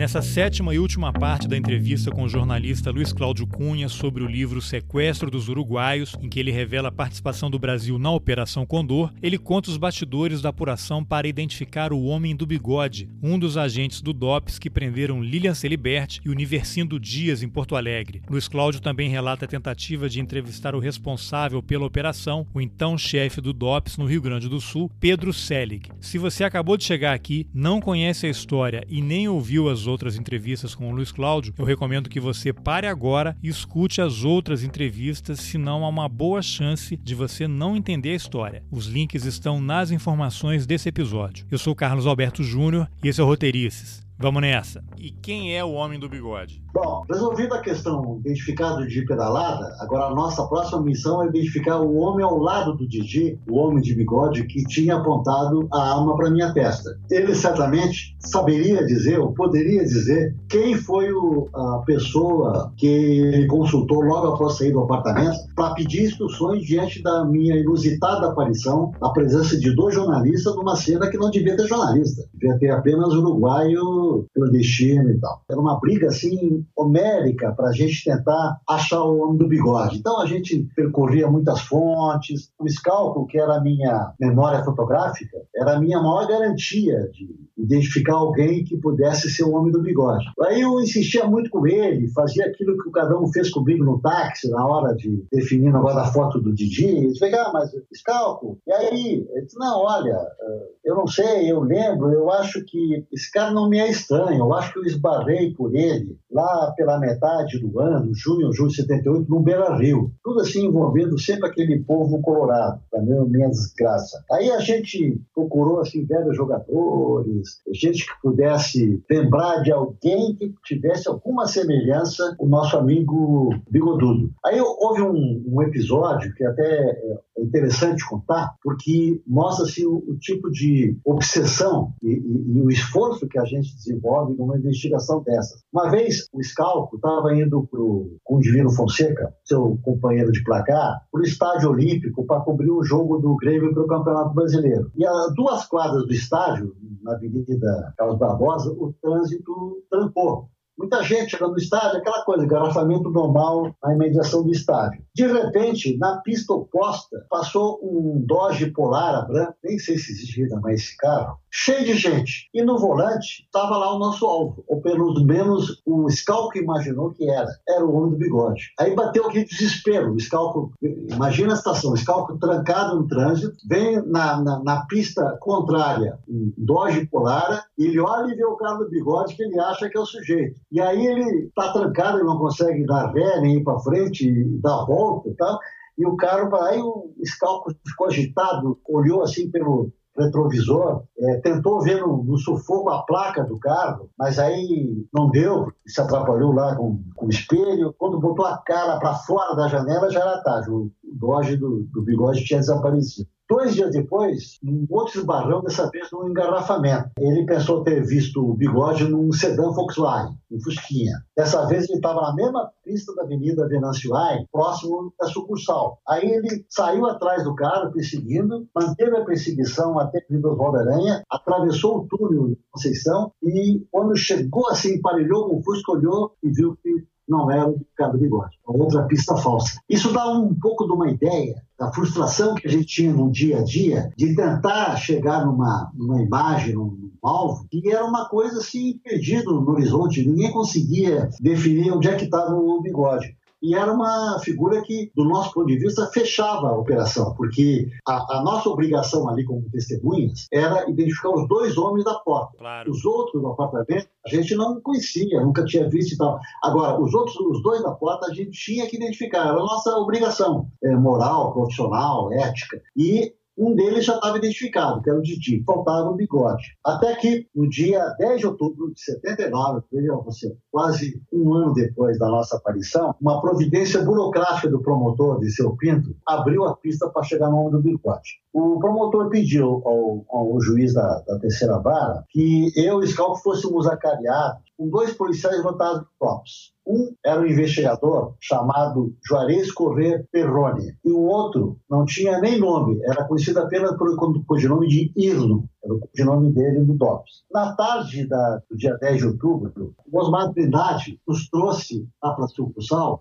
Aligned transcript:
Nessa 0.00 0.22
sétima 0.22 0.74
e 0.74 0.78
última 0.78 1.12
parte 1.12 1.46
da 1.46 1.58
entrevista 1.58 2.10
com 2.10 2.22
o 2.22 2.28
jornalista 2.28 2.90
Luiz 2.90 3.12
Cláudio 3.12 3.46
Cunha 3.46 3.86
sobre 3.86 4.24
o 4.24 4.26
livro 4.26 4.62
Sequestro 4.62 5.30
dos 5.30 5.50
Uruguaios, 5.50 6.16
em 6.22 6.28
que 6.30 6.40
ele 6.40 6.50
revela 6.50 6.88
a 6.88 6.90
participação 6.90 7.50
do 7.50 7.58
Brasil 7.58 7.98
na 7.98 8.10
Operação 8.10 8.64
Condor, 8.64 9.12
ele 9.20 9.36
conta 9.36 9.68
os 9.68 9.76
bastidores 9.76 10.40
da 10.40 10.48
apuração 10.48 11.04
para 11.04 11.28
identificar 11.28 11.92
o 11.92 12.04
Homem 12.04 12.34
do 12.34 12.46
Bigode, 12.46 13.10
um 13.22 13.38
dos 13.38 13.58
agentes 13.58 14.00
do 14.00 14.14
DOPS 14.14 14.58
que 14.58 14.70
prenderam 14.70 15.22
Lilian 15.22 15.52
Celibert 15.52 16.18
e 16.24 16.30
Universindo 16.30 16.98
Dias 16.98 17.42
em 17.42 17.48
Porto 17.50 17.76
Alegre. 17.76 18.22
Luiz 18.26 18.48
Cláudio 18.48 18.80
também 18.80 19.10
relata 19.10 19.44
a 19.44 19.48
tentativa 19.48 20.08
de 20.08 20.18
entrevistar 20.18 20.74
o 20.74 20.80
responsável 20.80 21.62
pela 21.62 21.84
operação, 21.84 22.46
o 22.54 22.60
então 22.62 22.96
chefe 22.96 23.42
do 23.42 23.52
DOPS 23.52 23.98
no 23.98 24.06
Rio 24.06 24.22
Grande 24.22 24.48
do 24.48 24.62
Sul, 24.62 24.90
Pedro 24.98 25.30
Selig. 25.30 25.90
Se 26.00 26.16
você 26.16 26.42
acabou 26.42 26.78
de 26.78 26.84
chegar 26.84 27.12
aqui, 27.12 27.46
não 27.52 27.82
conhece 27.82 28.24
a 28.24 28.30
história 28.30 28.82
e 28.88 29.02
nem 29.02 29.28
ouviu 29.28 29.68
as 29.68 29.89
outras 29.90 30.16
entrevistas 30.16 30.74
com 30.74 30.90
o 30.90 30.94
Luiz 30.94 31.12
Cláudio, 31.12 31.52
eu 31.58 31.64
recomendo 31.64 32.08
que 32.08 32.20
você 32.20 32.52
pare 32.52 32.86
agora 32.86 33.36
e 33.42 33.48
escute 33.48 34.00
as 34.00 34.24
outras 34.24 34.62
entrevistas, 34.62 35.40
senão 35.40 35.84
há 35.84 35.88
uma 35.88 36.08
boa 36.08 36.40
chance 36.42 36.96
de 36.96 37.14
você 37.14 37.46
não 37.46 37.76
entender 37.76 38.10
a 38.10 38.16
história. 38.16 38.62
Os 38.70 38.86
links 38.86 39.24
estão 39.24 39.60
nas 39.60 39.90
informações 39.90 40.66
desse 40.66 40.88
episódio. 40.88 41.46
Eu 41.50 41.58
sou 41.58 41.74
Carlos 41.74 42.06
Alberto 42.06 42.42
Júnior 42.42 42.88
e 43.02 43.08
esse 43.08 43.20
é 43.20 43.24
o 43.24 43.26
Roteirices. 43.26 44.09
Vamos 44.22 44.42
nessa. 44.42 44.84
E 44.98 45.10
quem 45.10 45.56
é 45.56 45.64
o 45.64 45.72
homem 45.72 45.98
do 45.98 46.06
bigode? 46.06 46.62
Bom, 46.74 47.02
resolvida 47.10 47.56
a 47.56 47.62
questão 47.62 48.18
identificado 48.20 48.86
de 48.86 49.02
pedalada, 49.06 49.74
agora 49.80 50.04
a 50.04 50.14
nossa 50.14 50.46
próxima 50.46 50.82
missão 50.82 51.22
é 51.22 51.28
identificar 51.28 51.80
o 51.80 51.96
homem 51.96 52.22
ao 52.22 52.36
lado 52.36 52.76
do 52.76 52.86
Didi, 52.86 53.40
o 53.48 53.56
homem 53.56 53.82
de 53.82 53.94
bigode 53.94 54.44
que 54.44 54.62
tinha 54.64 54.96
apontado 54.96 55.66
a 55.72 55.94
arma 55.94 56.14
para 56.16 56.30
minha 56.30 56.52
testa. 56.52 56.98
Ele 57.10 57.34
certamente 57.34 58.14
saberia 58.18 58.84
dizer, 58.84 59.18
ou 59.18 59.32
poderia 59.32 59.82
dizer, 59.84 60.36
quem 60.50 60.76
foi 60.76 61.10
o, 61.10 61.48
a 61.54 61.78
pessoa 61.86 62.72
que 62.76 62.86
ele 62.86 63.46
consultou 63.46 64.02
logo 64.02 64.34
após 64.34 64.58
sair 64.58 64.70
do 64.70 64.80
apartamento 64.80 65.38
para 65.56 65.72
pedir 65.72 66.04
instruções 66.04 66.62
diante 66.66 67.02
da 67.02 67.24
minha 67.24 67.56
inusitada 67.56 68.28
aparição, 68.28 68.92
a 69.00 69.08
presença 69.08 69.58
de 69.58 69.74
dois 69.74 69.94
jornalistas 69.94 70.54
numa 70.54 70.76
cena 70.76 71.08
que 71.08 71.16
não 71.16 71.30
devia 71.30 71.56
ter 71.56 71.66
jornalista, 71.66 72.22
devia 72.34 72.58
ter 72.58 72.70
apenas 72.70 73.14
uruguaio 73.14 74.09
clandestino 74.34 75.10
e 75.10 75.18
tal. 75.18 75.42
Era 75.50 75.60
uma 75.60 75.78
briga 75.80 76.08
assim 76.08 76.64
homérica 76.76 77.52
para 77.52 77.68
a 77.68 77.72
gente 77.72 78.04
tentar 78.04 78.58
achar 78.68 79.02
o 79.02 79.18
homem 79.20 79.38
do 79.38 79.48
bigode. 79.48 79.98
Então 79.98 80.20
a 80.20 80.26
gente 80.26 80.68
percorria 80.74 81.28
muitas 81.28 81.60
fontes. 81.62 82.50
O 82.58 82.68
Scalco, 82.68 83.26
que 83.26 83.38
era 83.38 83.56
a 83.56 83.60
minha 83.60 84.12
memória 84.18 84.64
fotográfica, 84.64 85.38
era 85.54 85.76
a 85.76 85.80
minha 85.80 86.00
maior 86.00 86.26
garantia 86.26 87.08
de 87.12 87.50
identificar 87.56 88.14
alguém 88.14 88.64
que 88.64 88.76
pudesse 88.76 89.30
ser 89.30 89.44
o 89.44 89.52
homem 89.52 89.70
do 89.70 89.82
bigode. 89.82 90.24
Aí 90.40 90.60
eu 90.62 90.80
insistia 90.80 91.26
muito 91.26 91.50
com 91.50 91.66
ele, 91.66 92.08
fazia 92.08 92.46
aquilo 92.46 92.76
que 92.78 92.88
o 92.88 92.92
cada 92.92 93.18
um 93.18 93.30
fez 93.30 93.50
comigo 93.50 93.84
no 93.84 94.00
táxi 94.00 94.48
na 94.48 94.66
hora 94.66 94.94
de 94.94 95.24
definir 95.30 95.68
o 95.68 95.72
negócio 95.74 95.96
da 95.96 96.06
foto 96.06 96.40
do 96.40 96.54
Didi. 96.54 96.86
Ele 96.86 97.08
disse, 97.08 97.24
ah, 97.34 97.50
mas 97.52 97.70
Scalco, 97.94 98.58
e 98.66 98.72
aí? 98.72 99.26
Ele 99.30 99.44
disse, 99.44 99.58
não, 99.58 99.80
olha, 99.80 100.16
eh, 100.40 100.68
eu 100.84 100.94
não 100.94 101.06
sei, 101.06 101.50
eu 101.50 101.60
lembro, 101.60 102.12
eu 102.12 102.30
acho 102.30 102.64
que 102.64 103.04
esse 103.12 103.30
cara 103.30 103.50
não 103.50 103.68
me 103.68 103.78
é 103.78 103.90
estranho. 104.00 104.38
Eu 104.38 104.52
acho 104.54 104.72
que 104.72 104.78
eu 104.78 104.84
esbarrei 104.84 105.54
por 105.54 105.74
ele 105.74 106.16
lá 106.30 106.72
pela 106.76 106.98
metade 106.98 107.58
do 107.58 107.78
ano, 107.80 108.12
junho, 108.14 108.52
julho 108.52 108.70
de 108.70 108.76
78, 108.76 109.28
no 109.28 109.40
Beira 109.40 109.76
Rio. 109.76 110.12
Tudo 110.22 110.40
assim 110.40 110.66
envolvendo 110.66 111.18
sempre 111.18 111.48
aquele 111.48 111.80
povo 111.80 112.20
colorado, 112.20 112.80
para 112.90 113.02
minha 113.02 113.48
desgraça. 113.48 114.22
Aí 114.30 114.50
a 114.50 114.60
gente 114.60 115.20
procurou 115.34 115.80
assim 115.80 116.04
velhos 116.04 116.36
jogadores, 116.36 117.60
gente 117.72 118.06
que 118.06 118.12
pudesse 118.22 119.02
lembrar 119.10 119.62
de 119.62 119.72
alguém 119.72 120.34
que 120.34 120.54
tivesse 120.64 121.08
alguma 121.08 121.46
semelhança 121.46 122.34
com 122.38 122.46
o 122.46 122.48
nosso 122.48 122.76
amigo 122.76 123.50
Bigodudo. 123.70 124.30
Aí 124.44 124.60
houve 124.60 125.02
um, 125.02 125.44
um 125.46 125.62
episódio 125.62 126.32
que 126.34 126.44
até 126.44 126.62
é 126.62 127.42
interessante 127.42 128.08
contar, 128.08 128.54
porque 128.62 129.20
mostra-se 129.26 129.86
o, 129.86 130.04
o, 130.06 130.16
tipo 130.18 130.50
de 130.50 130.96
obsessão 131.04 131.92
e, 132.02 132.10
e, 132.10 132.58
e 132.58 132.62
o 132.62 132.70
esforço 132.70 133.28
que 133.28 133.38
a 133.38 133.44
gente 133.44 133.74
desenvolve 133.90 134.36
numa 134.36 134.56
investigação 134.56 135.22
dessas. 135.22 135.62
Uma 135.72 135.90
vez 135.90 136.28
o 136.32 136.42
Scalco 136.42 136.96
estava 136.96 137.34
indo 137.34 137.66
pro, 137.66 138.16
com 138.24 138.36
o 138.36 138.40
Divino 138.40 138.70
Fonseca, 138.70 139.34
seu 139.44 139.78
companheiro 139.82 140.30
de 140.30 140.42
placar, 140.44 141.00
para 141.10 141.20
o 141.20 141.24
Estádio 141.24 141.70
Olímpico 141.70 142.24
para 142.24 142.40
cobrir 142.40 142.70
o 142.70 142.82
jogo 142.82 143.18
do 143.18 143.36
Grêmio 143.36 143.74
para 143.74 143.82
o 143.82 143.88
Campeonato 143.88 144.34
Brasileiro. 144.34 144.90
E 144.96 145.04
a 145.04 145.26
duas 145.34 145.66
quadras 145.66 146.06
do 146.06 146.12
estádio, 146.12 146.74
na 147.02 147.14
Avenida 147.14 147.92
Carlos 147.96 148.18
Barbosa, 148.18 148.70
o 148.72 148.92
trânsito 149.00 149.82
trancou. 149.90 150.48
Muita 150.80 151.02
gente 151.02 151.32
chegando 151.32 151.50
no 151.50 151.58
estádio, 151.58 151.98
aquela 151.98 152.24
coisa, 152.24 152.46
garrafamento 152.46 153.10
normal 153.10 153.70
na 153.82 153.94
imediação 153.94 154.42
do 154.42 154.50
estádio. 154.50 155.04
De 155.14 155.26
repente, 155.26 155.98
na 155.98 156.22
pista 156.22 156.54
oposta, 156.54 157.22
passou 157.28 157.78
um 157.82 158.24
Dodge 158.24 158.70
Polara 158.70 159.26
branco, 159.26 159.54
nem 159.62 159.78
sei 159.78 159.98
se 159.98 160.10
existe 160.12 160.42
ainda 160.42 160.58
mais 160.60 160.80
esse 160.80 160.96
carro, 160.96 161.36
cheio 161.50 161.84
de 161.84 161.94
gente. 161.94 162.48
E 162.54 162.62
no 162.62 162.78
volante 162.78 163.42
estava 163.44 163.76
lá 163.76 163.94
o 163.94 163.98
nosso 163.98 164.24
alvo, 164.26 164.64
ou 164.68 164.80
pelo 164.80 165.12
menos 165.24 165.82
o 165.84 166.08
Scalco 166.10 166.58
imaginou 166.58 167.10
que 167.10 167.28
era. 167.28 167.48
Era 167.68 167.84
o 167.84 167.94
homem 167.94 168.12
do 168.12 168.18
bigode. 168.18 168.72
Aí 168.78 168.94
bateu 168.94 169.26
aquele 169.26 169.44
desespero. 169.44 170.12
O 170.12 170.20
Scalco, 170.20 170.72
imagina 170.82 171.54
a 171.54 171.56
situação, 171.56 171.92
o 171.92 171.96
Scalco 171.96 172.38
trancado 172.38 172.96
no 172.96 173.08
trânsito, 173.08 173.56
vem 173.68 174.00
na, 174.06 174.40
na, 174.40 174.62
na 174.62 174.86
pista 174.86 175.36
contrária, 175.40 176.18
um 176.28 176.52
Dodge 176.56 177.06
Polara, 177.06 177.64
ele 177.78 177.98
olha 177.98 178.32
e 178.32 178.36
vê 178.36 178.44
o 178.44 178.56
cara 178.56 178.78
do 178.78 178.88
bigode 178.88 179.34
que 179.34 179.42
ele 179.42 179.58
acha 179.58 179.88
que 179.88 179.96
é 179.96 180.00
o 180.00 180.06
sujeito. 180.06 180.60
E 180.70 180.80
aí 180.80 181.06
ele 181.06 181.46
está 181.46 181.72
trancado, 181.72 182.18
ele 182.18 182.26
não 182.26 182.38
consegue 182.38 182.84
dar 182.86 183.12
ré, 183.12 183.40
nem 183.40 183.56
ir 183.56 183.64
para 183.64 183.80
frente, 183.80 184.30
dar 184.60 184.84
volta 184.84 185.28
e 185.28 185.34
tal. 185.34 185.58
E 185.98 186.06
o 186.06 186.16
cara, 186.16 186.48
aí 186.66 186.80
o 186.80 187.12
Scalco 187.24 187.74
ficou 187.86 188.06
agitado, 188.06 188.78
olhou 188.88 189.22
assim 189.22 189.50
pelo, 189.50 189.92
retrovisor, 190.24 191.02
é, 191.18 191.36
tentou 191.40 191.80
ver 191.82 192.00
no, 192.00 192.22
no, 192.24 192.38
sufoco 192.38 192.90
a 192.90 193.02
placa 193.02 193.44
do 193.44 193.58
carro, 193.58 194.10
mas 194.18 194.38
aí 194.38 195.06
não 195.12 195.30
deu, 195.30 195.72
se 195.86 196.00
atrapalhou 196.00 196.52
lá 196.52 196.76
com, 196.76 197.02
com 197.14 197.26
o 197.26 197.30
espelho. 197.30 197.94
Quando 197.98 198.20
botou 198.20 198.44
a 198.44 198.58
cara 198.58 198.98
para 198.98 199.14
fora 199.14 199.54
da 199.54 199.68
janela, 199.68 200.10
já 200.10 200.20
era 200.20 200.42
tarde. 200.42 200.70
O 200.70 200.90
Doge 201.02 201.56
do, 201.56 201.84
do 201.92 202.02
bigode 202.02 202.44
tinha 202.44 202.60
desaparecido. 202.60 203.28
Dois 203.50 203.74
dias 203.74 203.90
depois, 203.90 204.60
um 204.62 204.86
outro 204.88 205.18
esbarrão, 205.18 205.60
dessa 205.60 205.90
vez 205.90 206.08
num 206.12 206.28
engarrafamento. 206.28 207.10
Ele 207.18 207.44
pensou 207.44 207.82
ter 207.82 208.00
visto 208.06 208.48
o 208.48 208.54
bigode 208.54 209.08
num 209.08 209.32
sedã 209.32 209.72
Volkswagen, 209.72 210.38
um 210.52 210.60
Fusquinha. 210.60 211.14
Dessa 211.36 211.66
vez 211.66 211.88
ele 211.88 211.96
estava 211.98 212.22
na 212.22 212.32
mesma 212.32 212.70
pista 212.84 213.12
da 213.16 213.24
Avenida 213.24 213.66
Venâncio 213.66 214.12
próximo 214.52 215.12
da 215.18 215.26
sucursal. 215.26 215.98
Aí 216.08 216.30
ele 216.30 216.64
saiu 216.68 217.06
atrás 217.06 217.42
do 217.42 217.56
carro, 217.56 217.90
perseguindo, 217.92 218.68
manteve 218.72 219.16
a 219.16 219.24
perseguição 219.24 219.98
até 219.98 220.18
a 220.18 220.22
Avenida 220.22 220.48
Oswaldo 220.48 220.78
Aranha, 220.78 221.24
atravessou 221.28 221.98
o 221.98 222.06
túnel 222.06 222.50
de 222.50 222.58
Conceição 222.70 223.32
e, 223.42 223.84
quando 223.90 224.16
chegou 224.16 224.68
assim, 224.68 224.94
emparelhou 224.94 225.48
com 225.48 225.56
o 225.56 225.62
Fusca, 225.64 225.90
olhou 225.90 226.36
e 226.40 226.50
viu 226.50 226.76
que 226.80 227.04
não 227.30 227.50
era 227.50 227.68
o 227.68 227.78
Ricardo 227.78 228.18
Bigode, 228.18 228.58
outra 228.66 229.04
pista 229.04 229.36
falsa. 229.36 229.80
Isso 229.88 230.12
dá 230.12 230.28
um 230.28 230.54
pouco 230.54 230.84
de 230.86 230.92
uma 230.92 231.10
ideia 231.10 231.62
da 231.78 231.92
frustração 231.92 232.54
que 232.54 232.66
a 232.66 232.70
gente 232.70 232.86
tinha 232.86 233.12
no 233.12 233.30
dia 233.30 233.60
a 233.60 233.62
dia 233.62 234.12
de 234.16 234.34
tentar 234.34 234.96
chegar 234.96 235.46
numa, 235.46 235.90
numa 235.94 236.20
imagem, 236.20 236.74
num, 236.74 236.86
num 236.86 237.10
alvo, 237.22 237.66
que 237.70 237.90
era 237.90 238.04
uma 238.04 238.28
coisa 238.28 238.58
assim 238.58 238.98
perdido 239.02 239.60
no 239.60 239.70
horizonte, 239.72 240.26
ninguém 240.26 240.52
conseguia 240.52 241.30
definir 241.40 241.92
onde 241.92 242.08
é 242.08 242.16
que 242.16 242.24
estava 242.24 242.54
o 242.54 242.82
bigode 242.82 243.34
e 243.62 243.74
era 243.74 243.92
uma 243.92 244.38
figura 244.40 244.80
que, 244.82 245.10
do 245.14 245.24
nosso 245.24 245.52
ponto 245.52 245.66
de 245.66 245.78
vista, 245.78 246.06
fechava 246.12 246.68
a 246.68 246.78
operação, 246.78 247.34
porque 247.34 247.88
a, 248.06 248.38
a 248.38 248.42
nossa 248.42 248.68
obrigação 248.68 249.28
ali 249.28 249.44
como 249.44 249.68
testemunhas 249.70 250.46
era 250.52 250.88
identificar 250.88 251.30
os 251.30 251.46
dois 251.48 251.76
homens 251.76 252.04
da 252.04 252.14
porta. 252.14 252.56
Claro. 252.58 252.90
Os 252.90 253.04
outros 253.04 253.42
do 253.42 253.48
apartamento 253.48 254.08
a 254.26 254.28
gente 254.28 254.54
não 254.54 254.80
conhecia, 254.80 255.40
nunca 255.40 255.64
tinha 255.64 255.88
visto 255.88 256.14
e 256.14 256.18
tal. 256.18 256.38
Agora, 256.62 257.00
os 257.00 257.14
outros, 257.14 257.36
os 257.36 257.62
dois 257.62 257.82
da 257.82 257.92
porta, 257.92 258.26
a 258.26 258.34
gente 258.34 258.50
tinha 258.50 258.86
que 258.86 258.96
identificar, 258.96 259.48
era 259.48 259.52
a 259.52 259.64
nossa 259.64 259.96
obrigação 259.96 260.68
é, 260.82 260.94
moral, 260.94 261.52
profissional, 261.52 262.32
ética. 262.32 262.80
E 262.96 263.32
um 263.60 263.74
deles 263.74 264.06
já 264.06 264.14
estava 264.14 264.38
identificado, 264.38 265.02
que 265.02 265.10
era 265.10 265.18
o 265.18 265.22
Didi, 265.22 265.62
faltava 265.66 266.08
o 266.08 266.14
bigode. 266.14 266.64
Até 266.82 267.14
que, 267.16 267.46
no 267.54 267.68
dia 267.68 268.02
10 268.18 268.40
de 268.40 268.46
outubro 268.46 268.90
de 268.94 269.00
79, 269.00 269.82
você, 270.24 270.56
quase 270.70 271.20
um 271.30 271.52
ano 271.52 271.74
depois 271.74 272.18
da 272.18 272.28
nossa 272.28 272.56
aparição, 272.56 273.14
uma 273.20 273.40
providência 273.42 274.02
burocrática 274.02 274.70
do 274.70 274.80
promotor 274.80 275.40
de 275.40 275.50
seu 275.50 275.76
Pinto 275.76 276.16
abriu 276.26 276.64
a 276.64 276.74
pista 276.74 277.10
para 277.10 277.22
chegar 277.22 277.50
no 277.50 277.56
nome 277.56 277.72
do 277.72 277.82
bigode. 277.82 278.40
O 278.52 278.78
promotor 278.78 279.28
pediu 279.28 279.82
ao, 279.84 280.24
ao 280.30 280.60
juiz 280.60 280.94
da, 280.94 281.20
da, 281.26 281.38
terceira 281.38 281.78
vara 281.78 282.24
que 282.30 282.72
eu 282.74 283.02
e 283.02 283.04
o 283.04 283.06
Scalpo 283.06 283.36
fôssemos 283.36 283.86
acariados 283.86 284.62
com 284.76 284.88
dois 284.88 285.12
policiais 285.12 285.62
votados 285.62 286.06
tops. 286.18 286.72
Um 286.86 287.14
era 287.24 287.40
um 287.40 287.46
investigador 287.46 288.34
chamado 288.40 289.14
Juarez 289.26 289.70
Corrêa 289.72 290.24
Perrone, 290.32 290.94
e 291.04 291.12
o 291.12 291.20
outro 291.20 291.78
não 291.88 292.04
tinha 292.04 292.40
nem 292.40 292.58
nome, 292.58 292.98
era 293.04 293.24
conhecido 293.24 293.60
apenas 293.60 293.96
pelo 293.96 294.16
codinome 294.44 294.88
de 294.88 295.12
Irlo, 295.16 295.68
era 295.84 295.94
o 295.94 296.00
codinome 296.00 296.52
dele 296.52 296.80
no 296.80 296.96
DOPS. 296.96 297.42
Na 297.52 297.74
tarde 297.74 298.26
da, 298.26 298.60
do 298.70 298.76
dia 298.76 298.96
10 298.98 299.18
de 299.18 299.26
outubro, 299.26 299.94
o 300.10 300.18
Osmar 300.18 300.52
Trindade 300.52 301.20
nos 301.26 301.48
trouxe 301.48 302.06
lá 302.22 302.34
para 302.34 302.46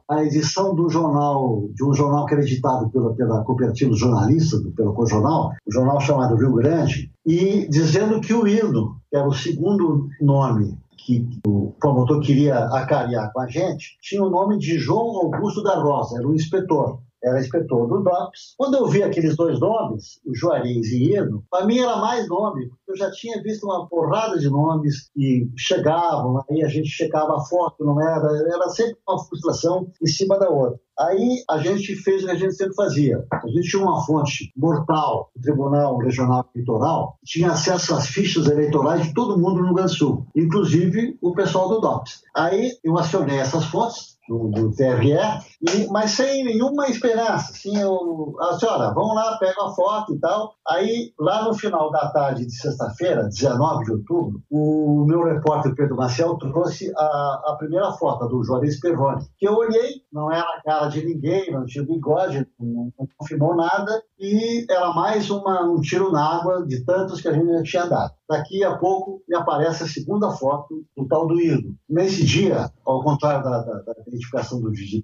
a 0.10 0.24
edição 0.24 0.74
do 0.74 0.90
jornal, 0.90 1.70
de 1.74 1.86
um 1.86 1.94
jornal 1.94 2.26
que 2.26 2.34
era 2.34 2.44
editado 2.44 2.90
pela, 2.90 3.14
pela 3.14 3.44
cooperativa 3.44 3.94
jornalista, 3.94 4.58
pelo 4.76 4.94
Cojornal, 4.94 5.54
um 5.68 5.72
jornal 5.72 6.00
chamado 6.00 6.36
Rio 6.36 6.54
Grande, 6.54 7.12
e 7.26 7.68
dizendo 7.70 8.22
que 8.22 8.34
o 8.34 8.48
Irlo, 8.48 8.96
que 9.10 9.18
era 9.18 9.28
o 9.28 9.34
segundo 9.34 10.08
nome 10.22 10.78
que 11.10 11.28
o 11.48 11.74
promotor 11.80 12.22
queria 12.22 12.66
acariar 12.66 13.32
com 13.34 13.42
a 13.42 13.48
gente, 13.48 13.98
tinha 14.00 14.22
o 14.22 14.30
nome 14.30 14.60
de 14.60 14.78
João 14.78 15.18
Augusto 15.18 15.64
da 15.64 15.76
Rosa, 15.76 16.20
era 16.20 16.28
o 16.28 16.36
inspetor 16.36 17.00
era 17.24 17.40
inspetor 17.40 17.88
do 17.88 18.04
DOPS. 18.04 18.56
Quando 18.58 18.76
eu 18.76 18.88
vi 18.88 19.04
aqueles 19.04 19.36
dois 19.36 19.60
nomes, 19.60 20.20
o 20.26 20.36
Juarez 20.36 20.88
e 20.88 21.14
Irno, 21.14 21.44
para 21.50 21.66
mim 21.66 21.80
era 21.80 21.98
mais 21.98 22.28
nome, 22.28 22.70
porque 22.70 22.92
eu 22.92 22.98
já 22.98 23.12
tinha 23.12 23.42
visto 23.42 23.66
uma 23.66 23.88
porrada 23.88 24.38
de 24.38 24.50
nomes 24.50 25.10
que 25.14 25.50
chegavam, 25.58 26.44
aí 26.50 26.64
a 26.64 26.68
gente 26.68 26.90
checava 26.90 27.36
a 27.36 27.46
foto, 27.46 27.84
não 27.84 28.02
era, 28.02 28.28
era 28.54 28.70
sempre 28.70 28.98
uma 29.08 29.24
frustração 29.24 29.92
em 30.02 30.08
cima 30.08 30.38
da 30.40 30.50
outra. 30.50 30.80
Aí 31.00 31.44
a 31.50 31.58
gente 31.60 31.96
fez 31.96 32.24
o 32.24 32.26
que 32.26 32.32
a 32.32 32.36
gente 32.36 32.56
sempre 32.56 32.76
fazia. 32.76 33.26
A 33.32 33.48
gente 33.48 33.70
tinha 33.70 33.82
uma 33.82 34.06
fonte 34.06 34.52
mortal, 34.56 35.32
o 35.34 35.42
Tribunal 35.42 35.98
Regional 35.98 36.46
Eleitoral, 36.54 37.18
tinha 37.24 37.52
acesso 37.52 37.96
às 37.96 38.08
fichas 38.08 38.48
eleitorais 38.48 39.08
de 39.08 39.14
todo 39.14 39.40
mundo 39.40 39.60
no 39.60 39.66
Rio 39.68 39.76
Grande 39.76 39.94
do 39.94 39.98
Sul, 39.98 40.28
inclusive 40.36 41.18
o 41.22 41.34
pessoal 41.34 41.70
do 41.70 41.80
DOPS. 41.80 42.22
Aí 42.36 42.72
eu 42.84 42.98
acionei 42.98 43.38
essas 43.38 43.64
fontes, 43.66 44.20
do, 44.30 44.48
do 44.50 44.72
TRE, 44.72 45.18
e, 45.62 45.88
mas 45.88 46.12
sem 46.12 46.44
nenhuma 46.44 46.88
esperança. 46.88 47.52
Assim, 47.52 47.78
eu, 47.78 48.36
a 48.40 48.58
senhora, 48.58 48.94
vamos 48.94 49.16
lá, 49.16 49.38
pega 49.38 49.62
a 49.62 49.72
foto 49.72 50.14
e 50.14 50.20
tal. 50.20 50.54
Aí, 50.68 51.14
lá 51.20 51.44
no 51.44 51.54
final 51.54 51.92
da 51.92 52.10
tarde 52.12 52.46
de 52.46 52.56
sexta-feira, 52.56 53.28
19 53.28 53.86
de 53.86 53.92
outubro, 53.92 54.42
o 54.50 55.06
meu 55.06 55.24
repórter 55.24 55.76
Pedro 55.76 55.98
Marcel 55.98 56.38
trouxe 56.38 56.92
a, 56.96 57.42
a 57.48 57.56
primeira 57.58 57.92
foto 57.94 58.28
do 58.28 58.44
Juarez 58.44 58.80
Perrone, 58.80 59.26
que 59.38 59.48
eu 59.48 59.54
olhei, 59.54 60.02
não 60.12 60.32
era 60.32 60.42
a 60.42 60.62
cara 60.64 60.88
de 60.88 61.06
ninguém, 61.06 61.52
não 61.52 61.66
tinha 61.66 61.86
bigode, 61.86 62.48
não, 62.60 62.92
não 62.98 63.08
confirmou 63.18 63.56
nada, 63.56 64.02
e 64.20 64.66
era 64.70 64.94
mais 64.94 65.30
uma, 65.30 65.64
um 65.64 65.82
tiro 65.82 66.12
na 66.12 66.38
água 66.38 66.66
de 66.66 66.84
tantos 66.86 67.22
que 67.22 67.28
a 67.28 67.34
gente 67.34 67.48
já 67.48 67.64
tinha 67.64 67.86
dado. 67.86 68.14
Daqui 68.30 68.64
a 68.64 68.78
pouco 68.78 69.24
me 69.28 69.36
aparece 69.36 69.84
a 69.84 69.88
segunda 69.88 70.30
foto 70.32 70.86
do 70.96 71.08
tal 71.08 71.28
do 71.28 71.40
Ido. 71.42 71.74
Nesse 71.90 72.24
dia, 72.24 72.70
ao 72.86 73.04
contrário 73.04 73.44
da, 73.44 73.62
da, 73.64 73.74
da 73.82 73.94
identificação 74.08 74.62
do 74.62 74.72
Didi 74.72 75.02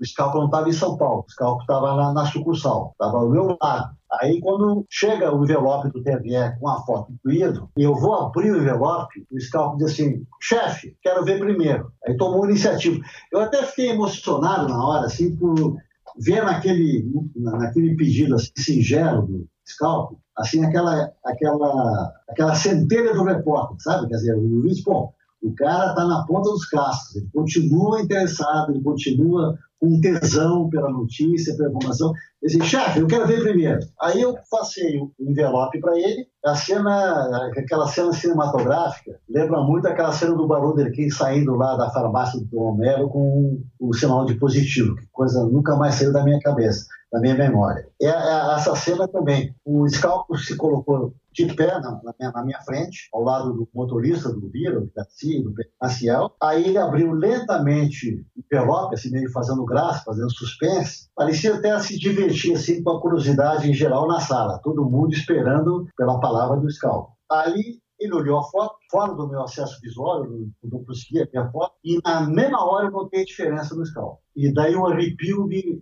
O 0.00 0.06
Scalpo 0.06 0.38
não 0.38 0.46
estava 0.46 0.68
em 0.68 0.72
São 0.72 0.96
Paulo, 0.96 1.24
o 1.26 1.30
Scalpo 1.30 1.62
estava 1.62 1.96
na, 1.96 2.12
na 2.12 2.26
sucursal, 2.26 2.90
estava 2.92 3.18
ao 3.18 3.30
meu 3.30 3.56
lado. 3.60 3.94
Aí, 4.20 4.40
quando 4.40 4.86
chega 4.88 5.34
o 5.34 5.42
envelope 5.42 5.90
do 5.90 6.02
TVE 6.02 6.58
com 6.60 6.68
a 6.68 6.80
foto 6.84 7.12
do 7.24 7.32
Ido, 7.32 7.68
eu 7.76 7.94
vou 7.94 8.14
abrir 8.14 8.52
o 8.52 8.60
envelope, 8.60 9.26
o 9.30 9.40
Scalpo 9.40 9.78
diz 9.78 9.92
assim: 9.92 10.24
chefe, 10.40 10.96
quero 11.02 11.24
ver 11.24 11.40
primeiro. 11.40 11.90
Aí 12.06 12.16
tomou 12.16 12.44
iniciativa. 12.44 13.00
Eu 13.32 13.40
até 13.40 13.62
fiquei 13.64 13.90
emocionado 13.90 14.68
na 14.68 14.86
hora, 14.86 15.06
assim, 15.06 15.34
por 15.34 15.76
ver 16.18 16.44
naquele, 16.44 17.10
naquele 17.34 17.96
pedido 17.96 18.36
assim, 18.36 18.52
singelo 18.56 19.26
do 19.26 19.48
Scalpo, 19.66 20.20
assim, 20.36 20.64
aquela, 20.64 21.10
aquela, 21.24 22.12
aquela 22.28 22.54
centelha 22.54 23.14
do 23.14 23.24
repórter, 23.24 23.76
sabe? 23.80 24.08
Quer 24.08 24.16
dizer, 24.16 24.34
o 24.34 24.40
Luiz, 24.40 24.82
bom, 24.82 25.12
o 25.44 25.54
cara 25.54 25.90
está 25.90 26.06
na 26.06 26.24
ponta 26.24 26.50
dos 26.50 26.64
cascos, 26.66 27.16
ele 27.16 27.28
continua 27.32 28.00
interessado, 28.00 28.70
ele 28.70 28.82
continua 28.82 29.58
com 29.78 30.00
tesão 30.00 30.70
pela 30.70 30.90
notícia, 30.90 31.54
pela 31.54 31.68
informação. 31.68 32.12
Ele 32.42 32.56
disse, 32.56 32.70
chefe, 32.70 33.00
eu 33.00 33.06
quero 33.06 33.26
ver 33.26 33.42
primeiro. 33.42 33.80
Aí 34.00 34.22
eu 34.22 34.34
passei 34.50 34.98
o 34.98 35.12
envelope 35.20 35.78
para 35.80 35.98
ele, 35.98 36.26
a 36.42 36.54
cena, 36.54 37.50
aquela 37.58 37.86
cena 37.86 38.12
cinematográfica, 38.12 39.18
lembra 39.28 39.60
muito 39.60 39.86
aquela 39.86 40.12
cena 40.12 40.34
do 40.34 40.46
Barão 40.46 40.74
Derquim 40.74 41.10
saindo 41.10 41.54
lá 41.54 41.76
da 41.76 41.90
farmácia 41.90 42.40
do 42.40 42.58
Homero 42.58 43.08
com 43.08 43.62
o 43.78 43.92
sinal 43.92 44.24
de 44.24 44.34
positivo, 44.36 44.96
que 44.96 45.06
coisa 45.12 45.44
nunca 45.44 45.76
mais 45.76 45.96
saiu 45.96 46.12
da 46.12 46.24
minha 46.24 46.40
cabeça 46.40 46.86
na 47.14 47.20
minha 47.20 47.34
memória. 47.36 47.88
É, 48.02 48.06
é, 48.06 48.54
essa 48.56 48.74
cena 48.74 49.06
também. 49.06 49.54
O 49.64 49.88
Scalpo 49.88 50.36
se 50.36 50.56
colocou 50.56 51.14
de 51.32 51.46
pé 51.54 51.78
na, 51.80 52.00
na, 52.02 52.14
minha, 52.18 52.32
na, 52.32 52.44
minha, 52.44 52.60
frente, 52.62 53.08
ao 53.12 53.22
lado 53.22 53.52
do 53.52 53.68
motorista 53.72 54.32
do 54.32 54.48
Vira, 54.50 54.80
do 54.80 54.90
Garcia, 54.94 55.40
do 55.40 55.54
Maciel. 55.80 56.34
Aí 56.42 56.66
ele 56.66 56.78
abriu 56.78 57.12
lentamente 57.12 58.26
o 58.36 58.40
envelope, 58.44 58.94
assim, 58.94 59.10
meio 59.10 59.30
fazendo 59.30 59.64
graça, 59.64 60.02
fazendo 60.04 60.30
suspense. 60.30 61.08
Parecia 61.14 61.54
até 61.54 61.78
se 61.78 61.96
divertir 61.96 62.54
assim, 62.54 62.82
com 62.82 62.90
a 62.90 63.00
curiosidade 63.00 63.70
em 63.70 63.74
geral 63.74 64.08
na 64.08 64.20
sala, 64.20 64.58
todo 64.58 64.84
mundo 64.84 65.12
esperando 65.12 65.86
pela 65.96 66.18
palavra 66.18 66.56
do 66.56 66.70
Scalpo. 66.70 67.12
Ali 67.30 67.80
ele 67.98 68.14
olhou 68.14 68.38
a 68.38 68.44
foto, 68.44 68.76
fora 68.90 69.14
do 69.14 69.28
meu 69.28 69.42
acesso 69.42 69.80
visual, 69.80 70.24
eu 70.24 70.48
não 70.64 70.84
conseguia 70.84 71.28
ver 71.30 71.38
a 71.38 71.50
foto, 71.50 71.74
e 71.84 72.00
na 72.04 72.28
mesma 72.28 72.64
hora 72.64 72.86
eu 72.86 72.90
notei 72.90 73.22
a 73.22 73.24
diferença 73.24 73.74
no 73.74 73.86
Scalpo. 73.86 74.20
E 74.36 74.52
daí 74.52 74.76
um 74.76 74.86
arrepio 74.86 75.46
me, 75.46 75.80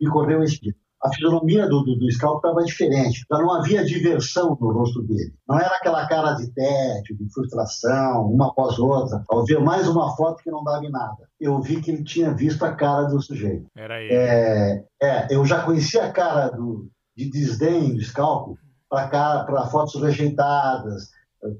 me 0.00 0.10
correu 0.10 0.40
a 0.40 0.44
espírito. 0.44 0.78
A 1.02 1.08
fisionomia 1.08 1.66
do, 1.66 1.82
do, 1.82 1.96
do 1.96 2.12
Scalpo 2.12 2.46
estava 2.46 2.62
diferente, 2.62 3.24
já 3.30 3.38
não 3.38 3.54
havia 3.54 3.82
diversão 3.82 4.56
no 4.60 4.70
rosto 4.70 5.02
dele. 5.02 5.32
Não 5.48 5.58
era 5.58 5.74
aquela 5.76 6.06
cara 6.06 6.34
de 6.34 6.52
tédio, 6.52 7.16
de 7.16 7.32
frustração, 7.32 8.26
uma 8.26 8.48
após 8.48 8.78
outra. 8.78 9.24
Ao 9.30 9.44
ver 9.46 9.60
mais 9.60 9.88
uma 9.88 10.14
foto 10.14 10.42
que 10.42 10.50
não 10.50 10.62
dava 10.62 10.84
em 10.84 10.90
nada, 10.90 11.26
eu 11.40 11.58
vi 11.60 11.80
que 11.80 11.90
ele 11.90 12.04
tinha 12.04 12.34
visto 12.34 12.62
a 12.64 12.72
cara 12.74 13.04
do 13.04 13.20
sujeito. 13.20 13.66
Era 13.74 13.98
ele. 14.02 14.14
É, 14.14 14.84
é 15.02 15.26
eu 15.30 15.44
já 15.46 15.62
conhecia 15.64 16.04
a 16.04 16.12
cara 16.12 16.50
do, 16.50 16.90
de 17.16 17.30
desdém 17.30 17.94
do 17.94 18.02
Scalpo 18.02 18.58
para 18.90 19.66
fotos 19.70 20.02
rejeitadas, 20.02 21.08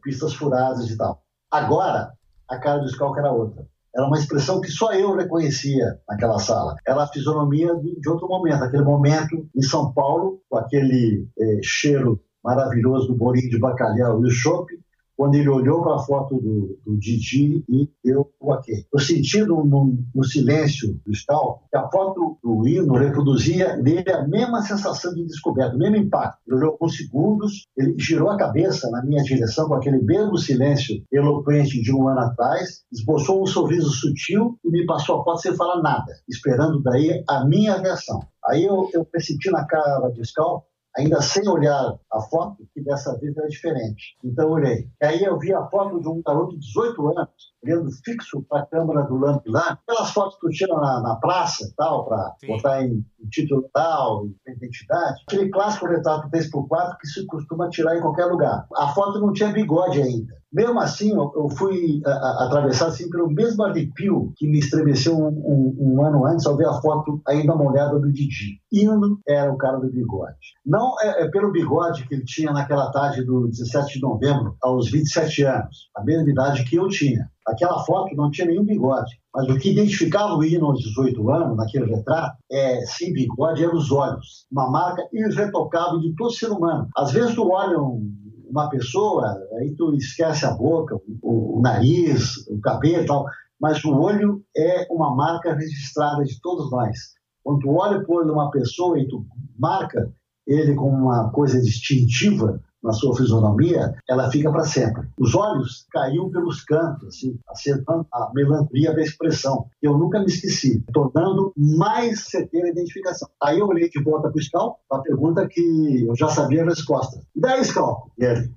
pistas 0.03 0.35
furadas 0.35 0.89
e 0.89 0.97
tal. 0.97 1.23
Agora, 1.51 2.13
a 2.49 2.59
cara 2.59 2.79
do 2.79 2.89
Scalco 2.89 3.19
era 3.19 3.33
outra. 3.33 3.67
Era 3.95 4.07
uma 4.07 4.19
expressão 4.19 4.61
que 4.61 4.71
só 4.71 4.93
eu 4.93 5.17
reconhecia 5.17 5.99
naquela 6.09 6.39
sala. 6.39 6.77
Era 6.87 7.03
a 7.03 7.09
fisionomia 7.09 7.75
de, 7.75 8.09
outro 8.09 8.29
momento, 8.29 8.63
aquele 8.63 8.85
momento 8.85 9.49
em 9.55 9.63
São 9.63 9.93
Paulo, 9.93 10.41
com 10.49 10.57
aquele 10.59 11.29
eh, 11.39 11.61
cheiro 11.63 12.21
maravilhoso 12.43 13.09
do 13.09 13.17
bolinho 13.17 13.51
de 13.51 13.59
bacalhau 13.59 14.23
e 14.23 14.27
o 14.27 14.31
chope, 14.31 14.80
quando 15.21 15.35
ele 15.35 15.51
olhou 15.51 15.83
para 15.83 15.97
a 15.97 15.99
foto 15.99 16.37
do, 16.37 16.81
do 16.83 16.99
Didi 16.99 17.63
e 17.69 18.15
o 18.15 18.27
ok. 18.41 18.87
Eu 18.91 18.99
senti 18.99 19.43
no, 19.43 19.63
no, 19.67 19.99
no 20.15 20.25
silêncio 20.25 20.99
do 21.05 21.13
Stal 21.13 21.63
que 21.71 21.77
a 21.77 21.91
foto 21.91 22.39
do 22.43 22.67
hino 22.67 22.95
reproduzia 22.95 23.77
nele 23.77 24.11
a 24.11 24.27
mesma 24.27 24.63
sensação 24.63 25.13
de 25.13 25.27
descoberta, 25.27 25.77
o 25.77 25.79
mesmo 25.79 25.97
impacto. 25.97 26.39
Ele 26.47 26.57
olhou 26.57 26.71
alguns 26.71 26.97
segundos, 26.97 27.67
ele 27.77 27.95
girou 27.99 28.31
a 28.31 28.39
cabeça 28.39 28.89
na 28.91 29.05
minha 29.05 29.23
direção 29.23 29.69
com 29.69 29.75
aquele 29.75 29.99
mesmo 29.99 30.39
silêncio 30.39 31.05
eloquente 31.13 31.83
de 31.83 31.95
um 31.95 32.09
ano 32.09 32.21
atrás, 32.21 32.83
esboçou 32.91 33.43
um 33.43 33.47
sorriso 33.47 33.91
sutil 33.91 34.59
e 34.65 34.71
me 34.71 34.87
passou 34.87 35.21
a 35.21 35.25
foto 35.25 35.43
sem 35.43 35.55
falar 35.55 35.83
nada, 35.83 36.15
esperando 36.27 36.83
daí 36.83 37.23
a 37.29 37.45
minha 37.45 37.77
reação. 37.77 38.21
Aí 38.47 38.65
eu, 38.65 38.89
eu 38.95 39.05
percebi 39.05 39.51
na 39.51 39.67
cara 39.67 40.09
do 40.09 40.25
Scal 40.25 40.65
ainda 40.97 41.21
sem 41.21 41.47
olhar 41.49 41.95
a 42.13 42.21
foto, 42.23 42.67
que 42.75 42.83
dessa 42.83 43.17
vez 43.19 43.37
era 43.37 43.49
diferente. 43.49 44.17
Então 44.25 44.51
olhei. 44.51 44.89
E 45.01 45.07
aí 45.07 45.23
eu 45.23 45.39
vi 45.39 45.53
a 45.55 45.67
foto 45.67 46.01
de 46.01 46.09
um 46.09 46.23
garoto 46.25 46.59
de 46.59 46.67
18 46.67 47.19
anos, 47.19 47.31
olhando 47.65 47.91
fixo 48.05 48.45
para 48.49 48.63
a 48.63 48.67
câmera 48.67 49.03
do 49.03 49.17
Lamp 49.17 49.43
lá, 49.47 49.79
aquelas 49.87 50.11
fotos 50.11 50.35
que 50.37 50.41
tu 50.41 50.49
tira 50.51 50.75
na, 50.75 51.01
na 51.01 51.17
praça 51.17 51.73
tal, 51.77 52.07
para 52.07 52.35
botar 52.47 52.83
em, 52.83 53.05
em, 53.21 53.29
título 53.29 53.69
tal, 53.73 54.27
em 54.27 54.53
identidade. 54.53 55.23
Aquele 55.27 55.51
clássico 55.51 55.87
retrato 55.87 56.29
3x4 56.31 56.97
que 56.99 57.07
se 57.07 57.27
costuma 57.27 57.69
tirar 57.69 57.97
em 57.97 58.01
qualquer 58.01 58.27
lugar. 58.27 58.67
A 58.77 58.89
foto 58.89 59.21
não 59.21 59.33
tinha 59.33 59.53
bigode 59.53 60.01
ainda. 60.01 60.40
Mesmo 60.53 60.81
assim, 60.81 61.11
eu 61.13 61.49
fui 61.57 62.01
atravessado 62.05 62.89
assim, 62.89 63.09
pelo 63.09 63.31
mesmo 63.31 63.63
arrepio 63.63 64.33
que 64.37 64.49
me 64.49 64.59
estremeceu 64.59 65.17
um, 65.17 65.29
um, 65.29 65.77
um, 65.79 66.05
ano 66.05 66.27
antes 66.27 66.45
ao 66.45 66.57
ver 66.57 66.67
a 66.67 66.81
foto 66.81 67.21
ainda 67.27 67.55
molhada 67.55 67.99
do 67.99 68.13
Didi. 68.13 68.61
Indo 68.73 69.21
era 69.27 69.53
o 69.53 69.57
cara 69.57 69.79
do 69.79 69.91
bigode. 69.91 70.35
Não 70.67 70.95
é, 71.01 71.23
é, 71.23 71.29
pelo 71.29 71.53
bigode 71.53 72.07
que 72.07 72.15
ele 72.15 72.25
tinha 72.25 72.53
naquela 72.53 72.91
tarde 72.91 73.25
do 73.25 73.49
17 73.49 73.95
de 73.95 74.01
novembro, 74.01 74.57
aos 74.61 74.91
27 74.91 75.45
anos, 75.45 75.89
a 75.97 76.03
mesma 76.03 76.29
idade 76.29 76.65
que 76.65 76.77
eu 76.77 76.89
tinha. 76.89 77.31
Aquela 77.47 77.85
foto 77.85 78.15
não 78.17 78.31
tinha 78.31 78.47
nenhum 78.47 78.65
bigode. 78.65 79.21
Mas 79.35 79.49
o 79.49 79.59
que 79.59 79.71
identificava 79.71 80.35
o 80.35 80.45
hino 80.45 80.67
aos 80.67 80.81
18 80.81 81.31
anos, 81.31 81.57
naquele 81.57 81.87
retrato, 81.87 82.37
é, 82.51 82.81
sem 82.85 83.13
bigode, 83.13 83.63
eram 83.63 83.77
os 83.77 83.91
olhos. 83.93 84.47
Uma 84.51 84.69
marca 84.71 85.03
irretocável 85.13 86.01
de 86.01 86.15
todo 86.17 86.33
ser 86.33 86.51
humano. 86.51 86.89
Às 86.97 87.13
vezes 87.13 87.35
tu 87.35 87.49
olha 87.49 87.79
um, 87.79 88.13
uma 88.51 88.69
pessoa, 88.69 89.39
aí 89.59 89.75
tu 89.77 89.95
esquece 89.95 90.45
a 90.45 90.51
boca, 90.53 90.97
o, 91.23 91.59
o 91.59 91.63
nariz, 91.63 92.37
o 92.49 92.61
cabelo 92.61 93.03
e 93.03 93.07
tal, 93.07 93.25
mas 93.61 93.85
o 93.85 93.95
olho 93.95 94.43
é 94.57 94.87
uma 94.91 95.15
marca 95.15 95.55
registrada 95.55 96.25
de 96.25 96.41
todos 96.41 96.71
nós. 96.71 96.99
Quando 97.43 97.61
tu 97.61 97.71
olha 97.71 98.03
o 98.07 98.13
olho 98.13 98.27
de 98.27 98.33
uma 98.33 98.51
pessoa 98.51 98.99
e 98.99 99.07
tu 99.07 99.25
marca 99.59 100.13
ele 100.47 100.75
como 100.75 100.97
uma 100.97 101.31
coisa 101.31 101.61
distintiva, 101.61 102.61
na 102.83 102.93
sua 102.93 103.17
fisionomia, 103.17 103.95
ela 104.09 104.31
fica 104.31 104.51
para 104.51 104.65
sempre. 104.65 105.09
Os 105.19 105.35
olhos 105.35 105.87
caíam 105.91 106.31
pelos 106.31 106.63
cantos, 106.65 107.09
assim, 107.09 107.39
acertando 107.49 108.07
a 108.13 108.31
melancolia 108.35 108.95
da 108.95 109.03
expressão, 109.03 109.67
eu 109.83 109.97
nunca 109.99 110.19
me 110.21 110.27
esqueci, 110.27 110.83
tornando 110.93 111.53
mais 111.57 112.27
certeira 112.27 112.67
a 112.67 112.71
identificação. 112.71 113.29
Aí 113.43 113.59
eu 113.59 113.67
olhei 113.67 113.89
de 113.89 114.03
volta 114.03 114.29
para 114.29 114.39
o 114.39 114.43
Scal, 114.43 114.81
a 114.91 114.99
pergunta 114.99 115.47
que 115.49 116.05
eu 116.07 116.17
já 116.17 116.29
sabia 116.29 116.63
a 116.63 116.67
resposta. 116.67 117.21
E 117.35 117.41
daí, 117.41 117.65
Scal? 117.65 118.11
E 118.19 118.25
ele, 118.25 118.53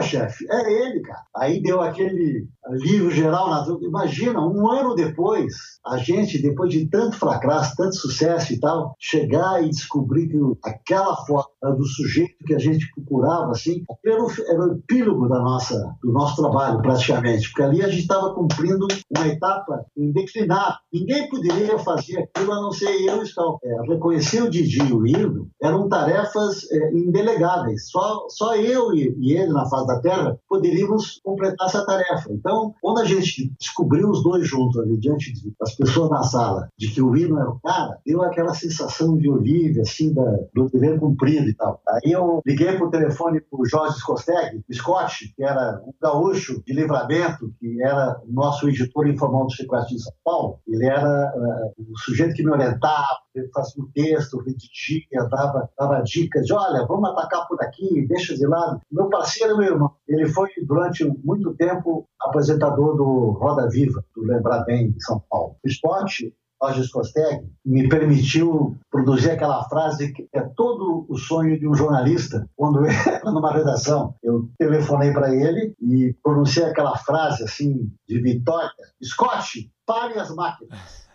Chefe, 0.00 0.46
é 0.48 0.72
ele, 0.72 1.00
cara. 1.00 1.22
Aí 1.36 1.60
deu 1.60 1.80
aquele 1.80 2.46
alívio 2.64 3.10
geral. 3.10 3.50
Na... 3.50 3.66
Imagina, 3.82 4.40
um 4.40 4.70
ano 4.70 4.94
depois, 4.94 5.52
a 5.84 5.96
gente, 5.98 6.40
depois 6.40 6.72
de 6.72 6.86
tanto 6.88 7.18
fracasso, 7.18 7.74
tanto 7.76 7.96
sucesso 7.96 8.52
e 8.52 8.60
tal, 8.60 8.94
chegar 8.98 9.62
e 9.62 9.68
descobrir 9.68 10.28
que 10.28 10.38
aquela 10.64 11.16
foto 11.26 11.50
do 11.76 11.84
sujeito 11.84 12.44
que 12.46 12.54
a 12.54 12.58
gente 12.58 12.90
procurava, 12.94 13.50
assim, 13.50 13.84
era 14.04 14.22
o, 14.22 14.30
era 14.48 14.60
o 14.60 14.72
epílogo 14.76 15.28
da 15.28 15.40
nossa, 15.40 15.74
do 16.02 16.12
nosso 16.12 16.36
trabalho, 16.36 16.80
praticamente. 16.80 17.48
Porque 17.48 17.62
ali 17.62 17.82
a 17.82 17.88
gente 17.88 18.02
estava 18.02 18.34
cumprindo 18.34 18.86
uma 19.14 19.26
etapa 19.26 19.84
indeclinável. 19.96 20.76
Ninguém 20.92 21.28
poderia 21.28 21.78
fazer 21.78 22.18
aquilo 22.18 22.52
a 22.52 22.60
não 22.60 22.72
ser 22.72 22.90
eu 23.02 23.22
e 23.22 23.26
o 23.26 23.58
é, 23.64 23.92
Reconhecer 23.92 24.42
o 24.42 24.50
Didi 24.50 24.82
e 24.82 24.92
o 24.92 25.06
Hildo 25.06 25.48
eram 25.62 25.88
tarefas 25.88 26.70
é, 26.70 26.92
indelegáveis. 26.92 27.88
Só, 27.90 28.26
só 28.28 28.56
eu 28.56 28.94
e, 28.94 29.14
e 29.18 29.32
ele, 29.32 29.52
na 29.52 29.66
da 29.86 30.00
Terra, 30.00 30.38
poderíamos 30.48 31.20
completar 31.22 31.66
essa 31.66 31.84
tarefa. 31.84 32.30
Então, 32.30 32.74
quando 32.80 33.00
a 33.00 33.04
gente 33.04 33.52
descobriu 33.58 34.08
os 34.08 34.22
dois 34.22 34.46
juntos 34.46 34.78
ali, 34.78 34.96
diante 34.98 35.32
das 35.58 35.74
pessoas 35.74 36.10
na 36.10 36.22
sala, 36.22 36.68
de 36.78 36.88
que 36.88 37.02
o 37.02 37.16
hino 37.16 37.38
era 37.38 37.50
o 37.50 37.60
cara, 37.60 37.98
deu 38.04 38.22
aquela 38.22 38.54
sensação 38.54 39.16
de 39.16 39.30
Olívia, 39.30 39.82
assim, 39.82 40.12
da, 40.12 40.38
do 40.54 40.68
dever 40.68 40.98
cumprido 40.98 41.48
e 41.48 41.54
tal. 41.54 41.80
Aí 41.88 42.12
eu 42.12 42.40
liguei 42.46 42.76
por 42.78 42.90
telefone 42.90 43.40
pro 43.40 43.64
Jorge 43.66 43.98
Scosteg, 43.98 44.62
Scott, 44.72 45.32
que 45.36 45.44
era 45.44 45.80
um 45.86 45.92
gaúcho 46.00 46.62
de 46.64 46.72
livramento, 46.72 47.52
que 47.58 47.82
era 47.82 48.20
o 48.26 48.32
nosso 48.32 48.68
editor 48.68 49.08
informal 49.08 49.46
do 49.46 49.52
sequestro 49.52 49.96
de 49.96 50.02
São 50.02 50.12
Paulo. 50.24 50.58
Ele 50.66 50.86
era 50.86 51.32
uh, 51.34 51.92
o 51.92 51.98
sujeito 51.98 52.34
que 52.34 52.44
me 52.44 52.50
orientava, 52.50 53.18
ele 53.34 53.48
fazia 53.52 53.82
o 53.82 53.88
texto, 53.92 54.40
redigia, 54.40 55.28
dava, 55.30 55.68
dava 55.78 56.02
dicas 56.02 56.46
de, 56.46 56.52
olha, 56.52 56.86
vamos 56.86 57.10
atacar 57.10 57.46
por 57.48 57.60
aqui, 57.62 58.06
deixa 58.06 58.34
de 58.34 58.46
lado. 58.46 58.80
Meu 58.90 59.08
parceiro, 59.08 59.56
meu 59.56 59.72
irmão, 59.72 59.92
ele 60.08 60.28
foi 60.28 60.48
durante 60.66 61.04
muito 61.24 61.54
tempo 61.54 62.06
apresentador 62.20 62.96
do 62.96 63.30
Roda 63.32 63.68
Viva, 63.68 64.04
do 64.14 64.22
Lembrar 64.22 64.64
Bem, 64.64 64.90
de 64.90 65.02
São 65.04 65.22
Paulo. 65.28 65.56
O 65.64 65.68
esporte 65.68 66.34
Roger 66.62 66.88
Costeg, 66.92 67.44
me 67.64 67.88
permitiu 67.88 68.76
produzir 68.88 69.32
aquela 69.32 69.64
frase 69.64 70.12
que 70.12 70.28
é 70.32 70.40
todo 70.40 71.04
o 71.08 71.16
sonho 71.18 71.58
de 71.58 71.66
um 71.66 71.74
jornalista 71.74 72.48
quando 72.54 72.86
entra 72.86 73.32
numa 73.32 73.52
redação. 73.52 74.14
Eu 74.22 74.48
telefonei 74.56 75.12
para 75.12 75.34
ele 75.34 75.74
e 75.80 76.14
pronunciei 76.22 76.64
aquela 76.66 76.96
frase 76.96 77.42
assim 77.42 77.90
de 78.06 78.20
vitória: 78.20 78.70
Scott, 79.02 79.68
pare 79.84 80.16
as 80.18 80.32
máquinas. 80.32 81.10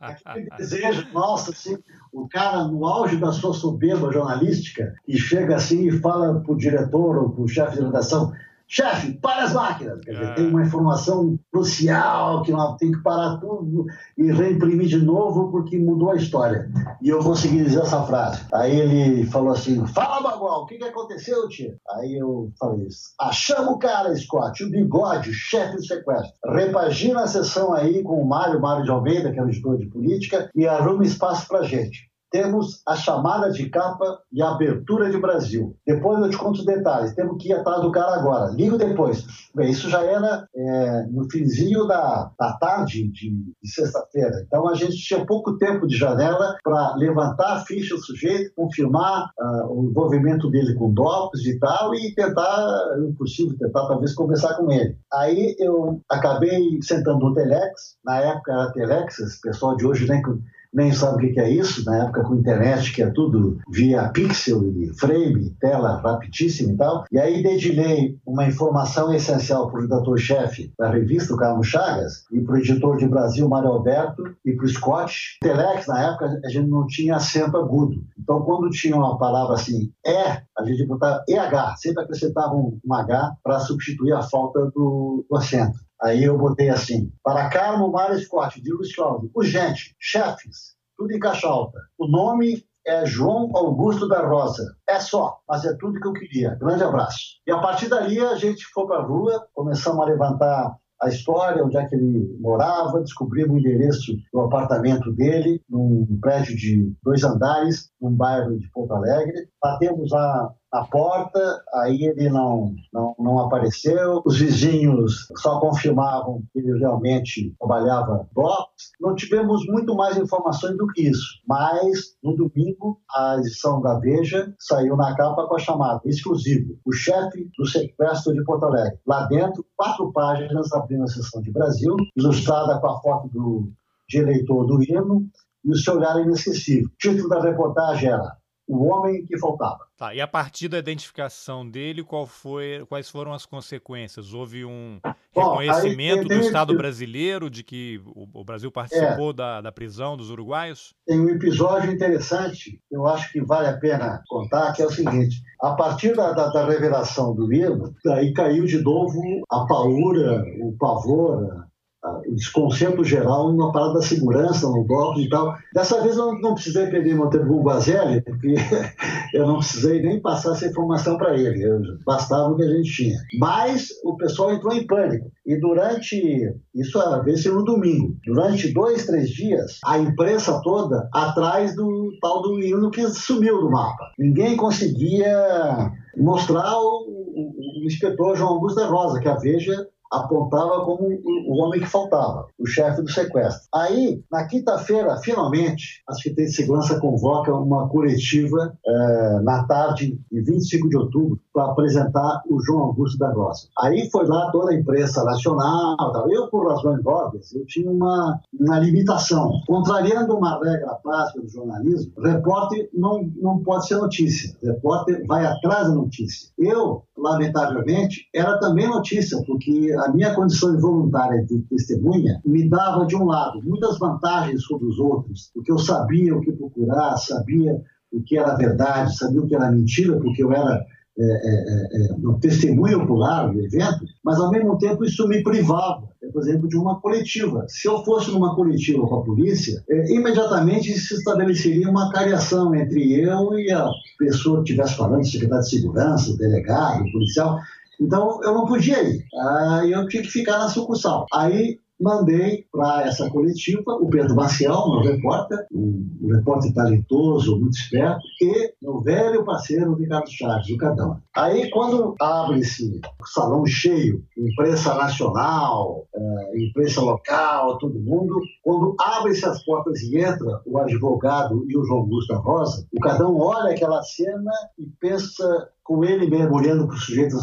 Aquele 0.00 0.48
desejo 0.56 1.12
nosso, 1.12 1.50
assim, 1.50 1.78
o 2.12 2.28
cara 2.28 2.64
no 2.64 2.86
auge 2.86 3.16
da 3.16 3.32
sua 3.32 3.52
soberba 3.52 4.12
jornalística 4.12 4.94
e 5.06 5.18
chega 5.18 5.56
assim 5.56 5.88
e 5.88 5.92
fala 6.00 6.40
para 6.40 6.52
o 6.52 6.56
diretor 6.56 7.16
ou 7.18 7.30
para 7.30 7.42
o 7.42 7.48
chefe 7.48 7.76
de 7.76 7.82
redação: 7.82 8.32
chefe, 8.68 9.12
para 9.14 9.44
as 9.44 9.54
máquinas. 9.54 9.98
Quer 10.04 10.12
dizer, 10.12 10.34
tem 10.34 10.46
uma 10.46 10.62
informação 10.62 11.38
crucial 11.50 12.42
que 12.42 12.52
nós 12.52 12.76
tem 12.76 12.92
que 12.92 13.02
parar 13.02 13.38
tudo 13.38 13.86
e 14.16 14.30
reimprimir 14.30 14.86
de 14.86 14.98
novo 14.98 15.50
porque 15.50 15.78
mudou 15.78 16.10
a 16.10 16.16
história. 16.16 16.70
E 17.00 17.08
eu 17.08 17.18
consegui 17.20 17.64
dizer 17.64 17.80
essa 17.80 18.02
frase. 18.02 18.42
Aí 18.52 18.78
ele 18.78 19.26
falou 19.26 19.52
assim: 19.52 19.84
Fala, 19.86 20.20
Bagual, 20.20 20.62
o 20.62 20.66
que, 20.66 20.76
que 20.76 20.84
aconteceu, 20.84 21.48
tio? 21.48 21.76
Aí 21.92 22.14
eu 22.14 22.52
falei 22.58 22.86
isso. 22.86 23.14
Achamos 23.18 23.74
o 23.74 23.78
cara, 23.78 24.14
Scott, 24.14 24.62
o 24.62 24.70
bigode, 24.70 25.30
o 25.30 25.34
chefe 25.34 25.76
do 25.76 25.84
sequestro. 25.84 26.32
Repagina 26.44 27.22
a 27.22 27.26
sessão 27.26 27.72
aí 27.72 28.02
com 28.02 28.20
o 28.20 28.28
Mário, 28.28 28.60
Mário 28.60 28.84
de 28.84 28.90
Almeida, 28.90 29.32
que 29.32 29.38
é 29.38 29.42
o 29.42 29.48
editor 29.48 29.78
de 29.78 29.86
política, 29.86 30.50
e 30.54 30.66
arruma 30.66 31.04
espaço 31.04 31.48
pra 31.48 31.62
gente 31.62 32.07
temos 32.30 32.82
a 32.86 32.94
chamada 32.94 33.50
de 33.50 33.68
capa 33.68 34.20
e 34.32 34.42
a 34.42 34.50
abertura 34.50 35.10
de 35.10 35.18
Brasil. 35.18 35.76
Depois 35.86 36.20
eu 36.20 36.30
te 36.30 36.36
conto 36.36 36.60
os 36.60 36.64
detalhes. 36.64 37.14
Temos 37.14 37.42
que 37.42 37.48
ir 37.50 37.54
atrás 37.54 37.80
do 37.82 37.90
cara 37.90 38.16
agora. 38.16 38.52
Ligo 38.52 38.76
depois. 38.76 39.24
Bem, 39.54 39.70
isso 39.70 39.88
já 39.88 40.02
era 40.02 40.46
é, 40.54 41.06
no 41.10 41.28
finzinho 41.30 41.86
da, 41.86 42.30
da 42.38 42.52
tarde 42.54 43.08
de, 43.08 43.30
de 43.30 43.70
sexta-feira. 43.70 44.44
Então 44.46 44.68
a 44.68 44.74
gente 44.74 44.96
tinha 44.96 45.24
pouco 45.24 45.56
tempo 45.58 45.86
de 45.86 45.96
janela 45.96 46.56
para 46.62 46.94
levantar 46.96 47.56
a 47.56 47.60
ficha 47.60 47.94
do 47.94 48.00
sujeito, 48.02 48.52
confirmar 48.54 49.30
uh, 49.38 49.72
o 49.72 49.90
envolvimento 49.90 50.50
dele 50.50 50.74
com 50.74 50.92
dopes 50.92 51.44
e 51.46 51.58
tal, 51.58 51.94
e 51.94 52.14
tentar, 52.14 52.68
é 52.96 53.00
impossível, 53.00 53.56
tentar 53.58 53.86
talvez 53.86 54.14
conversar 54.14 54.54
com 54.54 54.70
ele. 54.70 54.96
Aí 55.12 55.56
eu 55.58 56.00
acabei 56.10 56.78
sentando 56.82 57.20
no 57.20 57.34
Telex, 57.34 57.96
na 58.04 58.18
época 58.20 58.52
era 58.52 58.72
Telex, 58.72 59.18
esse 59.18 59.40
pessoal 59.40 59.76
de 59.76 59.86
hoje 59.86 60.08
nem 60.08 60.22
nem 60.72 60.92
sabe 60.92 61.26
o 61.26 61.32
que 61.32 61.40
é 61.40 61.50
isso, 61.50 61.84
na 61.84 62.04
época 62.04 62.22
com 62.22 62.34
internet, 62.34 62.92
que 62.92 63.02
é 63.02 63.10
tudo 63.10 63.58
via 63.70 64.08
pixel 64.10 64.64
e 64.64 64.92
frame, 64.98 65.50
tela 65.60 66.00
rapidíssima 66.00 66.72
e 66.72 66.76
tal. 66.76 67.04
E 67.10 67.18
aí 67.18 67.42
dedilhei 67.42 68.18
uma 68.26 68.46
informação 68.46 69.12
essencial 69.12 69.70
para 69.70 69.78
o 69.78 69.82
redator-chefe 69.82 70.72
da 70.78 70.90
revista, 70.90 71.34
o 71.34 71.36
Carlos 71.36 71.66
Chagas, 71.66 72.24
e 72.32 72.40
para 72.40 72.54
o 72.54 72.58
editor 72.58 72.96
de 72.96 73.08
Brasil, 73.08 73.48
Mário 73.48 73.70
Alberto, 73.70 74.22
e 74.44 74.52
para 74.52 74.64
o 74.64 74.68
Scott. 74.68 75.38
Telex, 75.40 75.86
na 75.86 76.10
época, 76.10 76.40
a 76.44 76.48
gente 76.48 76.68
não 76.68 76.86
tinha 76.86 77.16
acento 77.16 77.56
agudo. 77.56 78.04
Então, 78.18 78.42
quando 78.42 78.70
tinha 78.70 78.96
uma 78.96 79.18
palavra 79.18 79.54
assim, 79.54 79.90
é, 80.04 80.42
a 80.56 80.64
gente 80.64 80.86
botava 80.86 81.22
EH, 81.28 81.76
sempre 81.76 82.02
acrescentava 82.04 82.54
um, 82.54 82.78
um 82.84 82.94
H 82.94 83.36
para 83.42 83.60
substituir 83.60 84.12
a 84.12 84.22
falta 84.22 84.70
do, 84.74 85.24
do 85.28 85.36
acento. 85.36 85.87
Aí 86.02 86.24
eu 86.24 86.38
botei 86.38 86.68
assim, 86.68 87.12
para 87.22 87.48
Carmo 87.48 87.90
Mário 87.90 88.18
Scott, 88.18 88.60
de 88.60 88.72
Luiz 88.72 88.94
Cláudio, 88.94 89.30
urgente, 89.34 89.96
chefes, 89.98 90.76
tudo 90.96 91.12
em 91.12 91.18
caixa 91.18 91.48
alta. 91.48 91.78
O 91.98 92.06
nome 92.06 92.64
é 92.86 93.04
João 93.04 93.50
Augusto 93.54 94.08
da 94.08 94.26
Rosa. 94.26 94.64
É 94.88 94.98
só, 94.98 95.38
mas 95.48 95.64
é 95.64 95.74
tudo 95.74 96.00
que 96.00 96.06
eu 96.06 96.12
queria. 96.12 96.54
Grande 96.54 96.82
abraço. 96.82 97.18
E 97.46 97.52
a 97.52 97.58
partir 97.58 97.88
dali 97.88 98.18
a 98.18 98.34
gente 98.36 98.64
foi 98.72 98.86
para 98.86 98.98
a 98.98 99.02
rua, 99.02 99.46
começamos 99.54 100.00
a 100.00 100.06
levantar 100.06 100.76
a 101.00 101.08
história, 101.08 101.64
onde 101.64 101.76
é 101.76 101.86
que 101.86 101.94
ele 101.94 102.36
morava, 102.40 103.00
descobrimos 103.00 103.54
o 103.54 103.58
endereço 103.58 104.16
do 104.32 104.40
apartamento 104.40 105.12
dele, 105.12 105.62
num 105.68 106.18
prédio 106.20 106.56
de 106.56 106.92
dois 107.02 107.22
andares, 107.22 107.90
num 108.00 108.10
bairro 108.10 108.58
de 108.58 108.68
Porto 108.70 108.92
Alegre. 108.94 109.48
Batemos 109.62 110.10
lá 110.10 110.52
na 110.72 110.84
porta, 110.84 111.62
aí 111.74 112.04
ele 112.04 112.28
não, 112.28 112.74
não, 112.92 113.14
não 113.18 113.38
apareceu, 113.40 114.22
os 114.24 114.38
vizinhos 114.38 115.28
só 115.38 115.58
confirmavam 115.60 116.42
que 116.52 116.58
ele 116.58 116.78
realmente 116.78 117.54
trabalhava 117.58 118.28
box. 118.32 118.92
Não 119.00 119.14
tivemos 119.14 119.64
muito 119.66 119.94
mais 119.94 120.16
informações 120.16 120.76
do 120.76 120.86
que 120.88 121.08
isso, 121.08 121.40
mas 121.46 122.16
no 122.22 122.36
domingo 122.36 123.00
a 123.14 123.36
edição 123.38 123.80
da 123.80 123.98
Veja 123.98 124.54
saiu 124.58 124.96
na 124.96 125.14
capa 125.16 125.46
com 125.46 125.54
a 125.54 125.58
chamada 125.58 126.00
exclusivo, 126.04 126.78
o 126.84 126.92
chefe 126.92 127.50
do 127.56 127.66
sequestro 127.66 128.34
de 128.34 128.44
Porto 128.44 128.66
Alegre. 128.66 128.98
Lá 129.06 129.26
dentro, 129.26 129.64
quatro 129.76 130.12
páginas 130.12 130.72
abrindo 130.72 131.04
a 131.04 131.08
sessão 131.08 131.40
de 131.42 131.50
Brasil, 131.50 131.96
ilustrada 132.16 132.78
com 132.78 132.86
a 132.88 133.00
foto 133.00 133.28
do, 133.28 133.72
de 134.08 134.18
eleitor 134.18 134.66
do 134.66 134.82
hino 134.82 135.26
e 135.64 135.70
o 135.70 135.76
seu 135.76 135.96
olhar 135.96 136.20
inesquecível. 136.20 136.88
O 136.88 136.96
título 136.98 137.28
da 137.28 137.40
reportagem 137.40 138.10
era 138.10 138.37
o 138.68 138.84
homem 138.84 139.24
que 139.24 139.38
faltava. 139.38 139.88
Tá, 139.96 140.14
e 140.14 140.20
a 140.20 140.28
partir 140.28 140.68
da 140.68 140.78
identificação 140.78 141.68
dele, 141.68 142.04
qual 142.04 142.26
foi, 142.26 142.84
quais 142.88 143.08
foram 143.08 143.32
as 143.32 143.46
consequências? 143.46 144.32
Houve 144.32 144.64
um 144.64 145.00
Bom, 145.34 145.56
reconhecimento 145.56 146.20
tem, 146.20 146.28
tem 146.28 146.38
do 146.38 146.44
Estado 146.44 146.76
brasileiro 146.76 147.50
de 147.50 147.64
que 147.64 148.00
o, 148.04 148.28
o 148.40 148.44
Brasil 148.44 148.70
participou 148.70 149.30
é, 149.30 149.32
da, 149.32 149.60
da 149.62 149.72
prisão 149.72 150.16
dos 150.16 150.30
uruguaios? 150.30 150.94
Tem 151.06 151.18
um 151.18 151.30
episódio 151.30 151.90
interessante, 151.90 152.80
eu 152.92 153.06
acho 153.06 153.32
que 153.32 153.40
vale 153.40 153.68
a 153.68 153.76
pena 153.78 154.22
contar, 154.28 154.72
que 154.72 154.82
é 154.82 154.86
o 154.86 154.90
seguinte: 154.90 155.42
a 155.60 155.72
partir 155.72 156.14
da, 156.14 156.32
da, 156.32 156.48
da 156.48 156.66
revelação 156.66 157.34
do 157.34 157.46
livro, 157.46 157.94
aí 158.06 158.32
caiu 158.32 158.66
de 158.66 158.80
novo 158.80 159.20
a 159.50 159.66
paura, 159.66 160.44
o 160.60 160.76
pavor, 160.78 161.66
o 162.04 162.34
desconcerto 162.34 163.02
geral 163.02 163.50
numa 163.50 163.72
parada 163.72 163.94
da 163.94 164.02
segurança, 164.02 164.68
no 164.68 164.84
golpe 164.84 165.22
e 165.22 165.28
tal. 165.28 165.54
Dessa 165.74 166.00
vez 166.00 166.16
eu 166.16 166.38
não, 166.40 166.54
precisei 166.54 166.86
pedir 166.86 167.14
Monteiro 167.14 167.60
Guazelli, 167.60 168.20
porque 168.22 168.54
eu 169.34 169.46
não 169.46 169.58
precisei 169.58 170.00
nem 170.00 170.20
passar 170.20 170.52
essa 170.52 170.66
informação 170.66 171.16
para 171.16 171.36
ele, 171.36 171.66
bastava 172.04 172.50
o 172.50 172.56
que 172.56 172.62
a 172.62 172.68
gente 172.68 172.90
tinha. 172.90 173.18
Mas 173.38 173.88
o 174.04 174.16
pessoal 174.16 174.52
entrou 174.52 174.72
em 174.72 174.86
pânico. 174.86 175.30
E 175.44 175.58
durante, 175.58 176.54
isso 176.74 177.00
era 177.00 177.22
vez 177.22 177.44
no 177.46 177.64
domingo, 177.64 178.14
durante 178.24 178.72
dois, 178.72 179.06
três 179.06 179.30
dias, 179.30 179.78
a 179.84 179.98
imprensa 179.98 180.60
toda 180.62 181.08
atrás 181.12 181.74
do 181.74 182.10
tal 182.20 182.42
do 182.42 182.60
hino 182.60 182.90
que 182.90 183.08
sumiu 183.08 183.60
do 183.60 183.70
mapa. 183.70 184.12
Ninguém 184.18 184.56
conseguia 184.56 185.90
mostrar 186.16 186.76
o, 186.78 187.06
o, 187.08 187.82
o 187.82 187.86
inspetor 187.86 188.36
João 188.36 188.54
Augusto 188.54 188.76
da 188.76 188.86
Rosa, 188.86 189.20
que 189.20 189.28
a 189.28 189.36
Veja 189.36 189.86
apontava 190.10 190.84
como 190.84 191.08
o 191.46 191.62
homem 191.62 191.80
que 191.80 191.86
faltava, 191.86 192.46
o 192.58 192.66
chefe 192.66 193.02
do 193.02 193.10
sequestro. 193.10 193.68
Aí, 193.74 194.22
na 194.30 194.46
quinta-feira, 194.46 195.16
finalmente, 195.18 196.02
a 196.08 196.14
Secretaria 196.14 196.50
de 196.50 196.56
Segurança 196.56 196.98
convoca 197.00 197.54
uma 197.54 197.88
coletiva 197.88 198.76
é, 198.86 199.40
na 199.42 199.64
tarde 199.64 200.18
de 200.30 200.40
25 200.40 200.88
de 200.88 200.96
outubro 200.96 201.40
para 201.58 201.72
apresentar 201.72 202.42
o 202.48 202.62
João 202.62 202.84
Augusto 202.84 203.18
da 203.18 203.32
Rosa. 203.32 203.66
Aí 203.80 204.08
foi 204.12 204.28
lá 204.28 204.48
toda 204.52 204.70
a 204.70 204.74
imprensa 204.76 205.24
nacional. 205.24 205.96
Eu, 206.30 206.46
por 206.46 206.68
razões 206.68 207.04
óbvias, 207.04 207.52
eu 207.52 207.66
tinha 207.66 207.90
uma, 207.90 208.40
uma 208.60 208.78
limitação. 208.78 209.50
Contrariando 209.66 210.36
uma 210.36 210.56
regra 210.62 210.96
básica 211.04 211.40
do 211.40 211.48
jornalismo, 211.48 212.12
repórter 212.22 212.88
não, 212.94 213.28
não 213.42 213.58
pode 213.58 213.88
ser 213.88 213.96
notícia. 213.96 214.56
Repórter 214.62 215.26
vai 215.26 215.44
atrás 215.44 215.88
da 215.88 215.94
notícia. 215.96 216.48
Eu, 216.56 217.02
lamentavelmente, 217.16 218.28
era 218.32 218.60
também 218.60 218.86
notícia, 218.86 219.42
porque 219.44 219.92
a 219.98 220.12
minha 220.12 220.32
condição 220.36 220.76
de 220.76 220.80
voluntária 220.80 221.44
de 221.44 221.58
testemunha 221.62 222.40
me 222.46 222.68
dava, 222.68 223.04
de 223.04 223.16
um 223.16 223.24
lado, 223.24 223.60
muitas 223.64 223.98
vantagens 223.98 224.62
sobre 224.62 224.86
os 224.86 225.00
outros, 225.00 225.50
porque 225.52 225.72
eu 225.72 225.78
sabia 225.78 226.36
o 226.36 226.40
que 226.40 226.52
procurar, 226.52 227.16
sabia 227.16 227.82
o 228.12 228.22
que 228.22 228.38
era 228.38 228.54
verdade, 228.54 229.16
sabia 229.16 229.40
o 229.40 229.46
que 229.46 229.56
era 229.56 229.72
mentira, 229.72 230.18
porque 230.20 230.42
eu 230.42 230.52
era 230.52 230.86
é, 231.20 231.24
é, 231.24 232.12
é, 232.12 232.16
no 232.18 232.38
testemunho 232.38 233.02
ocular 233.02 233.52
do 233.52 233.60
evento, 233.60 234.04
mas 234.24 234.38
ao 234.38 234.52
mesmo 234.52 234.78
tempo 234.78 235.04
isso 235.04 235.26
me 235.26 235.42
privava, 235.42 236.08
por 236.32 236.42
exemplo, 236.42 236.68
de 236.68 236.76
uma 236.76 237.00
coletiva. 237.00 237.64
Se 237.68 237.88
eu 237.88 238.04
fosse 238.04 238.30
numa 238.30 238.54
coletiva 238.54 239.04
com 239.04 239.16
a 239.16 239.24
polícia, 239.24 239.82
é, 239.90 240.12
imediatamente 240.12 240.96
se 240.96 241.14
estabeleceria 241.14 241.90
uma 241.90 242.12
cariação 242.12 242.72
entre 242.72 243.20
eu 243.20 243.58
e 243.58 243.72
a 243.72 243.90
pessoa 244.16 244.62
que 244.62 244.70
estivesse 244.70 244.96
falando, 244.96 245.26
secretário 245.26 245.64
de 245.64 245.70
segurança, 245.70 246.36
delegado, 246.36 247.10
policial. 247.10 247.58
Então 248.00 248.40
eu 248.44 248.54
não 248.54 248.64
podia 248.64 249.02
ir, 249.02 249.24
ah, 249.34 249.82
eu 249.84 250.06
tinha 250.06 250.22
que 250.22 250.30
ficar 250.30 250.58
na 250.58 250.68
sucursal. 250.68 251.26
Aí 251.32 251.80
mandei 252.00 252.64
para 252.72 253.06
essa 253.06 253.28
coletiva 253.30 253.92
o 253.92 254.08
Pedro 254.08 254.34
Maciel, 254.34 254.90
meu 254.90 255.00
repórter, 255.00 255.66
um, 255.72 256.28
repórter 256.32 256.72
talentoso, 256.72 257.58
muito 257.58 257.76
esperto, 257.76 258.20
e 258.40 258.74
meu 258.80 259.00
velho 259.00 259.44
parceiro 259.44 259.94
Ricardo 259.94 260.30
Chaves, 260.30 260.70
o 260.70 260.76
Cadão. 260.76 261.20
Aí, 261.36 261.70
quando 261.70 262.14
abre-se 262.20 263.00
o 263.20 263.26
salão 263.26 263.66
cheio, 263.66 264.24
imprensa 264.36 264.94
nacional, 264.94 266.06
é, 266.14 266.64
imprensa 266.64 267.00
local, 267.00 267.78
todo 267.78 268.00
mundo, 268.00 268.40
quando 268.62 268.94
abre-se 269.00 269.44
as 269.46 269.62
portas 269.64 270.00
e 270.02 270.18
entra 270.18 270.60
o 270.66 270.78
advogado 270.78 271.64
e 271.68 271.76
o 271.76 271.84
João 271.84 272.00
Augusto 272.00 272.34
Rosa, 272.34 272.86
o 272.92 273.00
Cadão 273.00 273.36
olha 273.38 273.74
aquela 273.74 274.02
cena 274.02 274.52
e 274.78 274.86
pensa 275.00 275.68
com 275.82 276.04
ele 276.04 276.28
mergulhando 276.28 276.86
para 276.86 276.96
o 276.96 276.98
sujeito 276.98 277.36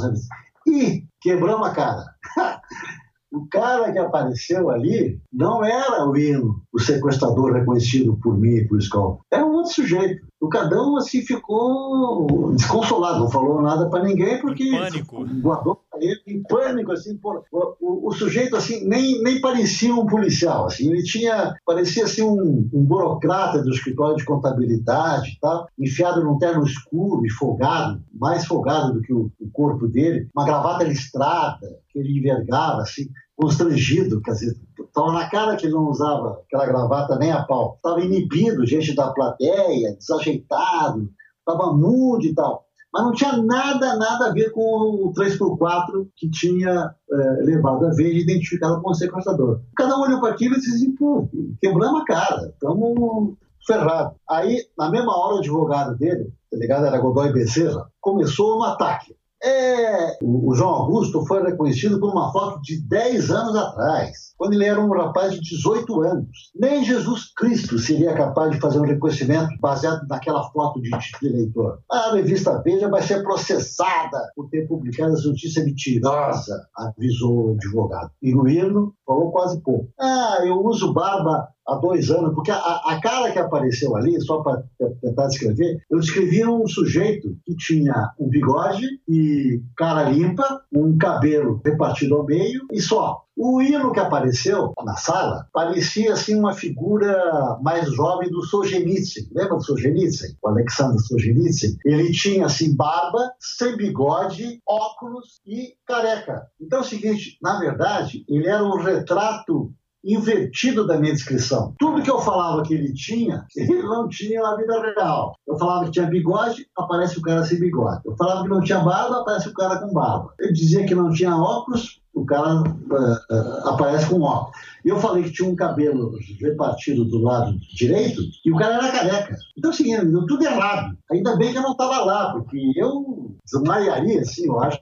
e 0.68 1.04
quebramos 1.22 1.68
a 1.68 1.72
cara. 1.72 2.06
O 3.36 3.46
cara 3.50 3.92
que 3.92 4.00
apareceu 4.00 4.70
ali 4.70 5.20
não 5.32 5.62
era 5.62 6.08
o 6.08 6.16
Hino, 6.16 6.62
o 6.74 6.80
sequestrador 6.80 7.52
reconhecido 7.52 8.18
por 8.24 8.38
mim 8.38 8.56
e 8.56 8.66
por 8.66 8.80
Skull. 8.80 9.20
Era 9.30 9.46
um 9.46 9.56
outro 9.56 9.74
sujeito. 9.74 10.26
O 10.40 10.48
Cadão 10.48 10.96
assim 10.96 11.22
ficou 11.22 12.54
desconsolado, 12.56 13.20
não 13.20 13.30
falou 13.30 13.62
nada 13.62 13.90
para 13.90 14.04
ninguém 14.04 14.40
porque 14.40 14.72
pânico. 14.72 15.26
guardou 15.42 15.82
em 16.28 16.44
pânico 16.44 16.92
assim, 16.92 17.18
por, 17.18 17.44
o, 17.52 18.10
o, 18.10 18.12
sujeito 18.14 18.56
assim 18.56 18.86
nem, 18.88 19.22
nem 19.22 19.40
parecia 19.42 19.94
um 19.94 20.06
policial, 20.06 20.66
assim, 20.66 20.92
ele 20.92 21.04
tinha 21.04 21.56
parecia 21.66 22.06
assim 22.06 22.22
um, 22.22 22.70
um 22.74 22.84
burocrata 22.84 23.62
do 23.62 23.70
escritório 23.70 24.18
de 24.18 24.26
contabilidade, 24.26 25.38
tá? 25.42 25.68
enfiado 25.78 26.24
num 26.24 26.38
terno 26.38 26.66
escuro 26.66 27.26
e 27.26 27.30
folgado, 27.30 28.02
mais 28.14 28.46
folgado 28.46 28.94
do 28.94 29.02
que 29.02 29.14
o, 29.14 29.32
o 29.40 29.50
corpo 29.52 29.88
dele, 29.88 30.30
uma 30.36 30.46
gravata 30.46 30.84
listrada 30.84 31.80
que 31.90 32.00
ele 32.00 32.20
envergava 32.20 32.82
assim 32.82 33.08
constrangido, 33.36 34.22
quer 34.22 34.32
dizer, 34.32 34.56
estava 34.80 35.12
na 35.12 35.30
cara 35.30 35.56
que 35.56 35.66
ele 35.66 35.74
não 35.74 35.90
usava 35.90 36.42
aquela 36.46 36.66
gravata 36.66 37.18
nem 37.18 37.32
a 37.32 37.44
pau. 37.44 37.76
Estava 37.76 38.02
inibido, 38.02 38.66
gente 38.66 38.96
da 38.96 39.12
plateia, 39.12 39.96
desajeitado, 39.98 41.10
estava 41.40 41.74
mudo 41.74 42.26
e 42.26 42.34
tal. 42.34 42.65
Mas 42.96 43.04
não 43.04 43.12
tinha 43.12 43.36
nada, 43.36 43.98
nada 43.98 44.28
a 44.28 44.32
ver 44.32 44.52
com 44.52 44.62
o 44.62 45.12
3x4 45.14 46.08
que 46.16 46.30
tinha 46.30 46.96
é, 47.12 47.16
levado 47.44 47.86
a 47.86 47.90
ver 47.90 48.14
e 48.14 48.22
identificado 48.22 48.82
como 48.82 48.96
sequestrador. 48.96 49.60
Cada 49.76 49.98
um 49.98 50.04
olhou 50.04 50.22
para 50.22 50.30
aquilo 50.30 50.56
e 50.56 50.60
disse 50.60 50.76
assim, 50.76 50.96
pô, 50.96 51.28
quebramos 51.60 52.04
a 52.04 52.06
cara, 52.06 52.48
estamos 52.54 53.34
ferrados. 53.68 54.14
Aí, 54.30 54.62
na 54.78 54.90
mesma 54.90 55.14
hora, 55.14 55.36
o 55.36 55.40
advogado 55.40 55.98
dele, 55.98 56.32
delegado 56.50 56.86
era 56.86 56.98
Godoy 56.98 57.34
Bezerra, 57.34 57.86
começou 58.00 58.60
um 58.60 58.64
ataque. 58.64 59.14
É, 59.46 60.18
o 60.24 60.56
João 60.56 60.72
Augusto 60.72 61.24
foi 61.28 61.44
reconhecido 61.44 62.00
por 62.00 62.12
uma 62.12 62.32
foto 62.32 62.60
de 62.64 62.82
10 62.82 63.30
anos 63.30 63.56
atrás, 63.56 64.34
quando 64.36 64.54
ele 64.54 64.66
era 64.66 64.82
um 64.82 64.92
rapaz 64.92 65.34
de 65.34 65.42
18 65.42 66.02
anos. 66.02 66.52
Nem 66.56 66.84
Jesus 66.84 67.32
Cristo 67.36 67.78
seria 67.78 68.16
capaz 68.16 68.52
de 68.52 68.60
fazer 68.60 68.80
um 68.80 68.86
reconhecimento 68.86 69.56
baseado 69.60 70.02
naquela 70.10 70.50
foto 70.50 70.82
de, 70.82 70.90
de 70.90 71.28
eleitor. 71.28 71.78
A 71.92 72.14
revista 72.14 72.60
Veja 72.64 72.90
vai 72.90 73.04
ser 73.04 73.22
processada 73.22 74.18
por 74.36 74.50
ter 74.50 74.68
publicado 74.68 75.14
essa 75.14 75.28
notícia 75.28 75.64
mentirosa, 75.64 76.68
avisou 76.76 77.50
o 77.50 77.52
advogado. 77.52 78.10
E 78.24 78.34
o 78.34 78.48
Irno 78.48 78.96
falou 79.06 79.32
quase 79.32 79.62
pouco. 79.62 79.88
Ah, 80.00 80.40
eu 80.44 80.60
uso 80.66 80.92
barba 80.92 81.50
há 81.68 81.76
dois 81.76 82.10
anos, 82.12 82.34
porque 82.34 82.52
a, 82.52 82.58
a 82.58 83.00
cara 83.02 83.32
que 83.32 83.40
apareceu 83.40 83.96
ali, 83.96 84.20
só 84.22 84.42
para 84.42 84.64
tentar 85.02 85.28
descrever, 85.28 85.78
eu 85.90 86.00
descrevia 86.00 86.50
um 86.50 86.68
sujeito 86.68 87.36
que 87.46 87.56
tinha 87.56 88.12
um 88.20 88.30
bigode 88.30 88.86
e 89.08 89.62
cara 89.76 90.10
limpa, 90.10 90.62
um 90.74 90.98
cabelo 90.98 91.62
repartido 91.66 92.16
ao 92.16 92.26
meio 92.26 92.66
e 92.72 92.80
só. 92.80 93.26
O 93.38 93.62
hino 93.62 93.92
que 93.92 94.00
apareceu 94.00 94.72
na 94.86 94.96
sala 94.96 95.46
parecia 95.52 96.14
assim 96.14 96.36
uma 96.36 96.54
figura 96.54 97.60
mais 97.62 97.92
jovem 97.92 98.30
do 98.30 98.42
Solzhenitsyn. 98.44 99.28
Lembra 99.36 99.58
do 99.58 99.64
Solzhenitsyn? 99.64 100.38
O 100.42 100.48
Alexander 100.48 101.00
Solzhenitsyn. 101.02 101.76
Ele 101.84 102.12
tinha 102.14 102.46
assim 102.46 102.74
barba, 102.74 103.34
sem 103.38 103.76
bigode, 103.76 104.62
óculos 104.66 105.42
e 105.46 105.74
careca. 105.86 106.48
Então 106.62 106.80
é 106.80 106.82
o 106.82 106.86
seguinte, 106.86 107.38
na 107.42 107.60
verdade, 107.60 108.24
ele 108.30 108.48
era 108.48 108.64
um 108.64 108.78
retrato 108.82 109.74
invertido 110.06 110.86
da 110.86 110.98
minha 110.98 111.14
descrição. 111.14 111.74
Tudo 111.80 112.02
que 112.02 112.10
eu 112.10 112.20
falava 112.20 112.62
que 112.64 112.74
ele 112.74 112.94
tinha, 112.94 113.46
ele 113.58 113.82
não 113.82 114.08
tinha 114.08 114.42
na 114.42 114.56
vida 114.56 114.80
real. 114.96 115.36
Eu 115.48 115.58
falava 115.58 115.86
que 115.86 115.92
tinha 115.92 116.06
bigode, 116.06 116.68
aparece 116.78 117.18
o 117.18 117.22
cara 117.22 117.44
sem 117.44 117.60
bigode. 117.60 118.02
Eu 118.06 118.16
falava 118.16 118.44
que 118.44 118.50
não 118.50 118.62
tinha 118.62 118.80
barba, 118.80 119.22
aparece 119.22 119.50
o 119.50 119.54
cara 119.54 119.80
com 119.80 119.92
barba. 119.92 120.30
Eu 120.40 120.54
dizia 120.54 120.86
que 120.86 120.94
não 120.94 121.12
tinha 121.12 121.36
óculos, 121.36 122.00
o 122.14 122.26
cara 122.26 122.62
uh, 122.62 122.64
uh, 122.64 123.70
aparece 123.70 124.08
com 124.08 124.22
óculos. 124.22 124.56
Eu 124.86 125.00
falei 125.00 125.24
que 125.24 125.32
tinha 125.32 125.50
um 125.50 125.56
cabelo 125.56 126.12
repartido 126.40 127.06
do 127.06 127.18
lado 127.18 127.58
direito 127.76 128.22
e 128.46 128.52
o 128.52 128.56
cara 128.56 128.76
era 128.76 128.92
careca. 128.92 129.36
Então, 129.58 129.72
assim, 129.72 129.90
deu 129.90 130.26
tudo 130.28 130.44
errado. 130.44 130.96
Ainda 131.12 131.36
bem 131.36 131.52
que 131.52 131.58
eu 131.58 131.64
não 131.64 131.72
estava 131.72 132.06
lá, 132.06 132.34
porque 132.34 132.72
eu 132.76 133.36
desmaiaria, 133.44 134.22
assim, 134.22 134.46
eu 134.46 134.60
acho 134.62 134.80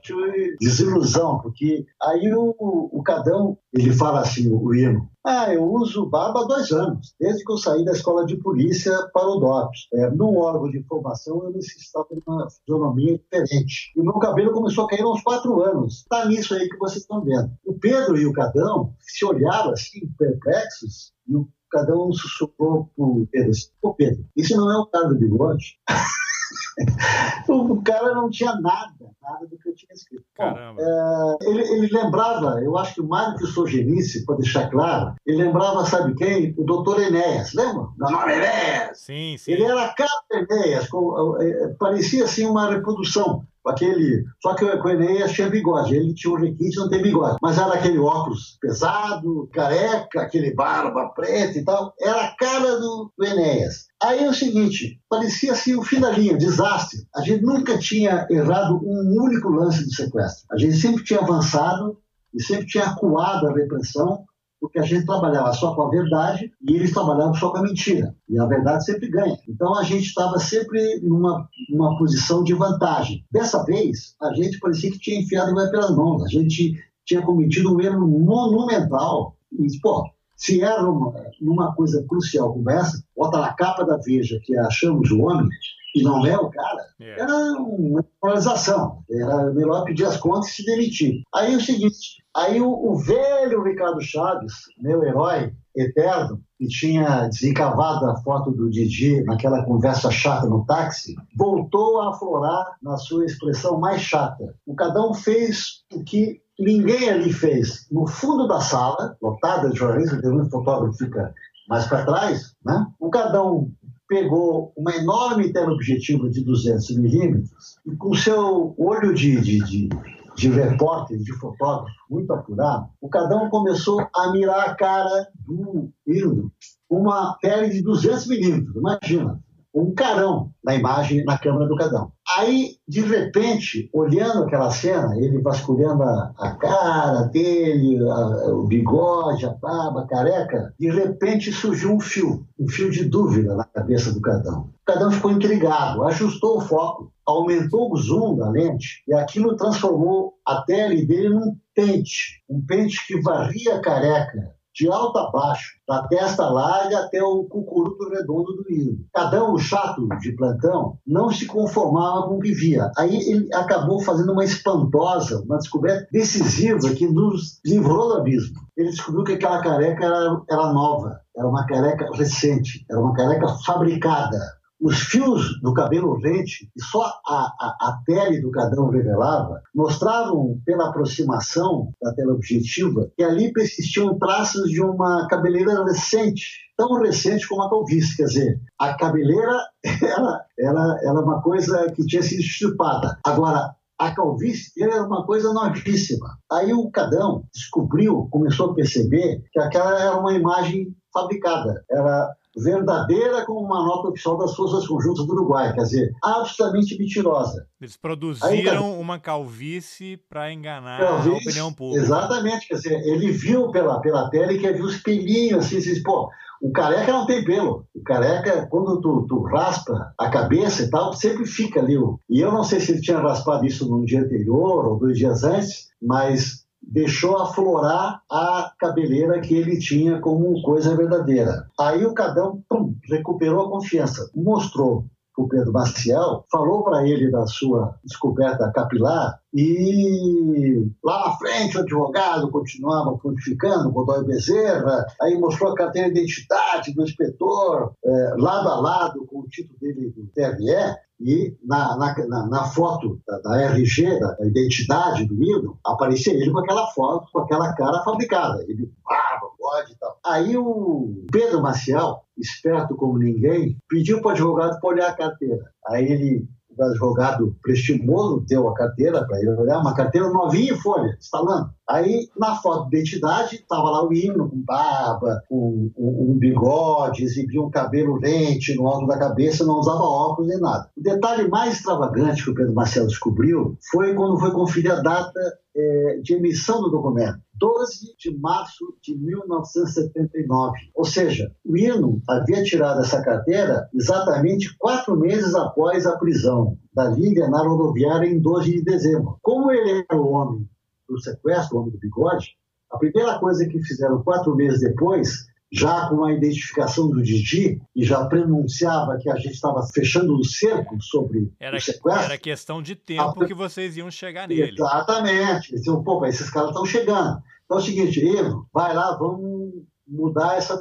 desilusão, 0.60 1.38
porque 1.40 1.86
aí 2.02 2.32
o, 2.34 2.54
o 2.58 3.02
Cadão, 3.02 3.56
ele 3.72 3.92
fala 3.92 4.20
assim, 4.20 4.52
o 4.52 4.74
hino, 4.74 5.08
ah, 5.26 5.50
eu 5.54 5.64
uso 5.64 6.04
barba 6.04 6.42
há 6.42 6.44
dois 6.44 6.70
anos, 6.70 7.14
desde 7.18 7.42
que 7.42 7.50
eu 7.50 7.56
saí 7.56 7.82
da 7.82 7.92
escola 7.92 8.26
de 8.26 8.36
polícia 8.36 8.92
para 9.10 9.26
o 9.26 9.40
DOPS. 9.40 9.88
É, 9.94 10.10
num 10.10 10.36
órgão 10.36 10.70
de 10.70 10.78
informação, 10.78 11.42
eu 11.44 11.50
necessitava 11.50 12.06
de 12.10 12.22
uma 12.26 12.46
fisionomia 12.50 13.18
diferente. 13.18 13.92
E 13.96 14.00
o 14.02 14.04
meu 14.04 14.18
cabelo 14.18 14.52
começou 14.52 14.84
a 14.84 14.88
cair 14.88 15.00
aos 15.00 15.22
quatro 15.22 15.62
anos. 15.62 16.00
Está 16.00 16.26
nisso 16.26 16.52
aí 16.52 16.68
que 16.68 16.76
vocês 16.76 17.00
estão 17.00 17.24
vendo. 17.24 17.50
O 17.64 17.72
Pedro 17.72 18.18
e 18.18 18.26
o 18.26 18.34
Cadão 18.34 18.92
se 19.00 19.24
olharam 19.24 19.70
assim, 19.70 19.93
perplexos, 20.18 21.12
e 21.26 21.36
o 21.36 21.48
Cadão 21.70 22.12
sussurrou 22.12 22.90
para 22.96 23.04
o 23.04 23.26
Pedro 23.30 23.50
assim, 23.50 23.68
Ô 23.82 23.94
Pedro, 23.94 24.24
isso 24.36 24.56
não 24.56 24.70
é 24.70 24.78
o 24.78 24.86
cara 24.86 25.08
do 25.08 25.18
bigode? 25.18 25.78
o 27.48 27.82
cara 27.82 28.14
não 28.14 28.30
tinha 28.30 28.54
nada, 28.60 29.10
nada 29.22 29.46
do 29.46 29.58
que 29.58 29.68
eu 29.68 29.74
tinha 29.74 29.92
escrito. 29.92 30.24
Bom, 30.38 30.76
é, 30.78 31.36
ele, 31.42 31.62
ele, 31.62 31.88
lembrava, 31.92 32.60
eu 32.62 32.76
acho 32.78 32.94
que 32.94 33.02
mais 33.02 33.32
do 33.32 33.38
que 33.38 33.44
o 33.44 33.48
Sogenice, 33.48 34.24
para 34.24 34.36
deixar 34.36 34.70
claro, 34.70 35.14
ele 35.26 35.44
lembrava, 35.44 35.84
sabe 35.84 36.14
quem? 36.14 36.54
O 36.56 36.64
doutor 36.64 37.00
Enéas, 37.00 37.52
lembra? 37.54 37.88
Meu 37.96 38.10
nome 38.10 38.32
é 38.32 38.36
Enéas! 38.36 39.00
Sim, 39.00 39.36
sim. 39.38 39.52
Ele 39.52 39.64
era 39.64 39.92
cara 39.94 40.10
Enéas, 40.32 40.88
com, 40.88 41.40
é, 41.40 41.74
parecia 41.78 42.24
assim 42.24 42.46
uma 42.46 42.70
reprodução 42.70 43.44
aquele. 43.70 44.24
Só 44.42 44.54
que 44.54 44.64
o 44.64 44.88
Enéas 44.88 45.32
tinha 45.32 45.48
bigode, 45.48 45.94
ele 45.94 46.14
tinha 46.14 46.32
um 46.32 46.38
requinte, 46.38 46.76
não 46.76 46.88
tem 46.88 47.02
bigode. 47.02 47.38
Mas 47.42 47.58
era 47.58 47.74
aquele 47.74 47.98
óculos 47.98 48.58
pesado, 48.60 49.48
careca, 49.52 50.22
aquele 50.22 50.54
barba 50.54 51.08
preta 51.14 51.58
e 51.58 51.64
tal. 51.64 51.94
Era 52.00 52.24
a 52.24 52.36
cara 52.36 52.78
do, 52.78 53.12
Enéas. 53.22 53.86
Aí 54.02 54.24
é 54.24 54.28
o 54.28 54.34
seguinte, 54.34 55.00
parecia 55.08 55.52
assim 55.52 55.74
o 55.74 55.82
fim 55.82 56.00
da 56.00 56.10
linha, 56.10 56.36
desastre. 56.36 57.00
A 57.14 57.22
gente 57.22 57.42
nunca 57.42 57.78
tinha 57.78 58.26
errado 58.30 58.80
um 58.84 59.22
único 59.22 59.48
lance 59.48 59.84
de 59.84 59.94
sequestro. 59.94 60.46
A 60.52 60.58
gente 60.58 60.76
sempre 60.76 61.04
tinha 61.04 61.20
avançado 61.20 61.98
e 62.34 62.42
sempre 62.42 62.66
tinha 62.66 62.84
acuado 62.84 63.46
a 63.46 63.54
repressão 63.54 64.24
porque 64.64 64.78
a 64.78 64.82
gente 64.82 65.04
trabalhava 65.04 65.52
só 65.52 65.74
com 65.74 65.82
a 65.82 65.90
verdade 65.90 66.50
e 66.66 66.74
eles 66.74 66.90
trabalhavam 66.90 67.34
só 67.34 67.50
com 67.50 67.58
a 67.58 67.62
mentira. 67.62 68.16
E 68.26 68.38
a 68.38 68.46
verdade 68.46 68.82
sempre 68.82 69.10
ganha. 69.10 69.38
Então 69.46 69.78
a 69.78 69.82
gente 69.82 70.06
estava 70.06 70.38
sempre 70.38 71.00
numa, 71.02 71.46
numa 71.68 71.98
posição 71.98 72.42
de 72.42 72.54
vantagem. 72.54 73.22
Dessa 73.30 73.62
vez, 73.62 74.16
a 74.22 74.32
gente 74.32 74.58
parecia 74.58 74.90
que 74.90 74.98
tinha 74.98 75.20
enfiado 75.20 75.52
o 75.52 75.70
pelas 75.70 75.94
mãos. 75.94 76.24
A 76.24 76.28
gente 76.28 76.82
tinha 77.04 77.20
cometido 77.20 77.76
um 77.76 77.80
erro 77.82 78.08
monumental. 78.08 79.36
E, 79.52 79.66
pô, 79.82 80.06
se 80.36 80.62
era 80.62 80.82
uma, 80.88 81.12
uma 81.40 81.74
coisa 81.74 82.04
crucial 82.08 82.52
como 82.52 82.70
essa, 82.70 83.02
bota 83.16 83.38
na 83.38 83.52
capa 83.52 83.84
da 83.84 83.96
Veja 83.98 84.38
que 84.42 84.56
achamos 84.56 85.10
o 85.10 85.20
homem, 85.22 85.48
e 85.94 86.02
não 86.02 86.26
é 86.26 86.36
o 86.36 86.50
cara, 86.50 86.86
é. 87.00 87.20
era 87.20 87.32
uma 87.52 88.04
polarização. 88.20 89.04
Era 89.08 89.52
melhor 89.52 89.84
pedir 89.84 90.04
as 90.04 90.16
contas 90.16 90.48
e 90.48 90.52
se 90.54 90.64
demitir. 90.64 91.22
Aí 91.32 91.54
é 91.54 91.56
o 91.56 91.60
seguinte, 91.60 92.22
aí 92.34 92.60
o, 92.60 92.68
o 92.68 92.96
velho 92.96 93.62
Ricardo 93.62 94.00
Chaves, 94.00 94.54
meu 94.80 95.04
herói 95.04 95.52
eterno, 95.76 96.40
que 96.58 96.66
tinha 96.66 97.28
desencavado 97.28 98.06
a 98.06 98.16
foto 98.22 98.50
do 98.50 98.70
Didi 98.70 99.22
naquela 99.24 99.64
conversa 99.64 100.10
chata 100.10 100.46
no 100.46 100.64
táxi, 100.64 101.14
voltou 101.36 102.00
a 102.00 102.10
aflorar 102.10 102.76
na 102.82 102.96
sua 102.96 103.24
expressão 103.24 103.78
mais 103.78 104.00
chata. 104.00 104.54
O 104.66 104.74
cada 104.74 105.00
um 105.04 105.14
fez 105.14 105.84
o 105.92 106.02
que 106.02 106.40
ninguém 106.58 107.10
ali 107.10 107.32
fez. 107.32 107.86
No 107.90 108.06
fundo 108.06 108.46
da 108.46 108.60
sala, 108.60 109.16
lotada 109.20 109.70
de 109.70 109.78
jornalistas, 109.78 110.24
o 110.24 110.50
fotógrafo 110.50 110.96
fica 110.98 111.34
mais 111.68 111.86
para 111.86 112.04
trás, 112.04 112.54
né? 112.64 112.86
o 113.00 113.10
cada 113.10 113.42
um 113.42 113.70
pegou 114.08 114.72
uma 114.76 114.94
enorme 114.94 115.52
teleobjetiva 115.52 116.28
de 116.28 116.44
200 116.44 116.96
milímetros 116.98 117.78
e 117.86 117.96
com 117.96 118.14
seu 118.14 118.74
olho 118.76 119.14
de, 119.14 119.40
de, 119.40 119.58
de, 119.64 119.88
de 120.36 120.48
repórter, 120.50 121.18
de 121.18 121.32
fotógrafo 121.38 121.90
muito 122.10 122.32
apurado, 122.32 122.88
o 123.00 123.08
Cadão 123.08 123.48
começou 123.48 124.06
a 124.14 124.30
mirar 124.30 124.68
a 124.68 124.74
cara 124.74 125.28
do 125.46 125.90
Hildo 126.06 126.52
uma 126.88 127.36
pele 127.40 127.70
de 127.70 127.82
200 127.82 128.26
milímetros, 128.26 128.76
imagina 128.76 129.40
um 129.74 129.92
carão 129.92 130.50
na 130.64 130.74
imagem, 130.74 131.24
na 131.24 131.36
câmera 131.36 131.66
do 131.66 131.76
Cadão. 131.76 132.12
Aí, 132.38 132.76
de 132.86 133.00
repente, 133.00 133.90
olhando 133.92 134.44
aquela 134.44 134.70
cena, 134.70 135.18
ele 135.18 135.42
vasculhando 135.42 136.04
a, 136.04 136.32
a 136.38 136.50
cara 136.52 137.22
dele, 137.24 137.98
a, 138.08 138.54
o 138.54 138.64
bigode, 138.64 139.44
a 139.44 139.50
barba, 139.50 140.06
careca, 140.06 140.72
de 140.78 140.88
repente 140.90 141.52
surgiu 141.52 141.92
um 141.92 142.00
fio, 142.00 142.46
um 142.58 142.68
fio 142.68 142.90
de 142.90 143.04
dúvida 143.04 143.56
na 143.56 143.64
cabeça 143.64 144.12
do 144.12 144.20
Cadão. 144.20 144.70
O 144.82 144.86
Cadão 144.86 145.10
ficou 145.10 145.32
intrigado, 145.32 146.04
ajustou 146.04 146.58
o 146.58 146.60
foco, 146.60 147.12
aumentou 147.26 147.92
o 147.92 147.96
zoom 147.96 148.36
da 148.36 148.48
lente 148.48 149.02
e 149.08 149.14
aquilo 149.14 149.56
transformou 149.56 150.34
a 150.46 150.62
tele 150.62 151.04
dele 151.04 151.30
num 151.30 151.56
pente, 151.74 152.42
um 152.48 152.64
pente 152.64 153.04
que 153.06 153.20
varria 153.20 153.74
a 153.74 153.80
careca 153.80 154.54
de 154.74 154.88
alto 154.90 155.18
a 155.18 155.30
baixo, 155.30 155.74
da 155.86 156.06
testa 156.08 156.48
larga 156.48 156.98
até 157.00 157.22
o 157.22 157.44
cucuruto 157.44 158.08
redondo 158.08 158.56
do 158.56 158.70
hino. 158.70 158.98
Cadão, 159.14 159.52
o 159.52 159.58
chato 159.58 160.06
de 160.20 160.32
plantão, 160.32 160.98
não 161.06 161.30
se 161.30 161.46
conformava 161.46 162.26
com 162.26 162.36
o 162.36 162.40
que 162.40 162.52
via. 162.52 162.90
Aí 162.96 163.16
ele 163.16 163.48
acabou 163.54 164.00
fazendo 164.00 164.32
uma 164.32 164.44
espantosa, 164.44 165.42
uma 165.42 165.58
descoberta 165.58 166.06
decisiva 166.10 166.90
que 166.90 167.06
nos 167.06 167.60
livrou 167.64 168.08
do 168.08 168.14
abismo. 168.14 168.60
Ele 168.76 168.90
descobriu 168.90 169.24
que 169.24 169.32
aquela 169.34 169.62
careca 169.62 170.04
era, 170.04 170.42
era 170.50 170.72
nova, 170.72 171.20
era 171.36 171.46
uma 171.46 171.66
careca 171.66 172.10
recente, 172.12 172.84
era 172.90 173.00
uma 173.00 173.14
careca 173.14 173.46
fabricada 173.64 174.38
os 174.84 174.98
fios 174.98 175.58
do 175.62 175.72
cabelo 175.72 176.20
rente, 176.20 176.70
que 176.74 176.84
só 176.84 177.02
a, 177.26 177.54
a, 177.58 177.76
a, 177.80 178.02
pele 178.04 178.42
do 178.42 178.50
cadão 178.50 178.90
revelava, 178.90 179.62
mostravam, 179.74 180.60
pela 180.66 180.90
aproximação 180.90 181.90
da 182.02 182.12
tela 182.12 182.34
objetiva, 182.34 183.10
que 183.16 183.24
ali 183.24 183.50
persistiam 183.50 184.18
traços 184.18 184.68
de 184.68 184.82
uma 184.82 185.26
cabeleira 185.26 185.82
recente, 185.84 186.44
tão 186.76 187.00
recente 187.00 187.48
como 187.48 187.62
a 187.62 187.70
calvície. 187.70 188.14
Quer 188.14 188.24
dizer, 188.24 188.60
a 188.78 188.92
cabeleira 188.92 189.58
era, 190.02 190.44
era, 190.58 191.00
era 191.02 191.20
uma 191.20 191.40
coisa 191.40 191.90
que 191.92 192.04
tinha 192.04 192.22
sido 192.22 192.40
estripada. 192.40 193.18
Agora, 193.24 193.74
a 193.98 194.14
calvície 194.14 194.70
era 194.82 195.02
uma 195.02 195.24
coisa 195.24 195.50
novíssima. 195.54 196.36
Aí 196.52 196.74
o 196.74 196.90
Cadão 196.90 197.44
descobriu, 197.54 198.28
começou 198.30 198.72
a 198.72 198.74
perceber 198.74 199.42
que 199.50 199.58
aquela 199.58 199.98
era 199.98 200.18
uma 200.18 200.34
imagem 200.34 200.94
fabricada. 201.10 201.82
Era 201.90 202.36
verdadeira 202.56 203.44
como 203.44 203.60
uma 203.60 203.84
nota 203.84 204.08
oficial 204.08 204.36
das 204.36 204.54
Forças 204.54 204.86
Conjuntas 204.86 205.26
do 205.26 205.32
Uruguai, 205.32 205.72
quer 205.74 205.82
dizer, 205.82 206.12
absolutamente 206.22 206.98
mentirosa. 206.98 207.66
Eles 207.80 207.96
produziram 207.96 208.50
Aí, 208.92 209.00
uma 209.00 209.18
calvície 209.18 210.16
para 210.16 210.52
enganar 210.52 210.98
calvície, 210.98 211.30
a 211.30 211.36
opinião 211.36 211.72
pública. 211.72 212.02
Exatamente, 212.02 212.68
quer 212.68 212.74
dizer, 212.74 213.00
ele 213.06 213.30
viu 213.30 213.70
pela, 213.70 214.00
pela 214.00 214.30
pele 214.30 214.58
que 214.58 214.66
havia 214.66 214.84
os 214.84 214.96
pelinhos, 214.98 215.66
assim, 215.66 215.78
assim, 215.78 216.02
pô, 216.02 216.30
o 216.64 216.72
careca 216.72 217.12
não 217.12 217.26
tem 217.26 217.44
pelo. 217.44 217.86
O 217.94 218.02
careca, 218.02 218.66
quando 218.70 219.00
tu, 219.00 219.26
tu 219.28 219.42
raspa 219.42 220.14
a 220.18 220.30
cabeça 220.30 220.82
e 220.82 220.90
tal, 220.90 221.12
sempre 221.12 221.44
fica 221.44 221.80
ali. 221.80 221.98
E 222.30 222.40
eu 222.40 222.50
não 222.50 222.64
sei 222.64 222.80
se 222.80 222.92
ele 222.92 223.02
tinha 223.02 223.18
raspado 223.18 223.66
isso 223.66 223.86
num 223.88 224.04
dia 224.04 224.22
anterior 224.22 224.86
ou 224.86 224.98
dois 224.98 225.18
dias 225.18 225.44
antes, 225.44 225.88
mas 226.00 226.63
deixou 226.94 227.36
aflorar 227.36 228.22
a 228.30 228.72
cabeleira 228.78 229.40
que 229.40 229.52
ele 229.52 229.80
tinha 229.80 230.20
como 230.20 230.62
coisa 230.62 230.96
verdadeira. 230.96 231.68
Aí 231.78 232.06
o 232.06 232.14
Cadão 232.14 232.62
pum, 232.68 232.94
recuperou 233.10 233.66
a 233.66 233.70
confiança, 233.70 234.30
mostrou 234.32 235.04
o 235.36 235.48
Pedro 235.48 235.72
Maciel, 235.72 236.44
falou 236.48 236.84
para 236.84 237.04
ele 237.08 237.32
da 237.32 237.44
sua 237.48 237.96
descoberta 238.04 238.70
capilar 238.70 239.40
e 239.52 240.88
lá 241.02 241.26
na 241.26 241.36
frente 241.36 241.76
o 241.76 241.80
advogado 241.80 242.50
continuava 242.50 243.18
purificando, 243.18 243.90
Godoy 243.90 244.24
Bezerra, 244.24 245.04
aí 245.20 245.36
mostrou 245.36 245.72
a 245.72 245.74
carteira 245.74 246.12
de 246.12 246.20
identidade 246.20 246.94
do 246.94 247.02
inspetor, 247.02 247.92
é, 248.04 248.34
lado 248.38 248.68
a 248.68 248.80
lado 248.80 249.26
com 249.26 249.40
o 249.40 249.48
título 249.48 249.76
dele 249.80 250.10
do 250.10 250.26
TRE, 250.28 250.96
e 251.20 251.56
na, 251.62 251.96
na, 251.96 252.46
na 252.46 252.64
foto 252.64 253.20
da, 253.26 253.38
da, 253.38 253.62
RG, 253.62 254.18
da, 254.18 254.32
da, 254.32 254.46
identidade 254.46 255.26
do 255.26 255.42
Hildo, 255.42 255.78
aparecia 255.84 256.34
ele 256.34 256.50
com 256.50 256.58
aquela 256.58 256.86
foto, 256.88 257.28
com 257.32 257.40
aquela 257.40 257.72
cara 257.74 258.02
fabricada. 258.02 258.62
Ele, 258.68 258.90
barba, 259.04 259.46
bode 259.58 259.92
e 259.92 259.96
tal. 259.96 260.18
Aí 260.24 260.56
o 260.56 261.24
Pedro 261.30 261.62
Maciel, 261.62 262.24
esperto 262.36 262.96
como 262.96 263.18
ninguém, 263.18 263.76
pediu 263.88 264.20
para 264.20 264.28
o 264.28 264.32
advogado 264.32 264.80
para 264.80 264.90
olhar 264.90 265.08
a 265.08 265.16
carteira. 265.16 265.72
Aí 265.86 266.04
ele 266.04 266.48
o 266.76 266.84
advogado 266.84 267.56
prestimoso 267.62 268.44
deu 268.46 268.68
a 268.68 268.74
carteira 268.74 269.24
para 269.26 269.38
ele 269.38 269.50
olhar, 269.50 269.80
uma 269.80 269.94
carteira 269.94 270.28
novinha 270.30 270.72
em 270.72 270.80
folha, 270.80 271.16
instalando. 271.18 271.70
Aí, 271.88 272.28
na 272.36 272.56
foto 272.56 272.88
de 272.88 272.96
identidade, 272.96 273.56
estava 273.56 273.90
lá 273.90 274.06
o 274.06 274.12
hino 274.12 274.48
com 274.48 274.56
barba, 274.64 275.42
com 275.48 275.90
um, 275.96 276.30
um, 276.30 276.38
bigode, 276.38 277.24
exibia 277.24 277.60
um 277.60 277.70
cabelo 277.70 278.16
lente 278.16 278.74
no 278.74 278.86
alto 278.86 279.06
da 279.06 279.18
cabeça, 279.18 279.66
não 279.66 279.80
usava 279.80 280.02
óculos 280.02 280.48
nem 280.48 280.60
nada. 280.60 280.88
O 280.96 281.02
detalhe 281.02 281.46
mais 281.48 281.74
extravagante 281.74 282.42
que 282.42 282.50
o 282.50 282.54
Pedro 282.54 282.74
Marcelo 282.74 283.06
descobriu 283.06 283.76
foi 283.90 284.14
quando 284.14 284.38
foi 284.38 284.50
conferir 284.50 284.92
a 284.92 285.00
data 285.00 285.40
é, 285.76 286.20
de 286.22 286.34
emissão 286.34 286.80
do 286.80 286.90
documento. 286.90 287.38
12 287.54 288.14
de 288.18 288.36
março 288.36 288.96
de 289.02 289.16
1979. 289.16 290.76
Ou 290.94 291.04
seja, 291.04 291.50
o 291.64 291.76
Hino 291.76 292.20
havia 292.28 292.62
tirado 292.62 293.00
essa 293.00 293.22
carteira 293.22 293.88
exatamente 293.94 294.76
quatro 294.76 295.16
meses 295.16 295.54
após 295.54 296.06
a 296.06 296.16
prisão 296.16 296.76
da 296.92 297.08
Lívia 297.08 297.48
na 297.48 297.62
rodoviária 297.66 298.26
em 298.26 298.40
12 298.40 298.70
de 298.70 298.82
dezembro. 298.82 299.38
Como 299.42 299.70
ele 299.70 300.04
era 300.10 300.20
o 300.20 300.32
homem 300.32 300.68
do 301.08 301.18
sequestro, 301.20 301.76
o 301.76 301.80
homem 301.80 301.92
do 301.92 301.98
bigode, 301.98 302.56
a 302.90 302.98
primeira 302.98 303.38
coisa 303.38 303.66
que 303.66 303.82
fizeram 303.82 304.22
quatro 304.22 304.54
meses 304.54 304.80
depois 304.80 305.46
já 305.72 306.08
com 306.08 306.24
a 306.24 306.32
identificação 306.32 307.10
do 307.10 307.22
Didi, 307.22 307.80
e 307.96 308.04
já 308.04 308.24
prenunciava 308.26 309.18
que 309.18 309.28
a 309.28 309.36
gente 309.36 309.54
estava 309.54 309.82
fechando 309.92 310.36
o 310.36 310.44
cerco 310.44 310.96
sobre 311.02 311.52
era, 311.58 311.76
o 311.76 311.80
sequestro. 311.80 312.24
Era 312.24 312.38
questão 312.38 312.80
de 312.80 312.94
tempo 312.94 313.42
a... 313.42 313.46
que 313.46 313.54
vocês 313.54 313.96
iam 313.96 314.10
chegar 314.10 314.46
nele. 314.46 314.72
Exatamente. 314.72 315.72
Diziam, 315.72 316.02
pô, 316.02 316.24
esses 316.26 316.48
caras 316.50 316.70
estão 316.70 316.86
chegando. 316.86 317.42
Então 317.64 317.78
é 317.78 317.80
o 317.80 317.84
seguinte, 317.84 318.24
Ivo, 318.24 318.68
vai 318.72 318.94
lá, 318.94 319.16
vamos 319.16 319.84
mudar 320.06 320.56
essa 320.56 320.80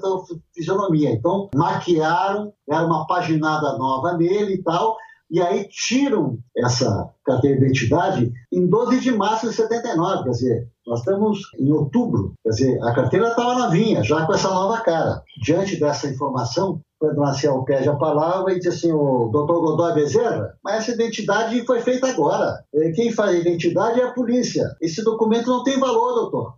fisionomia. 0.53 1.11
Então, 1.11 1.49
maquiaram, 1.55 2.53
era 2.69 2.85
uma 2.85 3.07
paginada 3.07 3.77
nova 3.77 4.17
nele 4.17 4.55
e 4.55 4.63
tal, 4.63 4.97
e 5.33 5.41
aí 5.41 5.67
tiram 5.67 6.37
essa 6.55 7.09
carteira 7.25 7.57
de 7.57 7.65
identidade 7.65 8.31
em 8.51 8.67
12 8.67 8.99
de 8.99 9.11
março 9.11 9.49
de 9.49 9.55
79, 9.55 10.25
quer 10.25 10.29
dizer, 10.29 10.67
nós 10.85 10.99
estamos 10.99 11.39
em 11.57 11.71
outubro, 11.71 12.35
quer 12.43 12.49
dizer, 12.49 12.83
a 12.83 12.93
carteira 12.93 13.29
estava 13.29 13.57
novinha, 13.57 14.03
já 14.03 14.27
com 14.27 14.33
essa 14.35 14.49
nova 14.49 14.81
cara. 14.81 15.23
Diante 15.41 15.79
dessa 15.79 16.07
informação, 16.07 16.73
o 16.73 16.81
Pedro 16.99 17.21
Marcel 17.21 17.63
pede 17.63 17.89
a 17.89 17.95
palavra 17.95 18.53
e 18.53 18.59
diz 18.59 18.75
assim, 18.75 18.91
o 18.91 19.29
doutor 19.29 19.59
Godoy 19.61 19.95
Bezerra, 19.95 20.55
mas 20.63 20.83
essa 20.83 20.91
identidade 20.91 21.65
foi 21.65 21.81
feita 21.81 22.09
agora. 22.09 22.63
Quem 22.93 23.11
faz 23.11 23.31
a 23.31 23.39
identidade 23.39 23.99
é 23.99 24.03
a 24.03 24.13
polícia. 24.13 24.63
Esse 24.79 25.03
documento 25.03 25.47
não 25.47 25.63
tem 25.63 25.79
valor, 25.79 26.13
doutor. 26.13 26.53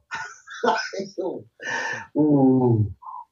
o, 2.13 2.85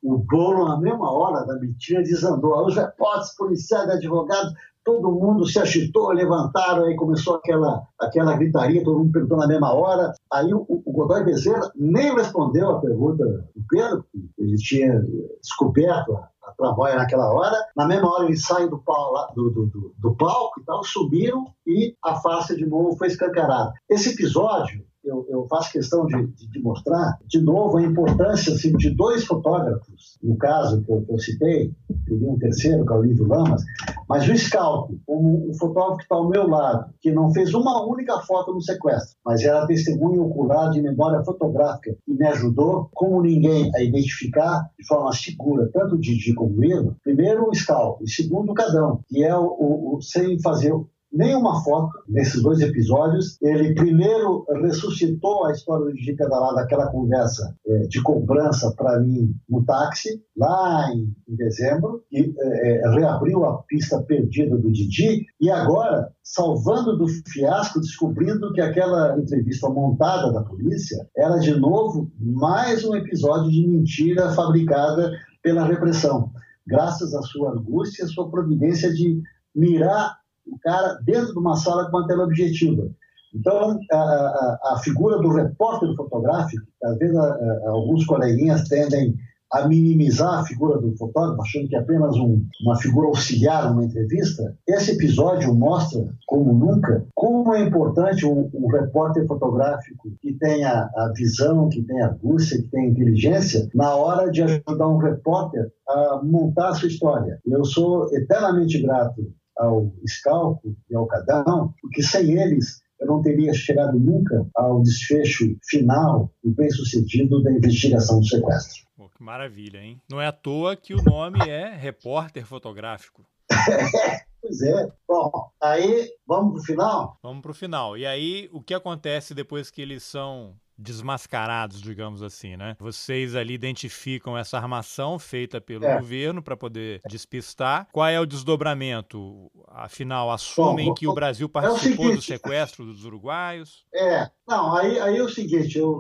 o 0.04 0.18
bolo, 0.18 0.68
na 0.68 0.78
mesma 0.78 1.12
hora 1.12 1.46
da 1.46 1.56
mentira, 1.56 2.04
desandou. 2.04 2.66
Os 2.66 2.76
repórteres, 2.76 3.36
policiais, 3.36 3.90
advogados 3.90 4.54
todo 4.84 5.12
mundo 5.12 5.46
se 5.46 5.60
agitou, 5.60 6.12
levantaram, 6.12 6.86
aí 6.86 6.96
começou 6.96 7.36
aquela, 7.36 7.88
aquela 8.00 8.36
gritaria, 8.36 8.84
todo 8.84 9.00
mundo 9.00 9.12
perguntando 9.12 9.42
na 9.42 9.48
mesma 9.48 9.74
hora. 9.74 10.14
Aí 10.32 10.54
o, 10.54 10.66
o 10.68 10.92
Godoy 10.92 11.24
Bezerra 11.24 11.72
nem 11.76 12.14
respondeu 12.14 12.70
a 12.70 12.82
pergunta 12.82 13.26
do 13.26 13.64
Pedro, 13.70 14.06
ele 14.38 14.58
tinha 14.58 15.02
descoberto 15.42 16.16
a, 16.16 16.30
a 16.60 16.96
naquela 16.96 17.34
hora. 17.34 17.58
Na 17.76 17.88
mesma 17.88 18.14
hora 18.14 18.26
eles 18.26 18.46
saem 18.46 18.70
do, 18.70 18.80
pau, 18.80 19.14
do, 19.34 19.50
do, 19.50 19.94
do 19.98 20.16
palco 20.16 20.60
e 20.60 20.66
tal, 20.66 20.84
subiram 20.84 21.46
e 21.66 21.96
a 22.04 22.16
face 22.16 22.56
de 22.56 22.66
novo 22.66 22.98
foi 22.98 23.08
escancarada. 23.08 23.74
Esse 23.90 24.14
episódio, 24.14 24.84
eu 25.04 25.26
eu, 25.30 25.48
faço 25.48 25.72
questão 25.72 26.06
de, 26.06 26.28
de, 26.28 26.50
de, 26.50 26.62
mostrar, 26.62 27.18
de 27.28 27.42
novo, 27.42 27.78
a 27.78 27.82
importância 27.82 28.54
assim, 28.54 28.72
de 28.74 28.90
dois 28.92 29.26
fotógrafos, 29.26 30.18
no 30.22 30.38
caso 30.38 30.84
que 30.84 30.92
eu, 30.92 31.02
que 31.02 31.12
eu 31.12 31.20
citei, 31.20 31.72
teria 32.06 32.30
um 32.30 32.38
terceiro, 32.38 32.86
que 32.86 32.94
é 32.94 32.96
o 32.96 33.02
Lívio 33.02 33.28
Lamas, 33.28 33.64
mas 34.08 34.28
o 34.28 34.38
Scalco, 34.38 35.00
como 35.06 35.50
um 35.50 35.54
fotógrafo 35.54 35.98
que 35.98 36.04
está 36.04 36.16
ao 36.16 36.30
meu 36.30 36.48
lado, 36.48 36.94
que 37.02 37.12
não 37.12 37.32
fez 37.34 37.54
uma 37.54 37.86
única 37.86 38.20
foto 38.22 38.54
no 38.54 38.62
sequestro, 38.62 39.18
mas 39.26 39.44
era 39.44 39.68
testemunha 39.68 40.22
ocular 40.22 40.72
de 40.72 40.82
memória 40.82 41.24
fotográfica 41.24 41.96
e 42.08 42.14
me 42.14 42.28
ajudou, 42.28 42.90
como 42.94 43.22
ninguém, 43.22 43.72
a 43.76 43.82
identificar 43.82 44.70
de 44.78 44.86
forma 44.86 45.12
segura 45.14 45.70
tanto 45.74 45.96
o 45.96 46.00
Didi 46.00 46.34
como 46.34 46.54
o 46.54 46.96
primeiro 47.04 47.50
o 47.50 47.56
Scalco 47.56 48.04
e 48.04 48.10
segundo 48.10 48.52
o 48.52 48.54
Cadão, 48.54 49.02
que 49.08 49.24
é 49.24 49.36
o, 49.36 49.46
o, 49.46 49.98
o 49.98 50.02
sem 50.02 50.40
fazer 50.42 50.74
nenhuma 51.14 51.64
foto 51.64 51.92
nesses 52.10 52.42
dois 52.42 52.60
episódios. 52.60 53.38
Ele 53.42 53.76
primeiro 53.76 54.46
ressuscitou 54.62 55.46
a 55.46 55.52
história 55.52 55.86
do 55.86 55.94
Didi 55.94 56.14
Pedalado, 56.16 56.58
aquela 56.58 56.88
conversa 56.88 57.56
é, 57.68 57.80
de 57.88 58.02
cobrança 58.02 58.74
para 58.76 59.00
mim 59.00 59.36
no 59.48 59.64
táxi, 59.64 60.22
lá 60.36 60.92
em, 60.92 61.16
em 61.30 61.36
dezembro, 61.36 62.04
e 62.12 62.34
é, 62.40 62.90
reabriu 62.90 63.46
a 63.46 63.62
pista 63.64 64.02
perdida 64.02 64.58
do 64.58 64.72
Didi, 64.72 65.26
e 65.40 65.52
agora, 65.52 66.12
salvando 66.24 66.98
do 66.98 67.06
fiasco, 67.28 67.80
descobrindo 67.80 68.52
que 68.54 68.62
aquela 68.62 69.18
entrevista 69.20 69.70
montada 69.70 70.34
da 70.34 70.42
polícia 70.42 71.08
era, 71.16 71.38
de 71.38 71.54
novo, 71.56 72.12
mais 72.20 72.84
um 72.84 72.96
episódio 72.96 73.52
de 73.52 73.68
mentira 73.68 74.32
fabricada 74.32 75.12
pela 75.44 75.66
repressão. 75.66 76.32
Graças 76.66 77.14
à 77.14 77.22
sua 77.22 77.52
angústia, 77.52 78.06
à 78.06 78.08
sua 78.08 78.30
providência 78.32 78.92
de 78.94 79.22
mirar 79.54 80.23
o 80.48 80.58
cara 80.60 81.00
dentro 81.06 81.34
de 81.34 81.40
uma 81.40 81.56
sala 81.56 81.90
com 81.90 81.98
uma 81.98 82.08
tela 82.08 82.24
objetiva. 82.24 82.88
Então, 83.34 83.80
a, 83.92 83.98
a, 83.98 84.60
a 84.74 84.80
figura 84.84 85.18
do 85.18 85.30
repórter 85.30 85.96
fotográfico, 85.96 86.64
às 86.84 86.98
vezes 86.98 87.18
a, 87.18 87.70
alguns 87.70 88.06
coleguinhas 88.06 88.68
tendem 88.68 89.16
a 89.54 89.68
minimizar 89.68 90.40
a 90.40 90.46
figura 90.46 90.80
do 90.80 90.96
fotógrafo, 90.98 91.42
achando 91.42 91.68
que 91.68 91.76
é 91.76 91.80
apenas 91.80 92.16
um, 92.16 92.44
uma 92.64 92.76
figura 92.78 93.08
auxiliar 93.08 93.70
numa 93.70 93.86
entrevista. 93.86 94.58
Esse 94.68 94.92
episódio 94.92 95.54
mostra, 95.54 96.04
como 96.26 96.54
nunca, 96.54 97.06
como 97.14 97.54
é 97.54 97.62
importante 97.62 98.26
um, 98.26 98.50
repórter 98.68 99.28
fotográfico 99.28 100.10
que 100.20 100.34
tenha 100.40 100.90
a 100.96 101.12
visão, 101.16 101.70
que 101.70 101.84
tenha 101.84 102.08
a 102.08 102.12
angústia, 102.14 102.60
que 102.64 102.70
tenha 102.70 102.90
inteligência, 102.90 103.70
na 103.76 103.96
hora 103.96 104.32
de 104.32 104.42
ajudar 104.42 104.88
um 104.88 104.98
repórter 104.98 105.72
a 105.88 106.20
montar 106.24 106.70
a 106.70 106.74
sua 106.74 106.88
história. 106.88 107.40
Eu 107.46 107.64
sou 107.64 108.12
eternamente 108.16 108.82
grato 108.82 109.22
ao 109.58 109.94
Scalco 110.08 110.76
e 110.90 110.96
ao 110.96 111.08
Cadão, 111.08 111.74
porque 111.82 112.02
sem 112.02 112.40
eles 112.40 112.84
eu 113.00 113.08
não 113.08 113.22
teria 113.22 113.54
chegado 113.54 114.00
nunca 114.00 114.48
ao 114.56 114.82
desfecho 114.82 115.58
final 115.66 116.34
e 116.44 116.50
bem-sucedido 116.50 117.44
da 117.44 117.52
investigação 117.52 118.20
do 118.20 118.26
sequestro. 118.26 118.84
Pô, 118.96 119.10
que 119.10 119.22
maravilha, 119.22 119.80
hein? 119.80 120.00
Não 120.10 120.22
é 120.22 120.28
à 120.28 120.32
toa 120.32 120.76
que 120.76 120.94
o 120.94 121.04
nome 121.04 121.40
é 121.50 121.76
repórter 121.76 122.46
fotográfico. 122.46 123.26
pois 124.42 124.62
é. 124.62 124.90
Bom, 125.08 125.52
aí 125.62 126.10
vamos 126.26 126.54
para 126.54 126.62
o 126.62 126.66
final? 126.66 127.20
Vamos 127.22 127.42
para 127.42 127.52
o 127.52 127.56
final. 127.56 127.98
E 127.98 128.06
aí, 128.06 128.50
o 128.54 128.62
que 128.62 128.74
acontece 128.74 129.34
depois 129.34 129.70
que 129.70 129.82
eles 129.82 130.04
são 130.04 130.56
desmascarados, 130.84 131.82
digamos 131.82 132.22
assim, 132.22 132.56
né? 132.58 132.76
Vocês 132.80 133.36
ali 133.36 133.54
identificam 133.54 134.38
essa 134.38 134.58
armação 134.58 135.18
feita 135.18 135.60
pelo 135.62 135.86
é. 135.86 135.98
governo 135.98 136.44
para 136.44 136.58
poder 136.58 137.02
despistar. 137.10 137.88
Qual 137.92 138.08
é 138.08 138.20
o 138.20 138.26
desdobramento? 138.26 139.50
Afinal, 139.70 140.30
assumem 140.30 140.88
Bom, 140.88 140.94
que 140.94 141.08
o 141.08 141.14
Brasil 141.14 141.50
participou 141.50 142.08
é 142.08 142.10
o 142.10 142.16
do 142.16 142.22
sequestro 142.22 142.86
dos 142.86 143.06
uruguaios? 143.06 143.86
É, 143.94 144.30
não, 144.48 144.76
aí, 144.76 145.00
aí 145.00 145.18
é 145.18 145.24
o 145.24 145.30
seguinte, 145.30 145.78
eu, 145.78 145.92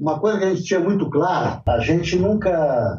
uma 0.00 0.18
coisa 0.18 0.38
que 0.38 0.44
a 0.44 0.54
gente 0.54 0.64
tinha 0.64 0.80
muito 0.80 1.08
clara, 1.10 1.62
a 1.66 1.80
gente 1.80 2.16
nunca 2.16 2.98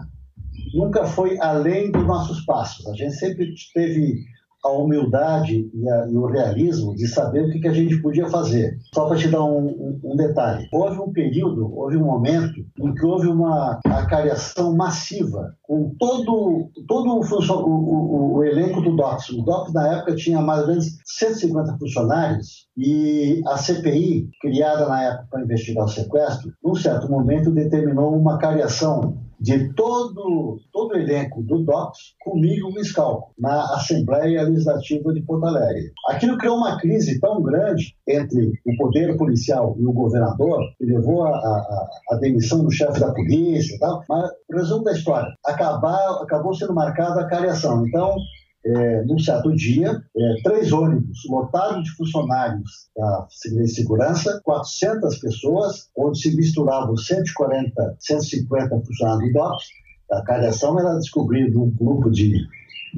nunca 0.73 1.05
foi 1.05 1.39
além 1.39 1.91
dos 1.91 2.05
nossos 2.05 2.45
passos. 2.45 2.85
A 2.87 2.93
gente 2.93 3.13
sempre 3.15 3.53
teve 3.73 4.23
a 4.63 4.69
humildade 4.69 5.69
e, 5.73 5.89
a, 5.89 6.07
e, 6.07 6.15
o 6.15 6.25
realismo 6.27 6.95
de 6.95 7.07
saber 7.07 7.45
o 7.45 7.51
que, 7.51 7.59
que, 7.59 7.67
a 7.67 7.73
gente 7.73 8.01
podia 8.01 8.27
fazer. 8.29 8.77
Só 8.93 9.07
para 9.07 9.17
te 9.17 9.27
dar 9.27 9.43
um, 9.43 9.67
um, 9.67 9.99
um, 10.03 10.15
detalhe: 10.15 10.67
houve 10.71 10.99
um 10.99 11.11
período, 11.11 11.73
houve 11.75 11.97
um 11.97 12.05
momento 12.05 12.59
em 12.79 12.93
que 12.93 13.05
houve 13.05 13.27
uma 13.27 13.79
acariação 13.85 14.75
massiva 14.75 15.55
com 15.63 15.95
todo, 15.97 16.69
todo 16.87 17.09
o, 17.09 17.69
o, 17.69 18.37
o 18.37 18.43
elenco 18.43 18.81
do 18.81 18.95
DOPS. 18.95 19.29
O 19.29 19.41
DOPS, 19.41 19.73
na 19.73 19.87
época, 19.95 20.15
tinha 20.15 20.41
mais 20.41 20.61
ou 20.61 20.67
menos 20.67 20.85
150 21.05 21.77
funcionários 21.77 22.67
e 22.77 23.41
a 23.47 23.57
CPI, 23.57 24.29
criada 24.41 24.87
na 24.87 25.03
época 25.03 25.27
para 25.31 25.43
investigar 25.43 25.85
o 25.85 25.89
sequestro, 25.89 26.51
num 26.63 26.75
certo 26.75 27.09
momento 27.09 27.51
determinou 27.51 28.15
uma 28.15 28.37
cariação 28.37 29.17
de 29.41 29.73
todo, 29.73 30.59
todo 30.71 30.91
o 30.91 30.97
elenco 30.97 31.41
do 31.41 31.63
DOPS 31.63 32.13
comigo 32.23 32.71
Scalco, 32.83 33.33
na 33.39 33.75
Assembleia 33.75 34.43
Legislativa 34.43 35.11
de 35.11 35.21
Porto 35.23 35.45
Alegre. 35.45 35.91
Aquilo 36.09 36.37
criou 36.37 36.57
uma 36.57 36.79
crise 36.79 37.19
tão 37.19 37.41
grande 37.41 37.95
entre 38.07 38.53
o 38.65 38.77
poder 38.77 39.17
policial 39.17 39.75
e 39.79 39.85
o 39.85 39.91
governador, 39.91 40.59
que 40.77 40.85
levou 40.85 41.23
a, 41.23 41.31
a, 41.31 41.89
a 42.11 42.15
demissão 42.17 42.63
do 42.63 42.71
chefe 42.71 42.99
da 42.99 43.11
polícia 43.11 43.75
e 43.75 43.79
tal, 43.79 44.03
mas, 44.07 44.29
resumo 44.51 44.83
da 44.83 44.91
história, 44.91 45.33
acabar, 45.43 46.21
acabou 46.21 46.53
sendo 46.53 46.75
marcada 46.75 47.21
a 47.21 47.27
cariação. 47.27 47.87
Então, 47.87 48.15
é, 48.63 49.03
num 49.03 49.17
certo 49.17 49.53
dia, 49.55 50.03
é, 50.15 50.41
três 50.43 50.71
ônibus 50.71 51.19
lotados 51.27 51.83
de 51.83 51.91
funcionários 51.91 52.89
da 52.95 53.27
Segurança, 53.67 54.39
400 54.43 55.17
pessoas, 55.17 55.89
onde 55.97 56.19
se 56.19 56.35
misturavam 56.35 56.95
140, 56.95 57.95
150 57.99 58.81
funcionários 58.81 59.33
do 59.33 59.39
DOPS. 59.39 59.65
A 60.11 60.21
cariação 60.23 60.79
era 60.79 60.97
descobrir 60.99 61.55
um 61.57 61.69
grupo 61.69 62.11
de 62.11 62.45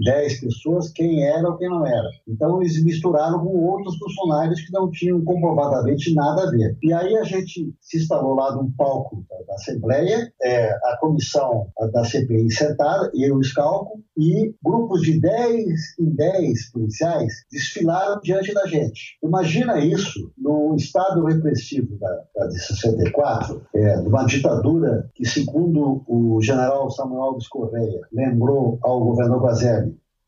10 0.04 0.40
pessoas 0.42 0.92
quem 0.92 1.26
era 1.26 1.48
ou 1.48 1.58
quem 1.58 1.70
não 1.70 1.86
era. 1.86 2.10
Então 2.28 2.62
eles 2.62 2.84
misturaram 2.84 3.40
com 3.40 3.56
outros 3.66 3.98
funcionários 3.98 4.62
que 4.62 4.72
não 4.72 4.90
tinham 4.90 5.24
comprovadamente 5.24 6.14
nada 6.14 6.44
a 6.44 6.52
ver. 6.52 6.78
E 6.82 6.94
aí 6.94 7.18
a 7.18 7.24
gente 7.24 7.74
se 7.82 7.98
instalou 7.98 8.36
lá 8.36 8.56
num 8.56 8.72
palco 8.72 9.26
da, 9.30 9.54
Assembleia, 9.54 10.32
é, 10.42 10.72
a 10.72 10.98
comissão 11.00 11.68
da 11.92 12.04
CPI 12.04 12.52
sentada, 12.52 13.12
eu 13.14 13.40
e 13.40 13.44
Scalco, 13.44 14.02
e 14.18 14.54
grupos 14.64 15.02
de 15.02 15.20
10 15.20 16.00
em 16.00 16.10
10 16.16 16.72
policiais 16.72 17.34
desfilaram 17.52 18.20
diante 18.22 18.54
da 18.54 18.66
gente. 18.68 19.18
Imagina 19.24 19.80
isso 19.80 20.32
no 20.38 20.76
estado 20.76 21.26
repressivo 21.26 21.98
da, 21.98 22.24
da 22.36 22.48
de 22.48 22.60
64, 22.60 23.62
é, 23.76 24.02
de 24.02 24.08
uma 24.08 24.26
ditadura 24.26 25.10
que, 25.16 25.26
segundo 25.26 26.04
o 26.08 26.40
general 26.42 26.90
Samuel 26.92 27.24
Alves 27.24 27.48
Correia, 27.48 28.02
lembrou 28.12 28.78
ao 28.82 29.04
governador 29.04 29.44
Guazelli, 29.44 29.83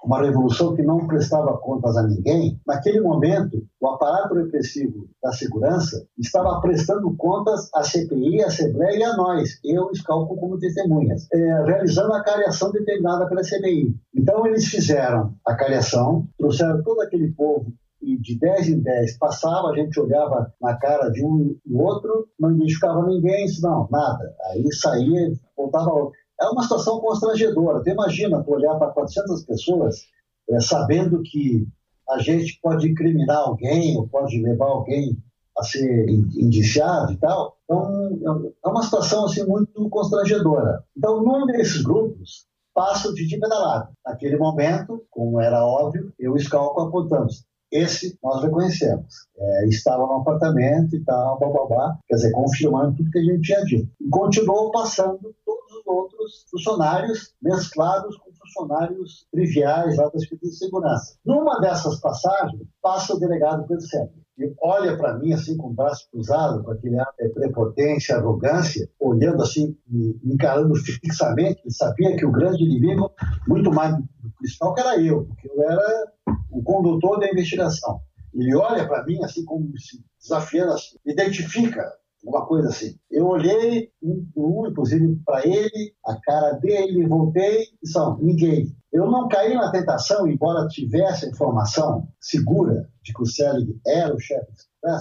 uma 0.06 0.22
revolução 0.22 0.76
que 0.76 0.84
não 0.84 1.08
prestava 1.08 1.58
contas 1.58 1.98
a 1.98 2.04
ninguém, 2.04 2.60
naquele 2.66 3.02
momento, 3.02 3.66
o 3.82 3.88
aparato 3.88 4.36
repressivo 4.36 5.08
da 5.22 5.32
segurança 5.32 6.06
estava 6.18 6.62
prestando 6.62 7.16
contas 7.18 7.70
à 7.74 7.84
CPI, 7.84 8.44
à 8.44 8.48
Assembleia 8.48 8.98
e 8.98 9.04
a 9.04 9.18
nós, 9.18 9.60
eu 9.64 9.90
e 9.92 10.04
como 10.04 10.60
testemunhas, 10.60 11.28
é, 11.34 11.64
realizando 11.66 12.14
a 12.14 12.24
cariação 12.24 12.72
determinada 12.72 13.28
pela 13.28 13.44
CPI. 13.44 13.96
Então, 14.16 14.46
eles 14.46 14.66
fizeram 14.66 15.34
a 15.46 15.56
cariação, 15.56 16.28
trouxeram 16.38 16.84
todo 16.84 17.02
aquele 17.02 17.32
povo 17.32 17.74
e 18.02 18.18
de 18.20 18.38
10 18.38 18.70
em 18.70 18.80
10 18.82 19.18
passava, 19.18 19.70
a 19.70 19.76
gente 19.76 20.00
olhava 20.00 20.54
na 20.62 20.78
cara 20.78 21.10
de 21.10 21.26
um 21.26 21.58
e 21.66 21.74
outro, 21.74 22.28
não 22.40 22.52
identificava 22.52 23.04
ninguém, 23.08 23.48
não, 23.62 23.88
nada. 23.90 24.36
Aí 24.52 24.72
saía, 24.72 25.34
voltava 25.58 25.92
é 26.40 26.46
uma 26.48 26.64
situação 26.64 27.00
constrangedora. 27.00 27.82
Tu 27.84 27.90
imagina 27.90 28.44
tu 28.44 28.52
olhar 28.52 28.76
para 28.76 28.92
400 28.92 29.44
pessoas 29.44 29.96
é, 30.50 30.60
sabendo 30.60 31.22
que 31.24 31.68
a 32.10 32.20
gente 32.20 32.60
pode 32.62 32.90
incriminar 32.90 33.38
alguém 33.38 33.98
ou 33.98 34.08
pode 34.08 34.40
levar 34.42 34.68
alguém 34.68 35.18
a 35.58 35.64
ser 35.64 36.10
indiciado 36.10 37.14
e 37.14 37.18
tal. 37.18 37.58
Então, 37.64 38.54
é 38.64 38.68
uma 38.68 38.84
situação 38.84 39.26
assim, 39.26 39.46
muito 39.46 39.90
constrangedora. 39.90 40.84
Então, 40.96 41.24
num 41.24 41.46
desses 41.48 41.82
grupos, 41.82 42.46
passa 42.74 43.10
o 43.10 43.14
Didi 43.14 43.40
pedalado. 43.40 43.90
Naquele 44.06 44.38
momento, 44.38 45.04
como 45.10 45.40
era 45.40 45.66
óbvio, 45.66 46.14
eu 46.20 46.36
escalco 46.36 46.82
apontamos. 46.82 47.46
Esse 47.72 48.18
nós 48.24 48.44
reconhecemos. 48.44 49.08
É, 49.38 49.68
estava 49.68 50.06
no 50.06 50.14
apartamento 50.14 50.96
e 50.96 51.04
tal, 51.04 51.40
babá, 51.40 51.98
quer 52.08 52.16
dizer, 52.16 52.32
confirmando 52.32 52.96
tudo 52.96 53.10
que 53.10 53.20
a 53.20 53.24
gente 53.24 53.42
tinha 53.42 53.64
dito. 53.64 53.90
E 54.00 54.10
continuou 54.10 54.72
passando 54.72 55.34
outros 55.86 56.46
funcionários 56.50 57.34
mesclados 57.42 58.18
com 58.18 58.32
funcionários 58.34 59.28
triviais 59.32 59.98
lá 59.98 60.10
da 60.10 60.20
Secretaria 60.20 60.52
de 60.52 60.58
Segurança. 60.58 61.18
Numa 61.26 61.60
dessas 61.60 62.00
passagens, 62.00 62.68
passa 62.82 63.14
o 63.14 63.20
delegado 63.20 63.68
Pedro 63.68 63.86
e 64.38 64.54
olha 64.62 64.98
para 64.98 65.18
mim 65.18 65.32
assim 65.32 65.56
com 65.56 65.68
o 65.68 65.74
braço 65.74 66.10
cruzado, 66.12 66.62
com 66.64 66.72
aquele 66.72 67.00
ar 67.00 67.08
de 67.18 67.30
prepotência, 67.30 68.18
arrogância, 68.18 68.90
olhando 69.00 69.42
assim, 69.42 69.78
me 69.88 70.20
encarando 70.26 70.76
fixamente, 70.76 71.62
ele 71.64 71.74
sabia 71.74 72.16
que 72.18 72.26
o 72.26 72.32
grande 72.32 72.64
inimigo, 72.64 73.12
muito 73.48 73.72
mais 73.72 73.96
do 73.96 74.04
fiscal, 74.42 74.74
que 74.74 74.82
era 74.82 75.02
eu, 75.02 75.26
porque 75.26 75.50
eu 75.50 75.64
era 75.64 76.12
o 76.52 76.62
condutor 76.62 77.20
da 77.20 77.30
investigação. 77.30 78.02
Ele 78.34 78.54
olha 78.56 78.86
para 78.86 79.06
mim 79.06 79.24
assim 79.24 79.46
como 79.46 79.66
se 79.78 80.04
desafiando, 80.20 80.74
assim, 80.74 80.98
identifica 81.06 81.90
uma 82.26 82.46
coisa 82.46 82.70
assim. 82.70 82.96
Eu 83.10 83.28
olhei, 83.28 83.90
inclusive 84.04 85.20
para 85.26 85.46
ele, 85.46 85.94
a 86.06 86.16
cara 86.22 86.54
dele, 86.54 87.08
voltei 87.08 87.66
e 87.84 87.88
são 87.88 88.18
ninguém. 88.20 88.76
Eu 88.92 89.12
não 89.12 89.28
caí 89.28 89.54
na 89.54 89.72
tentação, 89.72 90.28
embora 90.28 90.68
tivesse 90.68 91.28
informação 91.28 92.08
segura 92.20 92.90
de 93.04 93.14
que 93.14 93.22
o 93.22 93.26
Selig 93.26 93.80
era 93.86 94.14
o 94.14 94.20
chefe 94.20 94.48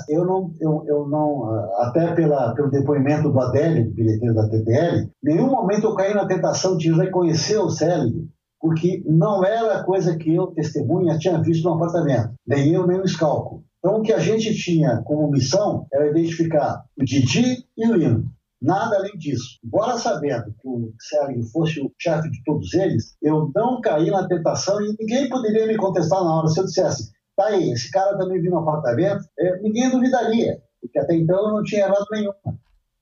eu 0.08 0.24
não, 0.24 0.52
eu, 0.60 0.84
eu 0.86 1.08
não, 1.08 1.44
até 1.78 2.14
pela, 2.14 2.54
pelo 2.54 2.70
depoimento 2.70 3.30
do 3.30 3.40
Adélio, 3.40 3.92
bilheteiro 3.92 4.34
da 4.34 4.48
TTL, 4.48 5.10
nenhum 5.22 5.50
momento 5.50 5.84
eu 5.84 5.94
caí 5.94 6.14
na 6.14 6.26
tentação 6.26 6.76
de 6.76 6.92
reconhecer 6.92 7.58
o 7.58 7.68
Selig, 7.68 8.28
porque 8.60 9.02
não 9.06 9.44
era 9.44 9.84
coisa 9.84 10.16
que 10.16 10.34
eu, 10.34 10.48
testemunha, 10.48 11.18
tinha 11.18 11.40
visto 11.42 11.64
no 11.64 11.74
apartamento, 11.74 12.32
nem 12.46 12.72
eu, 12.72 12.86
nem 12.86 13.00
o 13.00 13.06
Scalco. 13.06 13.62
Então, 13.84 13.98
o 13.98 14.02
que 14.02 14.14
a 14.14 14.18
gente 14.18 14.54
tinha 14.54 15.02
como 15.04 15.30
missão 15.30 15.86
era 15.92 16.08
identificar 16.08 16.86
o 16.98 17.04
Didi 17.04 17.66
e 17.76 17.86
o 17.86 17.94
Lino. 17.94 18.24
Nada 18.62 18.96
além 18.96 19.12
disso. 19.18 19.58
Embora 19.62 19.98
sabendo 19.98 20.54
que 20.58 20.66
o 20.66 20.90
Sérgio 20.98 21.42
fosse 21.52 21.80
o 21.82 21.92
chefe 22.00 22.30
de 22.30 22.42
todos 22.44 22.72
eles, 22.72 23.14
eu 23.20 23.50
não 23.54 23.82
caí 23.82 24.10
na 24.10 24.26
tentação 24.26 24.80
e 24.80 24.96
ninguém 24.98 25.28
poderia 25.28 25.66
me 25.66 25.76
contestar 25.76 26.24
na 26.24 26.34
hora. 26.34 26.48
Se 26.48 26.60
eu 26.60 26.64
dissesse, 26.64 27.12
tá 27.36 27.48
aí, 27.48 27.72
esse 27.72 27.90
cara 27.90 28.16
também 28.16 28.40
viu 28.40 28.52
no 28.52 28.60
apartamento, 28.60 29.22
é, 29.38 29.60
ninguém 29.60 29.90
duvidaria, 29.90 30.62
porque 30.80 30.98
até 30.98 31.14
então 31.16 31.36
eu 31.48 31.52
não 31.52 31.62
tinha 31.62 31.82
errado 31.82 32.06
nenhuma. 32.10 32.34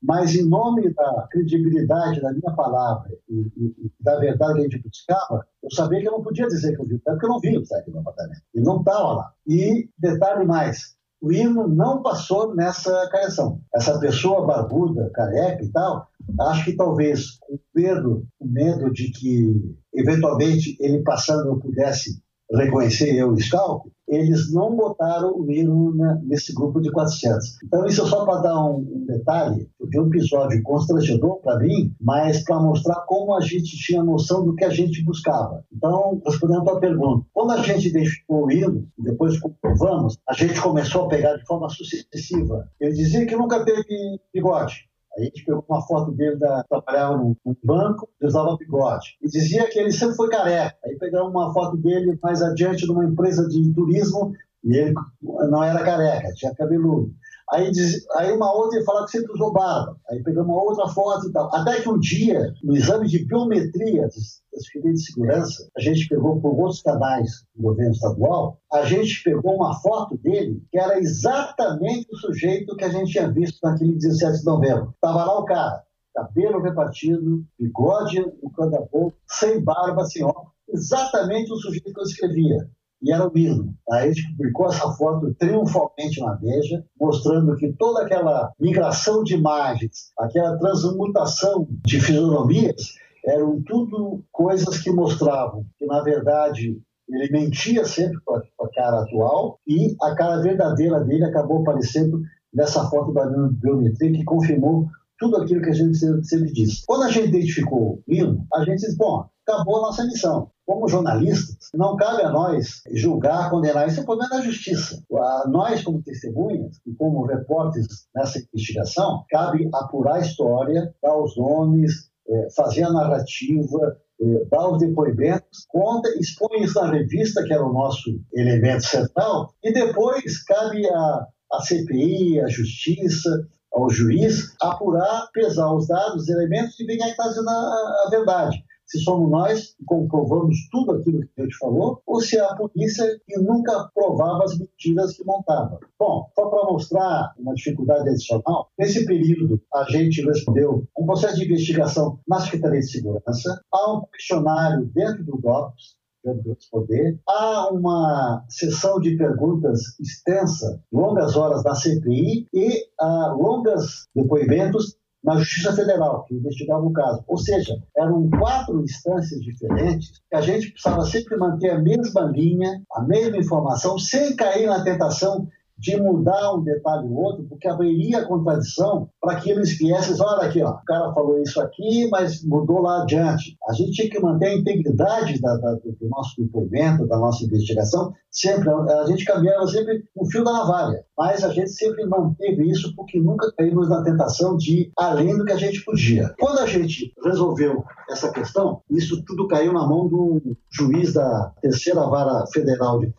Mas 0.03 0.35
em 0.35 0.49
nome 0.49 0.93
da 0.93 1.29
credibilidade 1.31 2.21
da 2.21 2.33
minha 2.33 2.53
palavra 2.57 3.09
e, 3.29 3.53
e, 3.57 3.67
e, 3.87 3.93
da 4.01 4.19
verdade 4.19 4.55
que 4.55 4.61
a 4.61 4.63
gente 4.63 4.83
buscava, 4.83 5.47
eu 5.63 5.71
sabia 5.71 6.01
que 6.01 6.09
eu 6.09 6.13
não 6.13 6.23
podia 6.23 6.47
dizer 6.49 6.75
que 6.75 6.83
eu 6.83 6.87
vi, 6.87 6.99
porque 6.99 7.25
eu 7.25 7.29
não 7.29 7.39
vi 7.39 7.57
o 7.57 7.65
Sérgio 7.65 7.93
no 7.93 8.01
apartamento. 8.01 8.43
Ele 8.53 8.65
não 8.65 8.81
estava 8.81 9.13
lá. 9.13 9.33
E 9.47 9.89
detalhe 9.97 10.45
mais, 10.45 10.97
o 11.23 11.33
hino 11.33 11.69
não 11.69 12.03
passou 12.03 12.53
nessa 12.53 13.09
careção. 13.11 13.61
Essa 13.73 13.99
pessoa 14.01 14.45
barbuda, 14.45 15.09
careca 15.15 15.63
e 15.63 15.71
tal, 15.71 16.09
acho 16.41 16.65
que 16.65 16.77
talvez 16.77 17.39
com 17.39 17.61
medo, 17.73 18.27
com 18.41 18.49
medo 18.49 18.93
de 18.93 19.13
que 19.13 19.77
eventualmente 19.95 20.77
ele 20.81 21.01
passando 21.05 21.47
eu 21.47 21.61
pudesse 21.61 22.21
reconhecer 22.51 23.15
eu 23.15 23.35
escalco, 23.35 23.92
eles 24.13 24.53
não 24.53 24.77
botaram 24.77 25.35
o 25.35 25.51
hino 25.51 25.95
nesse 26.23 26.53
grupo 26.53 26.81
de 26.81 26.91
400. 26.91 27.63
Então, 27.65 27.87
isso 27.87 28.03
é 28.03 28.07
só 28.07 28.25
para 28.25 28.43
dar 28.43 28.65
um, 28.67 29.05
detalhe, 29.07 29.69
é 29.95 30.01
um 30.01 30.07
episódio 30.07 30.63
constrangedor 30.63 31.41
para 31.41 31.59
mim, 31.59 31.95
mas 32.01 32.45
para 32.45 32.61
mostrar 32.61 33.01
como 33.07 33.35
a 33.35 33.41
gente 33.41 33.77
tinha 33.79 34.03
noção 34.03 34.45
do 34.45 34.55
que 34.55 34.65
a 34.65 34.71
gente 34.71 35.03
buscava. 35.05 35.65
Então, 35.73 36.21
respondendo 36.27 36.69
a 36.69 36.79
pergunta, 36.79 37.27
quando 37.33 37.53
a 37.53 37.63
gente 37.63 37.89
identificou 37.89 38.47
o 38.47 38.51
hino, 38.51 38.87
depois 38.99 39.39
comprovamos, 39.39 40.19
a 40.29 40.35
gente 40.35 40.61
começou 40.61 41.07
a 41.07 41.09
pegar 41.09 41.37
de 41.37 41.47
forma 41.47 41.69
sucessiva. 41.69 42.69
Ele 42.79 42.93
dizia 42.93 43.27
que 43.27 43.37
nunca 43.37 43.65
teve 43.65 44.21
bigode. 44.33 44.92
A 45.17 45.23
gente 45.23 45.45
pegou 45.45 45.65
uma 45.69 45.83
foto 45.83 46.11
dele, 46.13 46.37
da, 46.37 46.65
trabalhava 46.65 47.17
num, 47.19 47.37
num 47.45 47.57
banco, 47.63 48.09
usava 48.23 48.57
bigode. 48.57 49.19
E 49.21 49.29
dizia 49.29 49.69
que 49.69 49.79
ele 49.79 49.93
sempre 49.93 50.17
foi 50.17 50.29
careca. 50.31 50.77
Aí 50.85 50.97
pegamos 50.97 51.31
uma 51.31 51.53
foto 51.53 51.77
dele 51.77 52.19
mais 52.23 52.43
adiante 52.43 52.87
numa 52.87 53.05
empresa 53.05 53.47
de 53.47 53.73
turismo 53.75 54.33
e 54.65 54.77
ele 54.77 54.95
não 55.23 55.63
era 55.63 55.85
careca, 55.85 56.33
tinha 56.35 56.55
cabeludo. 56.55 57.13
Aí, 57.53 57.71
diz, 57.71 58.07
aí 58.17 58.33
uma 58.33 58.51
outra 58.51 58.79
ele 58.79 58.85
falava 58.85 59.05
que 59.05 59.13
sempre 59.13 59.33
usou 59.33 59.53
barba. 59.53 59.97
Aí 60.09 60.23
pegamos 60.23 60.51
uma 60.51 60.63
outra 60.63 60.89
foto 60.89 61.29
e 61.29 61.33
tal. 61.33 61.55
Até 61.55 61.83
que 61.83 61.89
um 61.89 61.99
dia, 61.99 62.53
no 62.63 62.75
exame 62.75 63.07
de 63.07 63.27
biometria 63.27 64.03
das 64.03 64.43
Secretaria 64.65 64.95
de 64.95 65.05
Segurança, 65.05 65.69
a 65.77 65.81
gente 65.81 66.09
pegou 66.09 66.41
por 66.41 66.59
outros 66.59 66.81
canais 66.81 67.45
do 67.55 67.63
governo 67.63 67.93
estadual, 67.93 68.59
a 68.73 68.85
gente 68.85 69.23
pegou 69.23 69.57
uma 69.57 69.79
foto 69.81 70.17
dele 70.19 70.63
que 70.71 70.79
era 70.79 70.99
exatamente 70.99 72.07
o 72.11 72.17
sujeito 72.17 72.77
que 72.77 72.85
a 72.85 72.89
gente 72.89 73.13
tinha 73.13 73.31
visto 73.31 73.59
naquele 73.63 73.95
17 73.95 74.39
de 74.39 74.45
novembro. 74.45 74.91
Estava 74.95 75.25
lá 75.25 75.39
o 75.39 75.45
cara, 75.45 75.83
cabelo 76.15 76.61
repartido, 76.61 77.45
bigode 77.59 78.21
no 78.43 78.51
canto 78.51 78.71
da 78.71 78.81
boca, 78.81 79.17
sem 79.29 79.63
barba, 79.63 80.05
sem 80.05 80.25
óculos, 80.25 80.53
exatamente 80.69 81.53
o 81.53 81.57
sujeito 81.57 81.93
que 81.93 82.01
eu 82.01 82.05
escrevia 82.05 82.69
e 83.03 83.13
era 83.13 83.27
o 83.27 83.33
mesmo. 83.33 83.75
A 83.91 84.07
gente 84.07 84.29
publicou 84.31 84.67
essa 84.67 84.91
foto 84.93 85.35
triunfalmente 85.35 86.21
na 86.21 86.35
Veja, 86.35 86.85
mostrando 86.99 87.57
que 87.57 87.73
toda 87.73 88.03
aquela 88.03 88.53
migração 88.59 89.25
de 89.25 89.35
imagens, 89.35 90.13
aquela 90.19 90.57
transmutação 90.59 91.67
de 91.85 92.01
fisionomias, 92.01 92.95
eram 93.27 93.61
tudo 93.63 94.23
coisas 94.31 94.79
que 94.79 94.91
mostravam 94.91 95.65
que, 95.79 95.87
na 95.87 96.03
verdade, 96.03 96.81
ele 97.09 97.31
mentia 97.31 97.85
sempre 97.85 98.19
com 98.25 98.37
a, 98.37 98.69
cara 98.75 99.03
atual 99.03 99.59
e 99.67 99.95
a 100.01 100.15
cara 100.15 100.43
verdadeira 100.43 101.01
dele 101.01 101.25
acabou 101.25 101.61
aparecendo 101.61 102.21
nessa 102.53 102.89
foto 102.89 103.13
da 103.13 103.27
biometria 103.27 104.13
que 104.13 104.25
confirmou 104.25 104.87
tudo 105.23 105.37
aquilo 105.37 105.63
que 105.63 105.71
a 105.71 105.75
gente 105.75 105.97
sempre 105.97 106.53
disse. 106.53 106.83
Quando 106.85 107.05
a 107.05 107.11
gente 107.11 107.29
identificou 107.29 108.03
o 108.07 108.13
hino, 108.13 108.45
a 108.53 108.65
gente 108.65 108.81
disse, 108.81 108.97
bom, 108.97 109.25
acabou 109.47 109.79
a 109.79 109.83
nossa 109.83 110.05
missão. 110.05 110.51
Como 110.67 110.89
jornalistas, 110.89 111.69
não 111.75 111.97
cabe 111.97 112.23
a 112.23 112.31
nós 112.31 112.83
julgar, 112.93 113.51
condenar. 113.51 113.87
Isso 113.87 114.01
é 114.01 114.05
problema 114.05 114.31
da 114.31 114.43
justiça. 114.43 115.01
A 115.13 115.49
nós, 115.49 115.83
como 115.83 116.03
testemunhas 116.03 116.77
e 116.87 116.95
como 116.95 117.27
repórteres 117.27 117.87
nessa 118.15 118.39
investigação, 118.39 119.25
cabe 119.31 119.69
apurar 119.73 120.17
a 120.17 120.21
história, 120.21 120.93
dar 121.03 121.17
os 121.17 121.37
nomes, 121.37 122.11
é, 122.29 122.49
fazer 122.57 122.85
a 122.85 122.93
narrativa, 122.93 123.97
é, 124.21 124.45
dar 124.51 124.71
os 124.71 124.79
depoimentos, 124.79 125.67
conta, 125.69 126.09
expõe 126.19 126.63
isso 126.63 126.81
na 126.81 126.91
revista, 126.91 127.45
que 127.45 127.53
era 127.53 127.65
o 127.65 127.73
nosso 127.73 128.21
elemento 128.33 128.85
central, 128.85 129.53
e 129.63 129.73
depois 129.73 130.43
cabe 130.45 130.89
a, 130.89 131.27
a 131.53 131.61
CPI, 131.61 132.41
a 132.41 132.47
Justiça, 132.47 133.31
ao 133.75 133.89
juiz, 133.91 134.55
apurar, 134.61 135.29
pesar 135.33 135.73
os 135.73 135.87
dados, 135.87 136.23
os 136.23 136.29
elementos 136.29 136.79
e 136.79 136.85
venha 136.85 137.09
estar 137.09 137.29
dizendo 137.29 137.49
a, 137.49 138.05
a 138.07 138.11
verdade 138.11 138.63
se 138.93 139.01
somos 139.01 139.31
nós 139.31 139.75
que 139.75 139.85
comprovamos 139.87 140.69
tudo 140.71 140.93
aquilo 140.93 141.21
que 141.21 141.41
a 141.41 141.43
gente 141.45 141.57
falou, 141.57 142.03
ou 142.07 142.21
se 142.21 142.37
é 142.37 142.41
a 142.41 142.55
polícia 142.55 143.07
que 143.27 143.39
nunca 143.39 143.89
provava 143.95 144.45
as 144.45 144.59
mentiras 144.59 145.17
que 145.17 145.25
montava. 145.25 145.81
Bom, 145.99 146.31
só 146.35 146.47
para 146.51 146.71
mostrar 146.71 147.33
uma 147.39 147.55
dificuldade 147.55 148.11
adicional, 148.11 148.71
nesse 148.79 149.07
período 149.07 149.59
a 149.73 149.85
gente 149.85 150.23
respondeu 150.23 150.87
um 150.99 151.07
processo 151.07 151.37
de 151.37 151.47
investigação 151.47 152.21
na 152.29 152.41
Secretaria 152.41 152.81
de 152.81 152.91
Segurança, 152.91 153.63
há 153.73 153.95
um 153.95 154.03
questionário 154.13 154.85
dentro 154.95 155.25
do 155.25 155.39
DOPS, 155.39 155.97
do 156.25 156.55
responder. 156.55 157.19
Há 157.29 157.69
uma 157.73 158.45
sessão 158.49 159.01
de 159.01 159.17
perguntas 159.17 159.81
extensa, 160.01 160.81
longas 160.93 161.37
horas 161.37 161.63
da 161.63 161.75
CPI 161.75 162.49
e 162.53 162.85
uh, 163.01 163.37
longas 163.37 164.07
depoimentos 164.15 164.97
na 165.25 165.37
Justiça 165.37 165.73
Federal, 165.75 166.25
que 166.25 166.35
investigava 166.35 166.85
o 166.85 166.93
caso. 166.93 167.23
Ou 167.29 167.39
seja, 167.39 167.81
eram 167.97 168.29
quatro 168.31 168.83
instâncias 168.83 169.41
diferentes 169.41 170.21
a 170.33 170.41
gente 170.41 170.73
precisava 170.73 171.05
sempre 171.05 171.37
manter 171.37 171.71
a 171.71 171.79
mesma 171.79 172.23
linha, 172.23 172.83
a 172.93 173.03
mesma 173.03 173.37
informação, 173.37 173.99
sem 173.99 174.35
cair 174.35 174.67
na 174.67 174.83
tentação 174.83 175.47
de 175.79 175.97
mudar 176.01 176.55
um 176.55 176.63
detalhe 176.63 177.09
ou 177.09 177.15
outro, 177.15 177.45
porque 177.49 177.69
haveria 177.69 178.25
contradição 178.25 179.09
para 179.23 179.37
que 179.37 179.53
eles 179.53 179.79
viessem, 179.79 180.17
olha 180.21 180.49
aqui, 180.49 180.61
ó, 180.61 180.71
o 180.71 180.85
cara 180.85 181.13
falou 181.15 181.41
isso 181.41 181.61
aqui, 181.61 182.09
mas 182.11 182.45
mudou 182.45 182.83
lá 182.83 183.03
adiante. 183.03 183.57
A 183.69 183.73
gente 183.73 183.93
tinha 183.93 184.11
que 184.11 184.19
manter 184.19 184.47
a 184.47 184.57
integridade 184.57 185.41
da, 185.41 185.57
da, 185.59 185.75
do 185.75 186.09
nosso 186.11 186.43
depoimento, 186.43 187.07
da 187.07 187.17
nossa 187.17 187.45
investigação, 187.45 188.13
sempre, 188.33 188.69
a 188.69 189.07
gente 189.07 189.25
caminhava 189.25 189.65
sempre 189.69 190.03
no 190.17 190.27
fio 190.27 190.43
da 190.43 190.53
navalha, 190.53 191.05
mas 191.17 191.45
a 191.45 191.51
gente 191.51 191.71
sempre 191.71 192.05
manteve 192.05 192.69
isso 192.69 192.93
porque 192.97 193.21
nunca 193.21 193.53
caímos 193.57 193.89
na 193.89 194.03
tentação 194.03 194.57
de 194.57 194.81
ir 194.81 194.93
além 194.99 195.37
do 195.37 195.45
que 195.45 195.53
a 195.53 195.57
gente 195.57 195.85
podia. 195.85 196.35
Quando 196.41 196.59
a 196.59 196.67
gente 196.67 197.13
resolveu 197.23 197.85
essa 198.11 198.33
questão, 198.33 198.83
isso 198.91 199.23
tudo 199.25 199.47
caiu 199.47 199.73
na 199.73 199.87
mão 199.87 200.09
do 200.09 200.57
juiz 200.71 201.13
da 201.13 201.53
terceira 201.61 202.03
vara 202.07 202.45
federal 202.53 202.99
de 202.99 203.13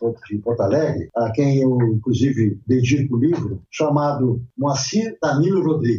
Porto 0.43 0.61
Alegre, 0.61 1.09
a 1.15 1.31
quem 1.31 1.61
eu, 1.61 1.77
inclusive, 1.81 2.59
dedico 2.67 3.15
o 3.15 3.19
livro, 3.19 3.61
chamado 3.71 4.41
Moacir 4.57 5.17
Danilo 5.21 5.63
Rodrigues. 5.63 5.92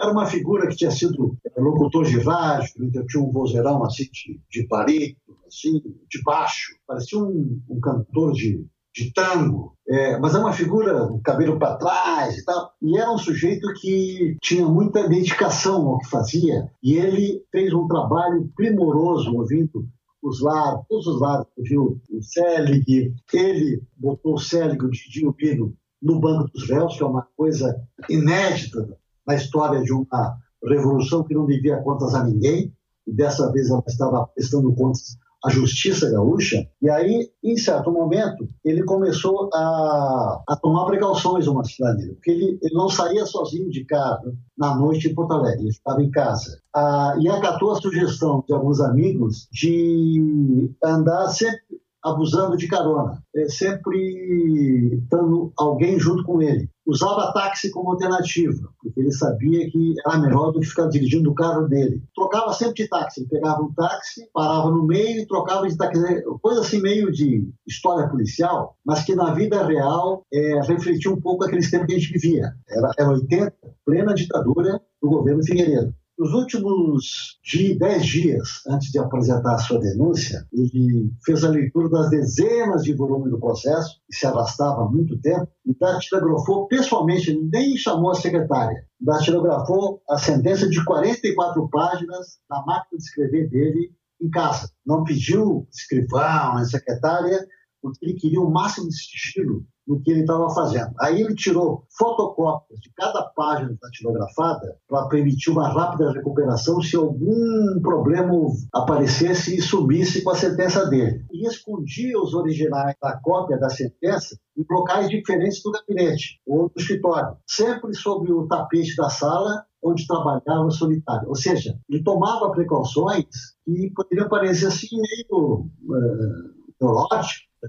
Era 0.00 0.12
uma 0.12 0.26
figura 0.26 0.68
que 0.68 0.76
tinha 0.76 0.90
sido 0.90 1.36
locutor 1.56 2.04
de 2.04 2.18
rádio, 2.20 2.90
tinha 3.08 3.22
um 3.22 3.32
vozeirão 3.32 3.84
assim 3.84 4.04
de, 4.04 4.40
de 4.50 4.66
parito, 4.66 5.20
assim, 5.46 5.80
de 6.08 6.22
baixo, 6.22 6.76
parecia 6.86 7.18
um, 7.18 7.60
um 7.68 7.80
cantor 7.80 8.32
de, 8.32 8.64
de 8.94 9.12
tango, 9.12 9.74
é, 9.88 10.18
mas 10.18 10.34
é 10.34 10.38
uma 10.38 10.52
figura, 10.52 11.08
cabelo 11.24 11.58
para 11.58 11.76
trás 11.76 12.36
e 12.36 12.44
tal. 12.44 12.72
E 12.82 12.98
era 12.98 13.10
um 13.10 13.18
sujeito 13.18 13.66
que 13.80 14.36
tinha 14.42 14.66
muita 14.66 15.08
dedicação 15.08 15.86
ao 15.88 15.98
que 15.98 16.08
fazia, 16.08 16.70
e 16.82 16.94
ele 16.94 17.42
fez 17.50 17.72
um 17.72 17.86
trabalho 17.86 18.50
primoroso 18.56 19.34
ouvindo 19.34 19.86
os 20.22 20.40
lados, 20.42 20.84
todos 20.88 21.06
os 21.06 21.20
lados, 21.20 21.46
viu 21.56 22.00
o 22.10 22.22
Selig, 22.22 23.14
ele 23.32 23.82
botou 23.96 24.34
o 24.34 24.38
Selig, 24.38 24.84
o 24.84 24.90
Didi 24.90 25.32
Pino, 25.36 25.74
no 26.02 26.20
Banco 26.20 26.50
dos 26.52 26.68
Réus, 26.68 26.96
que 26.96 27.02
é 27.02 27.06
uma 27.06 27.26
coisa 27.36 27.80
inédita 28.08 28.98
na 29.28 29.34
história 29.34 29.82
de 29.82 29.92
uma 29.92 30.38
revolução 30.64 31.22
que 31.22 31.34
não 31.34 31.46
devia 31.46 31.76
contas 31.82 32.14
a 32.14 32.24
ninguém, 32.24 32.72
e 33.06 33.12
dessa 33.12 33.52
vez 33.52 33.68
ela 33.68 33.84
estava 33.86 34.26
prestando 34.34 34.74
contas 34.74 35.18
a 35.44 35.50
justiça 35.50 36.10
gaúcha, 36.10 36.66
e 36.82 36.90
aí, 36.90 37.30
em 37.44 37.56
certo 37.56 37.92
momento, 37.92 38.48
ele 38.64 38.82
começou 38.82 39.48
a, 39.54 40.42
a 40.48 40.56
tomar 40.56 40.84
precauções 40.86 41.46
uma 41.46 41.62
cidade 41.62 42.08
porque 42.14 42.32
ele, 42.32 42.58
ele 42.60 42.74
não 42.74 42.88
saía 42.88 43.24
sozinho 43.24 43.70
de 43.70 43.84
carro 43.84 44.36
na 44.56 44.74
noite 44.74 45.08
em 45.08 45.14
Porto 45.14 45.34
Alegre, 45.34 45.60
ele 45.60 45.68
estava 45.68 46.02
em 46.02 46.10
casa. 46.10 46.58
Ah, 46.74 47.14
e 47.20 47.28
acatou 47.28 47.70
a 47.70 47.80
sugestão 47.80 48.42
de 48.48 48.52
alguns 48.52 48.80
amigos 48.80 49.48
de 49.52 50.74
andar 50.82 51.28
sempre 51.28 51.78
abusando 52.02 52.56
de 52.56 52.66
carona, 52.66 53.22
é, 53.34 53.48
sempre 53.48 54.98
estando 55.02 55.52
alguém 55.56 55.98
junto 55.98 56.24
com 56.24 56.42
ele. 56.42 56.68
Usava 56.88 57.34
táxi 57.34 57.70
como 57.70 57.90
alternativa, 57.90 58.66
porque 58.82 58.98
ele 58.98 59.12
sabia 59.12 59.70
que 59.70 59.94
era 60.06 60.16
melhor 60.16 60.52
do 60.52 60.60
que 60.60 60.66
ficar 60.66 60.86
dirigindo 60.86 61.30
o 61.30 61.34
carro 61.34 61.68
dele. 61.68 62.02
Trocava 62.14 62.54
sempre 62.54 62.82
de 62.82 62.88
táxi, 62.88 63.20
ele 63.20 63.28
pegava 63.28 63.62
um 63.62 63.70
táxi, 63.74 64.26
parava 64.32 64.70
no 64.70 64.86
meio 64.86 65.20
e 65.20 65.26
trocava 65.26 65.68
de 65.68 65.76
táxi. 65.76 66.00
Coisa 66.40 66.62
assim 66.62 66.80
meio 66.80 67.12
de 67.12 67.46
história 67.66 68.08
policial, 68.08 68.74
mas 68.86 69.04
que 69.04 69.14
na 69.14 69.34
vida 69.34 69.66
real 69.66 70.24
é, 70.32 70.62
refletia 70.62 71.12
um 71.12 71.20
pouco 71.20 71.44
aqueles 71.44 71.70
tempos 71.70 71.88
que 71.88 71.92
a 71.92 71.98
gente 71.98 72.12
vivia. 72.12 72.54
Era, 72.66 72.90
era 72.98 73.10
80, 73.10 73.52
plena 73.84 74.14
ditadura 74.14 74.80
do 75.02 75.10
governo 75.10 75.44
Figueiredo. 75.44 75.94
Nos 76.18 76.34
últimos 76.34 77.38
10 77.78 78.04
dias, 78.04 78.48
antes 78.66 78.90
de 78.90 78.98
apresentar 78.98 79.54
a 79.54 79.58
sua 79.58 79.78
denúncia, 79.78 80.44
ele 80.52 81.12
fez 81.24 81.44
a 81.44 81.48
leitura 81.48 81.88
das 81.88 82.10
dezenas 82.10 82.82
de 82.82 82.92
volumes 82.92 83.30
do 83.30 83.38
processo, 83.38 84.00
que 84.04 84.16
se 84.16 84.26
arrastava 84.26 84.82
há 84.82 84.90
muito 84.90 85.16
tempo, 85.20 85.46
e 85.64 85.72
datilografou 85.78 86.66
pessoalmente, 86.66 87.38
nem 87.52 87.76
chamou 87.76 88.10
a 88.10 88.16
secretária, 88.16 88.84
datilografou 89.00 90.02
a 90.10 90.18
sentença 90.18 90.68
de 90.68 90.84
44 90.84 91.68
páginas 91.70 92.38
na 92.50 92.66
máquina 92.66 92.98
de 92.98 93.04
escrever 93.04 93.48
dele 93.48 93.92
em 94.20 94.28
casa. 94.28 94.68
Não 94.84 95.04
pediu 95.04 95.68
escrivão, 95.70 96.64
secretária, 96.64 97.46
porque 97.80 98.04
ele 98.04 98.14
queria 98.14 98.40
o 98.40 98.50
máximo 98.50 98.88
de 98.88 98.96
sigilo 98.96 99.64
no 99.88 100.00
que 100.02 100.10
ele 100.10 100.20
estava 100.20 100.50
fazendo. 100.50 100.92
Aí 101.00 101.22
ele 101.22 101.34
tirou 101.34 101.84
fotocópias 101.96 102.78
de 102.78 102.92
cada 102.94 103.22
página 103.34 103.74
datilografada 103.80 104.76
para 104.86 105.08
permitir 105.08 105.50
uma 105.50 105.68
rápida 105.68 106.12
recuperação 106.12 106.80
se 106.82 106.94
algum 106.94 107.80
problema 107.80 108.34
aparecesse 108.74 109.56
e 109.56 109.62
sumisse 109.62 110.22
com 110.22 110.30
a 110.30 110.34
sentença 110.34 110.84
dele. 110.86 111.24
E 111.32 111.46
escondia 111.46 112.20
os 112.20 112.34
originais 112.34 112.94
da 113.00 113.18
cópia 113.18 113.58
da 113.58 113.70
sentença 113.70 114.38
em 114.56 114.64
locais 114.70 115.08
diferentes 115.08 115.62
do 115.62 115.72
gabinete 115.72 116.38
ou 116.46 116.68
do 116.68 116.74
escritório, 116.76 117.36
sempre 117.46 117.94
sob 117.94 118.30
o 118.30 118.46
tapete 118.46 118.94
da 118.94 119.08
sala 119.08 119.64
onde 119.82 120.06
trabalhava 120.06 120.70
solitário. 120.70 121.28
Ou 121.28 121.36
seja, 121.36 121.78
ele 121.88 122.02
tomava 122.02 122.50
precauções 122.50 123.26
que 123.64 123.90
poderiam 123.94 124.28
parecer 124.28 124.66
assim 124.66 124.88
meio 124.96 125.60
uh, 125.64 126.58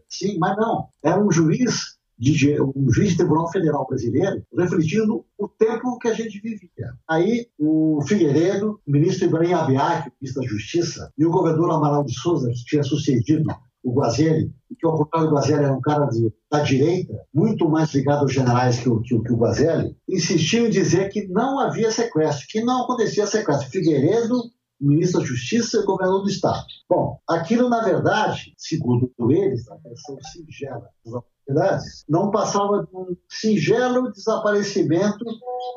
sim, 0.07 0.37
mas 0.37 0.55
não. 0.57 0.87
Era 1.03 1.23
um 1.23 1.31
juiz 1.31 1.99
de 2.19 2.61
um 2.61 2.91
juiz 2.91 3.11
de 3.11 3.17
tribunal 3.17 3.49
federal 3.49 3.87
brasileiro, 3.87 4.43
refletindo 4.55 5.25
o 5.37 5.47
tempo 5.47 5.97
que 5.99 6.09
a 6.09 6.13
gente 6.13 6.41
vivia. 6.41 6.93
Aí 7.07 7.47
o 7.57 8.01
Figueiredo, 8.05 8.79
o 8.85 8.91
ministro 8.91 9.27
Ibrahim 9.27 9.53
Abiac, 9.53 10.11
ministro 10.21 10.43
da 10.43 10.49
Justiça, 10.49 11.13
e 11.17 11.25
o 11.25 11.31
governador 11.31 11.71
Amaral 11.71 12.03
de 12.03 12.13
Souza, 12.13 12.49
que 12.49 12.65
tinha 12.65 12.83
sucedido 12.83 13.49
o 13.81 13.93
Guazelli, 13.93 14.51
que 14.77 14.85
o 14.85 14.91
contrário 14.91 15.29
do 15.29 15.35
Guazelli 15.35 15.63
era 15.63 15.73
um 15.73 15.79
cara 15.79 16.05
de, 16.07 16.31
da 16.51 16.59
direita, 16.59 17.13
muito 17.33 17.69
mais 17.69 17.93
ligado 17.93 18.19
aos 18.19 18.33
generais 18.33 18.79
que 18.79 18.89
o, 18.89 19.01
que, 19.01 19.17
que 19.17 19.31
o 19.31 19.37
Guazelli, 19.37 19.95
insistiu 20.07 20.67
em 20.67 20.69
dizer 20.69 21.09
que 21.09 21.25
não 21.27 21.57
havia 21.59 21.89
sequestro, 21.89 22.47
que 22.49 22.61
não 22.61 22.83
acontecia 22.83 23.25
sequestro. 23.25 23.69
Figueiredo 23.69 24.35
ministro 24.79 25.19
da 25.19 25.25
Justiça 25.25 25.77
e 25.77 25.85
governador 25.85 26.23
do 26.23 26.29
Estado. 26.29 26.65
Bom, 26.89 27.19
aquilo, 27.27 27.69
na 27.69 27.83
verdade, 27.83 28.53
segundo 28.57 29.11
eles, 29.29 29.69
a 29.69 29.75
versão 29.75 30.17
singela 30.31 30.89
das 31.05 31.13
autoridades, 31.13 32.05
não 32.07 32.31
passava 32.31 32.85
de 32.85 32.95
um 32.95 33.15
singelo 33.27 34.11
desaparecimento 34.11 35.23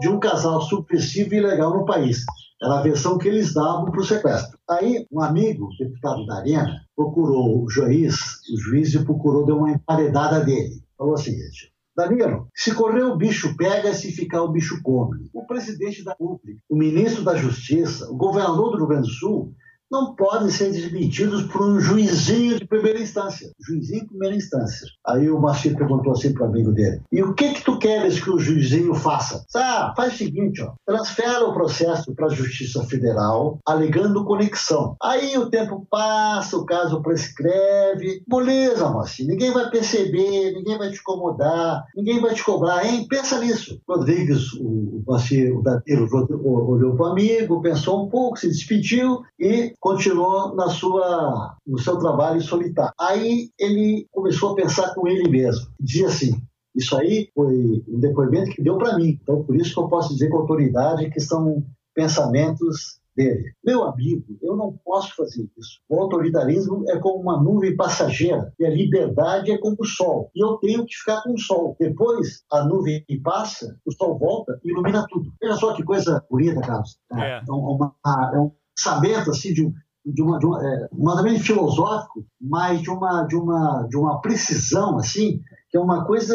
de 0.01 0.09
um 0.09 0.21
casal 0.21 0.61
subversivo 0.63 1.35
e 1.35 1.39
ilegal 1.39 1.77
no 1.77 1.85
país. 1.85 2.25
Era 2.63 2.79
a 2.79 2.83
versão 2.83 3.19
que 3.19 3.27
eles 3.27 3.53
davam 3.53 3.91
para 3.91 4.01
o 4.01 4.05
sequestro. 4.05 4.57
Aí, 4.71 5.05
um 5.11 5.21
amigo, 5.21 5.69
deputado 5.79 6.25
da 6.27 6.37
Arena, 6.37 6.81
procurou 6.95 7.65
o 7.65 7.69
juiz, 7.69 8.15
o 8.55 8.61
juiz 8.61 8.95
e 8.95 9.05
procurou, 9.05 9.45
deu 9.45 9.57
uma 9.57 9.73
emparedada 9.73 10.45
dele. 10.45 10.81
Falou 10.97 11.15
o 11.15 11.19
seguinte: 11.19 11.72
Danilo, 11.95 12.49
se 12.55 12.75
correr 12.75 13.03
o 13.03 13.17
bicho 13.17 13.57
pega, 13.57 13.93
se 13.93 14.13
ficar 14.13 14.43
o 14.43 14.51
bicho 14.51 14.81
come. 14.83 15.29
O 15.33 15.47
presidente 15.47 16.03
da 16.03 16.13
República, 16.13 16.61
o 16.69 16.77
ministro 16.77 17.23
da 17.23 17.37
Justiça, 17.37 18.11
o 18.11 18.17
governador 18.17 18.71
do 18.71 18.79
Rio 18.79 18.87
Grande 18.87 19.09
do 19.09 19.15
Sul 19.15 19.55
não 19.93 20.15
podem 20.15 20.49
ser 20.49 20.73
desmentidos 20.73 21.43
por 21.45 21.61
um 21.61 21.79
juizinho 21.79 22.59
de 22.59 22.67
primeira 22.67 22.99
instância. 22.99 23.53
Juizinho 23.61 24.01
de 24.01 24.09
primeira 24.09 24.35
instância. 24.35 24.89
Aí 25.07 25.31
o 25.31 25.39
Machir 25.39 25.77
perguntou 25.77 26.13
assim 26.13 26.33
para 26.33 26.45
o 26.45 26.47
amigo 26.47 26.73
dele: 26.73 27.03
E 27.13 27.23
o 27.23 27.35
que 27.35 27.53
que 27.53 27.63
tu 27.63 27.79
queres 27.79 28.19
que 28.19 28.31
o 28.31 28.39
juizinho 28.39 28.95
faça? 28.95 29.45
Ah, 29.55 29.93
faz 29.95 30.15
o 30.15 30.17
seguinte, 30.17 30.63
ó, 30.63 30.73
transfere 30.87 31.45
o 31.45 31.53
processo 31.53 32.15
para 32.15 32.27
a 32.27 32.35
Justiça 32.35 32.83
Federal, 32.85 33.59
alegando 33.67 34.25
conexão. 34.25 34.97
Aí 35.03 35.37
o 35.37 35.51
tempo 35.51 35.87
passa, 35.91 36.57
o 36.57 36.65
caso 36.65 37.03
prescreve. 37.03 38.23
Beleza, 38.27 38.89
Machir, 38.89 39.27
ninguém 39.27 39.53
vai 39.53 39.69
perceber, 39.69 40.53
ninguém 40.53 40.79
vai 40.79 40.91
te 40.91 41.01
incomodar, 41.01 41.85
ninguém 41.95 42.19
vai 42.19 42.33
te 42.33 42.43
cobrar, 42.43 42.87
hein? 42.87 43.07
Pensa 43.09 43.39
nisso. 43.39 43.79
Rodrigues, 43.87 44.55
o 44.55 45.03
Machir, 45.07 45.55
o 45.55 45.63
Danilo, 45.63 46.09
olhou 46.43 46.97
para 46.97 47.09
o 47.09 47.11
amigo, 47.11 47.61
pensou 47.61 48.07
um 48.07 48.09
pouco, 48.09 48.39
se 48.39 48.49
despediu 48.49 49.21
e 49.39 49.75
continuou 49.83 50.55
na 50.55 50.69
sua, 50.69 51.57
no 51.67 51.77
seu 51.77 51.99
trabalho 51.99 52.41
solitário. 52.41 52.95
Aí 52.99 53.51
ele 53.59 54.07
começou 54.13 54.53
a 54.53 54.55
pensar 54.55 54.95
com 54.95 55.09
ele 55.09 55.29
mesmo. 55.29 55.67
Dizia 55.79 56.07
assim: 56.07 56.41
isso 56.75 56.97
aí 56.97 57.29
foi 57.35 57.83
um 57.89 57.99
depoimento 57.99 58.53
que 58.53 58.63
deu 58.63 58.79
para 58.79 58.97
mim. 58.97 59.19
Então, 59.21 59.43
por 59.43 59.57
isso 59.57 59.75
que 59.75 59.81
eu 59.81 59.89
posso 59.89 60.15
dizer 60.15 60.31
com 60.31 60.39
autoridade 60.39 61.11
que 61.11 61.21
são 61.21 61.65
pensamentos 61.95 63.01
dele. 63.15 63.53
Meu 63.63 63.85
amigo, 63.85 64.25
eu 64.41 64.57
não 64.57 64.79
posso 64.85 65.15
fazer 65.17 65.51
isso. 65.59 65.81
O 65.89 66.01
autoritarismo 66.01 66.85
é 66.89 66.99
como 66.99 67.21
uma 67.21 67.43
nuvem 67.43 67.77
passageira 67.77 68.53
e 68.59 68.65
a 68.65 68.71
liberdade 68.71 69.51
é 69.51 69.59
como 69.59 69.77
o 69.79 69.85
sol. 69.85 70.31
E 70.35 70.43
eu 70.43 70.59
tenho 70.59 70.87
que 70.87 70.95
ficar 70.95 71.23
com 71.23 71.35
o 71.35 71.39
sol. 71.39 71.77
Depois 71.79 72.45
a 72.53 72.65
nuvem 72.65 73.05
passa, 73.23 73.77
o 73.85 73.93
sol 73.93 74.17
volta 74.17 74.59
e 74.65 74.71
ilumina 74.71 75.05
tudo. 75.11 75.31
Veja 75.41 75.57
só 75.57 75.75
que 75.75 75.83
coisa 75.83 76.25
bonita, 76.31 76.61
Carlos. 76.61 76.97
É, 77.13 77.39
é, 77.39 77.43
uma, 77.51 77.95
é 78.33 78.39
um 78.39 78.53
pensamento 78.77 79.31
assim 79.31 79.53
de 79.53 79.65
um 79.65 79.73
de 80.05 80.21
uma, 80.21 80.37
de 80.37 80.47
uma 80.47 80.61
é, 80.65 80.89
ou 80.93 81.39
filosófico, 81.39 82.27
mas 82.41 82.83
de 82.83 82.91
uma 82.91 83.23
de 83.25 83.37
uma 83.37 83.87
de 83.89 83.97
uma 83.97 84.21
precisão 84.21 84.99
assim 84.99 85.41
que 85.71 85.77
é 85.77 85.81
uma 85.81 86.05
coisa 86.05 86.35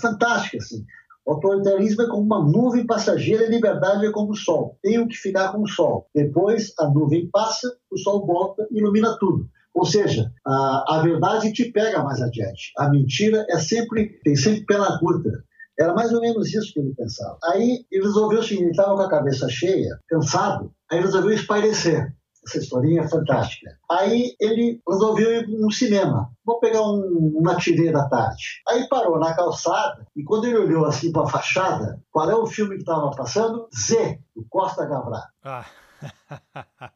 fantástica 0.00 0.58
assim. 0.58 0.84
O 1.26 1.32
autoritarismo 1.32 2.02
é 2.02 2.08
como 2.08 2.22
uma 2.22 2.44
nuvem 2.44 2.86
passageira 2.86 3.44
e 3.44 3.46
a 3.46 3.50
liberdade 3.50 4.04
é 4.04 4.10
como 4.10 4.32
o 4.32 4.36
sol. 4.36 4.78
Tenho 4.82 5.08
que 5.08 5.16
ficar 5.16 5.52
com 5.52 5.62
o 5.62 5.68
sol. 5.68 6.06
Depois 6.14 6.74
a 6.78 6.86
nuvem 6.90 7.30
passa, 7.30 7.66
o 7.90 7.96
sol 7.96 8.26
volta 8.26 8.66
e 8.70 8.78
ilumina 8.78 9.16
tudo. 9.18 9.48
Ou 9.72 9.86
seja, 9.86 10.30
a, 10.46 10.96
a 10.96 11.02
verdade 11.02 11.52
te 11.52 11.72
pega 11.72 12.02
mais 12.02 12.20
adiante. 12.20 12.72
A 12.78 12.90
mentira 12.90 13.46
é 13.48 13.58
sempre 13.58 14.20
tem 14.22 14.36
sempre 14.36 14.66
pena 14.66 14.98
curta. 14.98 15.30
Era 15.78 15.94
mais 15.94 16.12
ou 16.12 16.20
menos 16.20 16.52
isso 16.52 16.72
que 16.72 16.80
ele 16.80 16.94
pensava. 16.94 17.38
Aí 17.44 17.84
ele 17.90 18.04
resolveu 18.04 18.40
o 18.40 18.42
seguinte, 18.42 18.62
ele 18.62 18.70
estava 18.70 18.94
com 18.94 19.02
a 19.02 19.10
cabeça 19.10 19.48
cheia, 19.48 19.98
cansado, 20.08 20.72
aí 20.90 21.00
resolveu 21.00 21.32
espairecer. 21.32 22.14
Essa 22.46 22.58
historinha 22.58 23.02
é 23.02 23.08
fantástica. 23.08 23.70
Aí 23.90 24.34
ele 24.38 24.80
resolveu 24.86 25.32
ir 25.32 25.48
no 25.48 25.72
cinema. 25.72 26.30
Vou 26.44 26.60
pegar 26.60 26.82
um, 26.82 27.32
uma 27.36 27.54
da 27.54 28.08
tarde. 28.08 28.62
Aí 28.68 28.86
parou 28.86 29.18
na 29.18 29.34
calçada 29.34 30.06
e 30.14 30.22
quando 30.22 30.44
ele 30.44 30.58
olhou 30.58 30.84
assim 30.84 31.10
para 31.10 31.22
a 31.22 31.28
fachada, 31.28 32.02
qual 32.12 32.30
é 32.30 32.34
o 32.34 32.46
filme 32.46 32.74
que 32.74 32.82
estava 32.82 33.10
passando? 33.12 33.66
Z, 33.74 34.20
do 34.36 34.44
Costa 34.50 34.84
Gavrat. 34.84 35.24
Ah. 35.42 35.64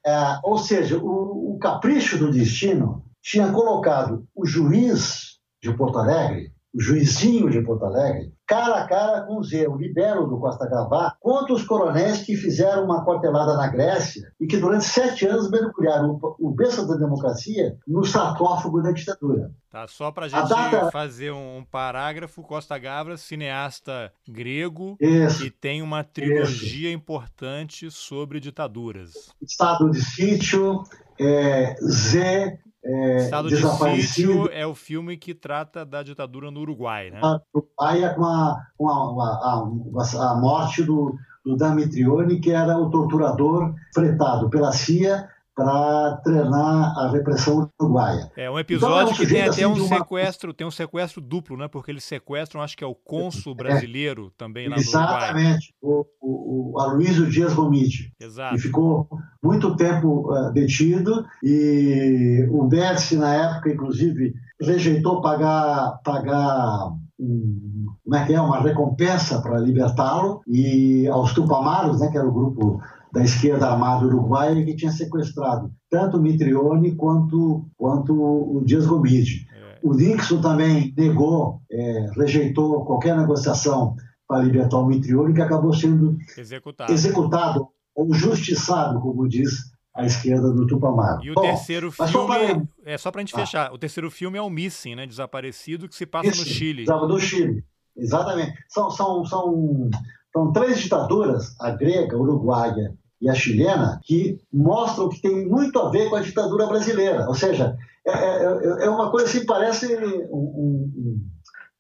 é, 0.05 0.39
ou 0.43 0.59
seja, 0.59 0.99
o, 0.99 1.55
o 1.55 1.59
capricho 1.59 2.19
do 2.19 2.31
destino 2.31 3.03
tinha 3.23 3.51
colocado 3.51 4.27
o 4.35 4.47
juiz 4.47 5.39
de 5.63 5.75
Porto 5.75 5.99
Alegre 5.99 6.53
o 6.75 6.81
juizinho 6.81 7.51
de 7.51 7.63
Porto 7.63 7.85
Alegre, 7.85 8.33
cara 8.47 8.83
a 8.83 8.87
cara 8.87 9.23
com 9.23 9.39
o 9.39 9.45
Zé, 9.45 9.69
o 9.69 9.77
libero 9.77 10.27
do 10.27 10.39
Costa 10.39 10.69
Gavá, 10.69 11.15
contra 11.21 11.55
os 11.55 11.65
coronéis 11.65 12.23
que 12.23 12.37
fizeram 12.37 12.85
uma 12.85 13.05
quartelada 13.05 13.57
na 13.57 13.69
Grécia 13.69 14.33
e 14.41 14.47
que 14.47 14.57
durante 14.57 14.85
sete 14.85 15.27
anos 15.27 15.51
mergulharam 15.51 16.19
o, 16.23 16.49
o 16.49 16.51
berço 16.51 16.87
da 16.87 16.97
democracia 16.97 17.77
no 17.87 18.05
sarcófago 18.05 18.83
da 18.83 18.93
ditadura. 18.93 19.51
Tá, 19.71 19.87
só 19.87 20.11
para 20.11 20.27
a 20.27 20.29
gente 20.29 20.49
data... 20.49 20.91
fazer 20.91 21.31
um 21.31 21.65
parágrafo, 21.71 22.43
Costa 22.43 22.79
Gavras, 22.79 23.21
cineasta 23.21 24.13
grego, 24.27 24.97
Isso. 24.99 25.43
que 25.43 25.51
tem 25.51 25.83
uma 25.83 26.03
trilogia 26.03 26.89
Isso. 26.89 26.97
importante 26.97 27.91
sobre 27.91 28.41
ditaduras. 28.41 29.31
Estado 29.43 29.91
de 29.91 30.01
sítio, 30.01 30.85
é, 31.21 31.75
Zé, 31.83 32.59
é, 32.85 33.17
Estado 33.17 33.49
de 33.49 34.03
Sítio 34.03 34.49
é 34.53 34.67
o 34.67 34.75
filme 34.75 35.17
que 35.17 35.35
trata 35.35 35.85
da 35.85 36.03
ditadura 36.03 36.51
no 36.51 36.61
Uruguai, 36.61 37.11
né? 37.11 37.21
Uruguai 37.53 38.05
é 38.05 38.09
com, 38.15 38.25
a, 38.25 38.67
com 38.77 38.89
a, 38.89 39.27
a, 39.27 40.31
a, 40.31 40.35
morte 40.37 40.83
do, 40.85 41.17
do 41.45 41.57
Damitrione, 41.57 42.41
que 42.41 42.51
era 42.51 42.79
o 42.79 42.89
torturador 42.91 43.75
fretado 43.93 44.49
pela 44.49 44.73
CIA 44.73 45.29
para 45.59 46.21
treinar 46.23 46.97
a 46.97 47.11
repressão 47.11 47.69
uruguaia. 47.81 48.31
É 48.37 48.49
um 48.49 48.61
episódio 48.61 48.95
então, 48.95 49.09
é 49.09 49.13
um 49.13 49.17
que 49.17 49.27
tem 49.27 49.41
até 49.41 49.51
assim, 49.51 49.65
um 49.65 49.75
uma... 49.75 49.89
sequestro, 49.89 50.55
tem 50.55 50.65
um 50.65 50.71
sequestro 50.71 51.21
duplo, 51.21 51.57
né? 51.57 51.67
Porque 51.67 51.91
eles 51.91 52.05
sequestram, 52.05 52.63
acho 52.63 52.77
que 52.77 52.85
é 52.85 52.87
o 52.87 52.95
cônsul 52.95 53.55
é. 53.55 53.57
brasileiro 53.57 54.29
é, 54.29 54.31
também 54.39 54.69
lá 54.69 54.77
no 54.77 54.81
Exatamente, 54.81 55.75
o, 55.83 56.07
o, 56.21 56.75
o 56.75 56.81
Aloysio 56.81 57.29
Dias 57.29 57.55
Gomide. 57.55 58.13
Exato. 58.21 58.55
E 58.55 58.61
ficou 58.61 59.09
muito 59.43 59.75
tempo 59.75 60.33
uh, 60.33 60.53
detido 60.53 61.27
e 61.43 62.47
o 62.53 62.63
Médici, 62.69 63.17
na 63.17 63.35
época, 63.35 63.73
inclusive, 63.73 64.35
rejeitou 64.61 65.21
pagar, 65.21 65.99
pagar 66.05 66.93
um, 67.19 67.87
como 68.05 68.17
é 68.17 68.25
que 68.25 68.33
é, 68.33 68.41
uma 68.41 68.61
recompensa 68.61 69.43
para 69.43 69.59
libertá-lo 69.59 70.41
e 70.47 71.09
aos 71.09 71.35
Tupamaros, 71.35 71.99
né, 71.99 72.09
que 72.13 72.17
era 72.17 72.29
o 72.29 72.33
grupo 72.33 72.81
da 73.13 73.23
esquerda 73.23 73.71
armada 73.71 74.07
uruguaia 74.07 74.65
que 74.65 74.77
tinha 74.77 74.93
sequestrado 74.93 75.73
tanto 75.91 76.21
Mitrione 76.21 76.95
quanto, 76.95 77.67
quanto 77.77 78.13
o 78.13 78.63
Dias 78.65 78.87
Gomide. 78.87 79.47
É. 79.53 79.79
O 79.83 79.95
Nixon 79.95 80.41
também 80.41 80.93
negou, 80.97 81.63
é, 81.71 82.11
rejeitou 82.15 82.85
qualquer 82.85 83.17
negociação 83.17 83.97
para 84.27 84.43
libertar 84.43 84.77
o 84.77 84.87
Mitrione, 84.87 85.33
que 85.33 85.41
acabou 85.41 85.73
sendo 85.73 86.19
executado, 86.37 86.93
executado 86.93 87.69
ou 87.95 88.13
justiçado, 88.13 89.01
como 89.01 89.27
diz 89.27 89.51
a 89.95 90.05
esquerda 90.05 90.53
do 90.53 90.67
Tupamaro. 90.67 91.25
E 91.25 91.31
o 91.31 91.35
Bom, 91.35 91.41
terceiro 91.41 91.91
filme, 91.91 92.27
para... 92.27 92.63
é 92.85 92.99
só 92.99 93.11
para 93.11 93.21
a 93.21 93.25
gente 93.25 93.35
ah. 93.35 93.39
fechar, 93.39 93.73
o 93.73 93.79
terceiro 93.79 94.11
filme 94.11 94.37
é 94.37 94.43
o 94.43 94.51
Missing, 94.51 94.95
né, 94.95 95.07
desaparecido, 95.07 95.89
que 95.89 95.97
se 95.97 96.05
passa 96.05 96.29
Missing, 96.29 96.41
no 96.41 96.47
Chile. 96.47 96.85
No 96.85 97.19
Chile, 97.19 97.65
exatamente. 97.97 98.53
São, 98.69 98.91
são, 98.91 99.25
são 99.25 99.91
são 100.33 100.53
três 100.53 100.81
ditaduras, 100.81 101.57
a 101.59 101.71
grega, 101.71 102.17
a 102.17 102.21
uruguaia 102.21 102.95
e 103.21 103.29
a 103.29 103.35
chilena, 103.35 104.01
que 104.05 104.41
mostram 104.53 105.09
que 105.09 105.21
tem 105.21 105.47
muito 105.47 105.79
a 105.79 105.91
ver 105.91 106.09
com 106.09 106.17
a 106.17 106.23
ditadura 106.23 106.67
brasileira. 106.67 107.27
Ou 107.27 107.35
seja, 107.35 107.77
é, 108.07 108.11
é, 108.11 108.45
é, 108.45 108.87
é 108.87 108.91
uma 108.91 109.11
coisa 109.11 109.27
assim, 109.27 109.45
parece 109.45 109.97
um, 110.31 110.39
um, 110.39 111.21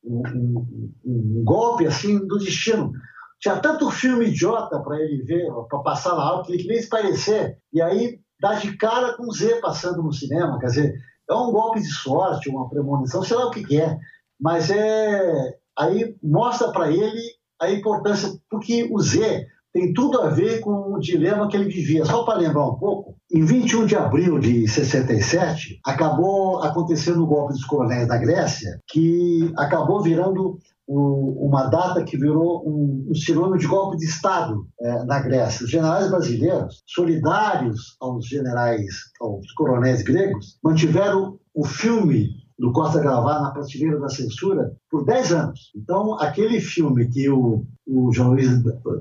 um, 0.04 0.66
um, 1.04 1.42
golpe 1.44 1.86
assim 1.86 2.18
do 2.26 2.38
destino. 2.38 2.92
Tinha 3.40 3.56
tanto 3.60 3.90
filme 3.90 4.26
idiota 4.26 4.80
para 4.80 4.98
ele 4.98 5.22
ver, 5.22 5.46
para 5.68 5.78
passar 5.78 6.16
na 6.16 6.22
aula, 6.22 6.44
que 6.44 6.52
ele 6.52 6.62
queria 6.62 6.82
se 6.82 6.88
parecer, 6.88 7.58
e 7.72 7.80
aí 7.80 8.18
dá 8.40 8.54
de 8.54 8.76
cara 8.76 9.16
com 9.16 9.30
Z 9.30 9.60
passando 9.60 10.02
no 10.02 10.12
cinema. 10.12 10.58
Quer 10.58 10.66
dizer, 10.66 10.94
é 11.30 11.34
um 11.34 11.52
golpe 11.52 11.80
de 11.80 11.92
sorte, 11.92 12.48
uma 12.48 12.68
premonição, 12.68 13.22
sei 13.22 13.36
lá 13.36 13.46
o 13.46 13.50
que, 13.50 13.64
que 13.64 13.80
é. 13.80 13.96
Mas 14.40 14.70
é. 14.70 15.56
Aí 15.78 16.16
mostra 16.20 16.72
para 16.72 16.90
ele 16.90 17.22
a 17.60 17.70
importância, 17.70 18.30
porque 18.50 18.88
o 18.90 19.00
Z 19.00 19.46
tem 19.72 19.92
tudo 19.92 20.20
a 20.20 20.28
ver 20.28 20.60
com 20.60 20.94
o 20.94 20.98
dilema 20.98 21.48
que 21.48 21.56
ele 21.56 21.68
vivia. 21.68 22.04
Só 22.04 22.24
para 22.24 22.38
lembrar 22.38 22.66
um 22.66 22.76
pouco, 22.76 23.16
em 23.32 23.44
21 23.44 23.86
de 23.86 23.96
abril 23.96 24.38
de 24.38 24.66
67, 24.66 25.80
acabou 25.84 26.62
acontecendo 26.62 27.22
o 27.22 27.26
golpe 27.26 27.52
dos 27.52 27.64
coronéis 27.64 28.08
na 28.08 28.16
Grécia, 28.16 28.80
que 28.88 29.52
acabou 29.56 30.02
virando 30.02 30.58
uma 30.88 31.66
data 31.66 32.02
que 32.02 32.16
virou 32.16 32.66
um, 32.66 33.08
um 33.10 33.14
sinônimo 33.14 33.58
de 33.58 33.66
golpe 33.66 33.98
de 33.98 34.06
Estado 34.06 34.66
é, 34.80 35.04
na 35.04 35.20
Grécia. 35.20 35.64
Os 35.64 35.70
generais 35.70 36.10
brasileiros, 36.10 36.82
solidários 36.86 37.96
aos 38.00 38.26
generais, 38.26 38.86
aos 39.20 39.52
coronéis 39.52 40.00
gregos, 40.02 40.58
mantiveram 40.64 41.38
o 41.54 41.64
filme 41.64 42.30
do 42.58 42.72
Costa 42.72 43.00
Gravar 43.00 43.40
na 43.40 43.52
prateleira 43.52 44.00
da 44.00 44.08
censura 44.08 44.72
por 44.90 45.04
10 45.04 45.32
anos. 45.32 45.70
Então, 45.76 46.18
aquele 46.18 46.60
filme 46.60 47.08
que 47.08 47.30
o, 47.30 47.64
o 47.86 48.12
João 48.12 48.30
Luiz 48.30 48.50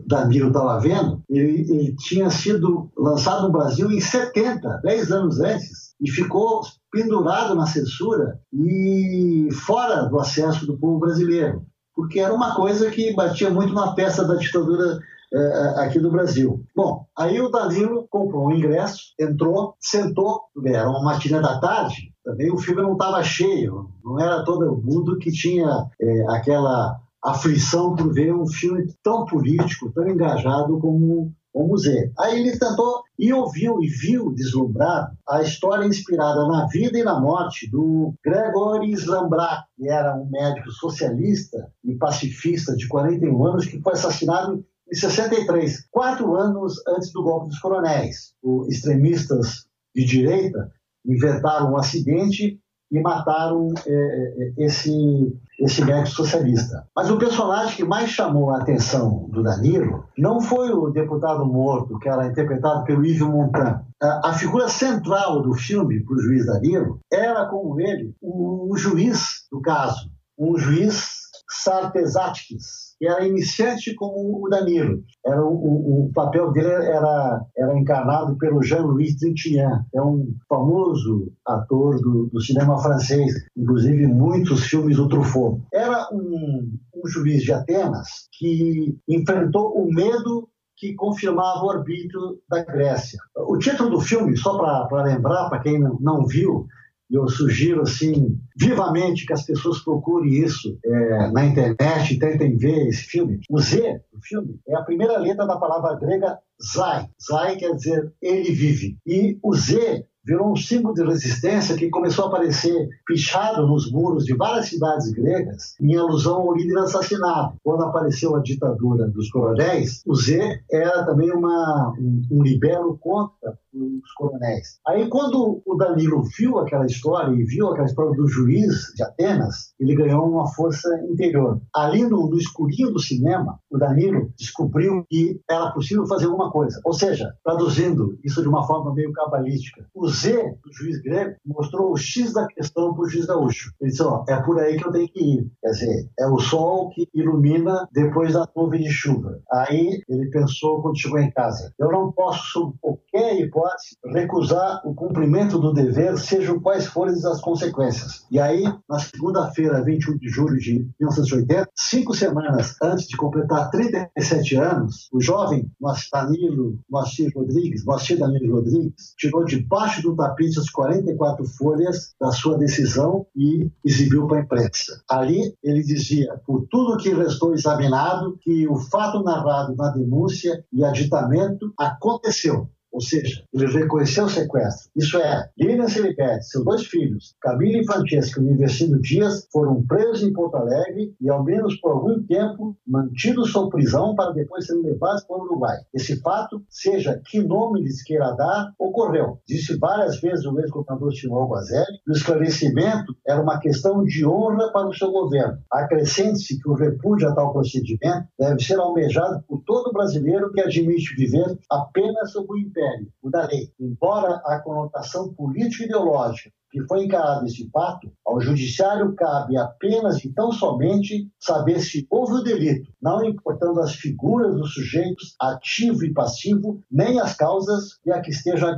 Danilo 0.06 0.50
estava 0.50 0.80
vendo, 0.80 1.22
ele, 1.28 1.62
ele, 1.70 1.96
tinha 1.96 2.30
sido 2.30 2.90
lançado 2.96 3.44
no 3.48 3.52
Brasil 3.52 3.92
em 3.92 4.00
70, 4.00 4.82
10 4.84 5.12
anos 5.12 5.40
antes, 5.40 5.96
e 6.00 6.12
ficou 6.12 6.62
pendurado 6.92 7.56
na 7.56 7.66
censura 7.66 8.40
e 8.54 9.50
fora 9.52 10.04
do 10.04 10.20
acesso 10.20 10.66
do 10.68 10.78
povo 10.78 11.00
brasileiro, 11.00 11.66
porque 11.96 12.20
era 12.20 12.34
uma 12.34 12.56
coisa 12.56 12.92
que 12.92 13.16
batia 13.16 13.50
muito 13.50 13.74
na 13.74 13.94
peça 13.94 14.24
da 14.24 14.36
ditadura 14.36 15.00
é, 15.34 15.84
aqui 15.84 16.00
do 16.00 16.12
Brasil. 16.12 16.64
Bom, 16.76 17.06
aí 17.18 17.42
o 17.42 17.50
Danilo 17.50 18.08
comprou 18.10 18.48
um 18.48 18.52
ingresso, 18.52 19.14
entrou, 19.20 19.76
sentou, 19.80 20.44
era 20.64 20.90
uma 20.90 21.04
matina 21.04 21.42
da 21.42 21.60
tarde, 21.60 22.14
também 22.28 22.52
o 22.52 22.58
filme 22.58 22.82
não 22.82 22.92
estava 22.92 23.24
cheio, 23.24 23.90
não 24.04 24.20
era 24.20 24.44
todo 24.44 24.82
mundo 24.84 25.18
que 25.18 25.32
tinha 25.32 25.88
é, 26.00 26.26
aquela 26.28 27.00
aflição 27.24 27.96
por 27.96 28.14
ver 28.14 28.36
um 28.36 28.46
filme 28.46 28.94
tão 29.02 29.24
político, 29.24 29.94
tão 29.94 30.06
engajado 30.10 30.78
como 30.78 31.32
o 31.54 31.68
museu. 31.68 32.12
Aí 32.20 32.42
ele 32.42 32.60
tentou 32.60 33.02
e 33.18 33.32
ouviu 33.32 33.82
e 33.82 33.88
viu 33.88 34.34
deslumbrado 34.34 35.18
a 35.28 35.42
história 35.42 35.86
inspirada 35.86 36.46
na 36.48 36.68
vida 36.68 37.00
e 37.00 37.04
na 37.04 37.18
morte 37.18 37.72
do 37.72 38.14
Gregory 38.22 38.92
Slambrat, 38.92 39.64
que 39.78 39.90
era 39.90 40.14
um 40.14 40.30
médico 40.30 40.70
socialista 40.72 41.72
e 41.86 41.96
pacifista 41.96 42.76
de 42.76 42.90
41 42.90 43.48
anos 43.48 43.66
que 43.66 43.82
foi 43.82 43.94
assassinado 43.94 44.66
em 44.92 44.96
63, 44.96 45.88
quatro 45.90 46.36
anos 46.36 46.76
antes 46.90 47.10
do 47.14 47.24
golpe 47.24 47.48
dos 47.48 47.60
coronéis. 47.60 48.34
Os 48.44 48.68
extremistas 48.68 49.66
de 49.96 50.04
direita 50.06 50.70
inventaram 51.08 51.72
um 51.72 51.78
acidente 51.78 52.60
e 52.92 53.02
mataram 53.02 53.70
é, 53.86 53.92
é, 53.92 54.54
esse, 54.66 55.38
esse 55.60 55.84
médico 55.84 56.16
socialista. 56.16 56.88
Mas 56.96 57.10
o 57.10 57.18
personagem 57.18 57.76
que 57.76 57.84
mais 57.84 58.10
chamou 58.10 58.52
a 58.52 58.58
atenção 58.58 59.28
do 59.30 59.44
Danilo 59.44 60.06
não 60.18 60.40
foi 60.40 60.72
o 60.72 60.90
deputado 60.90 61.46
morto, 61.46 62.00
que 62.00 62.08
era 62.08 62.28
interpretado 62.28 62.86
pelo 62.86 63.06
Yves 63.06 63.22
Montand. 63.22 63.82
A, 64.02 64.34
figura 64.34 64.70
central 64.70 65.42
do 65.42 65.54
filme, 65.54 66.04
para 66.04 66.16
o 66.16 66.20
juiz 66.20 66.46
Danilo, 66.46 67.00
era, 67.12 67.46
como 67.48 67.80
ele, 67.82 68.14
o, 68.22 68.72
o 68.72 68.78
juiz 68.78 69.48
do 69.52 69.60
caso. 69.60 70.10
Um 70.38 70.58
juiz 70.58 71.10
Sartesatkis, 71.50 72.87
que 72.98 73.08
era 73.08 73.26
iniciante 73.26 73.94
como 73.96 74.46
o 74.46 74.50
Danilo. 74.50 75.04
Era 75.26 75.44
o, 75.44 75.54
o, 75.54 76.06
o 76.06 76.12
papel 76.14 76.52
dele 76.52 76.68
era, 76.68 77.42
era 77.56 77.78
encarnado 77.78 78.38
pelo 78.38 78.64
Jean-Louis 78.64 79.16
Trintignant, 79.18 79.84
é 79.94 80.02
um 80.02 80.34
famoso 80.50 81.32
ator 81.46 82.00
do, 82.02 82.30
do, 82.32 82.42
cinema 82.42 82.82
francês, 82.82 83.34
inclusive 83.56 84.08
muitos 84.08 84.66
filmes 84.66 84.98
do 84.98 85.08
Truffaut. 85.08 85.62
Era 85.74 86.08
um, 86.12 86.72
um 86.96 87.08
juiz 87.08 87.44
de 87.44 87.54
Atenas 87.54 88.08
que 88.38 88.98
enfrentou 89.08 89.74
o 89.74 89.92
medo 89.94 90.50
que 90.78 90.94
confirmava 90.94 91.66
o 91.66 91.72
arbítrio 91.72 92.40
da 92.48 92.64
Grécia. 92.64 93.20
O 93.36 93.58
título 93.58 93.90
do 93.90 94.00
filme, 94.00 94.38
só 94.38 94.58
para 94.88 95.04
lembrar, 95.04 95.50
para 95.50 95.60
quem 95.60 95.80
não 95.80 96.26
viu, 96.26 96.68
eu 97.10 97.28
sugiro 97.30 97.82
assim 97.82 98.38
vivamente 98.56 99.26
que 99.26 99.34
as 99.34 99.46
pessoas 99.46 99.80
procurem 99.80 100.34
isso 100.34 100.78
é, 100.84 101.32
na 101.32 101.46
internet 101.46 102.14
e 102.14 102.20
tentem 102.20 102.58
ver 102.58 102.88
esse 102.88 103.04
filme. 103.04 103.40
O 103.50 103.60
Z 103.60 104.02
do 104.12 104.20
filme 104.22 104.60
é 104.68 104.76
a 104.76 104.84
primeira 104.84 105.18
letra 105.18 105.46
da 105.46 105.58
palavra 105.58 105.98
grega 105.98 106.38
Zai. 106.62 107.08
Zai 107.22 107.56
quer 107.56 107.74
dizer 107.76 108.14
ele 108.22 108.52
vive. 108.52 108.98
E 109.06 109.38
o 109.44 109.56
Z 109.56 110.06
virou 110.28 110.52
um 110.52 110.56
símbolo 110.56 110.94
de 110.94 111.04
resistência 111.04 111.78
que 111.78 111.90
começou 111.90 112.26
a 112.26 112.28
aparecer 112.28 112.90
pichado 113.06 113.66
nos 113.66 113.90
muros 113.90 114.26
de 114.26 114.36
várias 114.36 114.68
cidades 114.68 115.10
gregas 115.12 115.76
em 115.80 115.96
alusão 115.96 116.42
ao 116.42 116.54
líder 116.54 116.80
assassinado. 116.80 117.56
Quando 117.64 117.84
apareceu 117.84 118.36
a 118.36 118.42
ditadura 118.42 119.08
dos 119.08 119.30
coronéis, 119.30 120.02
o 120.06 120.14
Z 120.14 120.62
era 120.70 121.06
também 121.06 121.32
uma, 121.32 121.94
um, 121.98 122.22
um 122.30 122.44
libelo 122.44 122.98
contra 122.98 123.58
os 123.74 124.12
coronéis. 124.14 124.80
Aí, 124.88 125.08
quando 125.08 125.62
o 125.66 125.76
Danilo 125.76 126.24
viu 126.38 126.58
aquela 126.58 126.86
história 126.86 127.32
e 127.34 127.44
viu 127.44 127.70
aquela 127.70 127.88
história 127.88 128.12
do 128.16 128.28
juiz 128.28 128.92
de 128.96 129.04
Atenas, 129.04 129.74
ele 129.80 129.96
ganhou 129.96 130.28
uma 130.28 130.48
força 130.48 130.90
interior. 131.10 131.62
Ali 131.74 132.04
no, 132.04 132.30
no 132.30 132.38
escurinho 132.38 132.92
do 132.92 133.00
cinema, 133.00 133.60
o 133.70 133.78
Danilo 133.78 134.32
descobriu 134.38 135.06
que 135.10 135.40
era 135.50 135.72
possível 135.72 136.06
fazer 136.08 136.26
alguma 136.26 136.52
coisa. 136.52 136.80
Ou 136.86 136.94
seja, 136.94 137.34
traduzindo 137.44 138.18
isso 138.24 138.42
de 138.42 138.48
uma 138.48 138.66
forma 138.66 138.94
meio 138.94 139.12
cabalística, 139.12 139.86
o 139.94 140.08
Z 140.08 140.58
do 140.64 140.74
juiz 140.74 141.02
grego 141.02 141.36
mostrou 141.46 141.92
o 141.92 141.98
X 141.98 142.34
da 142.34 142.48
questão 142.48 142.94
para 142.94 143.04
o 143.04 143.10
juiz 143.10 143.26
gaúcho. 143.26 143.72
Ele 143.80 143.92
disse: 143.92 144.04
ó, 144.04 144.24
é 144.28 144.42
por 144.42 144.60
aí 144.60 144.78
que 144.78 144.88
eu 144.88 144.92
tenho 144.92 145.10
que 145.10 145.24
ir. 145.24 145.52
Quer 145.62 145.70
dizer, 145.72 146.10
é 146.20 146.28
o 146.28 146.40
sol 146.40 146.90
que 146.90 147.08
ilumina 147.14 147.88
depois 147.92 148.34
da 148.34 148.48
nuvem 148.56 148.82
de 148.82 148.90
chuva. 148.90 149.40
Aí 149.52 150.02
ele 150.08 150.30
pensou 150.30 150.82
quando 150.82 151.00
chegou 151.00 151.20
em 151.20 151.32
casa: 151.32 151.74
eu 151.80 151.92
não 151.92 152.12
posso, 152.12 152.44
sob 152.52 152.76
qualquer 152.82 153.40
hipótese, 153.40 153.98
recusar 154.06 154.82
o 154.86 154.94
cumprimento 154.94 155.60
do 155.60 155.74
dever, 155.74 156.18
sejam 156.18 156.60
quais 156.60 156.86
forem 156.88 157.14
as 157.14 157.42
consequências. 157.42 158.26
E 158.32 158.40
aí, 158.40 158.64
na 158.90 159.00
segunda-feira, 159.00 159.84
21 159.84 160.18
de 160.18 160.30
julho 160.30 160.58
de 160.58 160.88
1980, 161.00 161.70
cinco 161.76 162.14
semanas 162.14 162.76
antes 162.82 163.08
de 163.08 163.18
completar 163.18 163.57
37 163.66 164.56
anos, 164.56 165.10
o 165.12 165.22
jovem 165.22 165.70
Danilo 166.12 166.80
Moacir 166.90 167.32
Rodrigues, 167.36 167.84
Moacir 167.84 168.18
Danilo 168.18 168.56
Rodrigues, 168.56 169.14
tirou 169.18 169.44
debaixo 169.46 170.02
do 170.02 170.16
tapete 170.16 170.60
as 170.60 170.70
44 170.70 171.46
folhas 171.46 172.14
da 172.20 172.32
sua 172.32 172.58
decisão 172.58 173.26
e 173.36 173.70
exibiu 173.84 174.28
para 174.28 174.40
a 174.40 174.42
imprensa. 174.42 175.02
Ali 175.10 175.56
ele 175.64 175.82
dizia, 175.82 176.40
por 176.46 176.68
tudo 176.70 176.98
que 176.98 177.14
restou 177.14 177.54
examinado, 177.54 178.38
que 178.42 178.68
o 178.68 178.78
fato 178.78 179.24
narrado 179.24 179.76
na 179.76 179.90
denúncia 179.90 180.64
e 180.72 180.84
aditamento 180.84 181.74
aconteceu 181.78 182.70
ou 182.98 183.02
seja, 183.02 183.44
ele 183.54 183.68
reconheceu 183.68 184.26
o 184.26 184.30
sequestro. 184.30 184.90
Isso 184.96 185.20
é, 185.20 185.48
Lilian 185.56 185.88
Celipetti, 185.88 186.48
seus 186.48 186.66
dois 186.66 186.88
filhos, 186.88 187.36
Camila 187.40 187.78
e 187.78 187.86
Francesca 187.86 188.42
Universino 188.42 189.00
Dias, 189.00 189.48
foram 189.52 189.86
presos 189.86 190.24
em 190.24 190.34
Porto 190.34 190.56
Alegre 190.56 191.14
e, 191.22 191.30
ao 191.30 191.44
menos 191.44 191.80
por 191.80 191.92
algum 191.92 192.24
tempo, 192.24 192.76
mantidos 192.88 193.52
sob 193.52 193.70
prisão 193.70 194.16
para 194.16 194.32
depois 194.32 194.66
serem 194.66 194.82
levados 194.82 195.24
para 195.26 195.38
o 195.38 195.44
Uruguai. 195.44 195.78
Esse 195.94 196.20
fato, 196.22 196.60
seja 196.68 197.22
que 197.24 197.40
nome 197.40 197.84
lhes 197.84 198.02
queira 198.02 198.32
dar, 198.32 198.74
ocorreu. 198.80 199.38
Disse 199.48 199.78
várias 199.78 200.20
vezes 200.20 200.44
o 200.46 200.60
ex-governador 200.60 201.14
Simão 201.14 201.48
Guazelli 201.48 202.00
que 202.04 202.12
o 202.12 202.14
esclarecimento 202.14 203.16
era 203.28 203.40
uma 203.40 203.60
questão 203.60 204.04
de 204.04 204.26
honra 204.26 204.72
para 204.74 204.88
o 204.88 204.94
seu 204.96 205.12
governo. 205.12 205.60
Acrescente-se 205.72 206.60
que 206.60 206.68
o 206.68 206.74
repúdio 206.74 207.30
a 207.30 207.36
tal 207.36 207.54
procedimento 207.54 208.28
deve 208.40 208.60
ser 208.64 208.80
almejado 208.80 209.44
por 209.48 209.62
todo 209.68 209.94
brasileiro 209.94 210.52
que 210.52 210.62
admite 210.62 211.16
viver 211.16 211.56
apenas 211.70 212.32
sob 212.32 212.48
o 212.50 212.58
império, 212.58 212.87
o 213.22 213.30
da 213.30 213.46
lei. 213.46 213.72
Embora 213.80 214.42
a 214.46 214.60
conotação 214.60 215.34
política 215.34 215.84
e 215.84 215.86
ideológica 215.88 216.52
que 216.70 216.86
foi 216.86 217.06
encarado 217.06 217.46
esse 217.46 217.70
fato, 217.70 218.12
ao 218.26 218.42
judiciário 218.42 219.16
cabe 219.16 219.58
apenas 219.58 220.24
e 220.26 220.34
tão 220.34 220.52
somente 220.52 221.32
saber 221.40 221.80
se 221.80 222.06
houve 222.10 222.34
o 222.34 222.44
delito, 222.44 222.92
não 223.02 223.24
importando 223.24 223.80
as 223.80 223.94
figuras 223.94 224.54
dos 224.54 224.74
sujeitos 224.74 225.34
ativo 225.40 226.04
e 226.04 226.14
passivo, 226.14 226.84
nem 226.92 227.22
as 227.22 227.36
causas 227.36 227.98
e 228.06 228.12
a 228.12 228.22
que 228.22 228.32
estejam 228.32 228.76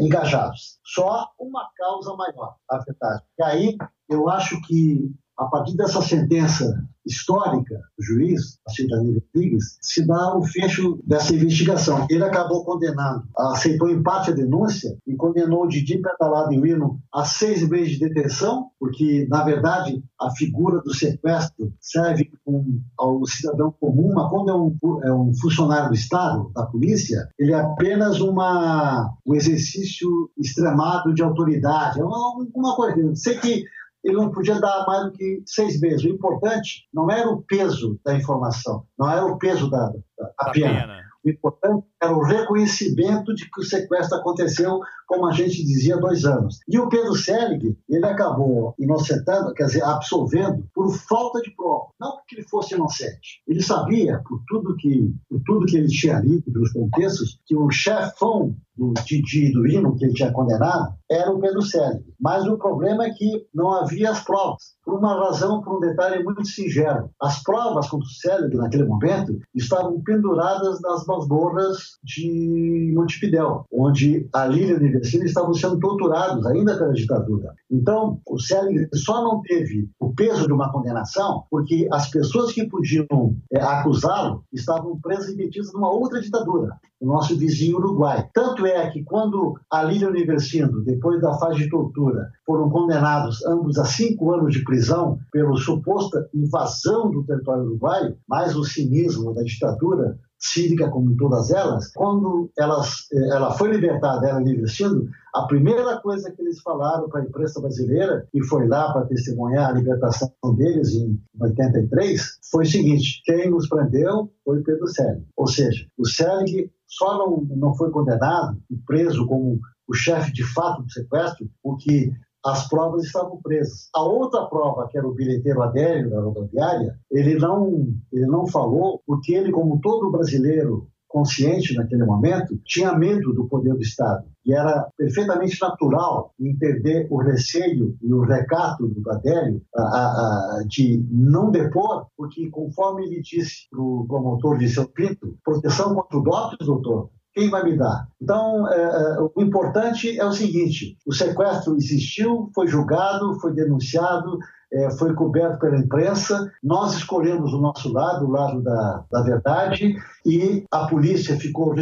engajados. 0.00 0.78
Só 0.84 1.28
uma 1.40 1.68
causa 1.76 2.14
maior 2.14 2.54
afetada. 2.70 3.22
E 3.38 3.42
aí 3.42 3.76
eu 4.08 4.28
acho 4.28 4.60
que 4.62 5.12
a 5.38 5.44
partir 5.46 5.76
dessa 5.76 6.02
sentença 6.02 6.84
histórica 7.06 7.74
do 7.96 8.04
juiz, 8.04 8.58
a 8.66 8.70
Cidadania 8.70 9.22
Rodrigues, 9.34 9.78
se 9.80 10.06
dá 10.06 10.36
o 10.36 10.44
fecho 10.44 10.98
dessa 11.06 11.34
investigação. 11.34 12.06
Ele 12.10 12.22
acabou 12.22 12.64
condenando, 12.64 13.24
aceitou 13.36 13.88
em 13.88 14.02
parte 14.02 14.30
a 14.30 14.34
denúncia 14.34 14.94
e 15.06 15.16
condenou 15.16 15.64
o 15.64 15.68
Didi 15.68 15.98
Petalado 15.98 16.52
e 16.52 16.60
Wino 16.60 17.00
a 17.12 17.24
seis 17.24 17.66
meses 17.66 17.92
de 17.92 18.08
detenção, 18.08 18.70
porque, 18.78 19.26
na 19.30 19.42
verdade, 19.42 20.02
a 20.20 20.30
figura 20.32 20.80
do 20.82 20.92
sequestro 20.92 21.72
serve 21.80 22.30
um, 22.46 22.82
ao 22.98 23.24
cidadão 23.24 23.72
comum, 23.80 24.12
mas 24.14 24.28
quando 24.28 24.50
é 24.50 24.54
um, 24.54 24.76
é 25.04 25.12
um, 25.12 25.32
funcionário 25.34 25.88
do 25.88 25.94
Estado, 25.94 26.50
da 26.54 26.66
polícia, 26.66 27.28
ele 27.38 27.52
é 27.52 27.60
apenas 27.60 28.20
uma, 28.20 29.14
um 29.24 29.34
exercício 29.34 30.08
extremado 30.36 31.14
de 31.14 31.22
autoridade, 31.22 32.00
é 32.00 32.04
uma, 32.04 32.46
uma 32.54 32.76
coisa. 32.76 33.14
Sei 33.14 33.38
que 33.38 33.64
ele 34.04 34.16
não 34.16 34.30
podia 34.30 34.60
dar 34.60 34.84
mais 34.86 35.04
do 35.04 35.12
que 35.12 35.42
seis 35.46 35.80
meses. 35.80 36.04
O 36.04 36.08
importante 36.08 36.88
não 36.92 37.10
era 37.10 37.28
o 37.28 37.42
peso 37.42 37.98
da 38.04 38.14
informação, 38.14 38.86
não 38.98 39.10
era 39.10 39.24
o 39.24 39.38
peso 39.38 39.70
da, 39.70 39.86
da, 40.18 40.32
da 40.44 40.50
pena. 40.52 40.80
pena. 40.80 41.02
O 41.24 41.30
importante 41.30 41.86
era 42.02 42.16
o 42.16 42.22
reconhecimento 42.22 43.34
de 43.34 43.50
que 43.50 43.60
o 43.60 43.64
sequestro 43.64 44.18
aconteceu, 44.18 44.80
como 45.06 45.26
a 45.26 45.32
gente 45.32 45.64
dizia, 45.64 45.96
dois 45.96 46.24
anos. 46.24 46.60
E 46.68 46.78
o 46.78 46.88
Pedro 46.88 47.14
Selig, 47.14 47.76
ele 47.88 48.06
acabou 48.06 48.74
inocentando, 48.78 49.52
quer 49.54 49.64
dizer, 49.64 49.82
absolvendo, 49.82 50.64
por 50.74 50.92
falta 50.92 51.40
de 51.40 51.50
prova. 51.56 51.88
Não 51.98 52.16
porque 52.16 52.36
ele 52.36 52.48
fosse 52.48 52.74
inocente. 52.74 53.42
Ele 53.46 53.62
sabia, 53.62 54.22
por 54.28 54.40
tudo 54.46 54.76
que, 54.76 55.12
por 55.28 55.40
tudo 55.44 55.66
que 55.66 55.76
ele 55.76 55.88
tinha 55.88 56.20
lido, 56.20 56.52
pelos 56.52 56.72
contextos, 56.72 57.40
que 57.46 57.56
o 57.56 57.70
chefão 57.70 58.54
do 58.76 58.94
Didi 59.04 59.52
do 59.52 59.66
Hino, 59.66 59.96
que 59.96 60.04
ele 60.04 60.14
tinha 60.14 60.32
condenado, 60.32 60.94
era 61.10 61.32
o 61.32 61.40
Pedro 61.40 61.62
Selig. 61.62 62.04
Mas 62.20 62.46
o 62.46 62.56
problema 62.56 63.06
é 63.06 63.10
que 63.10 63.46
não 63.52 63.72
havia 63.72 64.10
as 64.10 64.22
provas, 64.22 64.62
por 64.84 64.98
uma 64.98 65.14
razão, 65.14 65.60
por 65.62 65.76
um 65.76 65.80
detalhe 65.80 66.22
muito 66.22 66.46
singelo. 66.46 67.10
As 67.20 67.42
provas 67.42 67.88
contra 67.88 68.06
o 68.06 68.10
Selig, 68.10 68.56
naquele 68.56 68.84
momento, 68.84 69.36
estavam 69.54 70.00
penduradas 70.02 70.80
nas 70.80 71.04
masmorras 71.06 71.87
de 72.02 72.92
Montevidéu, 72.94 73.64
onde 73.72 74.28
a 74.32 74.46
Lília 74.46 74.78
e 74.80 74.96
o 74.96 75.24
estavam 75.24 75.54
sendo 75.54 75.78
torturados 75.78 76.44
ainda 76.46 76.76
pela 76.76 76.92
ditadura. 76.92 77.54
Então, 77.70 78.20
o 78.26 78.38
Selig 78.38 78.88
só 78.94 79.22
não 79.22 79.40
teve 79.42 79.88
o 79.98 80.12
peso 80.14 80.46
de 80.46 80.52
uma 80.52 80.72
condenação 80.72 81.44
porque 81.50 81.88
as 81.92 82.10
pessoas 82.10 82.52
que 82.52 82.68
podiam 82.68 83.36
é, 83.52 83.60
acusá-lo 83.60 84.44
estavam 84.52 84.98
presas 85.00 85.30
e 85.30 85.36
metidas 85.36 85.72
numa 85.72 85.90
outra 85.90 86.20
ditadura, 86.20 86.78
o 87.00 87.06
nosso 87.06 87.36
vizinho 87.36 87.78
Uruguai. 87.78 88.28
Tanto 88.34 88.66
é 88.66 88.90
que 88.90 89.04
quando 89.04 89.58
a 89.70 89.82
Lília 89.82 90.08
Universindo, 90.08 90.82
depois 90.82 91.20
da 91.20 91.34
fase 91.38 91.58
de 91.58 91.70
tortura, 91.70 92.28
foram 92.44 92.68
condenados 92.70 93.44
ambos 93.46 93.78
a 93.78 93.84
cinco 93.84 94.32
anos 94.32 94.52
de 94.52 94.64
prisão 94.64 95.18
pela 95.30 95.56
suposta 95.56 96.28
invasão 96.34 97.10
do 97.10 97.24
território 97.24 97.64
uruguaio, 97.64 98.16
mais 98.28 98.56
o 98.56 98.64
cinismo 98.64 99.34
da 99.34 99.42
ditadura, 99.42 100.18
cívica 100.38 100.88
como 100.88 101.16
todas 101.16 101.50
elas, 101.50 101.92
quando 101.92 102.50
elas, 102.56 103.08
eh, 103.12 103.28
ela 103.34 103.52
foi 103.52 103.70
libertada, 103.72 104.28
ela 104.28 104.40
livre 104.40 104.68
sendo, 104.68 105.08
a 105.34 105.42
primeira 105.42 106.00
coisa 106.00 106.30
que 106.30 106.40
eles 106.40 106.60
falaram 106.60 107.08
para 107.08 107.20
a 107.20 107.24
imprensa 107.24 107.60
brasileira, 107.60 108.26
e 108.32 108.42
foi 108.44 108.66
lá 108.66 108.92
para 108.92 109.06
testemunhar 109.06 109.70
a 109.70 109.72
libertação 109.72 110.30
deles 110.56 110.94
em 110.94 111.20
83, 111.40 112.38
foi 112.50 112.64
o 112.64 112.68
seguinte: 112.68 113.22
quem 113.24 113.50
nos 113.50 113.68
prendeu 113.68 114.30
foi 114.44 114.62
Pedro 114.62 114.86
Selig. 114.88 115.24
Ou 115.36 115.46
seja, 115.46 115.86
o 115.96 116.06
Selig 116.06 116.70
só 116.86 117.18
não, 117.18 117.42
não 117.56 117.74
foi 117.74 117.90
condenado 117.90 118.58
e 118.70 118.76
preso 118.76 119.26
como 119.26 119.60
o 119.86 119.94
chefe 119.94 120.32
de 120.32 120.44
fato 120.44 120.82
do 120.82 120.90
sequestro, 120.90 121.48
porque 121.62 122.10
as 122.44 122.68
provas 122.68 123.04
estavam 123.04 123.40
presas. 123.42 123.88
A 123.94 124.02
outra 124.02 124.46
prova, 124.46 124.88
que 124.88 124.96
era 124.96 125.06
o 125.06 125.14
bilheteiro 125.14 125.62
Adélio 125.62 126.10
da 126.10 126.20
rodoviária, 126.20 126.98
ele 127.10 127.34
não, 127.36 127.88
ele 128.12 128.26
não 128.26 128.46
falou, 128.46 129.02
porque 129.06 129.34
ele, 129.34 129.50
como 129.50 129.80
todo 129.80 130.10
brasileiro 130.10 130.88
consciente 131.08 131.74
naquele 131.74 132.04
momento, 132.04 132.58
tinha 132.64 132.92
medo 132.96 133.32
do 133.32 133.48
poder 133.48 133.74
do 133.74 133.80
Estado. 133.80 134.26
E 134.44 134.52
era 134.52 134.88
perfeitamente 134.96 135.58
natural 135.60 136.32
entender 136.38 137.06
o 137.10 137.16
receio 137.18 137.96
e 138.00 138.12
o 138.12 138.20
recato 138.20 138.86
do 138.86 139.10
Adélio 139.10 139.62
a, 139.74 139.80
a, 139.80 140.64
de 140.66 141.04
não 141.10 141.50
depor, 141.50 142.06
porque, 142.16 142.48
conforme 142.50 143.06
ele 143.06 143.20
disse 143.22 143.68
para 143.70 143.80
o 143.80 144.06
promotor 144.06 144.58
seu 144.68 144.88
Pinto, 144.88 145.36
proteção 145.44 145.94
contra 145.94 146.18
o 146.18 146.22
doutor, 146.64 147.10
quem 147.38 147.48
vai 147.48 147.62
me 147.62 147.76
dar? 147.76 148.08
Então, 148.20 148.68
é, 148.68 148.76
é, 148.76 149.18
o 149.20 149.40
importante 149.40 150.18
é 150.18 150.24
o 150.24 150.32
seguinte: 150.32 150.98
o 151.06 151.14
sequestro 151.14 151.76
existiu, 151.76 152.50
foi 152.52 152.66
julgado, 152.66 153.38
foi 153.40 153.54
denunciado, 153.54 154.38
é, 154.72 154.90
foi 154.90 155.14
coberto 155.14 155.60
pela 155.60 155.78
imprensa. 155.78 156.50
Nós 156.62 156.94
escolhemos 156.94 157.52
o 157.52 157.60
nosso 157.60 157.92
lado, 157.92 158.26
o 158.26 158.30
lado 158.30 158.60
da, 158.60 159.04
da 159.10 159.22
verdade, 159.22 159.96
e 160.26 160.64
a 160.70 160.86
polícia 160.88 161.38
ficou 161.38 161.74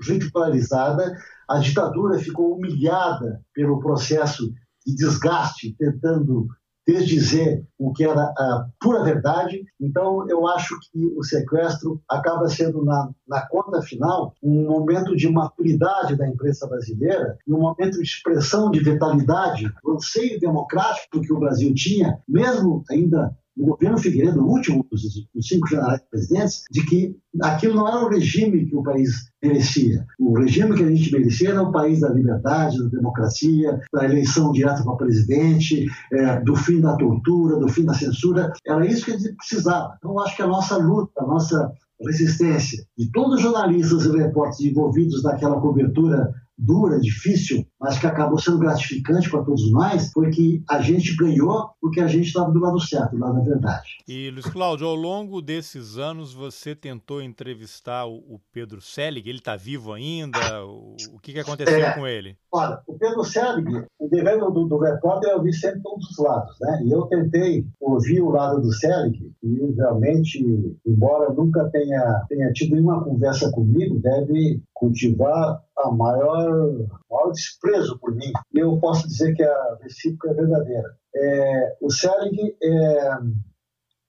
ridicularizada, 0.00 1.16
a 1.48 1.58
ditadura 1.58 2.18
ficou 2.18 2.54
humilhada 2.54 3.40
pelo 3.52 3.80
processo 3.80 4.52
de 4.86 4.94
desgaste, 4.94 5.74
tentando 5.76 6.46
desdizer 6.92 7.64
o 7.78 7.92
que 7.92 8.04
era 8.04 8.22
a 8.22 8.66
pura 8.80 9.02
verdade. 9.02 9.64
Então, 9.80 10.28
eu 10.28 10.46
acho 10.46 10.78
que 10.90 11.06
o 11.16 11.22
sequestro 11.22 12.00
acaba 12.08 12.48
sendo, 12.48 12.84
na, 12.84 13.08
na 13.26 13.46
conta 13.46 13.80
final, 13.82 14.34
um 14.42 14.66
momento 14.66 15.16
de 15.16 15.28
maturidade 15.28 16.16
da 16.16 16.28
imprensa 16.28 16.66
brasileira 16.66 17.38
e 17.46 17.52
um 17.52 17.60
momento 17.60 17.96
de 17.96 18.02
expressão 18.02 18.70
de 18.70 18.80
vitalidade, 18.80 19.72
o 19.84 19.92
anseio 19.92 20.38
democrático 20.40 21.20
que 21.20 21.32
o 21.32 21.38
Brasil 21.38 21.72
tinha, 21.74 22.18
mesmo 22.28 22.84
ainda 22.90 23.34
o 23.56 23.66
governo 23.66 23.98
Figueiredo, 23.98 24.40
o 24.40 24.48
último 24.48 24.86
dos, 24.90 25.02
cinco 25.40 25.68
generais 25.68 26.00
presidentes, 26.10 26.62
de 26.70 26.84
que 26.84 27.16
aquilo 27.42 27.74
não 27.74 27.88
era 27.88 28.04
o 28.04 28.08
regime 28.08 28.66
que 28.66 28.76
o 28.76 28.82
país 28.82 29.30
merecia. 29.42 30.06
O 30.18 30.38
regime 30.38 30.76
que 30.76 30.82
a 30.82 30.88
gente 30.88 31.12
merecia 31.12 31.50
era 31.50 31.62
o 31.62 31.72
país 31.72 32.00
da 32.00 32.08
liberdade, 32.10 32.78
da 32.78 32.88
democracia, 32.88 33.78
da 33.92 34.04
eleição 34.04 34.52
direta 34.52 34.82
para 34.82 34.96
presidente, 34.96 35.86
é, 36.12 36.40
do 36.40 36.56
fim 36.56 36.80
da 36.80 36.96
tortura, 36.96 37.58
do 37.58 37.68
fim 37.68 37.84
da 37.84 37.94
censura. 37.94 38.52
Era 38.66 38.86
isso 38.86 39.04
que 39.04 39.12
a 39.12 39.18
gente 39.18 39.36
precisava. 39.36 39.94
Então, 39.98 40.18
acho 40.20 40.36
que 40.36 40.42
a 40.42 40.46
nossa 40.46 40.76
luta, 40.76 41.12
a 41.18 41.26
nossa 41.26 41.72
resistência 42.06 42.82
de 42.96 43.10
todos 43.10 43.36
os 43.36 43.42
jornalistas 43.42 44.04
e 44.04 44.16
repórteres 44.16 44.72
envolvidos 44.72 45.22
naquela 45.22 45.60
cobertura 45.60 46.32
dura, 46.56 47.00
difícil, 47.00 47.64
mas 47.80 47.98
que 47.98 48.06
acabou 48.06 48.38
sendo 48.38 48.58
gratificante 48.58 49.30
para 49.30 49.42
todos 49.42 49.72
nós, 49.72 50.12
foi 50.12 50.30
que 50.30 50.62
a 50.68 50.82
gente 50.82 51.16
ganhou 51.16 51.70
porque 51.80 52.00
a 52.00 52.06
gente 52.06 52.26
estava 52.26 52.50
do 52.50 52.58
lado 52.58 52.78
certo, 52.78 53.16
do 53.16 53.18
lado 53.18 53.38
da 53.38 53.44
verdade. 53.44 53.96
E, 54.06 54.30
Luiz 54.30 54.46
Cláudio, 54.46 54.86
ao 54.86 54.94
longo 54.94 55.40
desses 55.40 55.96
anos 55.96 56.32
você 56.32 56.74
tentou 56.74 57.22
entrevistar 57.22 58.06
o, 58.06 58.40
Pedro 58.52 58.80
Selig, 58.80 59.28
ele 59.28 59.38
está 59.38 59.56
vivo 59.56 59.92
ainda? 59.92 60.38
O, 60.66 61.18
que, 61.22 61.32
que 61.32 61.38
aconteceu 61.38 61.82
é, 61.84 61.94
com 61.94 62.06
ele? 62.06 62.36
Olha, 62.52 62.80
o 62.86 62.98
Pedro 62.98 63.24
Selig, 63.24 63.86
o 63.98 64.08
dever 64.08 64.38
do, 64.38 64.50
do 64.50 64.78
repórter 64.78 65.30
é 65.30 65.34
ouvir 65.36 65.52
sempre 65.52 65.80
todos 65.82 66.10
os 66.10 66.18
lados, 66.18 66.56
né? 66.60 66.82
E 66.84 66.90
eu 66.90 67.02
tentei 67.02 67.64
ouvir 67.80 68.20
o 68.20 68.30
lado 68.30 68.60
do 68.60 68.72
Selig 68.72 69.32
e 69.42 69.72
realmente, 69.76 70.76
embora 70.86 71.32
nunca 71.32 71.68
tenha, 71.70 72.24
tenha 72.28 72.52
tido 72.52 72.74
nenhuma 72.74 73.02
conversa 73.02 73.50
comigo, 73.52 73.98
deve 74.00 74.62
cultivar 74.74 75.62
a 75.78 75.90
maior, 75.90 76.74
maior 77.10 77.32
desprezo 77.32 77.98
por 77.98 78.14
mim. 78.14 78.32
Eu 78.54 78.78
posso 78.78 79.06
dizer 79.06 79.34
que 79.34 79.42
a 79.42 79.78
recíproca 79.82 80.30
é 80.30 80.34
verdadeira. 80.34 80.96
É, 81.14 81.76
o 81.80 81.90
Selig, 81.90 82.56
é, 82.62 83.10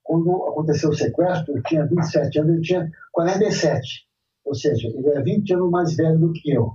quando 0.03 0.43
aconteceu 0.47 0.89
o 0.89 0.95
sequestro, 0.95 1.53
ele 1.53 1.63
tinha 1.63 1.85
27 1.85 2.39
anos, 2.39 2.53
ele 2.53 2.61
tinha 2.61 2.91
47. 3.11 4.07
Ou 4.45 4.55
seja, 4.55 4.87
ele 4.87 5.09
é 5.09 5.21
20 5.21 5.53
anos 5.53 5.71
mais 5.71 5.95
velho 5.95 6.19
do 6.19 6.33
que 6.33 6.51
eu. 6.51 6.73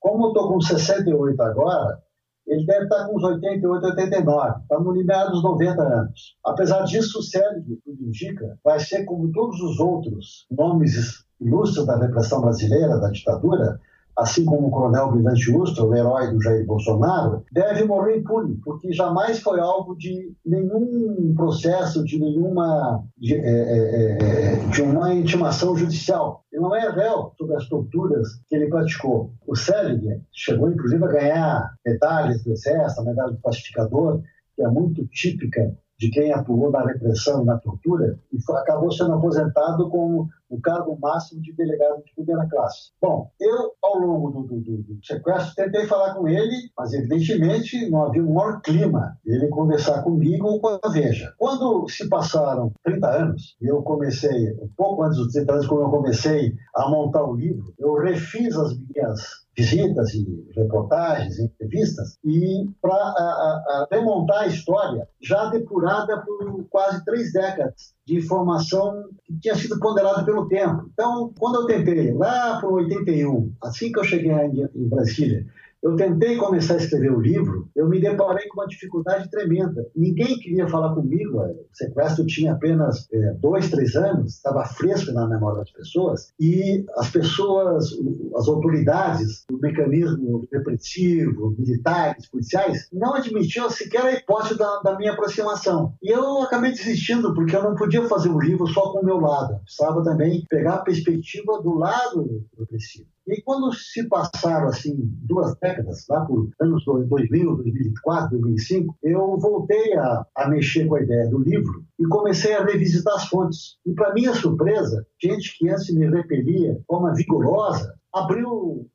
Como 0.00 0.26
eu 0.26 0.28
estou 0.28 0.48
com 0.52 0.60
68 0.60 1.42
agora, 1.42 2.02
ele 2.46 2.64
deve 2.64 2.84
estar 2.84 3.06
com 3.06 3.16
uns 3.16 3.24
88, 3.24 3.86
89, 3.86 4.60
está 4.62 4.80
no 4.80 4.92
limiar 4.92 5.30
dos 5.30 5.42
90 5.42 5.82
anos. 5.82 6.36
Apesar 6.44 6.82
disso, 6.84 7.18
o 7.18 7.22
Sérgio, 7.22 7.78
tudo 7.84 8.02
indica, 8.02 8.58
vai 8.64 8.80
ser 8.80 9.04
como 9.04 9.30
todos 9.32 9.60
os 9.60 9.78
outros 9.78 10.46
nomes 10.50 11.26
ilustres 11.40 11.86
da 11.86 11.98
repressão 11.98 12.40
brasileira, 12.40 12.98
da 12.98 13.10
ditadura, 13.10 13.78
assim 14.18 14.44
como 14.44 14.66
o 14.66 14.70
coronel 14.70 15.12
Brilhante 15.12 15.50
Ustra, 15.50 15.84
o 15.84 15.94
herói 15.94 16.32
do 16.32 16.42
Jair 16.42 16.66
Bolsonaro, 16.66 17.44
deve 17.52 17.84
morrer 17.84 18.18
impune, 18.18 18.60
porque 18.64 18.92
jamais 18.92 19.38
foi 19.38 19.60
alvo 19.60 19.96
de 19.96 20.34
nenhum 20.44 21.32
processo, 21.36 22.04
de 22.04 22.18
nenhuma 22.18 23.04
de, 23.16 23.34
é, 23.34 23.38
é, 23.38 24.18
é, 24.20 24.56
de 24.70 24.82
uma 24.82 25.14
intimação 25.14 25.76
judicial. 25.76 26.44
Ele 26.52 26.62
não 26.62 26.74
é 26.74 26.90
réu 26.90 27.32
sobre 27.38 27.54
as 27.54 27.68
torturas 27.68 28.26
que 28.48 28.56
ele 28.56 28.68
praticou. 28.68 29.32
O 29.46 29.54
Selig 29.54 30.20
chegou, 30.32 30.68
inclusive, 30.68 31.04
a 31.04 31.08
ganhar 31.08 31.70
medalhas 31.86 32.42
do 32.42 32.52
Exército, 32.52 33.00
a 33.00 33.04
medalha 33.04 33.32
do 33.32 33.40
pacificador, 33.40 34.20
que 34.56 34.62
é 34.62 34.68
muito 34.68 35.06
típica 35.06 35.72
de 35.98 36.10
quem 36.10 36.32
atuou 36.32 36.70
na 36.70 36.84
repressão 36.86 37.42
e 37.42 37.46
na 37.46 37.58
tortura, 37.58 38.18
e 38.32 38.38
acabou 38.52 38.90
sendo 38.90 39.14
aposentado 39.14 39.88
com 39.90 40.26
o 40.50 40.60
cargo 40.60 40.98
máximo 41.00 41.42
de 41.42 41.52
delegado 41.52 42.02
de 42.04 42.14
primeira 42.14 42.48
classe. 42.48 42.92
Bom, 43.00 43.30
eu, 43.40 43.72
ao 43.82 43.98
longo 43.98 44.30
do, 44.30 44.60
do, 44.60 44.60
do, 44.60 44.98
sequestro, 45.04 45.54
tentei 45.54 45.86
falar 45.86 46.14
com 46.14 46.26
ele, 46.26 46.54
mas 46.76 46.92
evidentemente 46.94 47.90
não 47.90 48.04
havia 48.04 48.22
um 48.22 48.32
maior 48.32 48.60
clima 48.62 49.18
ele 49.26 49.48
conversar 49.48 50.02
comigo 50.02 50.46
ou 50.46 50.60
com 50.60 50.78
a 50.82 50.88
Veja. 50.88 51.34
Quando 51.36 51.86
se 51.88 52.08
passaram 52.08 52.72
30 52.82 53.08
anos, 53.08 53.56
eu 53.60 53.82
comecei, 53.82 54.52
um 54.54 54.70
pouco 54.76 55.02
antes 55.02 55.18
dos 55.18 55.32
30 55.32 55.52
anos, 55.52 55.66
quando 55.66 55.82
eu 55.82 55.90
comecei 55.90 56.54
a 56.74 56.88
montar 56.88 57.24
o 57.24 57.34
livro, 57.34 57.74
eu 57.78 57.94
refiz 57.94 58.56
as 58.56 58.74
minhas 58.78 59.20
visitas 59.58 60.14
e 60.14 60.46
reportagens, 60.54 61.40
entrevistas, 61.40 62.16
e 62.24 62.70
para 62.80 63.88
remontar 63.90 64.42
a 64.42 64.46
história, 64.46 65.08
já 65.20 65.50
depurada 65.50 66.18
por 66.18 66.64
quase 66.70 67.04
três 67.04 67.32
décadas 67.32 67.92
de 68.06 68.16
informação 68.16 69.02
que 69.24 69.36
tinha 69.40 69.56
sido 69.56 69.80
ponderada 69.80 70.24
pelo 70.24 70.46
tempo. 70.46 70.88
Então, 70.92 71.32
quando 71.36 71.62
eu 71.62 71.66
tentei, 71.66 72.12
lá 72.12 72.60
para 72.60 72.68
81, 72.68 73.52
assim 73.60 73.90
que 73.90 73.98
eu 73.98 74.04
cheguei 74.04 74.30
em 74.32 74.88
Brasília, 74.88 75.44
eu 75.82 75.94
tentei 75.96 76.36
começar 76.36 76.74
a 76.74 76.78
escrever 76.78 77.12
o 77.12 77.20
livro, 77.20 77.68
eu 77.74 77.88
me 77.88 78.00
deparei 78.00 78.48
com 78.48 78.60
uma 78.60 78.66
dificuldade 78.66 79.30
tremenda. 79.30 79.86
Ninguém 79.94 80.38
queria 80.38 80.68
falar 80.68 80.94
comigo. 80.94 81.38
O 81.38 81.66
sequestro 81.72 82.26
tinha 82.26 82.52
apenas 82.52 83.06
é, 83.12 83.34
dois, 83.34 83.70
três 83.70 83.94
anos, 83.94 84.34
estava 84.34 84.64
fresco 84.64 85.12
na 85.12 85.26
memória 85.26 85.58
das 85.58 85.70
pessoas, 85.70 86.32
e 86.40 86.84
as 86.96 87.10
pessoas, 87.10 87.86
as 88.34 88.48
autoridades, 88.48 89.44
o 89.52 89.58
mecanismo 89.58 90.46
repressivo, 90.52 91.54
militares, 91.58 92.28
policiais, 92.28 92.88
não 92.92 93.14
admitiam 93.14 93.70
sequer 93.70 94.02
a 94.02 94.12
hipótese 94.14 94.58
da, 94.58 94.80
da 94.80 94.96
minha 94.96 95.12
aproximação. 95.12 95.94
E 96.02 96.10
eu 96.10 96.42
acabei 96.42 96.72
desistindo, 96.72 97.34
porque 97.34 97.54
eu 97.54 97.62
não 97.62 97.74
podia 97.74 98.06
fazer 98.08 98.28
o 98.28 98.40
livro 98.40 98.66
só 98.66 98.92
com 98.92 99.00
o 99.00 99.04
meu 99.04 99.18
lado. 99.18 99.60
precisava 99.62 100.02
também 100.02 100.44
pegar 100.48 100.74
a 100.74 100.82
perspectiva 100.82 101.62
do 101.62 101.74
lado 101.74 102.44
repressivo. 102.58 103.06
E 103.28 103.42
quando 103.42 103.70
se 103.74 104.08
passaram 104.08 104.68
assim 104.68 104.94
duas 104.96 105.54
décadas, 105.60 106.06
lá 106.08 106.24
por 106.24 106.48
anos 106.60 106.82
2000, 106.84 107.56
2004, 107.56 108.30
2005, 108.30 108.96
eu 109.02 109.38
voltei 109.38 109.94
a, 109.98 110.24
a 110.34 110.48
mexer 110.48 110.86
com 110.86 110.94
a 110.94 111.02
ideia 111.02 111.28
do 111.28 111.38
livro 111.38 111.84
e 111.98 112.06
comecei 112.06 112.54
a 112.54 112.64
revisitar 112.64 113.14
as 113.16 113.28
fontes. 113.28 113.76
E 113.84 113.92
para 113.92 114.14
minha 114.14 114.32
surpresa, 114.32 115.06
gente 115.22 115.58
que 115.58 115.68
antes 115.68 115.94
me 115.94 116.08
repelia 116.08 116.74
de 116.74 116.84
forma 116.86 117.14
vigorosa, 117.14 117.94
abriu, 118.14 118.88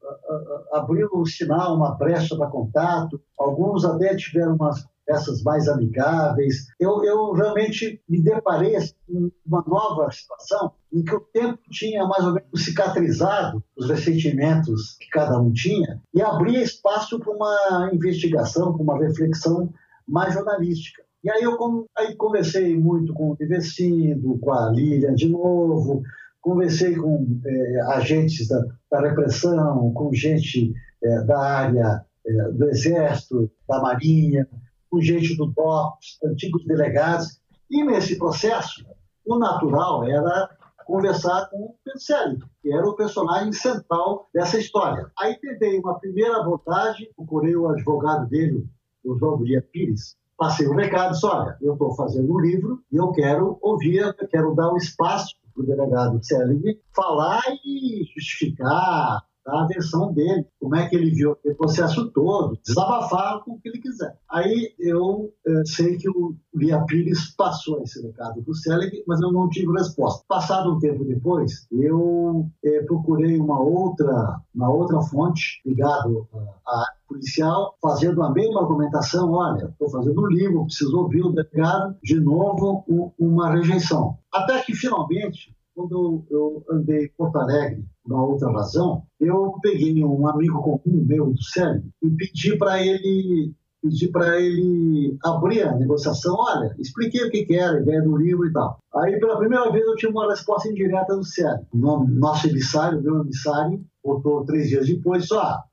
abriu 0.72 1.10
um 1.14 1.26
sinal, 1.26 1.76
uma 1.76 1.96
brecha 1.96 2.36
para 2.36 2.50
contato. 2.50 3.22
Alguns 3.38 3.86
até 3.86 4.16
tiveram 4.16 4.56
umas 4.56 4.84
essas 5.08 5.44
mais 5.44 5.68
amigáveis. 5.68 6.68
Eu, 6.80 7.04
eu 7.04 7.32
realmente 7.34 8.02
me 8.08 8.22
deparei 8.22 8.76
com 9.08 9.32
uma 9.46 9.64
nova 9.68 10.12
situação 10.12 10.72
em 10.92 11.04
que 11.04 11.16
o 11.16 11.20
tempo 11.20 11.60
tinha 11.70 12.06
mais 12.06 12.24
ou 12.24 12.34
menos 12.34 12.64
cicatrizado 12.64 13.64
os 13.76 13.90
ressentimentos 13.90 14.96
que 15.00 15.10
cada 15.10 15.40
um 15.40 15.52
tinha 15.52 16.02
e 16.14 16.22
abria 16.22 16.64
espaço 16.64 17.20
para 17.20 17.32
uma 17.32 17.90
investigação, 17.94 18.74
para 18.74 18.84
uma 18.84 19.00
reflexão 19.00 19.74
mais 20.08 20.34
jornalística. 20.34 21.04
E 21.24 21.32
aí 21.32 21.42
eu 21.42 21.58
aí 21.98 22.16
conversei 22.16 22.78
muito 22.78 23.14
com 23.14 23.32
o 23.32 23.38
Divercindo, 23.38 24.38
com 24.40 24.52
a 24.52 24.70
Lilian 24.70 25.16
de 25.16 25.30
novo, 25.30 26.04
conversei 26.42 26.96
com 26.96 27.40
é, 27.46 27.82
agentes 27.94 28.50
da, 28.50 28.62
da, 28.92 29.02
repressão, 29.02 29.94
com 29.94 30.14
gente 30.14 30.74
é, 31.02 31.22
da 31.22 31.40
área 31.40 32.06
é, 32.28 32.52
do 32.52 32.70
Exército, 32.70 33.50
da 33.68 33.82
Marinha, 33.82 34.46
com 34.94 35.02
gente 35.02 35.36
do 35.36 35.48
DOPS, 35.48 36.20
antigos 36.24 36.64
delegados. 36.66 37.42
E 37.68 37.84
nesse 37.84 38.16
processo, 38.16 38.86
o 39.26 39.40
natural 39.40 40.08
era 40.08 40.48
conversar 40.86 41.50
com 41.50 41.58
o 41.58 41.76
Pedro 41.84 42.48
que 42.62 42.72
era 42.72 42.88
o 42.88 42.96
personagem 42.96 43.52
central 43.54 44.30
dessa 44.32 44.60
história. 44.60 45.10
Aí 45.20 45.36
tentei 45.40 45.80
uma 45.80 45.98
primeira 45.98 46.40
abordagem, 46.40 47.10
procurei 47.16 47.56
o 47.56 47.70
advogado 47.70 48.30
dele, 48.30 48.68
o 49.04 49.18
João 49.18 49.40
Guia 49.40 49.66
Pires, 49.72 50.16
passei 50.38 50.68
o 50.68 50.74
um 50.74 50.76
recado, 50.76 51.14
disse, 51.14 51.26
olha, 51.26 51.58
eu 51.60 51.74
estou 51.74 51.96
fazendo 51.96 52.32
um 52.32 52.40
livro 52.40 52.80
e 52.92 52.98
eu 52.98 53.12
quero 53.14 53.58
ouvir, 53.64 53.98
eu 53.98 54.28
quero 54.28 54.54
dar 54.54 54.72
um 54.72 54.78
espaço 54.78 55.36
para 55.56 55.64
o 55.64 55.66
delegado 55.66 56.24
Selig 56.24 56.80
falar 56.96 57.42
e 57.66 58.04
justificar, 58.14 59.24
a 59.46 59.66
versão 59.68 60.14
dele, 60.14 60.46
como 60.60 60.76
é 60.76 60.88
que 60.88 60.96
ele 60.96 61.12
viu 61.12 61.38
o 61.44 61.56
processo 61.56 62.10
todo, 62.12 62.58
desabafar 62.66 63.44
com 63.44 63.54
o 63.54 63.60
que 63.60 63.70
ele 63.70 63.80
quiser. 63.80 64.18
Aí 64.30 64.74
eu 64.80 65.34
é, 65.46 65.66
sei 65.66 65.98
que 65.98 66.10
o 66.10 66.36
Lia 66.56 66.84
Pires 66.86 67.36
passou 67.36 67.82
esse 67.82 68.02
recado 68.02 68.42
para 68.42 68.52
o 68.52 68.56
Selig, 68.56 69.04
mas 69.08 69.22
eu 69.22 69.32
não 69.32 69.50
tive 69.50 69.72
resposta. 69.74 70.24
Passado 70.28 70.74
um 70.74 70.80
tempo 70.80 71.04
depois, 71.04 71.68
eu 71.72 72.50
é, 72.64 72.84
procurei 72.84 73.38
uma 73.38 73.60
outra, 73.60 74.40
uma 74.54 74.72
outra 74.72 75.02
fonte 75.02 75.62
ligado 75.66 76.28
à 76.66 76.86
policial, 77.08 77.78
fazendo 77.82 78.24
a 78.24 78.32
mesma 78.32 78.62
argumentação, 78.62 79.32
olha, 79.32 79.66
estou 79.66 79.90
fazendo 79.90 80.22
um 80.22 80.28
livro, 80.28 80.66
preciso 80.66 80.98
ouvir 80.98 81.22
o 81.22 81.32
delegado, 81.32 81.96
de 82.02 82.20
novo 82.20 82.84
uma 83.20 83.52
rejeição. 83.52 84.18
Até 84.34 84.62
que 84.62 84.74
finalmente 84.74 85.54
quando 85.76 86.24
eu 86.30 86.64
andei 86.70 87.06
em 87.06 87.12
Porto 87.18 87.38
Alegre, 87.38 87.86
uma 88.06 88.26
outra 88.26 88.52
razão, 88.52 89.04
eu 89.20 89.54
peguei 89.62 90.04
um 90.04 90.28
amigo 90.28 90.62
comum 90.62 91.06
meu 91.06 91.32
do 91.32 91.44
Célio 91.44 91.84
e 92.02 92.10
pedi 92.10 92.58
para 92.58 92.86
ele 92.86 93.54
pedi 93.82 94.08
para 94.08 94.40
ele 94.40 95.18
abrir 95.22 95.64
a 95.64 95.76
negociação. 95.76 96.36
Olha, 96.38 96.74
expliquei 96.80 97.22
o 97.22 97.30
que, 97.30 97.46
que, 97.46 97.56
era 97.56 97.78
a 97.78 97.82
ideia 97.82 98.02
do 98.02 98.16
livro 98.16 98.48
e 98.48 98.54
tal. 98.54 98.80
Aí, 98.96 99.20
pela 99.20 99.38
primeira 99.38 99.70
vez, 99.72 99.86
eu 99.86 99.96
tive 99.98 100.14
uma 100.14 100.30
resposta 100.30 100.70
indireta 100.70 101.14
do 101.14 101.24
Célio. 101.26 101.68
O 101.74 101.78
nome, 101.78 102.16
nosso 102.16 102.48
emissário, 102.48 103.02
meu 103.02 103.20
emissário, 103.20 103.84
voltou 104.02 104.46
três 104.46 104.70
dias 104.70 104.88
depois, 104.88 105.28
só 105.28 105.42
ah, 105.42 105.64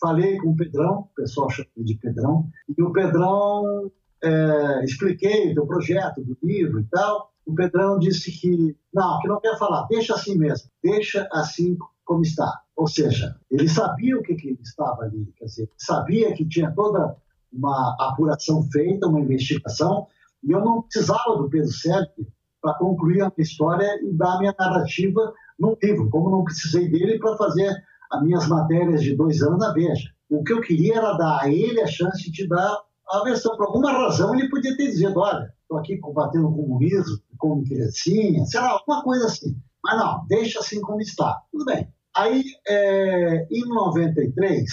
falei 0.00 0.38
com 0.38 0.50
o 0.50 0.56
Pedrão, 0.56 1.00
o 1.00 1.14
pessoal 1.14 1.48
chama 1.50 1.68
de 1.76 1.94
Pedrão, 1.94 2.48
e 2.76 2.82
o 2.82 2.92
Pedrão 2.92 3.90
é, 4.22 4.84
expliquei 4.84 5.52
o 5.52 5.54
teu 5.54 5.66
projeto 5.66 6.20
do 6.20 6.36
livro 6.42 6.80
e 6.80 6.84
tal 6.84 7.31
o 7.46 7.54
Pedrão 7.54 7.98
disse 7.98 8.30
que 8.30 8.76
não, 8.92 9.18
que 9.20 9.28
não 9.28 9.40
quer 9.40 9.58
falar, 9.58 9.86
deixa 9.88 10.14
assim 10.14 10.36
mesmo, 10.36 10.68
deixa 10.82 11.28
assim 11.32 11.76
como 12.04 12.22
está. 12.22 12.60
Ou 12.76 12.86
seja, 12.86 13.36
ele 13.50 13.68
sabia 13.68 14.16
o 14.16 14.22
que, 14.22 14.34
que 14.34 14.58
estava 14.62 15.02
ali, 15.02 15.32
quer 15.36 15.46
dizer, 15.46 15.70
sabia 15.76 16.34
que 16.34 16.48
tinha 16.48 16.70
toda 16.72 17.16
uma 17.52 17.96
apuração 18.00 18.62
feita, 18.70 19.06
uma 19.06 19.20
investigação, 19.20 20.06
e 20.42 20.50
eu 20.50 20.60
não 20.60 20.82
precisava 20.82 21.36
do 21.36 21.48
Pedro 21.48 21.70
Sérgio 21.70 22.26
para 22.60 22.74
concluir 22.74 23.22
a 23.22 23.32
história 23.38 23.88
e 24.02 24.12
dar 24.12 24.36
a 24.36 24.38
minha 24.38 24.54
narrativa 24.58 25.34
num 25.58 25.76
livro, 25.82 26.08
como 26.10 26.30
não 26.30 26.44
precisei 26.44 26.88
dele 26.88 27.18
para 27.18 27.36
fazer 27.36 27.74
as 28.10 28.22
minhas 28.22 28.46
matérias 28.46 29.02
de 29.02 29.16
dois 29.16 29.42
anos 29.42 29.58
na 29.58 29.72
Veja. 29.72 30.10
O 30.30 30.42
que 30.42 30.52
eu 30.52 30.60
queria 30.60 30.96
era 30.96 31.12
dar 31.14 31.40
a 31.42 31.52
ele 31.52 31.80
a 31.80 31.86
chance 31.86 32.30
de 32.30 32.48
dar 32.48 32.78
a 33.10 33.24
versão. 33.24 33.56
Por 33.56 33.66
alguma 33.66 33.92
razão, 33.92 34.34
ele 34.34 34.48
podia 34.48 34.76
ter 34.76 34.92
dito: 34.92 35.18
olha, 35.18 35.52
estou 35.62 35.78
aqui 35.78 35.98
combatendo 35.98 36.48
o 36.48 36.54
comunismo, 36.54 37.18
como 37.38 37.64
criancinha, 37.64 38.44
sei 38.46 38.60
lá, 38.60 38.70
alguma 38.70 39.02
coisa 39.02 39.26
assim. 39.26 39.56
Mas 39.84 39.98
não, 39.98 40.26
deixa 40.26 40.60
assim 40.60 40.80
como 40.80 41.00
está. 41.00 41.42
Tudo 41.50 41.64
bem. 41.64 41.88
Aí, 42.14 42.44
é, 42.68 43.46
em 43.50 43.66
93, 43.68 44.64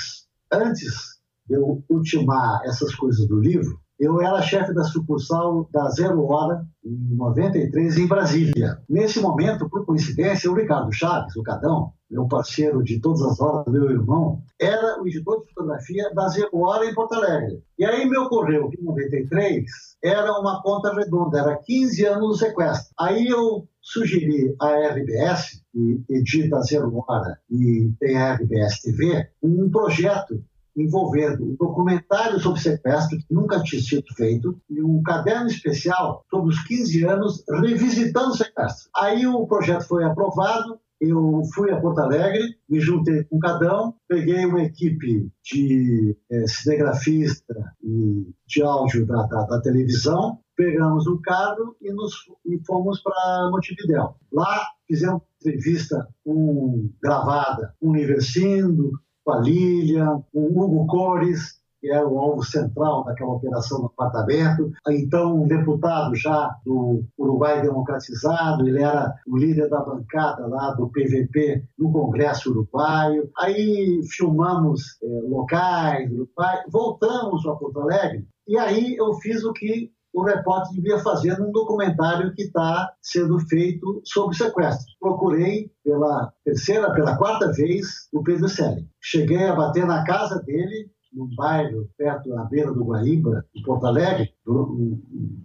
antes 0.51 1.19
de 1.47 1.55
eu 1.55 1.83
ultimar 1.89 2.61
essas 2.65 2.93
coisas 2.95 3.27
do 3.27 3.39
livro, 3.39 3.79
eu 3.99 4.21
era 4.21 4.41
chefe 4.41 4.73
da 4.73 4.83
sucursal 4.83 5.67
da 5.71 5.89
Zero 5.89 6.23
Hora, 6.25 6.65
em 6.89 7.15
93, 7.15 7.97
em 7.97 8.07
Brasília. 8.07 8.79
Nesse 8.89 9.19
momento, 9.19 9.69
por 9.69 9.85
coincidência, 9.85 10.49
o 10.49 10.55
Ricardo 10.55 10.91
Chaves, 10.91 11.35
o 11.35 11.43
Cadão, 11.43 11.93
meu 12.09 12.27
parceiro 12.27 12.83
de 12.83 12.99
todas 12.99 13.21
as 13.21 13.39
horas, 13.39 13.71
meu 13.71 13.89
irmão, 13.91 14.41
era 14.59 14.99
o 15.01 15.07
editor 15.07 15.41
de 15.41 15.53
fotografia 15.53 16.11
da 16.13 16.27
Zero 16.27 16.49
Hora 16.53 16.85
em 16.85 16.93
Porto 16.93 17.13
Alegre. 17.13 17.61
E 17.77 17.85
aí 17.85 18.09
me 18.09 18.17
ocorreu 18.17 18.69
que 18.69 18.81
em 18.81 18.83
93 18.83 19.63
era 20.03 20.31
uma 20.39 20.61
conta 20.63 20.93
redonda, 20.93 21.39
era 21.39 21.57
15 21.57 22.05
anos 22.05 22.29
do 22.29 22.37
sequestro. 22.37 22.93
Aí 22.99 23.27
eu 23.27 23.67
sugeri 23.79 24.55
à 24.59 24.71
RBS, 24.89 25.61
que 25.71 26.03
edita 26.09 26.61
Zero 26.61 26.91
Hora 27.07 27.37
e 27.49 27.91
tem 27.99 28.17
a 28.17 28.33
RBS 28.33 28.81
TV, 28.81 29.29
um 29.41 29.69
projeto 29.69 30.43
envolvendo 30.81 31.43
um 31.43 31.55
documentário 31.55 32.39
sobre 32.39 32.61
sequestro 32.61 33.17
que 33.17 33.25
nunca 33.29 33.61
tinha 33.61 33.81
sido 33.81 34.05
feito 34.15 34.59
e 34.69 34.81
um 34.81 35.01
caderno 35.03 35.47
especial 35.47 36.25
sobre 36.29 36.49
os 36.49 36.63
15 36.63 37.05
anos 37.05 37.43
revisitando 37.49 38.29
o 38.29 38.37
sequestro. 38.37 38.89
Aí 38.95 39.25
o 39.27 39.45
projeto 39.45 39.87
foi 39.87 40.03
aprovado, 40.03 40.79
eu 40.99 41.41
fui 41.53 41.71
a 41.71 41.79
Porto 41.79 41.99
Alegre, 41.99 42.57
me 42.67 42.79
juntei 42.79 43.23
com 43.23 43.37
o 43.37 43.39
Cadão, 43.39 43.95
peguei 44.07 44.45
uma 44.45 44.63
equipe 44.63 45.31
de 45.43 46.17
é, 46.29 46.45
cinegrafista 46.45 47.73
e 47.81 48.27
de 48.45 48.61
áudio 48.61 49.05
da, 49.05 49.23
da, 49.23 49.43
da 49.43 49.61
televisão, 49.61 50.39
pegamos 50.57 51.07
o 51.07 51.17
carro 51.21 51.75
e, 51.81 51.91
nos, 51.93 52.13
e 52.45 52.59
fomos 52.65 53.01
para 53.01 53.49
Montevidéu. 53.49 54.15
Lá 54.31 54.67
fizemos 54.85 55.21
entrevista 55.39 56.05
com, 56.25 56.89
gravada 57.01 57.73
com 57.79 57.87
o 57.87 57.89
Universindo, 57.91 58.91
com 59.29 59.33
a 59.33 59.39
Lilian, 59.41 60.23
com 60.33 60.39
o 60.39 60.59
Hugo 60.59 60.87
Cores, 60.87 61.59
que 61.79 61.91
era 61.91 62.05
o 62.05 62.17
alvo 62.17 62.43
central 62.43 63.05
daquela 63.05 63.33
operação 63.33 63.79
no 63.79 63.85
apartamento. 63.85 64.71
Então, 64.89 65.43
um 65.43 65.47
deputado 65.47 66.15
já 66.15 66.57
do 66.65 67.03
Uruguai 67.17 67.61
Democratizado, 67.61 68.67
ele 68.67 68.81
era 68.81 69.13
o 69.27 69.37
líder 69.37 69.69
da 69.69 69.81
bancada 69.81 70.47
lá 70.47 70.71
do 70.71 70.89
PVP 70.89 71.63
no 71.77 71.91
Congresso 71.91 72.49
Uruguaio. 72.49 73.29
Aí 73.37 74.01
filmamos 74.09 74.81
é, 75.03 75.07
locais 75.29 76.09
do 76.09 76.23
Uruguai, 76.23 76.63
voltamos 76.69 77.43
para 77.43 77.55
Porto 77.55 77.81
Alegre, 77.81 78.27
e 78.47 78.57
aí 78.57 78.95
eu 78.95 79.13
fiz 79.13 79.43
o 79.43 79.53
que 79.53 79.91
o 80.13 80.23
repórter 80.23 80.73
devia 80.73 80.99
fazer 80.99 81.37
num 81.37 81.51
documentário 81.51 82.33
que 82.33 82.43
está 82.43 82.91
sendo 83.01 83.39
feito 83.47 84.01
sobre 84.05 84.35
sequestro. 84.35 84.85
Procurei 84.99 85.71
pela 85.83 86.33
terceira, 86.43 86.91
pela 86.93 87.17
quarta 87.17 87.51
vez 87.51 88.07
o 88.11 88.23
Pedro 88.23 88.49
Selle. 88.49 88.87
Cheguei 89.01 89.45
a 89.45 89.55
bater 89.55 89.85
na 89.85 90.03
casa 90.03 90.41
dele, 90.43 90.89
num 91.13 91.29
bairro 91.35 91.89
perto 91.97 92.29
da 92.29 92.43
beira 92.45 92.71
do 92.71 92.83
Guaíba, 92.83 93.45
em 93.55 93.61
Porto 93.63 93.85
Alegre, 93.85 94.33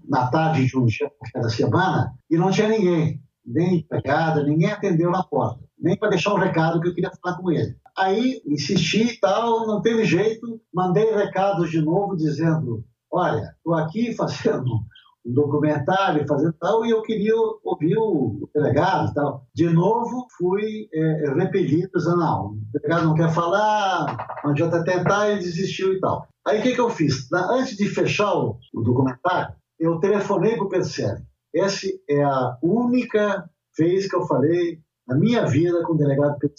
na 0.08 0.26
tarde 0.28 0.66
de 0.66 0.78
um 0.78 0.86
dia 0.86 1.10
da 1.34 1.48
semana, 1.48 2.12
e 2.30 2.36
não 2.36 2.50
tinha 2.50 2.68
ninguém, 2.68 3.22
nem 3.44 3.78
empregada, 3.78 4.42
ninguém 4.42 4.70
atendeu 4.70 5.10
na 5.10 5.22
porta, 5.22 5.64
nem 5.78 5.96
para 5.96 6.10
deixar 6.10 6.34
um 6.34 6.38
recado 6.38 6.80
que 6.80 6.88
eu 6.88 6.94
queria 6.94 7.12
falar 7.22 7.36
com 7.36 7.50
ele. 7.50 7.76
Aí 7.96 8.42
insisti 8.46 9.14
e 9.14 9.20
tal, 9.20 9.66
não 9.66 9.80
teve 9.80 10.04
jeito, 10.04 10.60
mandei 10.72 11.14
recados 11.14 11.70
de 11.70 11.80
novo 11.80 12.16
dizendo: 12.16 12.84
olha, 13.14 13.54
estou 13.56 13.74
aqui 13.74 14.14
fazendo 14.14 14.66
um 15.24 15.32
documentário, 15.32 16.26
fazendo 16.26 16.52
tal, 16.60 16.84
e 16.84 16.90
eu 16.90 17.00
queria 17.02 17.34
ouvir 17.62 17.96
o 17.96 18.48
delegado 18.54 19.10
e 19.10 19.14
tal. 19.14 19.46
De 19.54 19.70
novo, 19.70 20.26
fui 20.36 20.88
é, 20.92 21.32
repelido, 21.34 21.90
dizendo, 21.94 22.18
não, 22.18 22.46
o 22.48 22.58
delegado 22.72 23.06
não 23.06 23.14
quer 23.14 23.32
falar, 23.32 24.38
não 24.44 24.50
adianta 24.50 24.84
tentar, 24.84 25.30
ele 25.30 25.40
desistiu 25.40 25.94
e 25.94 26.00
tal. 26.00 26.28
Aí 26.46 26.60
o 26.60 26.62
que, 26.62 26.74
que 26.74 26.80
eu 26.80 26.90
fiz? 26.90 27.32
Antes 27.32 27.76
de 27.76 27.88
fechar 27.88 28.34
o, 28.34 28.58
o 28.74 28.82
documentário, 28.82 29.54
eu 29.78 29.98
telefonei 29.98 30.56
para 30.56 30.64
o 30.64 30.68
Percelli. 30.68 31.22
Essa 31.54 31.86
é 32.08 32.22
a 32.22 32.58
única 32.62 33.48
vez 33.78 34.08
que 34.08 34.16
eu 34.16 34.26
falei 34.26 34.80
na 35.06 35.16
minha 35.16 35.46
vida 35.46 35.82
com 35.84 35.94
o 35.94 35.96
delegado 35.96 36.38
Pedro 36.38 36.54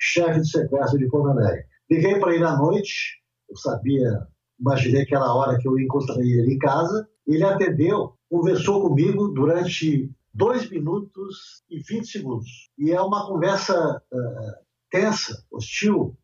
chefe 0.00 0.40
de 0.40 0.48
sequestro 0.48 0.98
de 0.98 1.08
Porto 1.08 1.30
Alegre. 1.30 1.64
Liguei 1.90 2.18
para 2.18 2.34
ele 2.34 2.44
à 2.44 2.56
noite, 2.56 3.20
eu 3.50 3.56
sabia 3.56 4.26
imaginei 4.58 5.02
aquela 5.02 5.34
hora 5.34 5.58
que 5.58 5.68
eu 5.68 5.78
encontraria 5.78 6.42
ele 6.42 6.54
em 6.54 6.58
casa. 6.58 7.08
Ele 7.26 7.44
atendeu, 7.44 8.14
conversou 8.30 8.82
comigo 8.82 9.28
durante 9.28 10.10
dois 10.32 10.68
minutos 10.70 11.62
e 11.70 11.80
20 11.80 12.06
segundos. 12.06 12.70
E 12.78 12.90
é 12.90 13.00
uma 13.00 13.26
conversa 13.26 14.02
uh, 14.12 14.64
tensa, 14.90 15.44
hostil, 15.50 16.16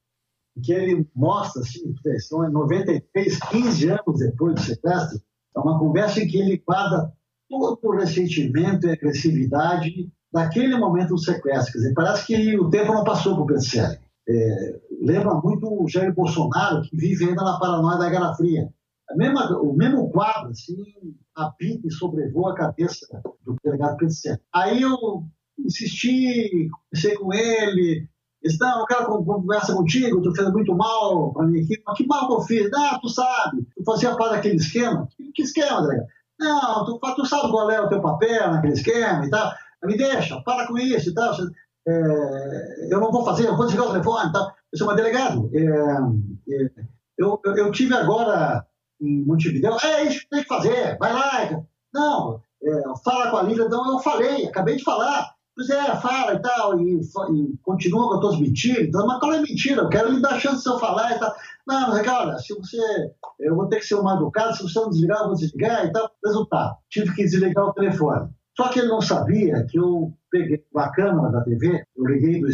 que 0.62 0.72
ele 0.72 1.08
mostra, 1.14 1.62
assim, 1.62 1.94
são 2.20 2.48
93, 2.48 3.38
15 3.38 3.88
anos 3.88 4.18
depois 4.18 4.54
do 4.54 4.60
sequestro, 4.60 5.20
é 5.56 5.60
uma 5.60 5.78
conversa 5.78 6.20
em 6.20 6.28
que 6.28 6.38
ele 6.38 6.62
guarda 6.64 7.12
todo 7.48 7.78
o 7.82 7.96
ressentimento 7.96 8.86
e 8.86 8.92
agressividade 8.92 10.10
daquele 10.32 10.76
momento 10.76 11.10
do 11.10 11.18
sequestro. 11.18 11.72
Quer 11.72 11.78
dizer, 11.78 11.94
parece 11.94 12.26
que 12.26 12.58
o 12.58 12.70
tempo 12.70 12.92
não 12.92 13.04
passou 13.04 13.34
para 13.34 13.44
o 13.44 13.46
Penselli. 13.46 13.98
É, 14.28 14.80
lembra 15.02 15.34
muito 15.34 15.66
o 15.66 15.88
Jair 15.88 16.14
Bolsonaro, 16.14 16.82
que 16.82 16.96
vive 16.96 17.26
ainda 17.26 17.42
na 17.42 17.58
paranoia 17.58 17.98
da 17.98 18.08
Guerra 18.08 18.34
Fria. 18.34 18.72
A 19.10 19.16
mesma, 19.16 19.58
o 19.60 19.74
mesmo 19.74 20.10
quadro, 20.10 20.50
assim, 20.50 21.14
apita 21.34 21.86
e 21.86 21.92
sobrevoa 21.92 22.52
a 22.52 22.56
cabeça 22.56 23.06
do 23.44 23.56
delegado 23.62 23.98
Pedro 23.98 24.14
Aí 24.52 24.80
eu 24.80 25.24
insisti, 25.58 26.70
conversei 26.70 27.16
com 27.16 27.32
ele, 27.34 28.08
disse, 28.42 28.58
não, 28.60 28.80
eu 28.80 28.86
quero 28.86 29.24
conversa 29.24 29.74
contigo, 29.74 30.22
tu 30.22 30.34
fez 30.34 30.50
muito 30.50 30.74
mal 30.74 31.32
para 31.34 31.46
minha 31.46 31.62
equipe. 31.62 31.82
Que 31.94 32.06
mal 32.06 32.26
que 32.26 32.34
eu 32.34 32.40
fiz? 32.40 32.70
Ah, 32.74 32.98
tu 33.00 33.08
sabe, 33.10 33.66
tu 33.76 33.84
fazia 33.84 34.16
parte 34.16 34.36
daquele 34.36 34.56
esquema. 34.56 35.06
Que 35.34 35.42
esquema, 35.42 35.82
delegado? 35.82 36.08
Não, 36.40 36.84
tu, 36.84 36.98
tu 37.14 37.26
sabe 37.26 37.50
qual 37.50 37.70
é 37.70 37.80
o 37.80 37.88
teu 37.88 38.00
papel 38.00 38.50
naquele 38.50 38.72
esquema 38.72 39.26
e 39.26 39.30
tal. 39.30 39.52
Me 39.84 39.96
deixa, 39.96 40.40
para 40.40 40.66
com 40.66 40.78
isso 40.78 41.10
e 41.10 41.14
tal 41.14 41.34
é, 41.86 42.88
eu 42.90 43.00
não 43.00 43.12
vou 43.12 43.24
fazer, 43.24 43.46
eu 43.46 43.56
vou 43.56 43.66
desligar 43.66 43.88
o 43.88 43.92
telefone, 43.92 44.32
tá? 44.32 44.54
eu 44.72 44.78
sou 44.78 44.88
uma 44.88 44.96
delegado. 44.96 45.50
É, 45.52 45.60
é, 45.60 46.70
eu, 47.18 47.40
eu, 47.44 47.56
eu, 47.56 47.70
tive 47.70 47.94
agora 47.94 48.66
em 49.00 49.24
Montevideo, 49.24 49.76
é 49.82 50.04
isso 50.04 50.20
que 50.20 50.28
tem 50.30 50.42
que 50.42 50.48
fazer, 50.48 50.98
vai 50.98 51.12
lá. 51.12 51.62
Não, 51.92 52.40
é, 52.62 52.82
fala 53.04 53.30
com 53.30 53.36
a 53.36 53.42
Lívia, 53.42 53.68
não, 53.68 53.92
eu 53.92 53.98
falei, 54.00 54.46
acabei 54.46 54.76
de 54.76 54.84
falar. 54.84 55.32
Pois 55.56 55.70
é, 55.70 55.94
fala 56.00 56.34
e 56.34 56.42
tal, 56.42 56.80
e, 56.80 57.00
e 57.00 57.56
continua 57.62 58.08
com 58.08 58.14
as 58.14 58.20
tuas 58.20 58.40
mentiras, 58.40 58.88
então, 58.88 59.06
mas 59.06 59.20
qual 59.20 59.34
é 59.34 59.40
mentira? 59.40 59.82
Eu 59.82 59.88
quero 59.88 60.10
lhe 60.10 60.20
dar 60.20 60.40
chance 60.40 60.64
de 60.64 60.68
eu 60.68 60.80
falar 60.80 61.14
e 61.14 61.18
tal. 61.20 61.32
Não, 61.64 61.90
mas 61.90 62.08
olha, 62.08 62.38
se 62.38 62.52
você. 62.54 63.12
Eu 63.38 63.54
vou 63.54 63.68
ter 63.68 63.78
que 63.78 63.86
ser 63.86 63.94
um 63.94 64.10
educado, 64.10 64.56
se 64.56 64.64
você 64.64 64.80
não 64.80 64.90
desligar, 64.90 65.20
eu 65.20 65.26
vou 65.26 65.36
desligar 65.36 65.86
e 65.86 65.92
tal. 65.92 66.10
Resultado, 66.24 66.76
tive 66.90 67.14
que 67.14 67.22
desligar 67.22 67.66
o 67.66 67.72
telefone. 67.72 68.30
Só 68.56 68.68
que 68.68 68.78
ele 68.78 68.88
não 68.88 69.00
sabia 69.00 69.64
que 69.66 69.78
eu 69.78 70.12
peguei 70.30 70.64
a 70.76 70.90
câmera 70.90 71.30
da 71.30 71.42
TV, 71.42 71.84
eu 71.96 72.06
liguei 72.06 72.40
do, 72.40 72.46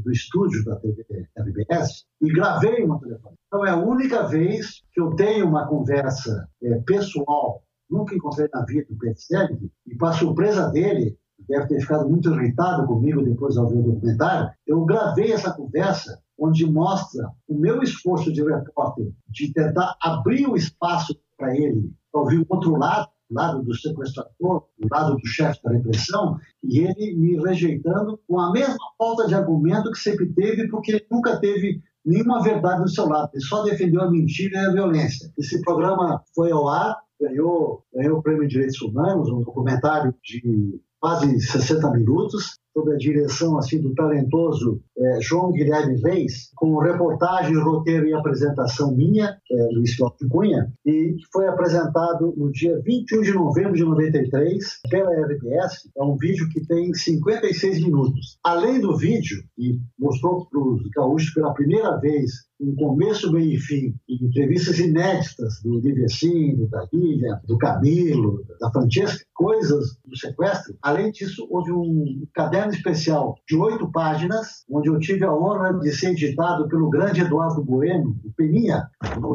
do, 0.00 0.10
estúdio 0.10 0.64
da 0.64 0.76
TV 0.76 1.04
RBS 1.38 2.06
e 2.20 2.32
gravei 2.32 2.82
uma 2.82 2.98
telefone. 2.98 3.36
Então 3.46 3.64
é 3.64 3.70
a 3.70 3.76
única 3.76 4.26
vez 4.26 4.82
que 4.92 5.00
eu 5.00 5.14
tenho 5.14 5.46
uma 5.46 5.66
conversa 5.66 6.48
é, 6.60 6.80
pessoal, 6.80 7.62
nunca 7.88 8.16
encontrei 8.16 8.48
na 8.52 8.64
vida 8.64 8.86
do 8.90 8.98
Petzelig, 8.98 9.70
e 9.86 9.96
para 9.96 10.12
surpresa 10.12 10.70
dele, 10.70 11.16
deve 11.48 11.68
ter 11.68 11.80
ficado 11.80 12.08
muito 12.08 12.32
irritado 12.34 12.86
comigo 12.86 13.22
depois 13.22 13.54
de 13.54 13.60
ouvir 13.60 13.78
o 13.78 13.92
documentário, 13.92 14.50
eu 14.66 14.84
gravei 14.84 15.32
essa 15.32 15.52
conversa 15.52 16.20
onde 16.38 16.66
mostra 16.66 17.30
o 17.46 17.56
meu 17.56 17.80
esforço 17.82 18.32
de 18.32 18.42
repórter 18.42 19.12
de 19.28 19.52
tentar 19.52 19.96
abrir 20.02 20.48
o 20.48 20.56
espaço 20.56 21.16
para 21.36 21.56
ele, 21.56 21.92
para 22.10 22.22
ouvir 22.22 22.38
o 22.38 22.46
outro 22.48 22.76
lado, 22.76 23.08
lado 23.30 23.62
do 23.62 23.74
sequestrador, 23.74 24.64
do 24.78 24.88
lado 24.90 25.16
do 25.16 25.26
chefe 25.26 25.62
da 25.62 25.72
repressão, 25.72 26.38
e 26.62 26.80
ele 26.80 27.14
me 27.16 27.40
rejeitando 27.40 28.18
com 28.26 28.38
a 28.38 28.52
mesma 28.52 28.76
falta 28.98 29.26
de 29.26 29.34
argumento 29.34 29.90
que 29.90 29.98
sempre 29.98 30.32
teve, 30.34 30.68
porque 30.68 30.92
ele 30.92 31.06
nunca 31.10 31.38
teve 31.38 31.82
nenhuma 32.04 32.42
verdade 32.42 32.82
do 32.82 32.90
seu 32.90 33.08
lado, 33.08 33.30
ele 33.32 33.42
só 33.42 33.62
defendeu 33.62 34.02
a 34.02 34.10
mentira 34.10 34.60
e 34.60 34.66
a 34.66 34.72
violência. 34.72 35.32
Esse 35.38 35.60
programa 35.62 36.22
foi 36.34 36.50
ao 36.50 36.68
ar, 36.68 36.96
ganhou, 37.20 37.82
ganhou 37.94 38.18
o 38.18 38.22
Prêmio 38.22 38.42
de 38.42 38.54
Direitos 38.54 38.80
Humanos, 38.82 39.30
um 39.30 39.40
documentário 39.40 40.14
de 40.22 40.80
quase 41.00 41.40
60 41.40 41.90
minutos, 41.90 42.58
sob 42.74 42.92
a 42.92 42.96
direção 42.96 43.56
assim 43.56 43.80
do 43.80 43.94
talentoso 43.94 44.82
é, 44.98 45.20
João 45.20 45.52
Guilherme 45.52 46.00
Reis, 46.02 46.50
com 46.56 46.76
reportagem, 46.78 47.56
roteiro 47.56 48.06
e 48.06 48.14
apresentação 48.14 48.94
minha, 48.94 49.36
é 49.50 49.68
Luiz 49.72 49.96
Cláudio 49.96 50.28
Cunha, 50.28 50.72
e 50.84 51.16
foi 51.32 51.46
apresentado 51.46 52.34
no 52.36 52.50
dia 52.50 52.80
21 52.84 53.22
de 53.22 53.32
novembro 53.32 53.74
de 53.74 53.84
93 53.84 54.80
pela 54.90 55.10
RBS. 55.26 55.88
É 55.96 56.02
um 56.02 56.16
vídeo 56.16 56.48
que 56.50 56.66
tem 56.66 56.92
56 56.92 57.82
minutos. 57.82 58.38
Além 58.44 58.80
do 58.80 58.96
vídeo, 58.96 59.42
que 59.56 59.80
mostrou 59.98 60.46
para 60.46 60.60
os 60.60 60.88
gaúchos 60.90 61.30
pela 61.32 61.54
primeira 61.54 61.96
vez 61.98 62.30
um 62.60 62.74
começo, 62.76 63.32
meio 63.32 63.52
e 63.52 63.58
fim, 63.58 63.94
entrevistas 64.08 64.78
inéditas 64.78 65.60
do 65.62 65.80
Livecim, 65.80 66.54
do 66.54 66.68
Dalília, 66.68 67.40
do 67.46 67.58
Camilo, 67.58 68.44
da 68.60 68.70
Francesca, 68.70 69.24
coisas 69.34 69.98
do 70.04 70.16
sequestro. 70.16 70.76
Além 70.80 71.10
disso, 71.10 71.46
houve 71.50 71.72
um 71.72 72.26
caderno 72.32 72.63
especial 72.72 73.34
de 73.48 73.56
oito 73.56 73.90
páginas, 73.90 74.64
onde 74.70 74.88
eu 74.88 74.98
tive 74.98 75.24
a 75.24 75.32
honra 75.32 75.72
de 75.78 75.92
ser 75.92 76.12
editado 76.12 76.68
pelo 76.68 76.88
grande 76.88 77.20
Eduardo 77.20 77.62
Bueno, 77.62 78.16
o 78.24 78.32
Peninha, 78.32 78.88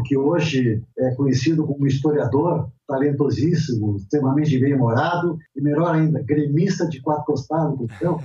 que 0.06 0.18
hoje 0.18 0.82
é 0.98 1.16
conhecido 1.16 1.66
como 1.66 1.86
historiador, 1.86 2.70
talentosíssimo, 2.88 3.98
extremamente 3.98 4.58
bem-humorado 4.60 5.38
e, 5.56 5.62
melhor 5.62 5.94
ainda, 5.94 6.24
gremista 6.24 6.88
de 6.88 7.00
quatro 7.02 7.26
costados, 7.26 7.80
então, 7.82 8.20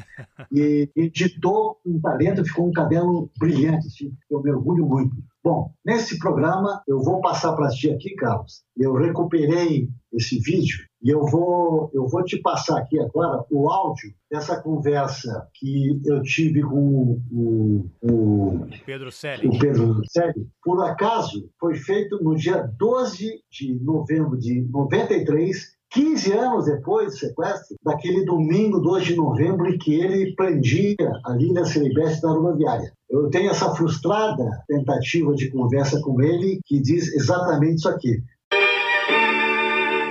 e 0.51 0.89
editou 0.97 1.77
um 1.85 2.01
talento, 2.01 2.45
ficou 2.45 2.69
um 2.69 2.73
caderno 2.73 3.31
brilhante, 3.39 3.87
assim, 3.87 4.13
eu 4.31 4.43
me 4.43 4.51
orgulho 4.51 4.87
muito. 4.87 5.15
Bom, 5.45 5.75
nesse 5.85 6.19
programa 6.19 6.83
eu 6.89 7.03
vou 7.03 7.21
passar 7.21 7.53
para 7.55 7.69
ti 7.69 7.91
aqui, 7.91 8.15
Carlos. 8.15 8.65
Eu 8.75 8.95
recuperei 8.95 9.91
esse 10.11 10.39
vídeo 10.39 10.79
e 11.03 11.11
eu 11.11 11.27
vou, 11.27 11.91
eu 11.93 12.09
vou 12.09 12.25
te 12.25 12.39
passar 12.39 12.79
aqui 12.79 12.99
agora 12.99 13.45
o 13.51 13.69
áudio 13.69 14.15
dessa 14.31 14.59
conversa 14.63 15.47
que 15.53 16.01
eu 16.07 16.23
tive 16.23 16.63
com 16.63 17.21
o, 17.31 17.91
o 18.01 18.67
Pedro 18.87 19.13
Selle. 19.13 19.49
O 19.49 19.59
Pedro 19.59 20.01
Selle. 20.09 20.49
Por 20.63 20.83
acaso, 20.83 21.51
foi 21.61 21.75
feito 21.75 22.25
no 22.25 22.35
dia 22.35 22.67
12 22.79 23.43
de 23.51 23.79
novembro 23.85 24.39
de 24.39 24.63
93, 24.71 25.75
15 25.95 26.33
anos 26.33 26.65
depois 26.65 27.13
do 27.13 27.19
sequestro, 27.19 27.77
daquele 27.81 28.25
domingo 28.25 28.81
2 28.81 29.05
de 29.05 29.15
novembro, 29.15 29.69
em 29.69 29.79
que 29.79 29.95
ele 29.95 30.35
prendia 30.35 30.97
a 31.25 31.33
Lília 31.33 31.65
Celibeste 31.65 32.21
na 32.25 32.33
rodoviária. 32.33 32.93
Eu 33.09 33.31
tenho 33.31 33.49
essa 33.49 33.73
frustrada 33.77 34.45
tentativa 34.67 35.33
de 35.35 35.49
conversa 35.51 36.01
com 36.01 36.21
ele 36.21 36.59
que 36.67 36.81
diz 36.81 37.15
exatamente 37.15 37.77
isso 37.77 37.89
aqui. 37.89 38.21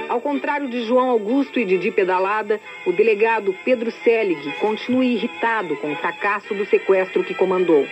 Ao 0.08 0.22
contrário 0.22 0.70
de 0.70 0.86
João 0.86 1.10
Augusto 1.10 1.60
e 1.60 1.66
Didi 1.66 1.92
Pedalada, 1.92 2.62
o 2.88 2.94
delegado 2.94 3.54
Pedro 3.66 3.92
Selig 4.06 4.54
continua 4.62 5.04
irritado 5.04 5.76
com 5.78 5.92
o 5.92 5.96
fracasso 5.98 6.54
do 6.54 6.66
sequestro 6.66 7.26
que 7.26 7.34
comandou. 7.34 7.86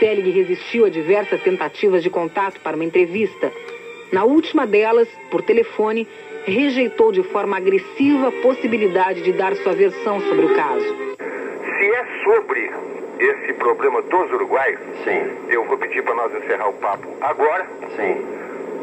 Selig 0.00 0.30
resistiu 0.30 0.86
a 0.86 0.90
diversas 0.90 1.40
tentativas 1.42 2.02
de 2.02 2.10
contato 2.10 2.58
para 2.60 2.74
uma 2.74 2.84
entrevista. 2.84 3.52
Na 4.12 4.24
última 4.24 4.66
delas, 4.66 5.06
por 5.30 5.42
telefone, 5.42 6.08
rejeitou 6.46 7.12
de 7.12 7.22
forma 7.24 7.56
agressiva 7.56 8.28
a 8.28 8.32
possibilidade 8.42 9.22
de 9.22 9.32
dar 9.32 9.54
sua 9.56 9.72
versão 9.72 10.20
sobre 10.20 10.46
o 10.46 10.54
caso. 10.54 11.16
Se 11.78 11.90
é 11.90 12.04
sobre 12.24 12.70
esse 13.18 13.52
problema 13.54 14.02
dos 14.02 14.32
uruguaios, 14.32 14.80
Sim. 15.04 15.30
eu 15.48 15.64
vou 15.64 15.76
pedir 15.78 16.02
para 16.02 16.14
nós 16.14 16.34
encerrar 16.34 16.68
o 16.68 16.72
papo 16.74 17.08
agora. 17.20 17.66
Sim. 17.96 18.24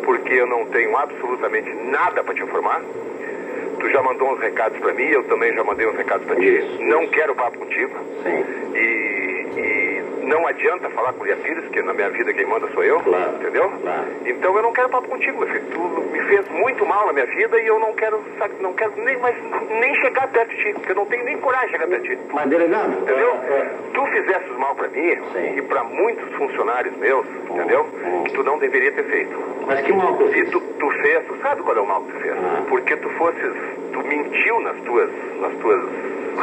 Porque 0.03 0.33
eu 0.33 0.47
não 0.47 0.65
tenho 0.67 0.95
absolutamente 0.95 1.69
nada 1.85 2.23
para 2.23 2.33
te 2.33 2.41
informar. 2.43 2.81
Tu 3.79 3.89
já 3.89 4.01
mandou 4.01 4.33
uns 4.33 4.39
recados 4.39 4.79
para 4.79 4.93
mim, 4.93 5.03
eu 5.03 5.23
também 5.25 5.53
já 5.53 5.63
mandei 5.63 5.87
uns 5.87 5.95
recados 5.95 6.25
para 6.25 6.35
ti. 6.35 6.45
Isso, 6.45 6.81
Não 6.83 7.07
quero 7.07 7.35
papo 7.35 7.59
contigo. 7.59 7.93
Sim. 8.23 8.45
E, 8.75 9.59
e 9.59 9.86
não 10.27 10.45
adianta 10.47 10.89
falar 10.91 11.13
com 11.13 11.23
o 11.23 11.25
Lia 11.25 11.35
Pires, 11.37 11.67
que 11.69 11.81
na 11.81 11.93
minha 11.93 12.09
vida 12.09 12.33
quem 12.33 12.45
manda 12.45 12.67
sou 12.73 12.83
eu. 12.83 12.99
Claro. 13.01 13.35
Entendeu? 13.35 13.69
Claro. 13.81 14.05
Então 14.25 14.55
eu 14.55 14.61
não 14.61 14.73
quero 14.73 14.89
papo 14.89 15.07
contigo, 15.07 15.39
meu 15.39 15.47
filho. 15.47 15.65
Tu 15.71 15.79
me 16.11 16.19
fez 16.25 16.47
muito 16.49 16.85
mal 16.85 17.07
na 17.07 17.13
minha 17.13 17.25
vida 17.25 17.59
e 17.59 17.67
eu 17.67 17.79
não 17.79 17.93
quero, 17.93 18.21
sabe, 18.37 18.53
não 18.59 18.73
quero 18.73 18.93
nem, 18.97 19.17
mais, 19.17 19.35
nem 19.69 19.95
chegar 19.95 20.27
perto 20.27 20.49
de 20.49 20.57
ti. 20.63 20.73
Porque 20.73 20.91
eu 20.91 20.95
não 20.95 21.05
tenho 21.05 21.23
nem 21.25 21.37
coragem 21.37 21.67
de 21.67 21.71
chegar 21.73 21.87
perto 21.87 22.03
de 22.03 22.15
ti. 22.15 22.21
Mas, 22.33 22.49
delegado, 22.49 22.91
Entendeu? 23.01 23.29
é, 23.43 23.51
é, 23.53 23.69
Tu 23.93 24.05
fizesses 24.07 24.57
mal 24.57 24.75
pra 24.75 24.87
mim 24.89 25.15
Sim. 25.33 25.57
e 25.57 25.61
pra 25.63 25.83
muitos 25.83 26.29
funcionários 26.35 26.95
meus, 26.97 27.25
entendeu? 27.49 27.87
hum. 28.05 28.23
Que 28.25 28.33
tu 28.33 28.43
não 28.43 28.57
deveria 28.59 28.91
ter 28.91 29.03
feito. 29.05 29.37
mas 29.65 29.81
que 29.81 29.91
mal 29.93 30.17
Se 30.17 30.27
fiz? 30.33 30.49
tu, 30.51 30.61
tu 30.79 30.89
fez, 31.01 31.25
tu 31.27 31.37
sabe 31.41 31.61
qual 31.61 31.77
é 31.77 31.81
o 31.81 31.85
mal 31.85 32.01
que 32.03 32.11
tu 32.13 32.19
fez? 32.19 32.33
Ah. 32.37 32.63
Porque 32.69 32.95
tu 32.97 33.09
fosses, 33.11 33.53
tu 33.93 33.99
mentiu 34.07 34.59
nas 34.61 34.77
tuas, 34.81 35.09
nas 35.41 35.53
tuas 35.55 35.83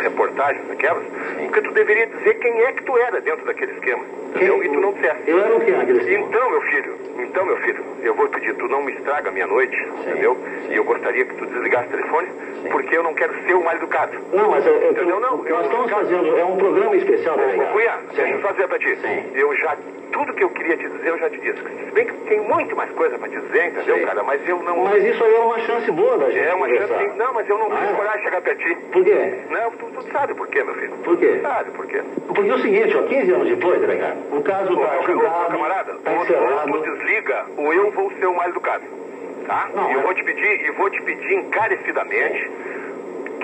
reportagens 0.01 0.68
aquelas, 0.70 1.05
porque 1.39 1.61
tu 1.62 1.70
deveria 1.72 2.07
dizer 2.07 2.35
quem 2.35 2.61
é 2.62 2.72
que 2.72 2.82
tu 2.82 2.97
era 2.99 3.20
dentro 3.20 3.45
daquele 3.47 3.72
esquema, 3.72 4.05
entendeu? 4.35 4.62
E 4.64 4.68
tu 4.68 4.80
não 4.80 4.93
disseste. 4.93 5.22
Eu 5.30 5.39
era 5.39 5.55
o 5.57 5.61
que 5.61 5.70
naquele 5.70 5.99
esquema? 6.01 6.26
Então, 6.26 6.51
meu 6.51 6.61
filho, 6.62 6.95
então, 7.18 7.47
meu 7.47 7.57
filho, 7.59 7.85
eu 8.03 8.14
vou 8.14 8.28
pedir, 8.28 8.55
tu 8.55 8.66
não 8.68 8.82
me 8.82 8.93
estraga 8.93 9.28
a 9.28 9.32
minha 9.32 9.47
noite, 9.47 9.76
entendeu? 10.01 10.37
sim. 10.37 10.72
E 10.72 10.76
eu 10.76 10.85
gostaria 10.85 11.24
que 11.24 11.35
tu 11.37 11.47
desligasse 11.47 11.87
o 11.89 11.91
telefone, 11.91 12.28
Sim. 12.62 12.68
porque 12.70 12.97
eu 12.97 13.03
não 13.05 13.14
quero 13.14 13.35
ser 13.47 13.55
o 13.55 13.62
mal 13.62 13.74
educado. 13.76 14.18
Não, 14.32 14.51
mas 14.51 14.66
eu, 14.66 14.74
eu, 14.74 14.91
Entendeu? 14.93 15.20
Não, 15.20 15.37
nós 15.37 15.47
eu- 15.47 15.61
estamos 15.62 15.91
fazendo, 15.91 16.37
é 16.39 16.45
um 16.45 16.57
programa 16.57 16.97
especial, 16.97 17.37
delegado. 17.37 17.72
Cunha, 17.72 17.99
deixa 18.14 18.22
eu 18.32 18.37
Sim. 18.37 18.43
fazer 18.43 18.66
pra 18.68 18.78
ti. 18.78 18.97
Sim. 18.97 19.30
Eu 19.35 19.55
já, 19.57 19.76
tudo 20.15 20.33
que 20.33 20.43
eu 20.45 20.49
queria 20.51 20.77
te 20.77 20.89
dizer, 20.89 21.09
eu 21.09 21.19
já 21.19 21.29
te 21.29 21.39
disse. 21.41 21.59
Se 21.61 21.91
bem 21.93 22.07
que 22.07 22.12
tem 22.29 22.41
muito 22.41 22.75
mais 22.77 22.91
coisa 22.93 23.19
pra 23.19 23.29
te 23.29 23.39
dizer, 23.39 23.67
entendeu, 23.67 23.99
Sim. 23.99 24.05
cara? 24.07 24.23
Mas 24.23 24.49
eu 24.49 24.62
não... 24.62 24.85
Mas 24.85 25.05
isso 25.05 25.23
aí 25.25 25.35
é 25.35 25.39
uma 25.41 25.59
chance 25.61 25.91
boa 25.91 26.17
da 26.19 26.31
gente 26.31 26.47
É 26.47 26.55
uma 26.55 26.69
chance, 26.69 26.81
conversar. 26.89 27.11
sim. 27.12 27.19
Não, 27.19 27.35
mas 27.35 27.49
eu 27.51 27.59
não 27.59 27.67
Ah, 27.73 27.77
tenho 27.77 27.91
é? 27.91 27.95
coragem 27.95 28.19
de 28.19 28.25
chegar 28.25 28.41
de 28.41 28.55
ti. 28.55 28.75
Por 28.93 29.05
quê? 29.05 29.35
Não, 29.51 29.71
tu, 29.73 29.87
tu 29.87 30.12
sabe 30.12 30.35
por 30.35 30.47
quê, 30.49 30.62
meu 30.65 30.75
filho. 30.77 30.93
Por 31.05 31.19
quê? 31.19 31.39
Sabe 31.43 31.71
por 31.73 31.87
quê. 31.87 32.03
Porque 32.29 32.49
é 32.51 32.55
o 32.55 32.59
seguinte, 32.61 32.97
ó, 32.97 33.03
15 33.03 33.33
anos 33.33 33.49
depois, 33.49 33.81
delegado, 33.81 34.17
o 34.37 34.43
caso 34.43 34.73
está 34.73 34.97
ô, 34.97 35.01
ô, 35.01 35.07
julgado, 35.07 35.51
camarada, 35.53 35.93
está 35.93 36.11
ou, 36.12 36.17
ou 36.17 36.23
encerrado. 36.25 36.73
tu 36.73 36.81
desliga, 36.97 37.45
ou 37.57 37.75
eu 37.75 37.91
vou 37.91 38.11
ser 38.12 38.27
o 38.27 38.35
mal 38.37 38.49
educado. 38.49 38.85
Tá? 39.47 39.69
Não, 39.75 39.91
e 39.91 39.93
eu 39.95 40.01
é- 40.01 40.03
vou 40.05 40.15
te 40.15 40.23
pedir, 40.25 40.65
e 40.65 40.71
vou 40.71 40.89
te 40.91 41.03
pedir 41.03 41.35
encarecidamente 41.35 42.51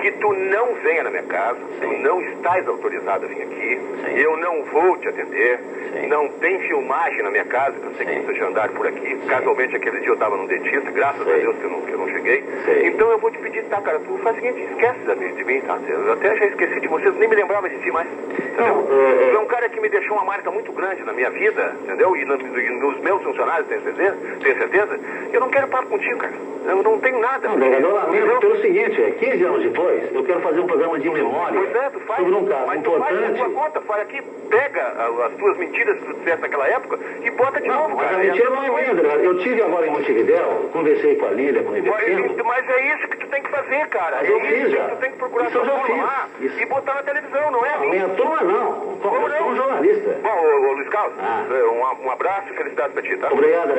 que 0.01 0.11
tu 0.13 0.33
não 0.33 0.73
venha 0.83 1.03
na 1.03 1.09
minha 1.11 1.23
casa, 1.23 1.59
tu 1.79 1.87
Sim. 1.87 2.01
não 2.01 2.21
estás 2.21 2.67
autorizado 2.67 3.25
a 3.25 3.27
vir 3.27 3.41
aqui, 3.43 3.79
Sim. 4.05 4.17
eu 4.17 4.35
não 4.37 4.63
vou 4.65 4.97
te 4.97 5.07
atender, 5.07 5.59
Sim. 5.93 6.07
não 6.07 6.27
tem 6.27 6.59
filmagem 6.61 7.21
na 7.23 7.29
minha 7.31 7.45
casa, 7.45 7.77
que 7.79 7.85
eu 7.85 7.93
sei 7.95 8.05
que 8.05 8.19
você 8.25 8.33
já 8.35 8.47
andar 8.47 8.69
por 8.69 8.87
aqui. 8.87 9.15
Casualmente 9.27 9.75
aquele 9.75 9.99
dia 9.99 10.09
eu 10.09 10.13
estava 10.15 10.35
no 10.37 10.47
dentista, 10.47 10.89
graças 10.91 11.21
a 11.21 11.31
Deus 11.31 11.55
que 11.57 11.63
eu 11.63 11.69
não, 11.69 11.81
que 11.81 11.91
eu 11.91 11.97
não 11.99 12.07
cheguei. 12.09 12.43
Então 12.83 13.11
eu 13.11 13.17
vou 13.19 13.29
te 13.31 13.37
pedir, 13.39 13.63
tá, 13.65 13.79
cara, 13.81 13.99
tu 13.99 14.17
faz 14.23 14.35
o 14.37 14.39
seguinte, 14.41 14.61
esquece 14.71 14.99
de 14.99 15.15
mim, 15.15 15.35
de 15.35 15.43
mim, 15.45 15.61
tá? 15.61 15.77
Eu 15.87 16.13
até 16.13 16.35
já 16.35 16.45
esqueci 16.45 16.79
de 16.79 16.87
vocês, 16.87 17.15
nem 17.17 17.29
me 17.29 17.35
lembrava 17.35 17.69
de 17.69 17.77
ti 17.79 17.91
mais. 17.91 18.07
Entendeu? 18.11 18.75
Não, 18.89 19.07
é, 19.07 19.27
é- 19.27 19.29
Tu 19.31 19.35
é 19.37 19.39
um 19.39 19.45
cara 19.45 19.69
que 19.69 19.79
me 19.79 19.89
deixou 19.89 20.15
uma 20.17 20.25
marca 20.25 20.49
muito 20.51 20.71
grande 20.71 21.03
na 21.03 21.13
minha 21.13 21.29
vida, 21.29 21.75
entendeu? 21.83 22.15
E, 22.15 22.25
no- 22.25 22.35
e 22.59 22.69
nos 22.79 22.99
meus 22.99 23.21
funcionários, 23.23 23.67
tem 23.67 23.79
certeza? 23.81 24.17
Tem 24.43 24.55
certeza? 24.55 24.99
Eu 25.31 25.39
não 25.39 25.49
quero 25.49 25.67
papo 25.67 25.87
contigo, 25.87 26.17
cara. 26.17 26.33
Eu 26.65 26.83
não 26.83 26.99
tenho 26.99 27.19
nada. 27.19 27.47
Não, 27.47 27.57
delegado, 27.57 27.83
eu 27.83 27.95
lamento 27.95 28.17
Entendeu? 28.17 28.39
pelo 28.39 28.61
seguinte, 28.61 29.01
é, 29.01 29.11
15 29.11 29.43
anos 29.43 29.63
depois, 29.91 30.15
eu 30.15 30.23
quero 30.23 30.41
fazer 30.41 30.59
um 30.61 30.67
programa 30.67 30.99
de 30.99 31.09
memória 31.09 31.59
Pois 31.59 31.75
é, 31.75 31.89
tu 31.89 31.99
faz. 32.01 32.19
sobre 32.19 32.35
um 32.35 32.45
caso 32.45 32.67
mas 32.67 32.81
tu 32.83 32.91
faz 32.91 33.01
a 33.03 33.11
importante. 33.27 33.37
tua 33.37 33.49
conta, 33.63 33.81
faz 33.81 34.01
aqui, 34.01 34.21
pega 34.49 34.87
as 35.25 35.33
tuas 35.33 35.57
mentiras 35.57 35.99
que 35.99 36.05
tu 36.05 36.13
disseste 36.19 36.41
naquela 36.41 36.67
época 36.67 36.99
e 37.23 37.31
bota 37.31 37.61
de 37.61 37.67
Não, 37.67 37.81
novo, 37.83 37.95
mas 37.95 38.09
cara. 38.09 38.21
a 38.21 38.25
mentira 38.25 38.49
não 38.49 38.63
é 38.63 38.69
minha. 38.69 39.13
Eu 39.15 39.37
tive 39.39 39.61
agora 39.61 39.87
em 39.87 39.91
Montevidéu, 39.91 40.69
conversei 40.73 41.15
com 41.15 41.25
a 41.25 41.31
Lília, 41.31 41.63
com 41.63 41.69
o 41.69 41.71
Mas, 41.73 41.85
Ivercino. 42.07 42.43
mas 42.45 42.69
é 42.69 42.95
isso 42.95 43.07
que 43.07 43.17
tu 43.17 43.27
tem 43.27 43.43
que 43.43 43.49
fazer, 43.49 43.87
cara. 43.87 44.17
Mas 44.17 44.29
é 44.29 44.31
eu 44.31 44.37
isso 44.37 44.47
fiz 44.47 44.63
que 44.65 44.69
já. 44.71 44.87
tu 44.89 44.95
tem 44.97 45.11
que 45.11 45.17
procurar 45.17 45.47
Isso 45.49 45.65
já 45.65 45.79
fiz. 45.83 45.97
lá 45.97 46.29
Isso. 46.41 46.59
e 46.61 46.65
botar 46.65 46.93
na 46.95 47.03
televisão, 47.03 47.51
não 47.51 47.65
é? 47.65 47.77
Não, 47.77 47.89
minha 47.89 48.09
turma 48.09 48.41
não. 48.41 48.73
Como 49.01 49.15
eu 49.15 49.21
sou 49.21 49.29
não? 49.29 49.47
um 49.49 49.55
jornalista. 49.55 50.19
Bom, 50.21 50.29
ô, 50.29 50.69
ô, 50.69 50.73
Luiz 50.73 50.89
Carlos, 50.89 51.15
Ah. 51.19 51.45
é, 51.49 51.63
um, 51.63 52.05
um 52.07 52.11
abraço 52.11 52.49
e 52.51 52.55
felicidade 52.57 52.93
pra 52.93 53.01
ti, 53.01 53.17
tá? 53.17 53.31
Obrigado. 53.31 53.73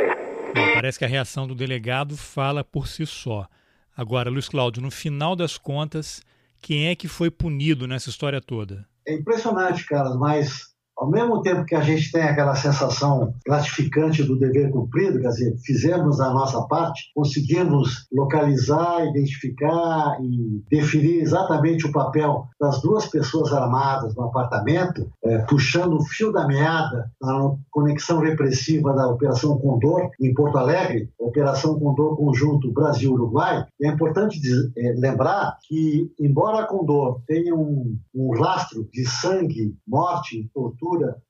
Bom, 0.54 0.74
parece 0.74 0.98
que 0.98 1.04
a 1.04 1.08
reação 1.08 1.46
do 1.46 1.54
delegado 1.54 2.16
fala 2.16 2.62
por 2.64 2.86
si 2.86 3.06
só. 3.06 3.46
Agora, 4.03 4.28
Luiz 4.28 4.48
Cláudio, 4.48 4.82
no 4.82 4.90
final 4.90 5.36
das 5.36 5.57
contas, 5.57 6.22
quem 6.61 6.88
é 6.88 6.96
que 6.96 7.07
foi 7.07 7.30
punido 7.30 7.86
nessa 7.86 8.11
história 8.11 8.40
toda? 8.40 8.84
É 9.07 9.14
impressionante, 9.14 9.86
cara, 9.86 10.16
mas 10.16 10.72
ao 11.03 11.11
mesmo 11.11 11.42
tempo 11.42 11.64
que 11.64 11.74
a 11.74 11.80
gente 11.80 12.12
tem 12.12 12.22
aquela 12.22 12.55
sensação 12.55 13.34
gratificante 13.44 14.22
do 14.22 14.38
dever 14.38 14.70
cumprido, 14.70 15.20
quer 15.20 15.30
dizer, 15.30 15.57
fizemos 15.59 16.20
a 16.20 16.32
nossa 16.32 16.62
parte, 16.68 17.11
conseguimos 17.12 18.07
localizar, 18.12 19.05
identificar 19.09 20.16
e 20.22 20.62
definir 20.70 21.20
exatamente 21.20 21.84
o 21.84 21.90
papel 21.90 22.46
das 22.61 22.80
duas 22.80 23.07
pessoas 23.09 23.53
armadas 23.53 24.14
no 24.14 24.22
apartamento, 24.22 25.11
eh, 25.24 25.38
puxando 25.38 25.96
o 25.96 26.05
fio 26.05 26.30
da 26.30 26.46
meada 26.46 27.11
na 27.20 27.50
conexão 27.72 28.20
repressiva 28.20 28.92
da 28.92 29.09
Operação 29.09 29.59
Condor 29.59 30.09
em 30.20 30.32
Porto 30.32 30.57
Alegre, 30.57 31.11
Operação 31.18 31.80
Condor 31.80 32.16
Conjunto 32.16 32.70
Brasil-Uruguai. 32.70 33.66
É 33.82 33.88
importante 33.88 34.40
eh, 34.76 34.94
lembrar 34.96 35.59
que, 35.66 36.09
embora 36.20 36.61
a 36.61 36.66
Condor 36.66 37.20
tenha 37.26 37.57
um, 37.57 37.98
um 38.14 38.40
rastro 38.40 38.88
de 38.92 39.05
sangue, 39.05 39.74
morte 39.84 40.38
e 40.38 40.48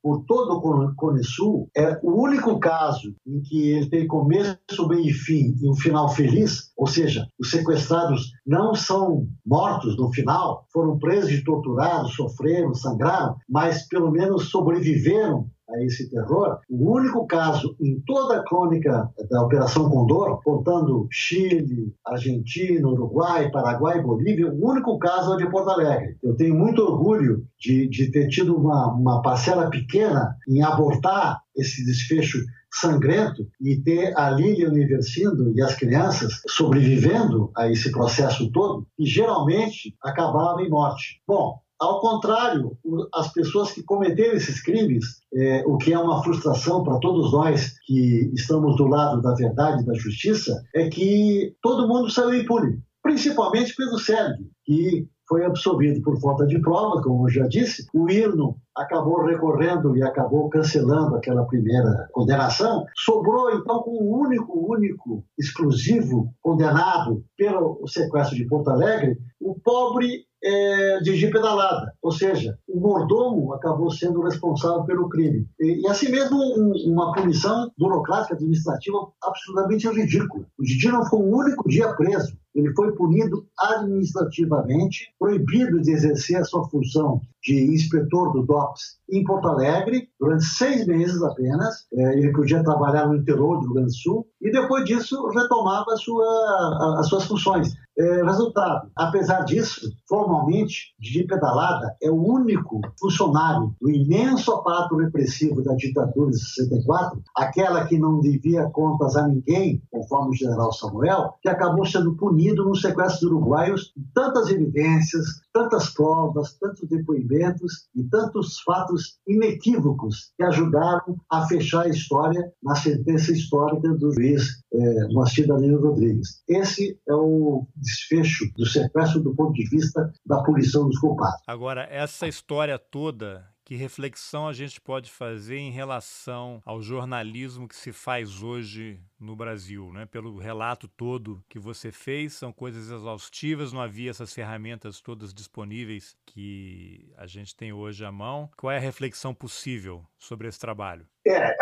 por 0.01 0.23
todo 0.25 0.53
o 0.53 0.95
Cone 0.95 1.23
Sul, 1.23 1.69
é 1.75 1.99
o 2.01 2.21
único 2.21 2.59
caso 2.59 3.15
em 3.25 3.41
que 3.41 3.69
ele 3.69 3.89
tem 3.89 4.07
começo, 4.07 4.57
meio 4.87 5.09
e 5.09 5.13
fim 5.13 5.55
e 5.61 5.69
um 5.69 5.75
final 5.75 6.09
feliz, 6.09 6.71
ou 6.77 6.87
seja, 6.87 7.27
os 7.39 7.49
sequestrados 7.49 8.31
não 8.45 8.73
são 8.75 9.27
mortos 9.45 9.97
no 9.97 10.11
final, 10.11 10.65
foram 10.71 10.97
presos 10.97 11.31
e 11.31 11.43
torturados, 11.43 12.15
sofreram, 12.15 12.73
sangraram, 12.73 13.35
mas 13.49 13.87
pelo 13.87 14.11
menos 14.11 14.49
sobreviveram 14.49 15.47
a 15.73 15.83
esse 15.83 16.09
terror. 16.09 16.59
O 16.69 16.91
único 16.91 17.25
caso 17.25 17.75
em 17.81 17.99
toda 18.05 18.37
a 18.37 18.43
crônica 18.43 19.09
da 19.29 19.43
Operação 19.43 19.89
Condor, 19.89 20.41
contando 20.43 21.07
Chile, 21.11 21.93
Argentina, 22.05 22.87
Uruguai, 22.87 23.49
Paraguai, 23.51 24.01
Bolívia, 24.01 24.51
o 24.51 24.69
único 24.69 24.97
caso 24.99 25.31
é 25.31 25.35
o 25.35 25.37
de 25.37 25.49
Porto 25.49 25.69
Alegre. 25.69 26.17
Eu 26.23 26.35
tenho 26.35 26.55
muito 26.55 26.81
orgulho 26.81 27.45
de, 27.59 27.87
de 27.87 28.11
ter 28.11 28.27
tido 28.27 28.55
uma, 28.55 28.93
uma 28.93 29.21
parcela 29.21 29.69
pequena 29.69 30.35
em 30.47 30.61
abortar 30.61 31.41
esse 31.55 31.85
desfecho 31.85 32.39
sangrento 32.73 33.47
e 33.61 33.75
ter 33.75 34.17
a 34.17 34.31
Lília 34.31 34.67
Universindo 34.67 35.53
e 35.55 35.61
as 35.61 35.75
crianças 35.75 36.41
sobrevivendo 36.47 37.51
a 37.55 37.69
esse 37.69 37.91
processo 37.91 38.51
todo, 38.51 38.87
que 38.97 39.05
geralmente 39.05 39.95
acabava 40.01 40.61
em 40.61 40.69
morte. 40.69 41.21
Bom, 41.27 41.59
ao 41.83 41.99
contrário, 41.99 42.77
as 43.13 43.31
pessoas 43.33 43.71
que 43.71 43.83
cometeram 43.83 44.35
esses 44.35 44.61
crimes, 44.63 45.03
é, 45.33 45.63
o 45.65 45.77
que 45.77 45.91
é 45.91 45.99
uma 45.99 46.23
frustração 46.23 46.81
para 46.81 46.97
todos 46.99 47.33
nós 47.33 47.73
que 47.85 48.31
estamos 48.33 48.77
do 48.77 48.87
lado 48.87 49.21
da 49.21 49.33
verdade 49.35 49.83
e 49.83 49.85
da 49.85 49.93
justiça, 49.93 50.63
é 50.73 50.87
que 50.87 51.53
todo 51.61 51.87
mundo 51.87 52.09
saiu 52.09 52.33
impune, 52.33 52.79
principalmente 53.01 53.75
Pedro 53.75 53.99
Sérgio, 53.99 54.47
que 54.65 55.05
foi 55.27 55.43
absolvido 55.43 56.01
por 56.01 56.19
falta 56.21 56.45
de 56.47 56.59
provas, 56.61 57.03
como 57.03 57.27
eu 57.27 57.31
já 57.31 57.47
disse. 57.47 57.85
O 57.93 58.09
Irno 58.09 58.55
acabou 58.75 59.25
recorrendo 59.25 59.95
e 59.95 60.03
acabou 60.03 60.49
cancelando 60.49 61.15
aquela 61.15 61.45
primeira 61.45 62.07
condenação. 62.11 62.85
Sobrou, 62.95 63.51
então, 63.51 63.81
com 63.83 63.91
um 63.91 64.21
único, 64.21 64.73
único, 64.73 65.23
exclusivo 65.37 66.33
condenado 66.41 67.23
pelo 67.37 67.87
sequestro 67.87 68.35
de 68.35 68.45
Porto 68.45 68.69
Alegre, 68.69 69.17
o 69.39 69.55
pobre 69.59 70.25
é, 70.43 70.99
pedalada, 71.31 71.93
ou 72.01 72.11
seja, 72.11 72.57
o 72.67 72.79
mordomo 72.79 73.53
acabou 73.53 73.89
sendo 73.89 74.21
responsável 74.21 74.83
pelo 74.83 75.07
crime. 75.07 75.47
E, 75.59 75.81
e 75.81 75.87
assim 75.87 76.09
mesmo 76.09 76.37
um, 76.37 76.91
uma 76.91 77.13
punição 77.13 77.71
burocrática 77.77 78.35
administrativa 78.35 79.07
absolutamente 79.23 79.87
ridícula. 79.87 80.45
O 80.59 80.63
Didi 80.63 80.89
não 80.89 81.05
foi 81.05 81.19
um 81.19 81.33
único 81.33 81.67
dia 81.69 81.93
preso. 81.93 82.37
Ele 82.53 82.71
foi 82.75 82.91
punido 82.93 83.47
administrativamente, 83.57 85.11
proibido 85.17 85.81
de 85.81 85.91
exercer 85.91 86.37
a 86.37 86.43
sua 86.43 86.67
função 86.69 87.19
de 87.41 87.73
inspetor 87.73 88.31
do 88.31 88.45
DOPS 88.63 89.02
em 89.11 89.23
Porto 89.23 89.47
Alegre, 89.47 90.07
durante 90.19 90.43
seis 90.45 90.85
meses 90.87 91.21
apenas. 91.21 91.85
É, 91.93 92.17
ele 92.17 92.31
podia 92.31 92.63
trabalhar 92.63 93.07
no 93.07 93.15
interior 93.15 93.59
do 93.59 93.65
Rio 93.65 93.73
Grande 93.73 93.89
do 93.89 93.95
Sul 93.95 94.27
e 94.41 94.51
depois 94.51 94.85
disso 94.85 95.27
retomava 95.29 95.95
sua, 95.97 96.99
as 96.99 97.07
suas 97.07 97.25
funções. 97.25 97.73
É, 97.95 98.23
resultado, 98.23 98.89
apesar 98.95 99.41
disso, 99.41 99.87
formalmente, 100.09 100.95
Didi 100.99 101.27
Pedalada 101.27 101.95
é 102.01 102.09
o 102.09 102.15
único 102.15 102.81
funcionário 102.99 103.75
do 103.79 103.91
imenso 103.91 104.51
aparato 104.51 104.97
repressivo 104.97 105.61
da 105.61 105.75
ditadura 105.75 106.31
de 106.31 106.39
64, 106.39 107.21
aquela 107.37 107.85
que 107.85 107.99
não 107.99 108.19
devia 108.19 108.67
contas 108.71 109.15
a 109.15 109.27
ninguém, 109.27 109.79
conforme 109.91 110.31
o 110.31 110.33
general 110.35 110.73
Samuel, 110.73 111.35
que 111.39 111.47
acabou 111.47 111.85
sendo 111.85 112.15
punido 112.15 112.65
no 112.65 112.75
sequestro 112.75 113.29
de 113.29 113.35
uruguaios, 113.35 113.93
tantas 114.11 114.49
evidências, 114.49 115.25
tantas 115.53 115.89
provas, 115.89 116.57
tantos 116.59 116.89
depoimentos 116.89 117.87
e 117.95 118.03
tantos 118.05 118.59
fatos 118.61 119.02
inequívocos 119.27 120.33
que 120.37 120.43
ajudaram 120.43 121.17
a 121.31 121.47
fechar 121.47 121.85
a 121.85 121.89
história 121.89 122.51
na 122.61 122.75
sentença 122.75 123.31
histórica 123.31 123.89
do 123.93 124.11
juiz 124.13 124.63
é, 124.73 125.07
Moacir 125.13 125.47
Rodrigues. 125.49 126.41
Esse 126.47 126.99
é 127.07 127.13
o 127.13 127.67
desfecho 127.75 128.45
do 128.55 128.65
sequestro 128.65 129.21
do 129.21 129.35
ponto 129.35 129.53
de 129.53 129.67
vista 129.69 130.11
da 130.25 130.43
punição 130.43 130.87
dos 130.87 130.99
culpados. 130.99 131.41
Agora, 131.47 131.87
essa 131.89 132.27
história 132.27 132.77
toda 132.77 133.52
que 133.73 133.77
reflexão 133.77 134.47
a 134.47 134.53
gente 134.53 134.79
pode 134.79 135.09
fazer 135.09 135.57
em 135.57 135.71
relação 135.71 136.61
ao 136.63 136.79
jornalismo 136.79 137.67
que 137.67 137.75
se 137.75 137.91
faz 137.91 138.43
hoje 138.43 138.99
no 139.19 139.35
Brasil, 139.35 139.91
né? 139.91 140.05
Pelo 140.05 140.37
relato 140.37 140.87
todo 140.87 141.43
que 141.49 141.57
você 141.57 141.91
fez, 141.91 142.33
são 142.33 142.53
coisas 142.53 142.91
exaustivas, 142.91 143.73
não 143.73 143.81
havia 143.81 144.11
essas 144.11 144.31
ferramentas 144.31 145.01
todas 145.01 145.33
disponíveis 145.33 146.15
que 146.23 147.11
a 147.17 147.25
gente 147.25 147.55
tem 147.55 147.73
hoje 147.73 148.05
à 148.05 148.11
mão. 148.11 148.47
Qual 148.55 148.69
é 148.69 148.77
a 148.77 148.79
reflexão 148.79 149.33
possível 149.33 150.05
sobre 150.19 150.47
esse 150.47 150.59
trabalho? 150.59 151.07
É, 151.25 151.55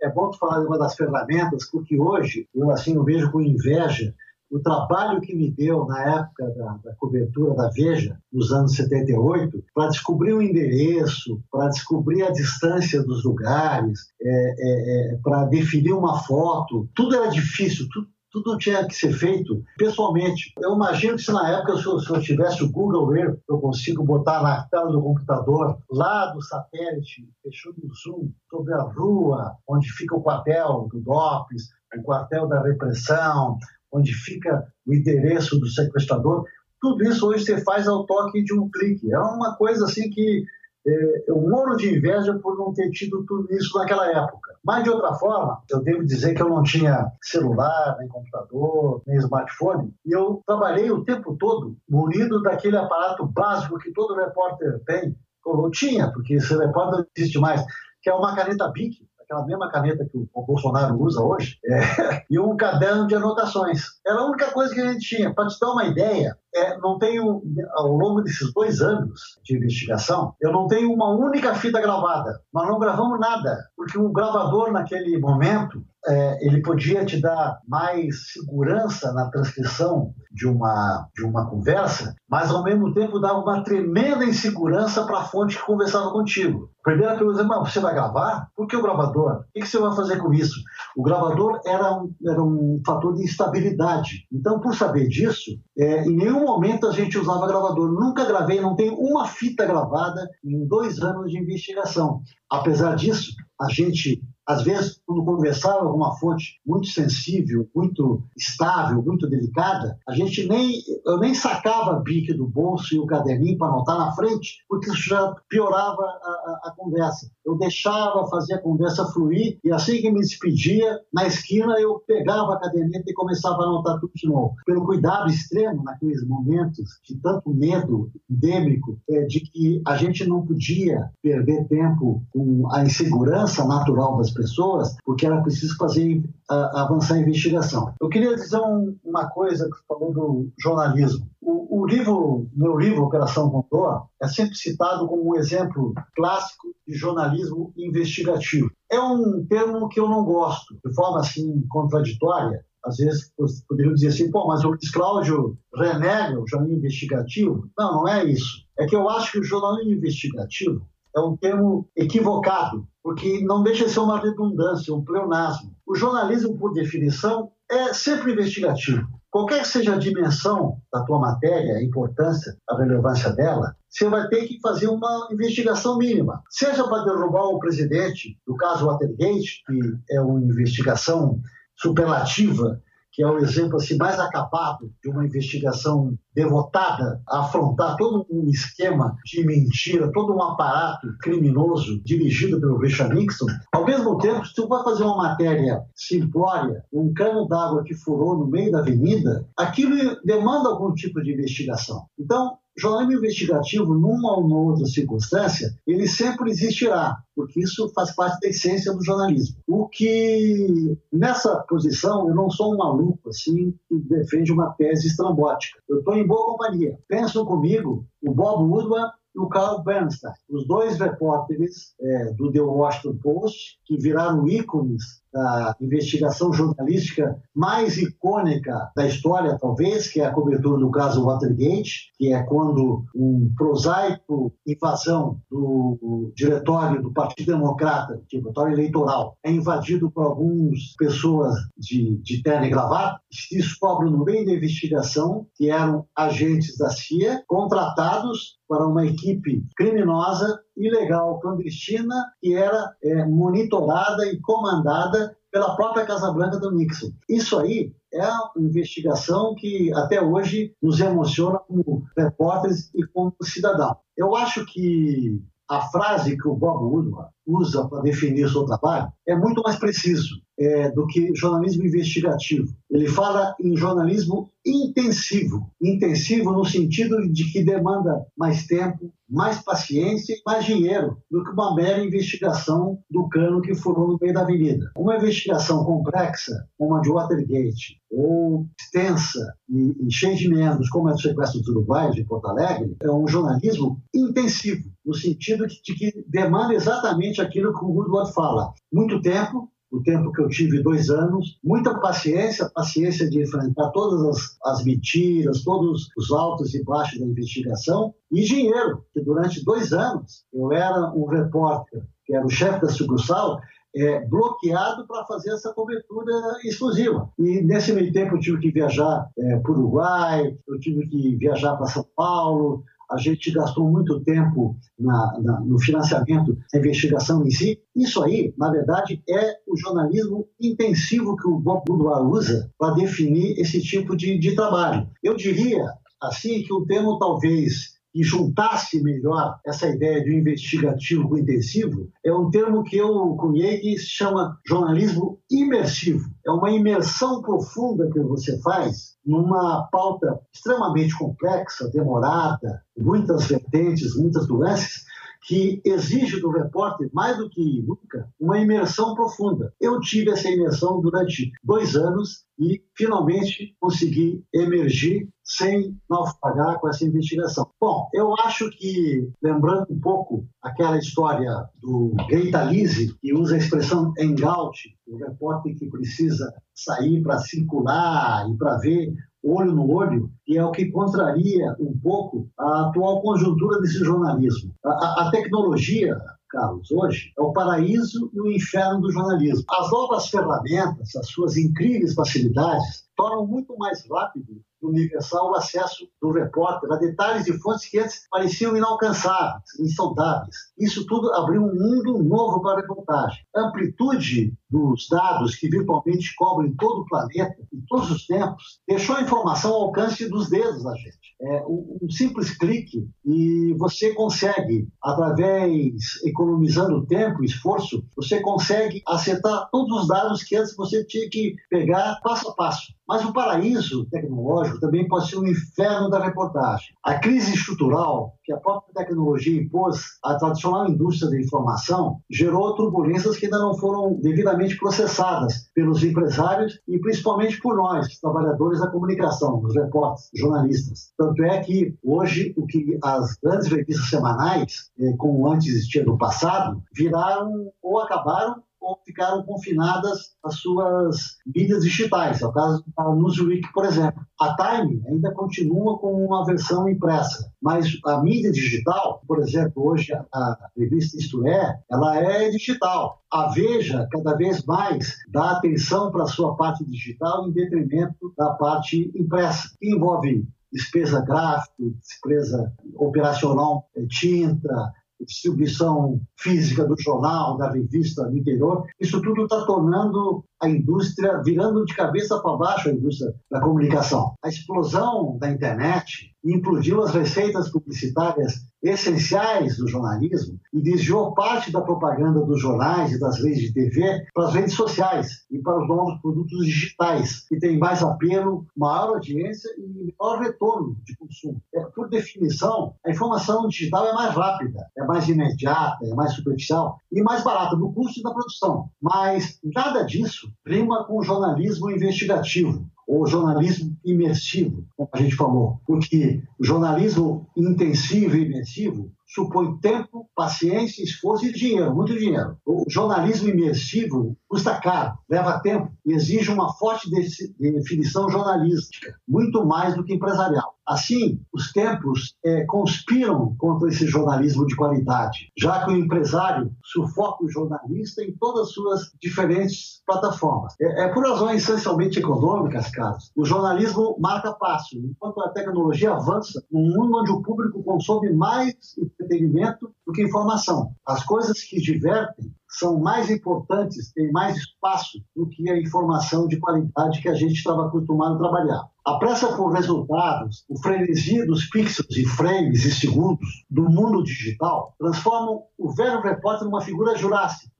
é 0.00 0.08
bom 0.08 0.30
tu 0.30 0.38
falar 0.38 0.60
de 0.60 0.66
uma 0.66 0.78
das 0.78 0.96
ferramentas, 0.96 1.70
porque 1.70 2.00
hoje 2.00 2.48
eu 2.54 2.70
assim 2.70 2.94
eu 2.94 3.04
vejo 3.04 3.30
com 3.30 3.42
inveja 3.42 4.14
o 4.50 4.60
trabalho 4.60 5.20
que 5.20 5.34
me 5.34 5.50
deu 5.50 5.84
na 5.86 6.20
época 6.20 6.50
da, 6.56 6.78
da 6.84 6.94
cobertura 6.96 7.54
da 7.54 7.68
Veja, 7.70 8.18
nos 8.32 8.52
anos 8.52 8.74
78, 8.74 9.62
para 9.74 9.88
descobrir 9.88 10.32
o 10.32 10.42
endereço, 10.42 11.40
para 11.50 11.68
descobrir 11.68 12.22
a 12.22 12.30
distância 12.30 13.02
dos 13.02 13.24
lugares, 13.24 14.00
é, 14.20 14.30
é, 14.30 15.12
é, 15.12 15.18
para 15.22 15.44
definir 15.44 15.92
uma 15.92 16.18
foto, 16.20 16.88
tudo 16.94 17.16
era 17.16 17.28
difícil, 17.28 17.86
tudo, 17.92 18.08
tudo 18.30 18.58
tinha 18.58 18.86
que 18.86 18.94
ser 18.94 19.12
feito 19.12 19.62
pessoalmente. 19.76 20.52
Eu 20.58 20.74
imagino 20.74 21.16
que 21.16 21.22
se 21.22 21.32
na 21.32 21.50
época, 21.50 21.76
se 21.76 21.86
eu, 21.86 21.98
se 21.98 22.10
eu 22.10 22.20
tivesse 22.20 22.62
o 22.62 22.70
Google 22.70 23.16
Earth, 23.16 23.38
eu 23.48 23.58
consigo 23.58 24.04
botar 24.04 24.42
na 24.42 24.64
tela 24.64 24.90
do 24.90 25.02
computador, 25.02 25.78
lá 25.90 26.26
do 26.26 26.42
satélite, 26.42 27.28
fechando 27.42 27.76
o 27.84 27.94
zoom, 27.94 28.30
sobre 28.50 28.74
a 28.74 28.82
rua, 28.82 29.56
onde 29.68 29.90
fica 29.92 30.14
o 30.14 30.22
quartel 30.22 30.88
do 30.90 31.00
DOPS, 31.00 31.68
o 31.96 32.02
quartel 32.02 32.46
da 32.46 32.62
repressão, 32.62 33.58
onde 33.92 34.12
fica 34.12 34.66
o 34.86 34.94
endereço 34.94 35.58
do 35.58 35.66
sequestrador, 35.66 36.44
tudo 36.80 37.04
isso 37.04 37.26
hoje 37.26 37.44
você 37.44 37.60
faz 37.62 37.88
ao 37.88 38.06
toque 38.06 38.42
de 38.42 38.54
um 38.54 38.70
clique. 38.70 39.12
É 39.12 39.18
uma 39.18 39.56
coisa 39.56 39.84
assim 39.84 40.08
que 40.10 40.44
é, 40.86 41.24
eu 41.26 41.40
moro 41.40 41.76
de 41.76 41.96
inveja 41.96 42.38
por 42.38 42.56
não 42.56 42.72
ter 42.72 42.90
tido 42.90 43.24
tudo 43.26 43.52
isso 43.52 43.76
naquela 43.76 44.06
época. 44.06 44.54
Mas, 44.64 44.84
de 44.84 44.90
outra 44.90 45.14
forma, 45.14 45.62
eu 45.70 45.82
devo 45.82 46.04
dizer 46.04 46.34
que 46.34 46.42
eu 46.42 46.48
não 46.48 46.62
tinha 46.62 47.10
celular, 47.22 47.96
nem 47.98 48.08
computador, 48.08 49.02
nem 49.06 49.16
smartphone, 49.18 49.92
e 50.04 50.14
eu 50.14 50.42
trabalhei 50.46 50.90
o 50.90 51.04
tempo 51.04 51.36
todo 51.36 51.76
munido 51.88 52.42
daquele 52.42 52.76
aparato 52.76 53.26
básico 53.26 53.78
que 53.78 53.92
todo 53.92 54.14
repórter 54.14 54.80
tem. 54.84 55.16
Eu 55.46 55.70
tinha, 55.70 56.12
porque 56.12 56.34
esse 56.34 56.54
repórter 56.54 56.98
não 56.98 57.06
existe 57.16 57.38
mais, 57.38 57.64
que 58.02 58.10
é 58.10 58.14
uma 58.14 58.36
caneta 58.36 58.68
BIC 58.68 59.07
aquela 59.28 59.44
mesma 59.44 59.70
caneta 59.70 60.06
que 60.06 60.16
o 60.16 60.42
Bolsonaro 60.42 61.00
usa 61.00 61.22
hoje, 61.22 61.58
é, 61.64 61.78
e 62.30 62.38
um 62.38 62.56
caderno 62.56 63.06
de 63.06 63.14
anotações. 63.14 63.82
Era 64.06 64.20
a 64.20 64.26
única 64.26 64.50
coisa 64.50 64.74
que 64.74 64.80
a 64.80 64.92
gente 64.92 65.06
tinha. 65.06 65.32
Para 65.32 65.48
te 65.48 65.60
dar 65.60 65.72
uma 65.72 65.84
ideia, 65.84 66.36
é, 66.54 66.78
não 66.78 66.98
tenho, 66.98 67.42
ao 67.72 67.88
longo 67.88 68.22
desses 68.22 68.52
dois 68.54 68.80
anos 68.80 69.38
de 69.44 69.56
investigação, 69.56 70.34
eu 70.40 70.50
não 70.50 70.66
tenho 70.66 70.90
uma 70.92 71.10
única 71.10 71.54
fita 71.54 71.80
gravada. 71.80 72.40
Nós 72.52 72.66
não 72.66 72.78
gravamos 72.78 73.20
nada, 73.20 73.58
porque 73.76 73.98
o 73.98 74.10
gravador, 74.10 74.72
naquele 74.72 75.18
momento, 75.18 75.84
é, 76.08 76.46
ele 76.46 76.62
podia 76.62 77.04
te 77.04 77.20
dar 77.20 77.60
mais 77.68 78.32
segurança 78.32 79.12
na 79.12 79.30
transcrição 79.30 80.14
de 80.32 80.46
uma, 80.46 81.06
de 81.14 81.24
uma 81.24 81.48
conversa, 81.48 82.14
mas 82.28 82.50
ao 82.50 82.62
mesmo 82.62 82.94
tempo 82.94 83.18
dava 83.18 83.40
uma 83.40 83.62
tremenda 83.62 84.24
insegurança 84.24 85.04
para 85.04 85.18
a 85.18 85.24
fonte 85.24 85.56
que 85.56 85.66
conversava 85.66 86.10
contigo. 86.10 86.70
Primeira 86.82 87.16
pergunta 87.16 87.42
é: 87.42 87.44
mas 87.44 87.72
você 87.72 87.80
vai 87.80 87.94
gravar? 87.94 88.48
Por 88.56 88.66
que 88.66 88.76
o 88.76 88.82
gravador? 88.82 89.40
O 89.40 89.44
que 89.52 89.66
você 89.66 89.78
vai 89.78 89.94
fazer 89.94 90.16
com 90.16 90.32
isso? 90.32 90.58
O 90.96 91.02
gravador 91.02 91.60
era 91.66 91.92
um, 91.94 92.14
era 92.26 92.42
um 92.42 92.80
fator 92.86 93.14
de 93.14 93.24
instabilidade. 93.24 94.26
Então, 94.32 94.60
por 94.60 94.74
saber 94.74 95.08
disso, 95.08 95.50
é, 95.76 96.04
em 96.04 96.16
nenhum 96.16 96.44
momento 96.44 96.86
a 96.86 96.92
gente 96.92 97.18
usava 97.18 97.46
gravador. 97.46 97.92
Nunca 97.92 98.24
gravei, 98.24 98.60
não 98.60 98.74
tenho 98.74 98.94
uma 98.94 99.26
fita 99.26 99.66
gravada 99.66 100.26
em 100.42 100.66
dois 100.66 100.98
anos 101.00 101.30
de 101.30 101.38
investigação. 101.38 102.22
Apesar 102.50 102.94
disso, 102.96 103.32
a 103.60 103.68
gente 103.70 104.22
às 104.48 104.62
vezes, 104.62 104.98
quando 105.06 105.26
conversava 105.26 105.80
com 105.80 105.94
uma 105.94 106.16
fonte 106.16 106.58
muito 106.66 106.86
sensível, 106.86 107.68
muito 107.76 108.22
estável, 108.34 109.02
muito 109.02 109.28
delicada, 109.28 109.98
a 110.08 110.14
gente 110.14 110.48
nem, 110.48 110.72
eu 111.04 111.18
nem 111.18 111.34
sacava 111.34 111.92
a 111.92 112.00
bique 112.00 112.32
do 112.32 112.46
bolso 112.46 112.94
e 112.94 112.98
o 112.98 113.04
caderninho 113.04 113.58
para 113.58 113.68
anotar 113.68 113.98
na 113.98 114.12
frente, 114.12 114.64
porque 114.66 114.88
isso 114.90 115.10
já 115.10 115.34
piorava 115.50 116.02
a, 116.02 116.06
a, 116.06 116.60
a, 116.64 116.74
conversa. 116.74 117.30
Eu 117.44 117.58
deixava 117.58 118.26
fazer 118.28 118.54
a 118.54 118.62
conversa 118.62 119.04
fluir 119.12 119.58
e 119.62 119.70
assim 119.70 120.00
que 120.00 120.10
me 120.10 120.20
despedia, 120.20 120.98
na 121.12 121.26
esquina 121.26 121.78
eu 121.78 122.02
pegava 122.06 122.54
a 122.54 122.58
caderneta 122.58 123.04
e 123.06 123.14
começava 123.14 123.62
a 123.62 123.66
anotar 123.66 124.00
tudo 124.00 124.12
de 124.14 124.26
novo. 124.26 124.54
Pelo 124.64 124.86
cuidado 124.86 125.28
extremo 125.28 125.82
naqueles 125.82 126.26
momentos 126.26 126.98
de 127.04 127.20
tanto 127.20 127.50
medo 127.50 128.10
endêmico, 128.30 128.98
é, 129.10 129.26
de 129.26 129.40
que 129.40 129.82
a 129.86 129.94
gente 129.96 130.26
não 130.26 130.46
podia 130.46 131.10
perder 131.22 131.68
tempo 131.68 132.22
com 132.30 132.66
a 132.72 132.82
insegurança 132.82 133.66
natural 133.66 134.16
das 134.16 134.37
pessoas, 134.38 134.96
porque 135.04 135.26
era 135.26 135.42
preciso 135.42 135.76
fazer 135.76 136.18
uh, 136.50 136.76
avançar 136.76 137.14
a 137.14 137.20
investigação. 137.20 137.92
Eu 138.00 138.08
queria 138.08 138.34
dizer 138.36 138.60
um, 138.60 138.96
uma 139.04 139.28
coisa 139.28 139.68
que 139.68 139.86
falou 139.86 140.12
do 140.12 140.48
jornalismo. 140.58 141.28
O, 141.42 141.80
o, 141.80 141.86
livro, 141.86 142.46
meu 142.54 142.78
livro 142.78 143.04
Operação 143.04 143.50
Condor, 143.50 144.06
é 144.22 144.28
sempre 144.28 144.54
citado 144.54 145.08
como 145.08 145.30
um 145.30 145.36
exemplo 145.36 145.92
clássico 146.14 146.68
de 146.86 146.94
jornalismo 146.94 147.72
investigativo. 147.76 148.70
É 148.90 149.00
um 149.00 149.44
termo 149.46 149.88
que 149.88 149.98
eu 149.98 150.08
não 150.08 150.24
gosto, 150.24 150.78
de 150.84 150.94
forma 150.94 151.20
assim 151.20 151.64
contraditória. 151.68 152.64
Às 152.84 152.96
vezes 152.96 153.32
poderiam 153.68 153.94
dizer 153.94 154.08
assim, 154.08 154.30
pô, 154.30 154.46
mas 154.46 154.64
o 154.64 154.68
Luiz 154.68 154.90
Cláudio 154.90 155.58
renega 155.74 156.40
o 156.40 156.46
jornalismo 156.46 156.78
investigativo. 156.78 157.68
Não, 157.76 157.92
não 157.96 158.08
é 158.08 158.24
isso. 158.24 158.64
É 158.78 158.86
que 158.86 158.94
eu 158.94 159.08
acho 159.08 159.32
que 159.32 159.40
o 159.40 159.44
jornalismo 159.44 159.94
investigativo 159.94 160.86
é 161.16 161.20
um 161.20 161.36
termo 161.36 161.88
equivocado, 161.96 162.86
porque 163.08 163.42
não 163.42 163.62
deixa 163.62 163.86
de 163.86 163.90
ser 163.90 164.00
uma 164.00 164.20
redundância, 164.20 164.94
um 164.94 165.02
pleonasmo. 165.02 165.74
O 165.86 165.94
jornalismo, 165.94 166.58
por 166.58 166.74
definição, 166.74 167.50
é 167.70 167.90
sempre 167.94 168.32
investigativo. 168.32 169.08
Qualquer 169.30 169.62
que 169.62 169.68
seja 169.68 169.94
a 169.94 169.98
dimensão 169.98 170.76
da 170.92 171.02
tua 171.04 171.18
matéria, 171.18 171.76
a 171.76 171.82
importância, 171.82 172.54
a 172.68 172.76
relevância 172.76 173.32
dela, 173.32 173.74
você 173.88 174.06
vai 174.10 174.28
ter 174.28 174.46
que 174.46 174.60
fazer 174.60 174.88
uma 174.88 175.26
investigação 175.32 175.96
mínima. 175.96 176.42
Seja 176.50 176.86
para 176.86 177.04
derrubar 177.04 177.44
o 177.44 177.58
presidente, 177.58 178.38
no 178.46 178.54
caso 178.58 178.84
Watergate, 178.84 179.62
que 179.66 179.80
é 180.10 180.20
uma 180.20 180.42
investigação 180.42 181.40
superlativa 181.78 182.78
que 183.18 183.24
é 183.24 183.26
o 183.26 183.38
exemplo 183.38 183.78
assim, 183.78 183.96
mais 183.96 184.16
acabado 184.20 184.92
de 185.02 185.10
uma 185.10 185.26
investigação 185.26 186.16
devotada 186.32 187.20
a 187.28 187.40
afrontar 187.40 187.96
todo 187.96 188.24
um 188.30 188.48
esquema 188.48 189.16
de 189.24 189.44
mentira, 189.44 190.12
todo 190.12 190.32
um 190.32 190.40
aparato 190.40 191.08
criminoso 191.20 192.00
dirigido 192.04 192.60
pelo 192.60 192.78
Richard 192.78 193.12
Nixon, 193.12 193.46
ao 193.72 193.84
mesmo 193.84 194.18
tempo, 194.18 194.46
se 194.46 194.54
tu 194.54 194.68
vai 194.68 194.84
fazer 194.84 195.02
uma 195.02 195.16
matéria 195.16 195.82
simplória, 195.96 196.84
um 196.92 197.12
cano 197.12 197.48
d'água 197.48 197.82
que 197.82 197.92
furou 197.92 198.38
no 198.38 198.46
meio 198.46 198.70
da 198.70 198.78
avenida, 198.78 199.44
aquilo 199.56 199.96
demanda 200.24 200.68
algum 200.68 200.94
tipo 200.94 201.20
de 201.20 201.32
investigação. 201.32 202.06
Então, 202.16 202.56
jornalismo 202.78 203.18
investigativo, 203.18 203.94
numa 203.94 204.38
ou 204.38 204.68
outra 204.68 204.86
circunstância, 204.86 205.74
ele 205.86 206.06
sempre 206.06 206.50
existirá, 206.50 207.16
porque 207.34 207.60
isso 207.60 207.90
faz 207.94 208.14
parte 208.14 208.40
da 208.40 208.48
essência 208.48 208.92
do 208.92 209.04
jornalismo. 209.04 209.56
O 209.66 209.88
que, 209.88 210.96
nessa 211.12 211.56
posição, 211.68 212.28
eu 212.28 212.34
não 212.34 212.50
sou 212.50 212.74
um 212.74 212.78
maluco, 212.78 213.28
assim, 213.28 213.74
que 213.88 213.98
defende 214.08 214.52
uma 214.52 214.70
tese 214.72 215.08
estrambótica. 215.08 215.80
Eu 215.88 215.98
estou 215.98 216.14
em 216.16 216.26
boa 216.26 216.46
companhia. 216.46 216.98
Pensam 217.08 217.44
comigo 217.44 218.06
o 218.22 218.32
Bob 218.32 218.64
Woodward 218.64 219.12
e 219.34 219.40
o 219.40 219.48
Carl 219.48 219.82
Bernstein, 219.82 220.32
os 220.48 220.66
dois 220.66 220.98
repórteres 220.98 221.94
é, 222.00 222.32
do 222.32 222.50
The 222.50 222.60
Washington 222.60 223.18
Post, 223.22 223.78
que 223.84 223.96
viraram 223.96 224.48
ícones 224.48 225.22
da 225.32 225.76
investigação 225.80 226.52
jornalística 226.52 227.36
mais 227.54 227.96
icônica 227.98 228.90
da 228.96 229.06
história, 229.06 229.58
talvez, 229.58 230.08
que 230.08 230.20
é 230.20 230.26
a 230.26 230.32
cobertura 230.32 230.78
do 230.78 230.90
caso 230.90 231.24
Watergate, 231.24 232.12
que 232.16 232.32
é 232.32 232.42
quando 232.44 233.04
um 233.14 233.52
prosaico 233.56 234.52
invasão 234.66 235.40
do 235.50 236.32
diretório 236.34 237.02
do 237.02 237.12
Partido 237.12 237.52
Democrata, 237.52 238.20
diretório 238.28 238.74
eleitoral, 238.74 239.36
é 239.44 239.50
invadido 239.50 240.10
por 240.10 240.24
algumas 240.24 240.94
pessoas 240.98 241.54
de, 241.76 242.16
de 242.22 242.42
terno 242.42 242.66
e 242.66 242.70
gravata, 242.70 243.20
se 243.30 243.56
descobre 243.56 244.10
no 244.10 244.24
meio 244.24 244.46
da 244.46 244.52
investigação 244.52 245.46
que 245.54 245.70
eram 245.70 246.06
agentes 246.16 246.76
da 246.76 246.90
CIA 246.90 247.42
contratados 247.46 248.58
para 248.68 248.86
uma 248.86 249.06
equipe 249.06 249.64
criminosa 249.76 250.60
ilegal, 250.78 251.40
clandestina, 251.40 252.14
que 252.40 252.54
era 252.54 252.94
é, 253.02 253.24
monitorada 253.24 254.26
e 254.26 254.40
comandada 254.40 255.36
pela 255.50 255.74
própria 255.76 256.06
Casa 256.06 256.32
Branca 256.32 256.58
do 256.58 256.70
Nixon. 256.70 257.10
Isso 257.28 257.58
aí 257.58 257.92
é 258.12 258.26
uma 258.26 258.52
investigação 258.58 259.54
que 259.54 259.92
até 259.94 260.20
hoje 260.20 260.74
nos 260.82 261.00
emociona 261.00 261.58
como 261.58 262.04
repórteres 262.16 262.90
e 262.94 263.04
como 263.06 263.34
cidadão. 263.42 263.96
Eu 264.16 264.34
acho 264.34 264.64
que 264.66 265.40
a 265.70 265.82
frase 265.82 266.36
que 266.36 266.48
o 266.48 266.56
Bob 266.56 266.84
Woodward 266.84 267.30
usa 267.46 267.86
para 267.86 268.00
definir 268.00 268.44
o 268.44 268.48
seu 268.48 268.64
trabalho 268.64 269.12
é 269.26 269.36
muito 269.36 269.62
mais 269.62 269.76
preciso 269.76 270.40
é, 270.58 270.90
do 270.90 271.06
que 271.06 271.34
jornalismo 271.34 271.84
investigativo. 271.84 272.68
Ele 272.90 273.06
fala 273.06 273.54
em 273.60 273.76
jornalismo 273.76 274.50
intensivo, 274.64 275.70
intensivo 275.80 276.52
no 276.52 276.64
sentido 276.64 277.30
de 277.30 277.52
que 277.52 277.62
demanda 277.62 278.26
mais 278.36 278.66
tempo, 278.66 279.12
mais 279.28 279.62
paciência 279.62 280.32
e 280.32 280.42
mais 280.46 280.64
dinheiro 280.64 281.18
do 281.30 281.44
que 281.44 281.50
uma 281.50 281.74
mera 281.74 282.02
investigação 282.02 282.98
do 283.10 283.28
cano 283.28 283.60
que 283.60 283.74
furou 283.74 284.08
no 284.08 284.18
meio 284.20 284.32
da 284.32 284.42
avenida. 284.42 284.90
Uma 284.96 285.16
investigação 285.16 285.84
complexa, 285.84 286.66
como 286.78 286.94
a 286.94 287.00
de 287.00 287.10
Watergate, 287.10 288.00
ou 288.10 288.66
extensa 288.80 289.54
e, 289.68 290.06
e 290.06 290.10
cheia 290.10 290.34
de 290.34 290.48
meandros, 290.48 290.88
como 290.88 291.08
a 291.08 291.12
do 291.12 291.20
sequestro 291.20 291.60
dos 291.60 291.68
uruguaios 291.68 292.14
de 292.14 292.24
Porto 292.24 292.48
Alegre, 292.48 292.96
é 293.02 293.10
um 293.10 293.28
jornalismo 293.28 294.00
intensivo, 294.14 294.90
no 295.04 295.14
sentido 295.14 295.66
de 295.66 295.94
que 295.94 296.24
demanda 296.26 296.74
exatamente 296.74 297.40
aquilo 297.40 297.78
que 297.78 297.84
o 297.84 297.88
Woodward 297.88 298.32
fala. 298.32 298.72
Muito 298.92 299.20
tempo, 299.20 299.70
o 299.90 300.02
tempo 300.02 300.32
que 300.32 300.42
eu 300.42 300.48
tive, 300.48 300.82
dois 300.82 301.10
anos, 301.10 301.58
muita 301.64 301.98
paciência, 301.98 302.70
paciência 302.74 303.28
de 303.28 303.42
enfrentar 303.42 303.90
todas 303.90 304.22
as, 304.24 304.58
as 304.64 304.84
mentiras, 304.84 305.62
todos 305.62 306.08
os 306.16 306.30
altos 306.30 306.74
e 306.74 306.84
baixos 306.84 307.18
da 307.18 307.26
investigação, 307.26 308.14
e 308.30 308.42
dinheiro, 308.42 309.04
que 309.12 309.20
durante 309.20 309.64
dois 309.64 309.92
anos 309.92 310.44
eu 310.52 310.72
era 310.72 311.12
um 311.14 311.26
repórter, 311.26 312.02
que 312.26 312.34
era 312.34 312.44
o 312.44 312.50
chefe 312.50 312.82
da 312.82 312.88
sucursal, 312.88 313.60
é, 313.96 314.24
bloqueado 314.26 315.06
para 315.06 315.24
fazer 315.24 315.52
essa 315.52 315.72
cobertura 315.72 316.32
exclusiva. 316.62 317.30
E 317.38 317.62
nesse 317.62 317.92
meio 317.92 318.12
tempo 318.12 318.36
eu 318.36 318.40
tive 318.40 318.60
que 318.60 318.70
viajar 318.70 319.28
é, 319.38 319.56
para 319.56 319.72
o 319.72 319.78
Uruguai, 319.78 320.56
eu 320.68 320.78
tive 320.78 321.06
que 321.08 321.36
viajar 321.36 321.76
para 321.76 321.86
São 321.86 322.06
Paulo, 322.14 322.84
a 323.10 323.16
gente 323.16 323.50
gastou 323.50 323.90
muito 323.90 324.20
tempo 324.20 324.76
na, 324.98 325.38
na, 325.40 325.60
no 325.60 325.78
financiamento 325.78 326.56
da 326.72 326.78
investigação 326.78 327.46
em 327.46 327.50
si. 327.50 327.80
Isso 327.96 328.22
aí, 328.22 328.52
na 328.56 328.70
verdade, 328.70 329.22
é 329.28 329.56
o 329.66 329.76
jornalismo 329.76 330.46
intensivo 330.60 331.36
que 331.36 331.48
o 331.48 331.58
Bob 331.58 331.82
Woodward 331.88 332.30
usa 332.30 332.70
para 332.78 332.94
definir 332.94 333.58
esse 333.58 333.80
tipo 333.80 334.16
de, 334.16 334.38
de 334.38 334.54
trabalho. 334.54 335.08
Eu 335.22 335.36
diria, 335.36 335.84
assim, 336.20 336.62
que 336.62 336.72
o 336.72 336.84
termo 336.84 337.18
talvez 337.18 337.98
que 338.12 338.22
juntasse 338.22 339.02
melhor 339.02 339.58
essa 339.64 339.88
ideia 339.88 340.22
de 340.24 340.30
um 340.30 340.38
investigativo 340.38 341.38
intensivo, 341.38 342.08
é 342.24 342.32
um 342.32 342.50
termo 342.50 342.82
que 342.82 342.96
eu 342.96 343.36
cunhei 343.36 343.78
que 343.78 343.98
se 343.98 344.06
chama 344.06 344.58
jornalismo 344.66 345.38
imersivo. 345.50 346.28
É 346.48 346.50
uma 346.50 346.70
imersão 346.70 347.42
profunda 347.42 348.08
que 348.10 348.18
você 348.20 348.58
faz 348.62 349.18
numa 349.24 349.86
pauta 349.92 350.40
extremamente 350.50 351.14
complexa, 351.18 351.90
demorada, 351.90 352.82
muitas 352.96 353.48
vertentes, 353.48 354.16
muitas 354.16 354.46
doenças, 354.46 355.04
que 355.48 355.80
exige 355.82 356.40
do 356.40 356.50
repórter, 356.50 357.08
mais 357.10 357.38
do 357.38 357.48
que 357.48 357.82
nunca, 357.82 358.28
uma 358.38 358.58
imersão 358.58 359.14
profunda. 359.14 359.72
Eu 359.80 359.98
tive 359.98 360.30
essa 360.30 360.50
imersão 360.50 361.00
durante 361.00 361.50
dois 361.64 361.96
anos 361.96 362.44
e 362.58 362.82
finalmente 362.94 363.74
consegui 363.80 364.44
emergir 364.52 365.26
sem 365.42 365.96
naufragar 366.10 366.78
com 366.78 366.88
essa 366.88 367.06
investigação. 367.06 367.70
Bom, 367.80 368.10
eu 368.12 368.34
acho 368.40 368.68
que, 368.72 369.32
lembrando 369.42 369.86
um 369.88 369.98
pouco 369.98 370.46
aquela 370.62 370.98
história 370.98 371.50
do 371.80 372.12
Gaitalize, 372.28 373.16
que 373.18 373.32
usa 373.32 373.54
a 373.54 373.58
expressão 373.58 374.12
engalte, 374.18 374.94
o 375.06 375.16
repórter 375.16 375.74
que 375.78 375.88
precisa 375.88 376.52
sair 376.74 377.22
para 377.22 377.38
circular 377.38 378.46
e 378.50 378.58
para 378.58 378.76
ver 378.76 379.14
olho 379.50 379.72
no 379.72 379.90
olho, 379.90 380.30
que 380.44 380.56
é 380.56 380.64
o 380.64 380.72
que 380.72 380.90
contraria 380.90 381.74
um 381.80 381.98
pouco 381.98 382.48
a 382.58 382.88
atual 382.88 383.20
conjuntura 383.22 383.80
desse 383.80 383.98
jornalismo. 383.98 384.74
A, 384.84 384.90
a, 384.90 385.28
a 385.28 385.30
tecnologia, 385.30 386.16
Carlos, 386.50 386.90
hoje 386.90 387.32
é 387.38 387.42
o 387.42 387.52
paraíso 387.52 388.30
e 388.32 388.40
o 388.40 388.50
inferno 388.50 389.00
do 389.00 389.12
jornalismo. 389.12 389.64
As 389.70 389.90
novas 389.90 390.28
ferramentas, 390.28 391.14
as 391.16 391.28
suas 391.28 391.56
incríveis 391.56 392.14
facilidades, 392.14 393.07
tornam 393.18 393.44
muito 393.44 393.76
mais 393.76 394.08
rápido 394.08 394.62
universal 394.80 395.50
o 395.50 395.56
acesso 395.56 396.08
do 396.22 396.30
repórter 396.30 396.90
a 396.92 396.96
detalhes 396.96 397.44
de 397.44 397.52
fontes 397.58 397.90
que 397.90 397.98
antes 397.98 398.28
pareciam 398.30 398.76
inalcançáveis, 398.76 399.64
insondáveis. 399.80 400.54
Isso 400.78 401.04
tudo 401.04 401.32
abriu 401.34 401.62
um 401.62 401.74
mundo 401.74 402.22
novo 402.22 402.62
para 402.62 402.78
a 402.78 402.80
reportagem. 402.82 403.40
A 403.56 403.62
amplitude 403.62 404.54
dos 404.70 405.08
dados 405.10 405.56
que 405.56 405.68
virtualmente 405.68 406.32
cobrem 406.36 406.74
todo 406.76 407.00
o 407.00 407.06
planeta, 407.06 407.56
em 407.72 407.80
todos 407.88 408.08
os 408.10 408.24
tempos, 408.24 408.80
deixou 408.86 409.16
a 409.16 409.22
informação 409.22 409.72
ao 409.72 409.82
alcance 409.82 410.28
dos 410.28 410.48
dedos 410.48 410.84
da 410.84 410.94
gente. 410.94 411.18
É 411.40 411.64
um 411.66 412.08
simples 412.10 412.56
clique 412.56 413.08
e 413.24 413.74
você 413.78 414.14
consegue, 414.14 414.88
através, 415.02 416.22
economizando 416.24 417.06
tempo 417.06 417.42
e 417.42 417.46
esforço, 417.46 418.04
você 418.14 418.40
consegue 418.40 419.02
acertar 419.06 419.68
todos 419.72 420.02
os 420.02 420.08
dados 420.08 420.42
que 420.42 420.56
antes 420.56 420.76
você 420.76 421.04
tinha 421.04 421.28
que 421.30 421.56
pegar 421.70 422.20
passo 422.22 422.48
a 422.48 422.54
passo. 422.54 422.92
Mas 423.08 423.24
o 423.24 423.32
paraíso 423.32 424.04
tecnológico 424.10 424.80
também 424.80 425.08
pode 425.08 425.30
ser 425.30 425.38
um 425.38 425.46
inferno 425.46 426.10
da 426.10 426.22
reportagem. 426.22 426.88
A 427.02 427.14
crise 427.14 427.54
estrutural 427.54 428.34
que 428.44 428.52
a 428.52 428.58
própria 428.58 428.94
tecnologia 428.94 429.60
impôs 429.60 430.18
à 430.22 430.36
tradicional 430.36 430.88
indústria 430.88 431.30
da 431.30 431.40
informação 431.40 432.20
gerou 432.30 432.74
turbulências 432.74 433.36
que 433.36 433.46
ainda 433.46 433.58
não 433.58 433.74
foram 433.74 434.18
devidamente 434.20 434.76
processadas 434.76 435.70
pelos 435.74 436.04
empresários 436.04 436.80
e 436.86 436.98
principalmente 436.98 437.58
por 437.60 437.76
nós, 437.76 438.18
trabalhadores 438.18 438.80
da 438.80 438.90
comunicação, 438.90 439.60
os 439.62 439.74
repórteres, 439.74 440.30
jornalistas. 440.34 441.12
Tanto 441.16 441.42
é 441.44 441.60
que 441.60 441.94
hoje 442.04 442.52
o 442.56 442.66
que 442.66 442.98
as 443.02 443.36
grandes 443.42 443.68
revistas 443.68 444.08
semanais, 444.08 444.90
eh, 444.98 445.14
como 445.16 445.50
antes 445.50 445.68
existia 445.68 446.04
no 446.04 446.18
passado, 446.18 446.82
viraram 446.94 447.70
ou 447.82 448.00
acabaram 448.00 448.62
ou 448.80 448.98
ficaram 449.04 449.42
confinadas 449.42 450.36
às 450.44 450.56
suas 450.56 451.36
mídias 451.46 451.82
digitais. 451.82 452.40
É 452.40 452.46
o 452.46 452.52
caso 452.52 452.84
da 452.96 453.14
Newsweek, 453.14 453.72
por 453.72 453.84
exemplo. 453.84 454.22
A 454.40 454.54
Time 454.54 455.02
ainda 455.08 455.32
continua 455.32 455.98
com 455.98 456.24
uma 456.24 456.44
versão 456.44 456.88
impressa, 456.88 457.52
mas 457.60 457.98
a 458.06 458.22
mídia 458.22 458.52
digital, 458.52 459.22
por 459.26 459.40
exemplo, 459.40 459.88
hoje 459.88 460.12
a 460.12 460.58
revista 460.76 461.18
Isto 461.18 461.46
É, 461.46 461.80
ela 461.90 462.16
é 462.16 462.50
digital. 462.50 463.22
A 463.32 463.48
Veja, 463.48 464.06
cada 464.10 464.36
vez 464.36 464.64
mais, 464.64 465.16
dá 465.28 465.52
atenção 465.52 466.10
para 466.10 466.24
a 466.24 466.28
sua 466.28 466.56
parte 466.56 466.84
digital 466.84 467.48
em 467.48 467.52
detrimento 467.52 468.32
da 468.36 468.50
parte 468.50 469.10
impressa, 469.14 469.68
que 469.78 469.90
envolve 469.90 470.46
despesa 470.72 471.20
gráfica, 471.22 471.74
despesa 471.78 472.72
operacional, 472.94 473.88
tinta, 474.08 474.92
distribuição 475.24 476.20
física 476.36 476.84
do 476.84 476.94
jornal, 477.00 477.56
da 477.56 477.70
revista 477.70 478.24
no 478.28 478.36
interior, 478.36 478.84
isso 479.00 479.20
tudo 479.22 479.42
está 479.44 479.64
tornando 479.64 480.44
a 480.60 480.68
indústria, 480.68 481.40
virando 481.42 481.84
de 481.84 481.94
cabeça 481.94 482.40
para 482.40 482.56
baixo 482.56 482.88
a 482.88 482.92
indústria 482.92 483.34
da 483.50 483.60
comunicação. 483.60 484.34
A 484.42 484.48
explosão 484.48 485.36
da 485.38 485.50
internet 485.50 486.34
implodiu 486.44 487.02
as 487.02 487.12
receitas 487.12 487.70
publicitárias 487.70 488.68
essenciais 488.82 489.76
do 489.76 489.88
jornalismo 489.88 490.58
e 490.72 490.80
desviou 490.80 491.34
parte 491.34 491.72
da 491.72 491.80
propaganda 491.80 492.40
dos 492.44 492.60
jornais 492.60 493.12
e 493.12 493.18
das 493.18 493.42
redes 493.42 493.60
de 493.60 493.72
TV 493.72 494.24
para 494.32 494.46
as 494.46 494.54
redes 494.54 494.74
sociais 494.74 495.44
e 495.50 495.58
para 495.58 495.82
os 495.82 495.88
novos 495.88 496.20
produtos 496.20 496.64
digitais, 496.64 497.44
que 497.48 497.58
têm 497.58 497.78
mais 497.78 498.02
apelo, 498.02 498.66
maior 498.76 499.14
audiência 499.14 499.68
e 499.78 500.14
maior 500.18 500.40
retorno 500.40 500.96
de 501.04 501.16
consumo. 501.16 501.60
É, 501.74 501.80
por 501.86 502.08
definição, 502.08 502.94
a 503.04 503.10
informação 503.10 503.66
digital 503.66 504.06
é 504.06 504.12
mais 504.12 504.34
rápida, 504.34 504.86
é 504.96 505.04
mais 505.04 505.28
imediata, 505.28 505.98
é 506.04 506.14
mais 506.14 506.34
superficial 506.34 507.00
e 507.10 507.20
mais 507.20 507.42
barata 507.42 507.76
no 507.76 507.92
custo 507.92 508.22
da 508.22 508.32
produção. 508.32 508.90
Mas 509.02 509.58
nada 509.64 510.04
disso 510.04 510.47
rima 510.66 511.04
com 511.04 511.22
jornalismo 511.22 511.90
investigativo, 511.90 512.86
ou 513.06 513.26
jornalismo 513.26 513.96
imersivo, 514.04 514.84
como 514.96 515.08
a 515.12 515.18
gente 515.18 515.34
falou, 515.34 515.80
porque 515.86 516.42
o 516.58 516.64
jornalismo 516.64 517.48
intensivo 517.56 518.36
e 518.36 518.44
imersivo 518.44 519.10
supõe 519.28 519.78
tempo, 519.80 520.28
paciência, 520.34 521.02
esforço 521.02 521.46
e 521.46 521.52
dinheiro, 521.52 521.94
muito 521.94 522.18
dinheiro. 522.18 522.56
O 522.64 522.84
jornalismo 522.88 523.48
imersivo 523.48 524.36
custa 524.48 524.80
caro, 524.80 525.18
leva 525.28 525.60
tempo 525.60 525.90
e 526.04 526.14
exige 526.14 526.50
uma 526.50 526.72
forte 526.74 527.10
definição 527.10 528.28
jornalística, 528.30 529.14
muito 529.28 529.64
mais 529.66 529.94
do 529.94 530.02
que 530.02 530.14
empresarial. 530.14 530.78
Assim, 530.88 531.38
os 531.52 531.70
tempos 531.70 532.34
é, 532.42 532.64
conspiram 532.64 533.54
contra 533.58 533.90
esse 533.90 534.06
jornalismo 534.06 534.66
de 534.66 534.74
qualidade, 534.74 535.52
já 535.56 535.84
que 535.84 535.92
o 535.92 535.96
empresário 535.98 536.72
sufoca 536.82 537.44
o 537.44 537.50
jornalista 537.50 538.24
em 538.24 538.32
todas 538.32 538.68
as 538.68 538.72
suas 538.72 539.12
diferentes 539.20 540.00
plataformas. 540.06 540.74
É, 540.80 541.04
é 541.04 541.08
por 541.08 541.28
razões 541.28 541.62
essencialmente 541.62 542.18
econômicas, 542.18 542.90
Carlos. 542.90 543.30
O 543.36 543.44
jornalismo 543.44 544.16
marca 544.18 544.54
passo, 544.54 544.96
enquanto 544.96 545.42
a 545.42 545.50
tecnologia 545.50 546.12
avança 546.12 546.64
num 546.72 546.88
mundo 546.88 547.18
onde 547.18 547.32
o 547.32 547.42
público 547.42 547.82
consome 547.82 548.32
mais 548.32 548.74
entretenimento 549.20 549.92
do 550.06 550.12
que 550.12 550.22
informação. 550.22 550.92
As 551.06 551.24
coisas 551.24 551.62
que 551.62 551.80
divertem 551.80 552.52
são 552.68 552.98
mais 552.98 553.30
importantes, 553.30 554.12
têm 554.12 554.30
mais 554.30 554.56
espaço 554.56 555.18
do 555.34 555.48
que 555.48 555.68
a 555.70 555.78
informação 555.78 556.46
de 556.46 556.58
qualidade 556.58 557.20
que 557.20 557.28
a 557.28 557.34
gente 557.34 557.54
estava 557.54 557.86
acostumado 557.86 558.34
a 558.34 558.38
trabalhar. 558.38 558.88
A 559.08 559.18
pressa 559.18 559.56
por 559.56 559.72
resultados, 559.72 560.66
o 560.68 560.78
frenesi 560.78 561.42
dos 561.46 561.64
pixels 561.70 562.14
e 562.14 562.26
frames 562.26 562.84
e 562.84 562.90
segundos 562.90 563.64
do 563.70 563.88
mundo 563.88 564.22
digital 564.22 564.94
transformam 564.98 565.62
o 565.78 565.90
velho 565.94 566.20
repórter 566.20 566.66
numa 566.66 566.82
figura 566.82 567.16
jurássica. 567.16 567.72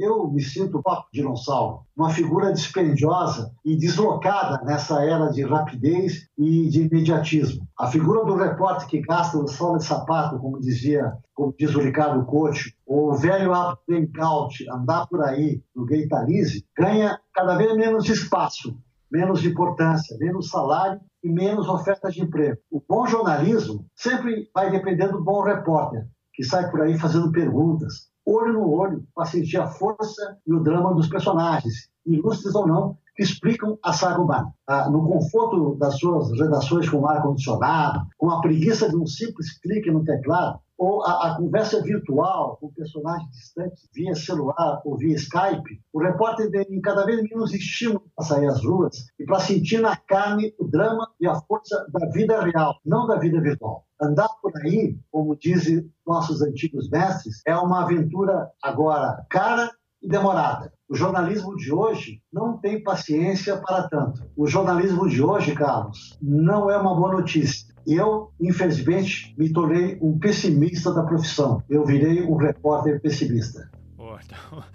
eu 0.00 0.30
me 0.30 0.42
sinto 0.42 0.82
papo 0.82 1.08
dinossauro, 1.12 1.80
uma 1.94 2.08
figura 2.08 2.54
dispendiosa 2.54 3.52
e 3.62 3.76
deslocada 3.76 4.64
nessa 4.64 5.04
era 5.04 5.28
de 5.28 5.42
rapidez 5.44 6.26
e 6.38 6.66
de 6.70 6.84
imediatismo. 6.84 7.68
A 7.78 7.88
figura 7.88 8.24
do 8.24 8.34
repórter 8.34 8.88
que 8.88 9.02
gasta 9.02 9.36
o 9.36 9.46
sol 9.46 9.76
de 9.76 9.84
sapato, 9.84 10.38
como 10.38 10.58
dizia, 10.58 11.12
como 11.34 11.54
diz 11.58 11.74
o 11.74 11.80
Ricardo 11.80 12.24
Couto, 12.24 12.60
ou 12.86 13.10
o 13.10 13.14
velho 13.14 13.52
out, 13.52 14.70
andar 14.70 15.06
por 15.06 15.22
aí 15.22 15.60
no 15.76 15.84
Gaitalize, 15.84 16.64
ganha 16.74 17.20
cada 17.34 17.58
vez 17.58 17.76
menos 17.76 18.08
espaço 18.08 18.74
menos 19.12 19.44
importância, 19.44 20.16
menos 20.18 20.48
salário 20.48 20.98
e 21.22 21.28
menos 21.28 21.68
oferta 21.68 22.10
de 22.10 22.22
emprego. 22.22 22.56
O 22.70 22.82
bom 22.88 23.06
jornalismo 23.06 23.84
sempre 23.94 24.48
vai 24.54 24.70
depender 24.70 25.08
do 25.08 25.22
bom 25.22 25.42
repórter, 25.42 26.08
que 26.32 26.42
sai 26.42 26.70
por 26.70 26.80
aí 26.80 26.98
fazendo 26.98 27.30
perguntas, 27.30 28.08
olho 28.24 28.54
no 28.54 28.70
olho, 28.70 29.06
para 29.14 29.26
sentir 29.26 29.58
a 29.58 29.66
força 29.66 30.38
e 30.46 30.54
o 30.54 30.62
drama 30.62 30.94
dos 30.94 31.08
personagens, 31.08 31.90
ilustres 32.06 32.54
ou 32.54 32.66
não, 32.66 32.96
que 33.14 33.22
explicam 33.22 33.78
a 33.84 33.92
saga 33.92 34.22
humana. 34.22 34.50
Ah, 34.66 34.88
no 34.88 35.06
conforto 35.06 35.74
das 35.74 35.98
suas 35.98 36.32
redações 36.40 36.88
com 36.88 37.06
ar-condicionado, 37.06 38.06
com 38.16 38.30
a 38.30 38.40
preguiça 38.40 38.88
de 38.88 38.96
um 38.96 39.06
simples 39.06 39.58
clique 39.58 39.90
no 39.90 40.02
teclado, 40.02 40.58
ou 40.78 41.04
a, 41.04 41.28
a, 41.28 41.36
conversa 41.36 41.80
virtual 41.82 42.56
com 42.60 42.72
personagens 42.72 43.30
distantes 43.30 43.88
via 43.94 44.14
celular 44.14 44.80
ou 44.84 44.96
via 44.96 45.14
Skype, 45.14 45.80
o 45.92 46.00
repórter 46.00 46.50
tem 46.50 46.80
cada 46.80 47.04
vez 47.04 47.22
menos 47.22 47.52
estímulo 47.54 48.04
para 48.16 48.26
sair 48.26 48.46
às 48.46 48.64
ruas 48.64 49.06
e 49.18 49.24
para 49.24 49.40
sentir 49.40 49.80
na 49.80 49.96
carne 49.96 50.54
o 50.58 50.66
drama 50.66 51.08
e 51.20 51.26
a 51.26 51.34
força 51.42 51.86
da 51.92 52.08
vida 52.10 52.42
real, 52.42 52.74
não 52.84 53.06
da 53.06 53.16
vida 53.16 53.40
virtual. 53.40 53.84
Andar 54.00 54.28
por 54.40 54.52
aí, 54.64 54.98
como 55.10 55.36
dizem 55.36 55.88
nossos 56.06 56.42
antigos 56.42 56.90
mestres, 56.90 57.40
é 57.46 57.54
uma 57.54 57.82
aventura 57.82 58.50
agora 58.62 59.24
cara 59.30 59.70
e 60.02 60.08
demorada. 60.08 60.72
O 60.88 60.94
jornalismo 60.96 61.56
de 61.56 61.72
hoje 61.72 62.20
não 62.32 62.58
tem 62.58 62.82
paciência 62.82 63.56
para 63.56 63.88
tanto. 63.88 64.28
O 64.36 64.46
jornalismo 64.46 65.08
de 65.08 65.22
hoje, 65.22 65.54
Carlos, 65.54 66.18
não 66.20 66.70
é 66.70 66.76
uma 66.76 66.94
boa 66.94 67.12
notícia. 67.12 67.71
Eu, 67.86 68.32
infelizmente, 68.40 69.34
me 69.36 69.52
tornei 69.52 69.98
um 70.00 70.18
pessimista 70.18 70.92
da 70.92 71.02
profissão. 71.02 71.62
Eu 71.68 71.84
virei 71.84 72.22
um 72.22 72.36
repórter 72.36 73.00
pessimista. 73.00 73.70
Oh, 73.98 74.16
então... 74.24 74.64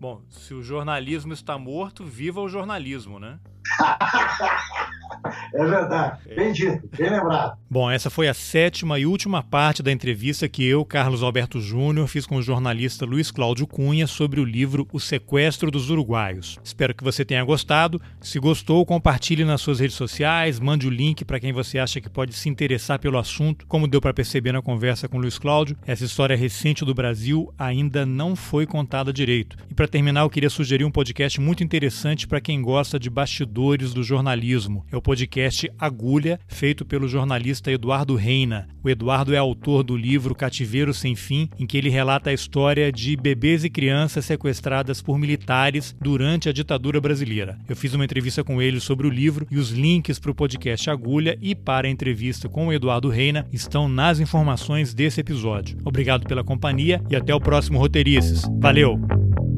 Bom, 0.00 0.20
se 0.28 0.52
o 0.52 0.62
jornalismo 0.62 1.32
está 1.32 1.56
morto, 1.56 2.04
viva 2.04 2.40
o 2.40 2.48
jornalismo, 2.48 3.18
né? 3.18 3.38
É 5.54 5.64
verdade. 5.64 6.18
Bem 6.34 6.52
dito, 6.52 6.88
bem 6.98 7.10
lembrado. 7.10 7.56
Bom, 7.70 7.88
essa 7.88 8.10
foi 8.10 8.28
a 8.28 8.34
sétima 8.34 8.98
e 8.98 9.06
última 9.06 9.40
parte 9.40 9.84
da 9.84 9.92
entrevista 9.92 10.48
que 10.48 10.64
eu, 10.64 10.84
Carlos 10.84 11.22
Alberto 11.22 11.60
Júnior, 11.60 12.08
fiz 12.08 12.26
com 12.26 12.36
o 12.36 12.42
jornalista 12.42 13.04
Luiz 13.06 13.30
Cláudio 13.30 13.66
Cunha 13.66 14.06
sobre 14.08 14.40
o 14.40 14.44
livro 14.44 14.86
O 14.92 14.98
Sequestro 14.98 15.70
dos 15.70 15.90
Uruguaios. 15.90 16.58
Espero 16.62 16.94
que 16.94 17.04
você 17.04 17.24
tenha 17.24 17.44
gostado. 17.44 18.00
Se 18.20 18.40
gostou, 18.40 18.84
compartilhe 18.84 19.44
nas 19.44 19.60
suas 19.60 19.78
redes 19.78 19.96
sociais, 19.96 20.58
mande 20.58 20.88
o 20.88 20.90
link 20.90 21.24
para 21.24 21.38
quem 21.38 21.52
você 21.52 21.78
acha 21.78 22.00
que 22.00 22.10
pode 22.10 22.32
se 22.32 22.48
interessar 22.48 22.98
pelo 22.98 23.18
assunto. 23.18 23.64
Como 23.68 23.86
deu 23.86 24.00
para 24.00 24.14
perceber 24.14 24.50
na 24.50 24.62
conversa 24.62 25.08
com 25.08 25.18
o 25.18 25.20
Luiz 25.20 25.38
Cláudio, 25.38 25.76
essa 25.86 26.04
história 26.04 26.36
recente 26.36 26.84
do 26.84 26.94
Brasil 26.94 27.52
ainda 27.56 28.04
não 28.04 28.34
foi 28.34 28.66
contada 28.66 29.12
direito. 29.12 29.56
E 29.70 29.74
para 29.74 29.86
terminar, 29.86 30.22
eu 30.22 30.30
queria 30.30 30.50
sugerir 30.50 30.84
um 30.84 30.90
podcast 30.90 31.40
muito 31.40 31.62
interessante 31.62 32.26
para 32.26 32.40
quem 32.40 32.60
gosta 32.60 32.98
de 32.98 33.08
bastidores 33.08 33.94
do 33.94 34.02
jornalismo. 34.02 34.84
É 34.90 34.96
o 34.96 35.02
podcast 35.44 35.70
Agulha, 35.78 36.40
feito 36.48 36.86
pelo 36.86 37.06
jornalista 37.06 37.70
Eduardo 37.70 38.14
Reina. 38.14 38.66
O 38.82 38.88
Eduardo 38.88 39.34
é 39.34 39.36
autor 39.36 39.82
do 39.82 39.94
livro 39.94 40.34
Cativeiro 40.34 40.94
Sem 40.94 41.14
Fim, 41.14 41.50
em 41.58 41.66
que 41.66 41.76
ele 41.76 41.90
relata 41.90 42.30
a 42.30 42.32
história 42.32 42.90
de 42.90 43.14
bebês 43.14 43.62
e 43.62 43.68
crianças 43.68 44.24
sequestradas 44.24 45.02
por 45.02 45.18
militares 45.18 45.94
durante 46.00 46.48
a 46.48 46.52
ditadura 46.52 47.00
brasileira. 47.00 47.58
Eu 47.68 47.76
fiz 47.76 47.92
uma 47.92 48.04
entrevista 48.04 48.42
com 48.42 48.62
ele 48.62 48.80
sobre 48.80 49.06
o 49.06 49.10
livro 49.10 49.46
e 49.50 49.58
os 49.58 49.70
links 49.70 50.18
para 50.18 50.30
o 50.30 50.34
podcast 50.34 50.88
Agulha 50.88 51.36
e 51.42 51.54
para 51.54 51.86
a 51.86 51.90
entrevista 51.90 52.48
com 52.48 52.68
o 52.68 52.72
Eduardo 52.72 53.10
Reina 53.10 53.46
estão 53.52 53.86
nas 53.86 54.20
informações 54.20 54.94
desse 54.94 55.20
episódio. 55.20 55.76
Obrigado 55.84 56.26
pela 56.26 56.42
companhia 56.42 57.02
e 57.10 57.16
até 57.16 57.34
o 57.34 57.40
próximo 57.40 57.78
Roteirices. 57.78 58.44
Valeu! 58.58 59.53